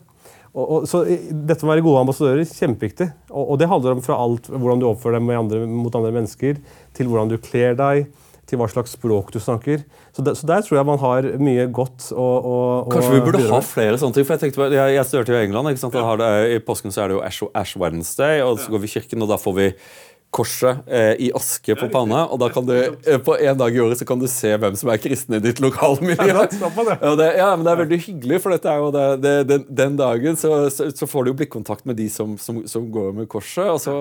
Og, 0.52 0.66
og, 0.66 0.88
så 0.90 1.04
Dette 1.06 1.64
med 1.64 1.70
å 1.70 1.72
være 1.72 1.86
gode 1.86 2.02
ambassadører 2.02 2.50
kjempeviktig. 2.50 3.08
Og, 3.30 3.54
og 3.54 3.62
det 3.62 3.70
handler 3.72 3.96
om 3.96 4.04
fra 4.04 4.18
alt 4.20 4.50
hvordan 4.52 4.82
du 4.82 4.90
oppfører 4.90 5.22
deg 5.22 5.38
andre, 5.38 5.62
mot 5.70 5.96
andre 6.00 6.14
mennesker, 6.18 6.60
til 6.98 7.12
hvordan 7.12 7.32
du 7.32 7.38
kler 7.44 7.78
deg 7.80 8.10
til 8.52 8.60
hva 8.62 8.68
slags 8.72 8.94
språk 8.98 9.32
du 9.34 9.40
snakker. 9.42 9.86
Så, 10.12 10.26
der, 10.26 10.36
så 10.38 10.50
der 10.50 10.66
tror 10.68 10.78
jeg 10.82 10.90
man 10.92 11.02
har 11.02 11.28
mye 11.42 11.66
godt 11.72 12.12
å, 12.12 12.28
å 12.52 12.56
Kanskje 12.92 13.16
vi 13.16 13.24
burde 13.30 13.44
ha 13.52 13.62
flere 13.66 14.00
sånne 14.02 14.18
ting. 14.20 14.28
for 14.28 14.36
Jeg 14.36 14.44
tenkte, 14.46 14.70
jeg, 14.76 14.96
jeg 14.98 15.08
studerte 15.10 15.38
i 15.38 15.46
England. 15.48 15.72
ikke 15.72 15.84
sant? 15.86 15.98
Det, 16.22 16.32
I 16.58 16.62
påsken 16.68 16.94
så 16.94 17.06
er 17.06 17.12
det 17.12 17.20
jo 17.20 17.26
Ash, 17.26 17.42
Ash 17.64 17.80
Wednesday, 17.80 18.44
og 18.46 18.60
så 18.60 18.74
går 18.74 18.84
vi 18.84 18.92
i 18.92 18.96
kirken, 19.00 19.24
og 19.24 19.32
da 19.32 19.40
får 19.42 19.58
vi 19.58 19.70
korset 20.32 20.88
eh, 20.88 21.14
i 21.20 21.28
aske 21.36 21.76
på 21.76 21.90
panna. 21.92 22.24
Og 22.32 22.40
da 22.40 22.48
kan 22.54 22.66
du, 22.66 22.74
eh, 22.80 23.20
på 23.20 23.36
en 23.36 23.58
dag 23.60 23.76
i 23.76 23.82
året 23.84 24.00
så 24.00 24.08
kan 24.08 24.20
du 24.20 24.28
se 24.32 24.54
hvem 24.56 24.78
som 24.80 24.92
er 24.94 25.02
kristne 25.04 25.42
i 25.42 25.44
ditt 25.44 25.60
lokalmiljø. 25.64 26.46
Ja, 27.02 27.14
det, 27.20 27.28
ja, 27.36 27.50
men 27.58 27.66
det 27.68 27.74
er 27.74 27.82
veldig 27.82 28.00
hyggelig, 28.06 28.40
for 28.44 28.56
dette 28.56 28.72
er 28.72 28.80
jo 28.80 28.90
det, 28.96 29.06
det, 29.26 29.36
den, 29.50 29.68
den, 29.68 30.00
dagen 30.00 30.40
så, 30.40 30.54
så, 30.72 30.88
så, 30.96 31.10
får 31.10 31.28
du 31.28 31.34
jo 31.34 31.38
blikkontakt 31.42 31.86
med 31.90 32.00
de 32.00 32.08
som, 32.12 32.38
som, 32.40 32.64
som 32.70 32.88
går 32.94 33.12
med 33.20 33.30
korset. 33.32 33.68
Og 33.68 33.82
så, 33.84 33.98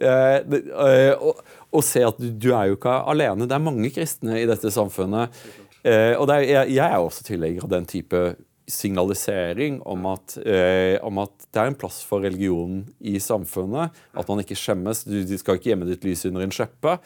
eh, 0.00 0.40
eh, 0.40 1.12
og, 1.14 1.44
og 1.68 1.84
se 1.84 2.04
at 2.08 2.20
du, 2.20 2.30
du, 2.32 2.50
er 2.56 2.72
jo 2.72 2.80
ikke 2.80 2.98
alene. 3.12 3.48
Det 3.48 3.58
er 3.58 3.66
mange 3.68 3.92
kristne 3.92 4.40
i 4.40 4.48
dette 4.48 4.72
samfunnet. 4.72 5.36
Eh, 5.84 6.14
og 6.16 6.30
er, 6.32 6.48
jeg, 6.48 6.76
jeg, 6.78 6.84
er 6.86 6.98
også 6.98 7.28
tilhenger 7.28 7.68
av 7.68 7.74
den 7.76 7.88
type 7.88 8.22
signalisering 8.68 9.80
om 9.82 10.06
at, 10.06 10.36
eh, 10.44 10.98
om 11.04 11.18
at, 11.22 11.32
det 11.50 11.60
er 11.62 11.70
en 11.70 11.76
plass 11.78 12.02
for 12.04 12.22
religionen 12.22 12.84
i 13.00 13.16
samfunnet. 13.20 13.94
At 14.12 14.28
man 14.28 14.42
ikke 14.42 14.56
skjemmes. 14.58 15.02
Du, 15.08 15.16
du 15.24 15.34
skal 15.40 15.56
ikke 15.56 15.72
gjemme 15.72 15.88
ditt 15.88 16.04
lys 16.04 16.26
under 16.28 16.44
en 16.44 16.52
skjeppe. 16.52 16.98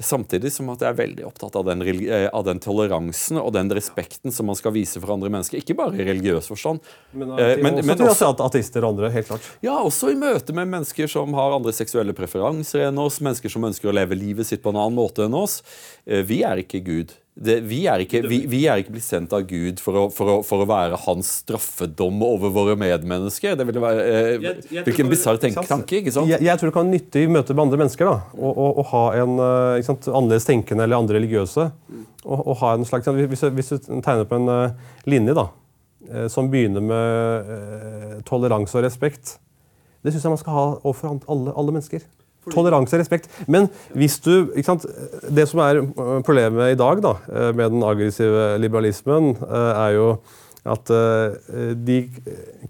Samtidig 0.00 0.54
som 0.54 0.70
at 0.72 0.82
jeg 0.82 0.94
er 0.94 0.98
veldig 1.02 1.26
opptatt 1.28 1.58
av 1.60 1.68
den, 1.68 1.84
eh, 1.84 2.28
av 2.32 2.46
den, 2.48 2.62
toleransen 2.62 3.40
og 3.42 3.52
den 3.56 3.70
respekten 3.76 4.32
som 4.32 4.48
man 4.48 4.58
skal 4.58 4.74
vise 4.76 5.00
for 5.02 5.14
andre 5.14 5.30
mennesker. 5.32 5.60
Ikke 5.60 5.76
bare 5.78 5.98
i 6.00 6.08
religiøs 6.08 6.48
forstand. 6.50 6.80
Men, 7.12 7.34
eh, 7.36 7.58
men, 7.60 7.80
også, 7.82 7.88
men 7.92 8.06
også 8.08 8.32
ateister 8.32 8.86
og 8.86 8.94
andre, 8.94 9.12
helt 9.12 9.28
klart. 9.28 9.50
Ja, 9.64 9.76
også 9.82 10.12
i 10.12 10.18
møte 10.18 10.56
med 10.56 10.70
mennesker 10.72 11.10
som 11.10 11.36
har 11.36 11.56
andre 11.58 11.74
seksuelle 11.76 12.16
preferanser 12.16 12.88
enn 12.88 13.00
oss. 13.02 13.20
Mennesker 13.20 13.52
som 13.52 13.68
ønsker 13.68 13.92
å 13.92 13.96
leve 13.96 14.18
livet 14.18 14.48
sitt 14.48 14.64
på 14.64 14.72
en 14.72 14.80
annen 14.80 14.96
måte 14.96 15.26
enn 15.28 15.36
oss. 15.36 15.60
Eh, 16.06 16.24
vi 16.24 16.42
er 16.46 16.64
ikke 16.64 16.80
Gud. 16.84 17.12
Det, 17.32 17.54
vi, 17.64 17.78
er 17.88 18.02
ikke, 18.04 18.20
vi, 18.28 18.42
vi, 18.44 18.58
er 18.68 18.82
ikke, 18.82 18.92
blitt 18.92 19.06
sendt 19.06 19.32
av 19.32 19.46
Gud 19.48 19.78
for 19.80 19.96
å, 19.96 20.02
for, 20.12 20.28
å, 20.28 20.34
for 20.44 20.60
å, 20.60 20.66
være 20.68 20.98
hans 21.06 21.30
straffedom 21.40 22.20
over 22.26 22.52
våre 22.52 22.74
medmennesker. 22.76 23.54
Det 23.56 23.64
ville 23.70 23.80
være, 23.80 24.02
eh, 24.04 24.28
jeg, 24.34 24.64
jeg 24.68 24.84
Hvilken 24.84 25.08
bisarr 25.08 25.40
tanke, 25.40 26.02
ikke 26.02 26.12
sant? 26.12 26.28
Jeg, 26.28 26.44
jeg, 26.44 26.60
tror 26.60 26.68
det 26.68 26.76
kan 26.76 26.92
nytte 26.92 27.22
i 27.22 27.30
møte 27.32 27.56
med 27.56 27.64
andre 27.64 27.80
mennesker 27.80 28.10
da, 28.10 28.18
å 28.36 28.84
ha 28.90 29.02
en 29.22 29.40
eh, 29.46 29.80
sant, 29.86 30.10
annerledes 30.12 30.48
tenkende 30.50 30.84
eller 30.84 31.00
andre 31.00 31.16
religiøse. 31.22 31.70
Og, 32.28 32.52
ha 32.60 32.76
en 32.76 32.84
slags, 32.86 33.08
hvis, 33.08 33.46
hvis, 33.56 33.72
du 33.72 33.88
tegner 34.04 34.28
på 34.28 34.36
en 34.38 34.52
uh, 34.52 34.90
linje 35.08 35.32
da, 35.34 35.48
uh, 36.12 36.26
som 36.30 36.52
begynner 36.52 36.84
med 36.84 37.48
uh, 37.48 38.18
toleranse 38.28 38.76
og 38.78 38.84
respekt 38.86 39.38
Det 40.04 40.12
syns 40.12 40.28
jeg 40.28 40.34
man 40.36 40.38
skal 40.38 40.54
ha 40.54 40.66
overfor 40.84 41.16
alle, 41.16 41.56
alle 41.58 41.74
mennesker. 41.74 42.04
Toleranse 42.50 42.96
og 42.96 43.00
respekt. 43.04 43.28
Men 43.46 43.68
hvis 43.94 44.18
du 44.18 44.50
sant, 44.66 44.86
Det 45.30 45.46
som 45.48 45.60
er 45.62 45.82
øh, 45.82 46.22
problemet 46.26 46.72
i 46.72 46.78
dag 46.78 47.02
da, 47.02 47.14
øh, 47.30 47.54
med 47.54 47.70
den 47.70 47.82
aggressive 47.86 48.58
liberalismen, 48.58 49.36
øh, 49.36 49.70
er 49.86 49.88
jo 49.94 50.16
at 50.64 50.88
de 51.86 51.96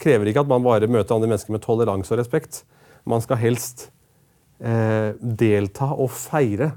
krever 0.00 0.24
ikke 0.24 0.40
at 0.40 0.48
man 0.48 0.62
bare 0.64 0.86
møter 0.88 1.14
andre 1.14 1.28
mennesker 1.28 1.52
med 1.52 1.60
toleranse 1.60 2.14
og 2.14 2.18
respekt. 2.18 2.64
Man 3.04 3.20
skal 3.20 3.36
helst 3.36 3.90
eh, 4.62 5.12
delta 5.20 5.90
og 5.92 6.10
feire. 6.10 6.72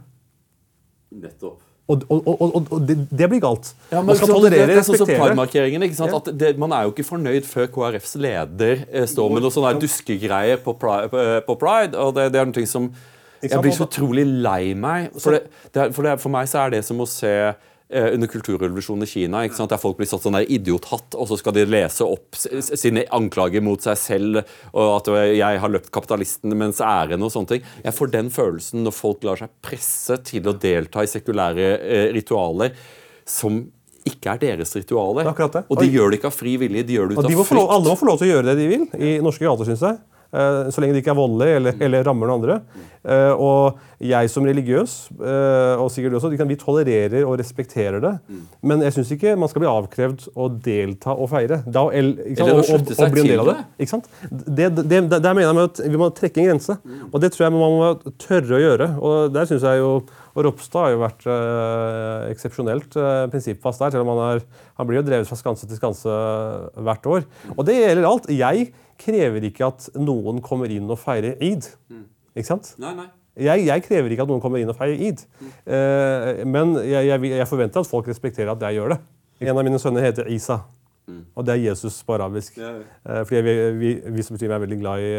Nettopp. 1.15 1.64
Og, 1.85 2.01
og, 2.09 2.27
og, 2.41 2.71
og 2.73 2.85
det, 2.87 2.95
det, 3.13 3.27
blir 3.29 3.41
galt. 3.43 3.67
Ja, 3.91 3.99
man 4.01 4.17
skal 4.17 4.31
tolerere, 4.31 4.71
det, 4.71 4.81
sånn 4.87 4.95
respektere. 4.97 5.67
ikke 5.85 5.97
sant? 5.99 6.15
At 6.17 6.31
det, 6.33 6.55
man 6.57 6.73
er 6.73 6.87
jo 6.87 6.95
ikke 6.95 7.05
fornøyd 7.05 7.45
før 7.45 7.69
KrFs 7.75 8.15
leder 8.17 8.87
eh, 8.89 9.05
står 9.09 9.35
med 9.35 9.45
noen 9.45 9.53
sånne 9.53 9.75
duskegreier 9.83 10.63
på. 10.65 10.73
Eh, 10.73 11.37
på 11.45 11.57
Pride 11.61 12.01
og 12.01 12.15
det, 12.17 12.31
det, 12.33 12.41
er 12.41 12.49
noe 12.49 12.65
som 12.69 12.89
Jeg 13.43 13.61
blir 13.61 13.77
så 13.77 13.85
utrolig 13.85 14.25
lei 14.25 14.73
meg. 14.73 15.13
For, 15.21 15.37
for, 15.93 16.09
for 16.23 16.33
meg 16.33 16.49
så 16.49 16.63
er 16.63 16.73
det 16.73 16.81
som 16.87 17.05
å 17.05 17.09
se 17.09 17.35
under 17.89 18.27
kulturrevolusjonen 18.27 19.05
i 19.05 19.07
Kina, 19.07 19.43
der 19.45 19.77
folk 19.77 19.99
blir 19.99 20.07
satt 20.09 20.23
sånn 20.25 20.33
der 20.33 20.49
idiothatt, 20.49 21.13
og 21.13 21.27
så 21.29 21.37
skal 21.37 21.53
de 21.53 21.67
lese 21.69 22.01
opp 22.01 22.33
sine 22.35 23.03
anklager 23.13 23.61
mot 23.61 23.81
seg 23.85 23.99
selv, 24.01 24.39
og 24.73 24.89
at 24.95 25.11
'jeg 25.37 25.59
har 25.61 25.69
løpt 25.69 25.91
kapitalisten 25.93 26.49
mens 26.57 26.81
æren' 26.81 27.21
og 27.21 27.29
sånne 27.29 27.47
ting. 27.47 27.61
Jeg 27.83 27.93
får 27.93 28.11
den 28.11 28.29
følelsen 28.29 28.83
når 28.83 28.93
folk 28.93 29.23
lar 29.23 29.37
seg 29.37 29.49
presse 29.61 30.17
til 30.23 30.49
å 30.49 30.57
delta 30.57 31.03
i 31.03 31.11
sekulære 31.13 31.79
eh, 31.79 32.13
ritualer 32.13 32.73
som 33.25 33.61
ikke 34.05 34.35
er 34.35 34.41
deres 34.41 34.75
ritualer. 34.77 35.25
Og 35.69 35.79
de 35.81 35.89
gjør 35.89 36.11
det 36.11 36.19
ikke 36.19 36.29
av 36.29 36.35
fri 36.37 36.57
vilje. 36.61 36.83
de 36.85 36.93
gjør 36.93 37.09
det 37.09 37.17
ut 37.17 37.23
av 37.23 37.29
frykt. 37.29 37.69
Alle 37.75 37.89
må 37.89 37.97
få 37.97 38.09
lov 38.09 38.19
til 38.21 38.29
å 38.29 38.33
gjøre 38.35 38.51
det 38.51 38.57
de 38.59 38.67
vil 38.69 38.85
i 39.01 39.15
norske 39.23 39.45
gater, 39.45 39.65
syns 39.65 39.81
jeg. 39.81 39.97
Eh, 40.35 40.69
så 40.73 40.83
lenge 40.83 40.95
det 40.95 41.03
ikke 41.03 41.13
er 41.13 41.19
voldelig 41.19 41.57
eller, 41.59 41.77
eller, 41.85 42.03
rammer 42.07 42.29
noen 42.29 42.41
andre. 42.41 42.57
Eh, 43.05 43.31
og 43.39 43.79
jeg 44.03 44.31
som 44.33 44.47
religiøs, 44.47 44.95
eh, 45.15 45.81
og 45.81 45.87
sikkert 45.93 46.15
du 46.15 46.19
også, 46.19 46.31
vi 46.35 46.57
tolererer 46.59 47.23
og 47.23 47.37
respekterer 47.39 48.03
det. 48.03 48.13
Men 48.65 48.83
jeg 48.83 48.97
syns 48.97 49.13
ikke 49.15 49.35
man 49.39 49.51
skal 49.51 49.63
bli 49.63 49.71
avkrevd 49.71 50.27
å 50.35 50.49
delta 50.67 51.15
og 51.15 51.31
feire. 51.31 51.61
Da, 51.65 51.87
eller 51.95 52.59
å 52.59 52.67
slutte 52.67 52.97
seg 52.97 53.15
til 53.15 53.45
det. 53.47 53.57
Ikke 53.79 53.93
sant? 53.95 54.11
Det, 54.29 54.69
det, 54.83 55.05
der 55.13 55.31
mener 55.31 55.47
jeg 55.47 55.71
at 55.71 55.81
vi 55.87 56.01
må 56.01 56.11
trekke 56.15 56.43
en 56.43 56.51
grense. 56.51 56.77
Og 57.11 57.17
det 57.23 57.31
tror 57.33 57.47
jeg 57.47 57.55
man 57.55 57.79
må 57.79 58.13
tørre 58.21 58.59
å 58.59 58.63
gjøre. 58.63 58.91
Og 58.99 59.33
der 59.35 59.49
synes 59.49 59.65
jeg 59.65 59.83
jo 59.83 59.97
og 60.35 60.43
Ropstad 60.43 60.83
har 60.83 60.91
jo 60.91 60.99
vært 60.99 61.25
øh, 61.31 62.25
eksepsjonelt 62.33 62.97
øh, 62.99 63.27
prinsippfast 63.31 63.79
der. 63.79 63.93
selv 63.93 64.03
om 64.03 64.11
han, 64.11 64.35
er, 64.35 64.65
han 64.75 64.87
blir 64.87 64.99
jo 64.99 65.05
drevet 65.07 65.29
fra 65.29 65.37
skanse 65.39 65.67
til 65.69 65.79
skanse 65.79 66.15
hvert 66.75 67.07
år. 67.07 67.23
Og 67.55 67.61
det 67.67 67.77
gjelder 67.77 68.07
alt. 68.09 68.27
Jeg 68.35 68.73
krever 69.01 69.45
ikke 69.49 69.67
at 69.67 69.89
noen 69.99 70.41
kommer 70.43 70.71
inn 70.71 70.89
og 70.91 70.99
feirer 71.01 71.37
id. 71.43 71.69
Mm. 71.91 72.05
Ikke 72.35 72.49
sant? 72.49 72.73
Nei, 72.81 72.93
nei. 72.97 73.09
Jeg, 73.35 73.65
jeg, 73.67 73.83
krever 73.83 74.13
ikke 74.13 74.23
at 74.23 74.31
noen 74.31 74.43
kommer 74.43 74.61
inn 74.61 74.71
og 74.71 74.77
feirer 74.79 75.01
id. 75.09 75.25
Mm. 75.41 75.49
Uh, 75.67 76.45
men 76.47 76.77
jeg, 76.85 77.09
jeg, 77.09 77.33
jeg, 77.33 77.49
forventer 77.49 77.83
at 77.83 77.89
folk 77.89 78.07
respekterer 78.07 78.53
at 78.53 78.63
jeg 78.69 78.79
gjør 78.79 78.95
det. 78.95 79.01
En 79.43 79.57
av 79.57 79.67
mine 79.67 79.79
sønner 79.81 80.05
heter 80.05 80.29
Isa. 80.31 80.61
Mm. 81.05 81.25
Og 81.35 81.45
det 81.45 81.53
er 81.53 81.65
Jesus 81.67 81.99
på 82.05 82.15
arabisk. 82.15 82.55
Uh, 82.61 83.25
fordi 83.27 83.43
vi, 83.43 83.57
vi, 83.81 83.91
vi, 84.07 84.23
som 84.25 84.37
muslimer 84.37 84.55
er 84.55 84.63
veldig 84.63 84.79
glad 84.79 85.03
i 85.03 85.11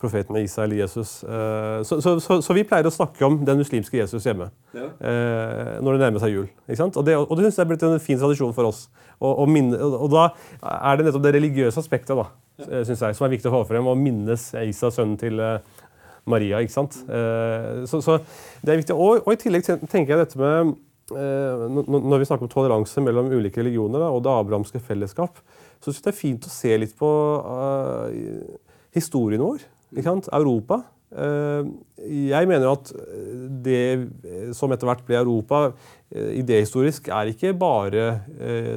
profeten 0.00 0.40
Isa 0.40 0.64
eller 0.66 0.82
Jesus. 0.82 1.20
Uh, 1.22 1.84
så, 1.86 2.00
så, 2.02 2.16
så, 2.24 2.40
så, 2.42 2.56
vi 2.56 2.66
pleier 2.66 2.90
å 2.90 2.94
snakke 2.94 3.22
om 3.28 3.38
den 3.46 3.62
muslimske 3.62 4.00
Jesus 4.00 4.26
hjemme 4.26 4.50
ja. 4.74 4.88
når 5.84 5.94
det 5.94 6.02
nærmer 6.02 6.22
seg 6.24 6.34
jul. 6.34 6.50
Og 6.88 7.02
det, 7.06 7.16
og 7.20 7.32
det 7.36 7.46
synes 7.46 7.60
jeg 7.60 7.66
er 7.66 7.70
blitt 7.70 7.86
en 7.86 8.02
fin 8.02 8.18
tradisjon 8.18 8.54
for 8.56 8.72
oss. 8.72 8.88
Og, 9.20 9.30
og, 9.30 9.48
minne, 9.52 9.78
og, 9.78 10.08
da 10.10 10.30
er 10.64 10.98
det 10.98 11.06
nettopp 11.06 11.26
det 11.28 11.36
religiøse 11.36 11.82
aspektet 11.82 12.18
da, 12.18 12.30
Eh, 12.49 12.49
synes 12.66 13.00
jeg, 13.00 13.16
som 13.16 13.26
er 13.26 13.34
viktig 13.34 13.50
å 13.50 13.54
få 13.58 13.64
frem. 13.70 13.88
Å 13.88 13.96
minnes 13.98 14.50
Isa, 14.66 14.90
sønnen 14.94 15.16
til 15.20 15.40
eh, 15.42 15.80
Maria. 16.30 16.60
ikke 16.62 16.76
sant? 16.76 17.00
Eh, 17.08 17.82
så, 17.90 18.02
så 18.04 18.18
det 18.62 18.74
er 18.74 18.80
viktig. 18.82 18.96
Og, 18.96 19.24
og, 19.24 19.32
i 19.34 19.40
tillegg 19.40 19.66
tenker 19.66 20.14
jeg 20.14 20.22
dette 20.24 20.40
med 20.40 20.76
Når 21.10 22.20
vi 22.22 22.28
snakker 22.28 22.46
om 22.46 22.52
toleranse 22.52 23.02
mellom 23.02 23.32
ulike 23.32 23.58
religioner 23.58 24.04
og 24.06 24.22
det 24.22 24.30
abrahamske 24.30 24.78
fellesskap, 24.84 25.40
så 25.80 25.90
syns 25.90 25.98
jeg 25.98 26.06
det 26.06 26.12
er 26.12 26.20
fint 26.20 26.46
å 26.46 26.52
se 26.54 26.76
litt 26.78 26.94
på 26.98 27.10
historien 28.94 29.42
vår. 29.42 29.64
ikke 29.90 30.06
sant? 30.06 30.28
Europa. 30.36 30.84
Jeg 31.10 32.46
mener 32.46 32.68
at 32.70 32.92
det 33.66 34.54
som 34.54 34.70
etter 34.70 34.86
hvert 34.86 35.02
ble 35.08 35.18
Europa, 35.18 35.64
idehistorisk, 36.14 37.10
er 37.10 37.32
ikke 37.32 37.56
bare 37.58 38.06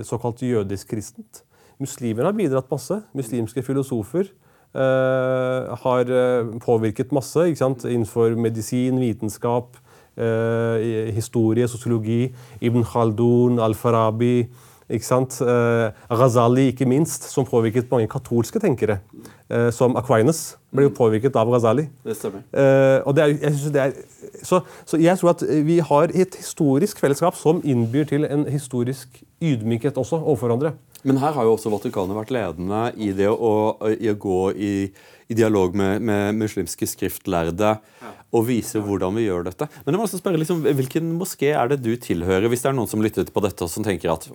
såkalt 0.10 0.42
jødisk 0.42 0.90
kristent. 0.96 1.44
Muslimer 1.84 2.28
har 2.28 2.36
bidratt 2.38 2.72
masse. 2.72 3.02
Muslimske 3.18 3.64
filosofer 3.66 4.30
eh, 4.30 5.74
har 5.84 6.12
eh, 6.12 6.52
påvirket 6.64 7.12
masse 7.16 7.50
innenfor 7.52 8.38
medisin, 8.40 9.00
vitenskap, 9.02 9.78
eh, 10.18 11.12
historie, 11.16 11.68
sosiologi. 11.68 12.34
Ibn 12.62 12.84
Khaldun, 12.84 13.60
Al-Farabi. 13.60 14.48
Ikke 14.92 15.08
sant? 15.08 15.40
Ghazali, 16.10 16.70
ikke 16.72 16.88
minst, 16.90 17.30
som 17.32 17.48
påvirket 17.48 17.92
mange 17.92 18.10
katolske 18.12 18.60
tenkere. 18.60 19.00
Uh, 19.54 19.70
som 19.76 19.94
Aquinas 20.00 20.56
ble 20.74 20.88
jo 20.88 20.90
mm. 20.90 20.96
påvirket 20.98 21.36
av 21.38 21.50
Ghazali. 21.52 21.84
Det 22.06 22.16
stemmer. 22.18 22.42
Uh, 22.56 23.04
og 23.06 23.14
det 23.14 23.24
er, 23.24 23.34
jeg 23.36 23.58
synes 23.58 23.74
det 23.76 23.82
er, 23.84 23.92
så, 24.42 24.60
så, 24.88 24.98
jeg 24.98 25.20
tror 25.20 25.34
at 25.34 25.44
vi 25.68 25.78
har 25.84 26.14
et 26.16 26.38
historisk 26.40 27.02
fellesskap 27.04 27.38
som 27.38 27.60
innbyr 27.64 28.08
til 28.10 28.26
en 28.26 28.48
historisk 28.50 29.20
ydmykhet 29.44 30.00
også 30.00 30.22
overfor 30.22 30.48
hverandre. 30.48 30.74
Men 31.04 31.20
her 31.20 31.36
har 31.36 31.46
jo 31.46 31.58
også 31.58 31.70
Vatikanet 31.74 32.16
vært 32.16 32.32
ledende 32.32 32.86
i 32.96 33.12
det 33.14 33.28
å, 33.30 33.54
i 33.92 34.10
å 34.10 34.16
gå 34.16 34.40
i, 34.56 34.74
i, 35.34 35.38
dialog 35.38 35.76
med, 35.78 36.04
med, 36.06 36.40
muslimske 36.40 36.88
skriftlærde 36.90 37.76
og 38.34 38.48
vise 38.48 38.82
hvordan 38.82 39.18
vi 39.18 39.28
gjør 39.28 39.50
dette. 39.50 39.68
Men 39.84 39.94
jeg 39.94 40.02
må 40.02 40.08
også 40.08 40.22
spørre, 40.22 40.40
liksom, 40.42 40.64
Hvilken 40.64 41.14
moské 41.20 41.54
er 41.54 41.74
det 41.74 41.82
du 41.84 41.94
tilhører, 41.98 42.48
hvis 42.50 42.66
det 42.66 42.72
er 42.72 42.78
noen 42.78 42.90
som 42.90 43.04
lytter 43.04 43.30
på 43.30 43.44
dette 43.46 43.66
og 43.66 43.72
som 43.74 43.86
tenker 43.86 44.14
at 44.14 44.30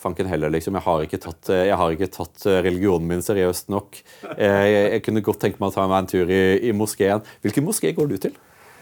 fanken 0.00 0.30
heller, 0.30 0.52
liksom. 0.52 0.78
Jeg 0.78 0.86
har 0.86 1.02
ikke 1.04 1.20
tatt, 1.20 1.50
jeg 1.52 1.76
har 1.76 1.94
ikke 1.94 2.08
tatt 2.14 2.46
religionen 2.64 3.08
min 3.10 3.24
seriøst 3.24 3.68
nok. 3.72 3.98
Jeg, 4.32 4.70
jeg, 4.72 5.02
kunne 5.04 5.24
godt 5.24 5.42
tenke 5.44 5.60
meg 5.60 5.72
å 5.72 5.76
ta 5.76 5.84
meg 5.90 6.04
en 6.04 6.14
tur 6.14 6.32
i, 6.32 6.44
i 6.70 6.72
moskeen. 6.76 7.26
Hvilken 7.44 7.66
moské 7.66 7.92
går 7.96 8.08
du 8.08 8.16
til? 8.28 8.38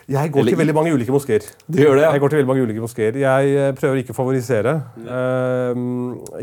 Jeg 0.09 0.31
går 0.33 0.47
til 0.49 0.57
veldig 0.57 0.73
mange 0.73 0.93
ulike 0.97 1.12
moskeer. 1.12 1.45
Du 1.69 1.83
gjør 1.83 1.99
det, 1.99 2.05
ja. 2.07 2.12
Jeg 2.15 2.20
går 2.23 2.31
til 2.33 2.39
veldig 2.39 2.49
mange 2.49 2.62
ulike 2.65 2.81
moskeer. 2.81 3.16
Jeg 3.20 3.51
eh, 3.53 3.73
prøver 3.77 3.99
ikke 4.01 4.15
å 4.15 4.16
favorisere. 4.16 4.73
Eh, 5.05 5.81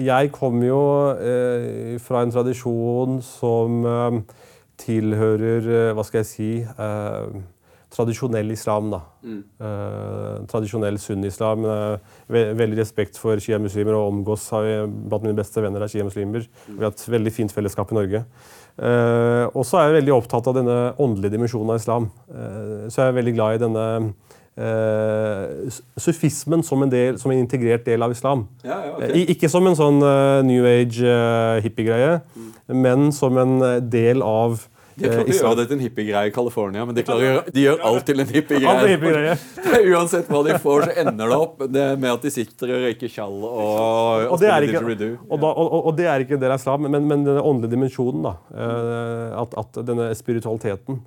jeg 0.06 0.30
kommer 0.36 0.68
jo 0.68 0.82
eh, 1.18 1.96
fra 2.06 2.22
en 2.22 2.34
tradisjon 2.36 3.18
som 3.26 3.80
tilhører 4.82 5.94
Hva 5.96 6.04
skal 6.08 6.24
jeg 6.24 6.32
si 6.32 6.50
Tradisjonell 7.96 8.50
islam, 8.52 8.90
da. 8.92 8.98
Mm. 9.24 9.44
tradisjonell 10.52 10.98
sunni-islam. 11.00 11.64
veldig 12.28 12.80
respekt 12.82 13.16
for 13.16 13.40
sjiamuslimer 13.40 13.96
og 13.96 14.10
omgås 14.10 14.50
har 14.52 14.66
vi 14.66 14.74
blant 15.08 15.24
mine 15.24 15.38
beste 15.38 15.64
venner 15.64 15.86
er 15.86 15.94
sjiamuslimer. 15.94 16.44
Vi 16.68 16.84
har 16.84 16.92
et 16.92 17.06
veldig 17.08 17.32
fint 17.32 17.56
fellesskap 17.56 17.94
i 17.94 17.96
Norge. 17.96 18.26
Uh, 18.76 19.48
og 19.56 19.64
så 19.64 19.80
er 19.80 19.86
jeg 19.88 20.02
veldig 20.02 20.16
opptatt 20.18 20.48
av 20.52 20.58
denne 20.58 20.80
åndelige 21.00 21.38
dimensjonen 21.38 21.72
av 21.72 21.78
islam. 21.80 22.10
Uh, 22.28 22.88
så 22.92 23.06
jeg 23.06 23.12
er 23.12 23.20
veldig 23.22 23.34
glad 23.38 23.56
i 23.56 23.62
denne 23.62 23.86
uh, 24.60 25.78
sufismen 25.96 26.64
som 26.66 26.84
en, 26.84 26.92
del, 26.92 27.20
som 27.22 27.32
en, 27.32 27.40
integrert 27.40 27.86
del 27.88 28.04
av 28.04 28.12
islam. 28.12 28.44
Ja, 28.68 28.82
ja, 28.84 28.98
okay. 28.98 29.24
ikke 29.32 29.52
som 29.52 29.68
en 29.70 29.80
sånn 29.80 30.04
new 30.50 30.68
age 30.68 31.16
hippie-greie, 31.64 32.20
mm. 32.36 32.52
Men 32.72 33.12
som 33.14 33.38
en 33.38 33.60
del 33.90 34.24
av 34.26 34.64
de 34.96 35.10
har 35.10 35.16
klart 35.18 35.28
å 35.28 35.36
gjøre 35.36 35.56
det 35.60 35.64
til 35.68 35.76
en 35.76 35.82
hippiegreie 35.84 36.30
i 36.30 36.34
California, 36.34 36.84
men 36.88 36.96
de, 36.96 37.04
klarer, 37.04 37.42
de 37.52 37.64
gjør 37.66 37.82
alt 37.90 38.06
til 38.08 38.24
en 38.24 38.30
hippie-greie. 38.30 39.34
Uansett 39.92 40.30
hva 40.32 40.42
de 40.48 40.56
får, 40.64 40.86
så 40.88 41.04
ender 41.04 41.34
det 41.34 41.40
opp 41.46 41.66
det 41.68 41.88
med 42.00 42.14
at 42.14 42.24
de 42.24 42.32
sitter 42.32 42.72
og 42.72 42.86
røyker 42.86 43.12
tjall 43.12 43.36
og, 43.42 43.50
og, 43.50 44.30
og, 44.30 44.38
det 44.40 44.54
ikke, 44.70 44.84
og, 45.28 45.36
da, 45.42 45.52
og, 45.52 45.90
det 45.98 46.08
er 46.08 46.24
ikke 46.24 46.38
en 46.38 46.46
del 46.46 46.56
av 46.56 46.62
islam, 46.64 46.88
men, 46.88 47.10
men 47.12 47.28
den 47.28 47.42
åndelige 47.42 47.76
dimensjonen. 47.76 48.24
da, 48.30 48.34
eh, 48.56 49.36
at, 49.42 49.58
at 49.60 49.82
denne 49.90 50.08
spiritualiteten 50.16 51.02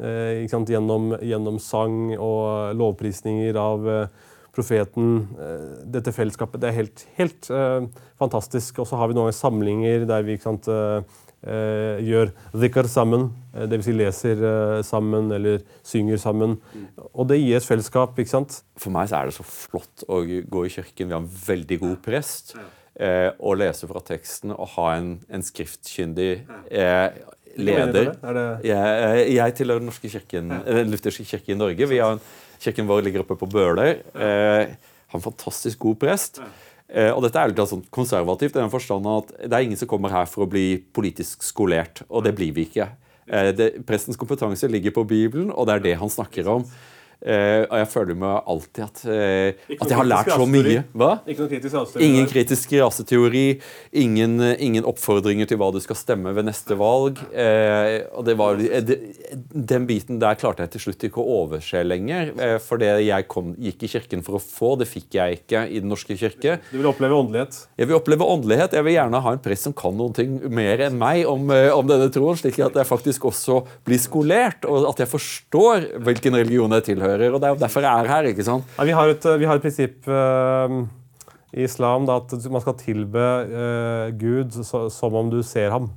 eh, 0.00 0.48
sant, 0.48 0.72
gjennom, 0.72 1.12
gjennom, 1.20 1.60
sang 1.60 2.14
og 2.16 2.72
lovprisninger 2.80 3.60
av 3.60 3.92
eh, 3.92 4.26
profeten, 4.54 5.28
dette 5.86 6.12
fellesskapet, 6.14 6.60
det 6.62 6.70
er 6.70 6.78
helt, 6.80 7.04
helt 7.18 7.48
fantastisk. 8.18 8.80
Og 8.82 8.88
så 8.90 8.98
har 8.98 9.10
vi 9.10 9.16
noen 9.18 9.34
samlinger 9.36 10.06
der 10.08 10.24
vi 10.26 10.34
ikke 10.34 10.48
sant, 10.48 10.68
eh, 11.46 11.98
gjør 12.04 12.32
dhikr 12.56 12.88
sammen, 12.90 13.28
eh, 13.54 13.66
dvs. 13.70 13.84
Si 13.84 13.94
leser 13.96 14.42
eh, 14.42 14.80
sammen 14.82 15.30
eller 15.34 15.62
synger 15.86 16.18
sammen. 16.18 16.58
Og 17.14 17.28
det 17.28 17.40
gir 17.40 17.56
et 17.56 17.68
fellesskap. 17.68 18.18
ikke 18.18 18.34
sant? 18.34 18.62
For 18.76 18.94
meg 18.94 19.08
så 19.08 19.20
er 19.20 19.30
det 19.30 19.38
så 19.38 19.46
flott 19.46 20.04
å 20.08 20.22
gå 20.24 20.66
i 20.66 20.72
kirken. 20.72 21.08
Vi 21.08 21.14
har 21.14 21.22
en 21.22 21.30
veldig 21.30 21.80
god 21.84 21.96
prest. 22.02 22.56
Eh, 22.98 23.30
og 23.38 23.60
lese 23.60 23.86
fra 23.86 24.00
teksten 24.02 24.50
og 24.50 24.72
ha 24.74 24.96
en, 24.96 25.20
en 25.30 25.44
skriftkyndig 25.46 26.32
eh, 26.66 27.12
leder. 27.58 28.12
Jeg, 28.64 28.76
eh, 28.76 29.34
jeg 29.34 29.56
tilhører 29.58 29.82
Den 29.82 29.90
norske 29.90 30.12
kirken, 30.12 30.54
den 30.66 30.94
lutherske 30.94 31.26
kirke 31.26 31.52
i 31.52 31.58
Norge. 31.58 31.90
Vi 31.90 31.98
har 31.98 32.16
en, 32.16 32.22
kirken 32.62 32.88
vår 32.88 33.04
ligger 33.06 33.26
oppe 33.26 33.38
på 33.38 33.50
Bøler. 33.50 34.00
Eh, 34.14 34.78
har 35.08 35.20
en 35.20 35.24
fantastisk 35.24 35.78
god 35.84 36.00
prest. 36.00 36.42
Eh, 36.88 37.10
og 37.12 37.20
dette 37.24 37.36
er 37.36 37.50
litt 37.50 37.60
sånn 37.68 37.84
konservativt 37.92 38.54
i 38.56 38.62
den 38.62 38.72
forstand 38.72 39.08
at 39.12 39.32
det 39.42 39.52
er 39.52 39.66
ingen 39.66 39.76
som 39.80 39.90
kommer 39.90 40.12
her 40.12 40.28
for 40.30 40.46
å 40.46 40.50
bli 40.50 40.78
politisk 40.96 41.44
skolert, 41.44 42.00
og 42.08 42.24
det 42.24 42.32
blir 42.38 42.54
vi 42.56 42.64
ikke. 42.64 42.88
Eh, 43.28 43.50
det, 43.52 43.68
prestens 43.88 44.16
kompetanse 44.20 44.70
ligger 44.72 44.94
på 44.96 45.04
Bibelen, 45.08 45.52
og 45.52 45.68
det 45.68 45.76
er 45.76 45.84
det 45.84 45.98
han 46.00 46.12
snakker 46.12 46.48
om. 46.48 46.64
Uh, 47.18 47.64
og 47.66 47.72
jeg 47.80 47.86
føler 47.90 48.14
meg 48.14 48.44
alltid 48.52 48.82
at, 48.84 49.00
uh, 49.10 49.72
at 49.74 49.90
jeg 49.90 49.98
har 49.98 50.06
lært 50.06 50.28
så 50.30 50.44
mye. 50.46 50.82
Hva? 50.94 51.08
Kritisk 51.26 51.96
ingen 51.98 52.28
kritisk 52.30 52.74
raseteori. 52.78 53.46
Ingen, 53.98 54.36
ingen, 54.54 54.86
oppfordringer 54.86 55.48
til 55.50 55.58
hva 55.58 55.72
du 55.74 55.80
skal 55.82 55.98
stemme 55.98 56.30
ved 56.36 56.46
neste 56.46 56.78
valg. 56.78 57.18
Uh, 57.32 58.06
og 58.14 58.22
det 58.28 58.36
var, 58.38 58.62
det, 58.62 58.98
Den 59.50 59.88
biten 59.88 60.20
der 60.22 60.38
klarte 60.38 60.62
jeg 60.62 60.76
til 60.76 60.84
slutt 60.86 61.08
ikke 61.08 61.24
å 61.24 61.40
overse 61.42 61.82
lenger. 61.82 62.30
for 62.62 62.78
det 62.78 62.92
jeg 63.08 63.26
kom, 63.26 63.50
gikk 63.58 63.82
i 63.82 63.90
kirken 63.96 64.22
for 64.22 64.38
å 64.38 64.42
få, 64.42 64.76
det 64.78 64.86
fikk 64.90 65.18
jeg 65.18 65.40
ikke 65.40 65.64
i 65.66 65.82
Den 65.82 65.90
norske 65.90 66.14
kirke. 66.14 66.60
Du 66.70 66.78
vil 66.78 66.90
oppleve 66.92 67.18
åndelighet? 67.18 67.60
Jeg 67.80 67.90
vil 67.90 67.98
oppleve 67.98 68.30
åndelighet. 68.30 68.78
Jeg 68.78 68.86
vil 68.86 68.94
gjerne 68.94 69.24
ha 69.26 69.34
en 69.34 69.42
prest 69.42 69.66
som 69.66 69.74
kan 69.74 69.98
noen 69.98 70.14
ting 70.14 70.38
mer 70.54 70.86
enn 70.86 70.98
meg 71.00 71.26
om, 71.26 71.50
om 71.50 71.90
denne 71.90 72.12
troen, 72.14 72.38
slik 72.38 72.62
at 72.62 72.78
jeg 72.78 72.86
faktisk 72.86 73.26
også 73.32 73.64
blir 73.88 73.98
skolert, 73.98 74.62
og 74.70 74.86
at 74.92 75.02
jeg 75.02 75.10
forstår 75.10 75.90
hvilken 76.06 76.38
religion 76.38 76.78
jeg 76.78 76.90
tilhører 76.92 77.07
tilhører. 77.08 77.34
og 77.34 77.40
Det 77.40 77.48
er 77.48 77.54
jo 77.54 77.62
derfor 77.62 77.80
jeg 77.80 78.00
er 78.00 78.08
her. 78.08 78.24
ikke 78.24 78.44
sant? 78.44 78.64
Ja, 78.78 78.84
vi, 78.84 78.92
har 78.92 79.08
et, 79.08 79.24
vi, 79.38 79.46
har 79.46 79.56
et, 79.56 79.62
prinsipp 79.62 80.08
uh, 80.08 80.86
i 81.52 81.64
islam 81.64 82.06
da, 82.06 82.16
at 82.16 82.50
man 82.50 82.60
skal 82.60 82.76
tilbe 82.78 83.24
uh, 83.48 84.10
Gud 84.18 84.52
så, 84.64 84.88
som 84.90 85.14
om 85.14 85.30
du 85.30 85.42
ser 85.42 85.70
ham. 85.70 85.90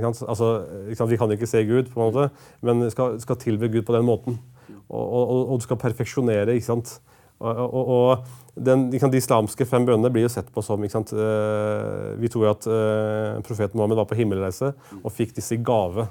Altså, 0.00 0.64
vi 0.88 1.16
kan 1.16 1.30
ikke 1.30 1.46
se 1.46 1.64
Gud, 1.66 1.90
på 1.92 2.00
en 2.00 2.08
måte, 2.08 2.30
men 2.62 2.90
skal, 2.90 3.18
skal 3.20 3.36
tilbe 3.36 3.68
Gud 3.68 3.82
på 3.84 3.92
den 3.92 4.06
måten. 4.06 4.38
Og, 4.88 5.02
og, 5.12 5.50
og 5.52 5.58
du 5.60 5.64
skal 5.66 5.76
perfeksjonere. 5.76 6.54
ikke 6.54 6.66
sant? 6.66 7.00
Og, 7.40 7.72
og 7.72 8.24
den, 8.60 8.90
De 8.90 9.16
islamske 9.16 9.64
fem 9.64 9.86
bønnene 9.88 10.10
blir 10.12 10.26
jo 10.26 10.32
sett 10.32 10.50
på 10.52 10.60
som 10.60 10.82
sant, 10.92 11.12
uh, 11.16 12.16
Vi 12.20 12.28
tror 12.28 12.50
at 12.52 12.66
profeten 13.46 13.78
Mohammed 13.78 13.96
var 13.96 14.08
på 14.08 14.18
himmelreise 14.18 14.72
og 15.00 15.12
fikk 15.12 15.36
disse 15.36 15.56
i 15.56 15.62
gave. 15.64 16.08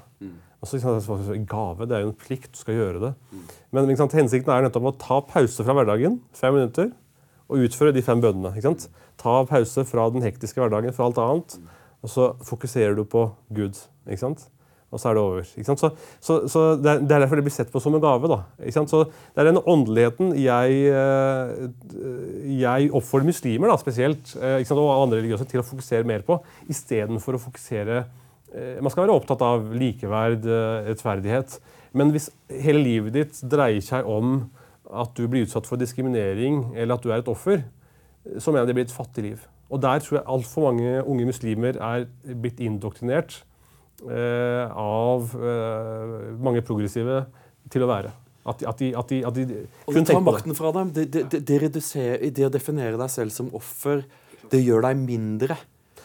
Altså, 0.60 0.76
gave, 1.48 1.86
Det 1.88 1.96
er 1.96 2.02
jo 2.04 2.12
en 2.12 2.20
plikt, 2.20 2.52
du 2.52 2.58
skal 2.60 2.76
gjøre 2.76 3.00
det. 3.00 3.12
Men 3.72 3.96
sant, 3.96 4.12
hensikten 4.12 4.52
er 4.52 4.66
nettopp 4.66 4.90
å 4.90 4.96
ta 5.00 5.20
pause 5.24 5.64
fra 5.64 5.76
hverdagen, 5.76 6.20
fem 6.36 6.54
minutter, 6.54 6.90
og 7.48 7.64
utføre 7.64 7.94
de 7.96 8.04
fem 8.04 8.20
bønnene. 8.20 8.52
Ta 9.20 9.40
pause 9.48 9.84
fra 9.88 10.08
den 10.12 10.24
hektiske 10.24 10.60
hverdagen, 10.60 10.92
fra 10.92 11.08
alt 11.08 11.20
annet, 11.20 11.58
og 12.04 12.12
så 12.12 12.32
fokuserer 12.44 12.94
du 12.96 13.06
på 13.08 13.30
Gud. 13.56 13.80
ikke 14.06 14.20
sant? 14.20 14.48
Og 14.90 14.98
så 14.98 15.08
er 15.08 15.14
det 15.14 15.22
over. 15.22 15.44
Så, 15.46 15.90
så, 16.20 16.36
så 16.50 16.62
det, 16.76 16.90
er, 16.90 17.02
er, 17.04 17.20
derfor 17.22 17.38
det 17.38 17.44
blir 17.46 17.54
sett 17.54 17.70
på 17.70 17.80
som 17.80 17.94
en 17.94 18.02
gave. 18.02 18.26
da. 18.28 18.40
Så 18.74 19.04
Det 19.06 19.38
er 19.38 19.46
den 19.46 19.62
åndeligheten 19.62 20.32
jeg, 20.34 20.80
eh, 20.90 21.68
jeg 22.58 22.90
oppfordrer 22.90 23.30
muslimer 23.30 23.70
da, 23.70 23.76
spesielt, 23.78 24.34
eh, 24.36 24.72
og 24.74 24.96
andre 24.96 25.22
religiøse 25.22 25.46
til 25.46 25.62
å 25.62 25.68
fokusere 25.68 26.04
mer 26.04 26.26
på, 26.26 26.40
istedenfor 26.74 27.38
å 27.38 27.44
fokusere 27.46 28.02
Eh, 28.02 28.19
man 28.82 28.90
skal 28.90 29.04
være 29.04 29.14
opptatt 29.14 29.42
av 29.46 29.68
likeverd, 29.76 30.46
eh, 30.46 30.88
rettferdighet. 30.90 31.58
Men 31.94 32.10
hvis 32.14 32.30
hele 32.50 32.82
livet 32.82 33.14
ditt 33.14 33.42
dreier 33.50 33.82
seg 33.84 34.06
om 34.06 34.48
at 34.90 35.14
du 35.14 35.26
blir 35.30 35.46
utsatt 35.46 35.68
for 35.70 35.78
diskriminering, 35.78 36.64
eller 36.74 36.96
at 36.96 37.04
du 37.04 37.12
er 37.12 37.22
et 37.22 37.30
offer, 37.30 37.62
så 38.38 38.50
mener 38.50 38.64
jeg 38.64 38.70
det 38.70 38.78
blir 38.78 38.88
et 38.88 38.94
fattig 38.94 39.26
liv. 39.26 39.44
Og 39.70 39.82
der 39.82 40.02
tror 40.02 40.18
jeg 40.18 40.26
altfor 40.34 40.66
mange 40.66 40.96
unge 41.06 41.28
muslimer 41.28 41.78
er 41.78 42.08
blitt 42.42 42.58
indoktrinert 42.62 43.36
eh, 44.02 44.66
av 44.66 45.30
eh, 45.38 46.16
mange 46.42 46.64
progressive 46.66 47.22
til 47.70 47.86
å 47.86 47.90
være. 47.90 48.10
At, 48.50 48.64
at, 48.66 48.80
de, 48.80 48.90
at, 48.96 49.12
de, 49.12 49.20
at 49.26 49.36
de, 49.36 49.60
Og 49.86 49.94
du 49.94 50.00
tar 50.08 50.22
makten 50.24 50.56
fra 50.56 50.72
dem. 50.74 50.90
Det, 50.96 51.06
det, 51.12 51.26
det, 51.30 51.42
det, 51.44 52.46
å 52.46 52.52
definere 52.52 52.98
deg 52.98 53.12
selv 53.12 53.34
som 53.34 53.50
offer, 53.54 54.02
det 54.50 54.62
gjør 54.64 54.88
deg 54.88 55.02
mindre. 55.04 55.58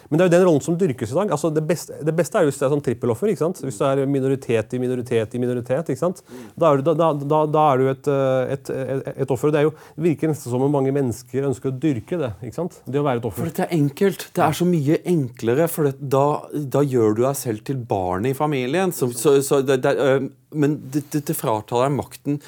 Men 0.10 0.20
det 0.20 0.26
er 0.26 0.30
jo 0.30 0.34
den 0.36 0.46
rollen 0.46 0.64
som 0.64 0.78
dyrkes 0.80 1.12
i 1.12 1.18
dag. 1.18 1.32
Altså, 1.34 1.50
det, 1.54 1.64
beste, 1.68 1.98
det, 2.06 2.14
beste, 2.16 2.38
er 2.38 2.46
jo 2.46 2.52
hvis 2.52 2.60
det 2.62 2.68
er 2.68 2.74
sånn 2.76 2.84
trippeloffer. 2.86 3.32
ikke 3.32 3.42
sant? 3.42 3.62
Hvis 3.66 3.80
du 3.80 3.86
er 3.88 4.04
minoritet 4.10 4.76
i 4.78 4.82
minoritet 4.82 5.34
i 5.34 5.42
minoritet. 5.42 5.92
ikke 5.92 6.02
sant? 6.02 6.22
Da 6.56 6.72
er 6.72 6.82
du, 6.82 6.92
da, 6.92 7.10
da, 7.16 7.42
da 7.50 7.66
er 7.72 7.82
du 7.82 7.90
et, 7.92 8.12
eh, 8.12 8.54
et, 8.56 8.72
et, 8.76 9.10
et, 9.16 9.34
offer. 9.34 9.54
Det, 9.56 9.66
jo, 9.66 9.74
det 9.98 10.08
virker 10.10 10.32
nesten 10.32 10.54
som 10.54 10.66
om 10.66 10.74
mange 10.78 10.94
mennesker 10.96 11.50
ønsker 11.50 11.72
å 11.72 11.76
dyrke 11.88 12.22
det. 12.22 12.32
ikke 12.46 12.60
sant? 12.60 12.80
Det 12.86 13.02
å 13.02 13.06
være 13.08 13.24
et 13.24 13.30
offer. 13.32 13.44
For 13.44 13.52
dette 13.52 13.68
er 13.68 13.76
enkelt. 13.80 14.30
Det 14.36 14.46
er 14.46 14.60
så 14.62 14.70
mye 14.70 15.02
enklere. 15.16 15.70
For 15.72 15.90
det, 15.90 15.96
da, 16.16 16.86
gjør 16.86 17.18
du 17.18 17.26
deg 17.26 17.40
selv 17.42 17.66
til 17.68 17.82
barnet 17.90 18.36
i 18.36 18.38
familien. 18.38 18.94
Så, 18.96 19.10
så, 19.18 19.40
så 19.46 19.64
det, 19.66 19.82
øh, 19.96 20.30
men 20.56 20.80
det, 20.94 21.06
det 21.14 21.38
fratar 21.38 21.86
deg 21.86 21.96
makten 21.96 22.42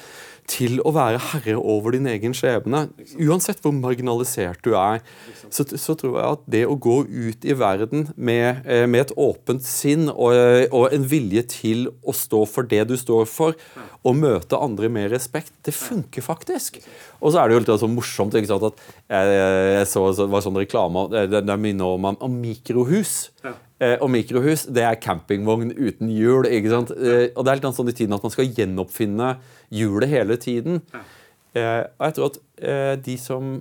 til 0.48 0.78
å 0.86 0.92
være 0.96 1.20
herre 1.30 1.56
over 1.60 1.94
din 1.94 2.08
egen 2.08 2.34
skjebne. 2.36 2.86
Uansett 3.20 3.60
hvor 3.62 3.74
marginalisert 3.76 4.62
du 4.64 4.72
er, 4.78 5.02
så, 5.52 5.64
så 5.68 5.96
tror 5.98 6.16
jeg 6.16 6.36
at 6.38 6.46
det 6.50 6.62
å 6.68 6.76
gå 6.80 6.96
ut 7.04 7.44
i 7.44 7.56
verden 7.58 8.08
med, 8.16 8.64
eh, 8.64 8.86
med 8.88 9.06
et 9.06 9.14
åpent 9.20 9.64
sinn 9.64 10.08
og, 10.08 10.32
og, 10.72 10.88
en 10.94 11.06
vilje 11.08 11.44
til 11.52 11.86
å 12.00 12.16
stå 12.16 12.44
for 12.48 12.68
det 12.68 12.86
du 12.88 12.96
står 13.00 13.28
for, 13.28 13.56
og 14.06 14.16
møte 14.16 14.58
andre 14.60 14.88
med 14.92 15.10
respekt, 15.12 15.52
det 15.66 15.76
funker 15.76 16.24
faktisk. 16.24 16.80
Og 17.20 17.34
så 17.34 17.42
er 17.42 17.48
det 17.48 17.58
jo 17.58 17.62
litt 17.64 17.72
så 17.82 17.90
morsomt 17.90 18.36
ikke 18.38 18.50
sant, 18.50 18.68
at 18.70 18.84
jeg, 19.10 19.38
jeg 19.74 19.88
så, 19.90 20.08
det 20.16 20.28
var 20.32 20.44
sånn 20.44 20.60
reklame 20.60 21.08
Det, 21.12 21.42
det 21.44 21.56
minner 21.60 21.98
om, 21.98 22.12
om 22.14 22.38
mikrohus. 22.40 23.26
Eh, 23.78 23.94
og 24.02 24.10
mikrohus 24.10 24.64
det 24.74 24.82
er 24.82 24.98
campingvogn 24.98 25.70
uten 25.76 26.10
hjul. 26.10 26.48
ikke 26.50 26.72
sant? 26.72 26.90
Eh, 26.96 27.28
og 27.34 27.44
det 27.44 27.52
er 27.52 27.60
litt 27.60 27.78
sånn 27.78 27.92
i 27.92 27.94
tiden 27.94 28.16
at 28.16 28.24
man 28.26 28.34
skal 28.34 28.50
gjenoppfinne 28.50 29.32
hjulet 29.74 30.10
hele 30.10 30.38
tiden. 30.42 30.82
Eh, 31.54 31.84
og 31.86 32.08
jeg 32.08 32.16
tror 32.16 32.32
at 32.32 32.42
de 33.06 33.14
som 33.22 33.58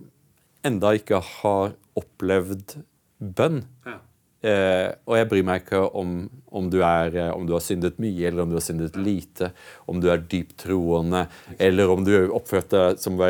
enda 0.66 0.96
ikke 0.98 1.22
har 1.22 1.76
opplevd 1.98 2.80
bønn 3.18 3.60
eh, 3.86 4.90
Og 5.06 5.14
jeg 5.18 5.28
bryr 5.30 5.46
meg 5.46 5.64
ikke 5.64 5.84
om, 5.98 6.16
om, 6.50 6.68
du 6.74 6.80
er, 6.86 7.16
om, 7.34 7.46
du 7.48 7.54
har 7.56 7.64
syndet 7.64 8.02
mye 8.02 8.28
eller 8.28 8.44
om 8.44 8.52
du 8.52 8.58
har 8.58 8.66
syndet 8.66 8.98
lite, 8.98 9.52
om 9.90 10.02
du 10.02 10.10
er 10.14 10.26
dypt 10.26 10.58
troende, 10.66 11.28
eller 11.62 11.94
om 11.94 12.06
du 12.06 12.14
oppførte 12.26 12.84
deg 12.98 13.02
som, 13.02 13.22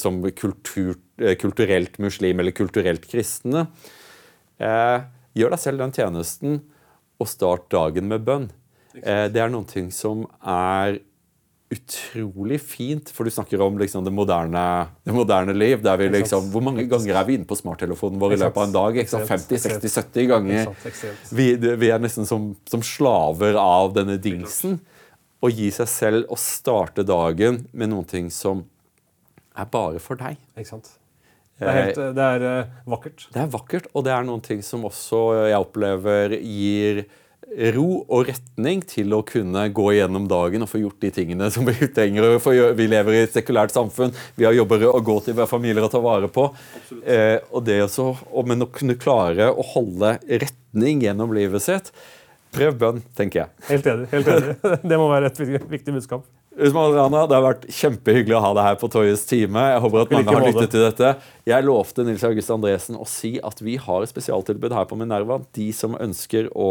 som 0.00 0.20
kultur 0.36 0.98
kulturelt 1.40 1.98
muslim 2.00 2.40
eller 2.40 2.56
kulturelt 2.56 3.04
kristne. 3.10 3.66
Eh, 4.60 5.00
gjør 5.36 5.54
deg 5.54 5.62
selv 5.62 5.84
den 5.84 5.94
tjenesten, 5.94 6.58
og 7.20 7.28
start 7.28 7.68
dagen 7.72 8.08
med 8.10 8.24
bønn. 8.24 8.48
Eh, 8.96 9.28
det 9.30 9.42
er 9.42 9.52
noen 9.52 9.68
ting 9.68 9.90
som 9.94 10.24
er 10.40 10.98
utrolig 11.70 12.58
fint, 12.58 13.12
for 13.14 13.26
du 13.26 13.30
snakker 13.30 13.60
om 13.62 13.76
liksom, 13.78 14.02
det, 14.02 14.10
moderne, 14.10 14.62
det, 15.06 15.14
moderne, 15.14 15.54
liv. 15.54 15.78
der 15.82 16.00
vi 16.00 16.08
liksom, 16.10 16.48
Hvor 16.50 16.64
mange 16.66 16.82
ganger 16.90 17.20
er 17.20 17.28
vi 17.28 17.36
inne 17.38 17.46
på 17.46 17.58
smarttelefonen 17.58 18.18
vår 18.18 18.34
i 18.34 18.40
løpet 18.42 18.58
av 18.58 18.66
en 18.66 18.74
dag? 18.74 18.98
50-60-70 19.06 20.26
ganger. 20.32 20.72
Vi, 21.30 21.52
vi, 21.54 21.90
er 21.90 22.02
nesten 22.02 22.26
som, 22.26 22.50
som 22.66 22.82
slaver 22.82 23.58
av 23.60 23.94
denne 23.94 24.18
dingsen. 24.18 24.80
Å 25.40 25.48
gi 25.48 25.70
seg 25.72 25.88
selv 25.88 26.32
og 26.32 26.42
starte 26.42 27.06
dagen 27.06 27.62
med 27.70 27.94
noen 27.94 28.08
ting 28.08 28.32
som 28.34 28.64
er 29.54 29.70
bare 29.70 30.02
for 30.02 30.18
deg. 30.18 30.42
Ikke 30.58 30.74
sant? 30.74 30.96
Det 31.60 31.68
er, 31.68 31.76
helt, 31.76 31.98
det 32.16 32.26
er 32.26 32.44
uh, 32.48 32.76
vakkert. 32.88 33.26
Det 33.34 33.40
er 33.42 33.48
vakkert, 33.52 33.88
og 33.92 34.04
det 34.06 34.12
er 34.16 34.24
noen 34.24 34.40
ting 34.44 34.62
som 34.64 34.86
også 34.88 35.24
jeg 35.50 35.60
opplever 35.60 36.38
gir 36.40 37.04
ro 37.74 37.86
og 38.06 38.28
retning 38.28 38.82
til 38.86 39.10
å 39.16 39.22
kunne 39.26 39.64
gå 39.74 39.86
gjennom 39.96 40.28
dagen 40.30 40.62
og 40.62 40.70
få 40.70 40.82
gjort 40.84 41.00
de 41.02 41.10
tingene 41.14 41.50
som 41.50 41.66
vi 41.66 41.88
trenger. 41.90 42.38
Vi 42.78 42.86
lever 42.90 43.16
i 43.16 43.24
et 43.24 43.34
sekulært 43.34 43.74
samfunn, 43.74 44.14
vi 44.38 44.46
har 44.46 44.54
jobber 44.54 44.86
å 44.90 45.00
gå 45.02 45.18
til, 45.24 45.34
vi 45.34 45.42
har 45.42 45.50
familier 45.50 45.86
å 45.86 45.90
ta 45.90 46.02
vare 46.04 46.30
på. 46.30 46.46
Eh, 47.02 47.38
og 47.50 47.64
det 47.66 47.80
også, 47.88 48.12
Men 48.46 48.62
å 48.62 48.70
kunne 48.70 48.98
klare 48.98 49.50
å 49.50 49.66
holde 49.74 50.16
retning 50.28 51.02
gjennom 51.04 51.34
livet 51.34 51.62
sitt 51.62 51.92
Prøv 52.50 52.74
bønn, 52.80 52.96
tenker 53.14 53.44
jeg. 53.44 53.50
Helt 53.68 53.84
enig. 53.86 54.08
helt 54.10 54.26
enig. 54.26 54.54
Det 54.90 54.96
må 54.98 55.06
være 55.06 55.28
et 55.30 55.38
viktig 55.70 55.94
budskap. 55.94 56.24
Usman 56.58 56.94
Rana, 56.96 57.26
Det 57.30 57.36
har 57.36 57.44
vært 57.44 57.66
kjempehyggelig 57.70 58.34
å 58.34 58.40
ha 58.42 58.48
deg 58.56 58.64
her 58.66 58.78
på 58.80 58.88
Toyes 58.90 59.22
time. 59.28 59.60
Jeg 59.70 59.82
håper 59.84 60.02
at 60.02 60.14
mange 60.16 60.32
har 60.34 60.42
lyttet 60.48 60.72
til 60.74 60.82
dette. 60.82 61.12
Jeg 61.46 61.62
lovte 61.62 62.02
Nils 62.06 62.24
August 62.26 62.50
Andresen 62.50 62.98
å 62.98 63.06
si 63.06 63.36
at 63.38 63.62
vi 63.62 63.76
har 63.78 64.02
et 64.02 64.10
spesialtilbud 64.10 64.74
her 64.74 64.88
på 64.90 64.98
Minerva. 64.98 65.38
De 65.54 65.68
som 65.76 65.94
ønsker 65.94 66.50
å, 66.50 66.66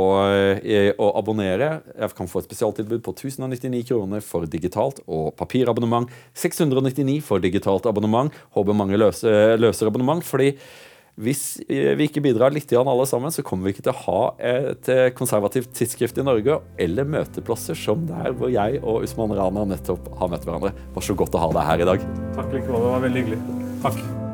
eh, 0.60 0.92
å 1.00 1.08
abonnere, 1.16 1.82
jeg 1.96 2.16
kan 2.18 2.28
få 2.28 2.44
et 2.44 2.50
spesialtilbud 2.50 3.02
på 3.02 3.16
1099 3.16 3.88
kroner 3.88 4.20
for 4.20 4.44
digitalt 4.46 5.00
og 5.08 5.38
papirabonnement. 5.38 6.12
699 6.36 7.24
for 7.24 7.40
digitalt 7.40 7.88
abonnement. 7.88 8.34
Håper 8.54 8.76
mange 8.76 9.00
løser, 9.00 9.58
løser 9.58 9.88
abonnement. 9.88 10.20
fordi 10.20 10.58
hvis 11.20 11.44
vi 11.68 12.08
ikke 12.08 12.24
bidrar 12.24 12.54
litt 12.56 12.72
alle 12.80 13.08
sammen, 13.10 13.34
så 13.34 13.44
kommer 13.46 13.68
vi 13.68 13.76
ikke 13.76 13.86
til 13.90 13.94
å 13.94 14.04
ha 14.06 14.22
et 14.40 14.90
eh, 14.92 15.10
konservativt 15.16 15.74
tidsskrift 15.76 16.22
i 16.22 16.26
Norge 16.26 16.62
eller 16.80 17.10
møteplasser 17.10 17.78
som 17.78 18.08
der 18.08 18.32
hvor 18.40 18.54
jeg 18.54 18.80
og 18.80 19.04
Usman 19.08 19.36
Rana 19.36 19.68
nettopp 19.74 20.08
har 20.22 20.32
møtt 20.32 20.48
hverandre. 20.48 20.72
Det 20.72 20.96
var 20.96 21.10
så 21.10 21.18
godt 21.20 21.36
å 21.36 21.44
ha 21.44 21.52
deg 21.60 21.70
her 21.74 21.86
i 21.86 21.92
dag. 21.94 22.10
Takk 22.40 22.56
likevel. 22.56 22.80
Det 22.80 22.96
var 22.96 23.06
veldig 23.10 23.24
hyggelig. 23.26 23.44
Takk. 23.84 24.28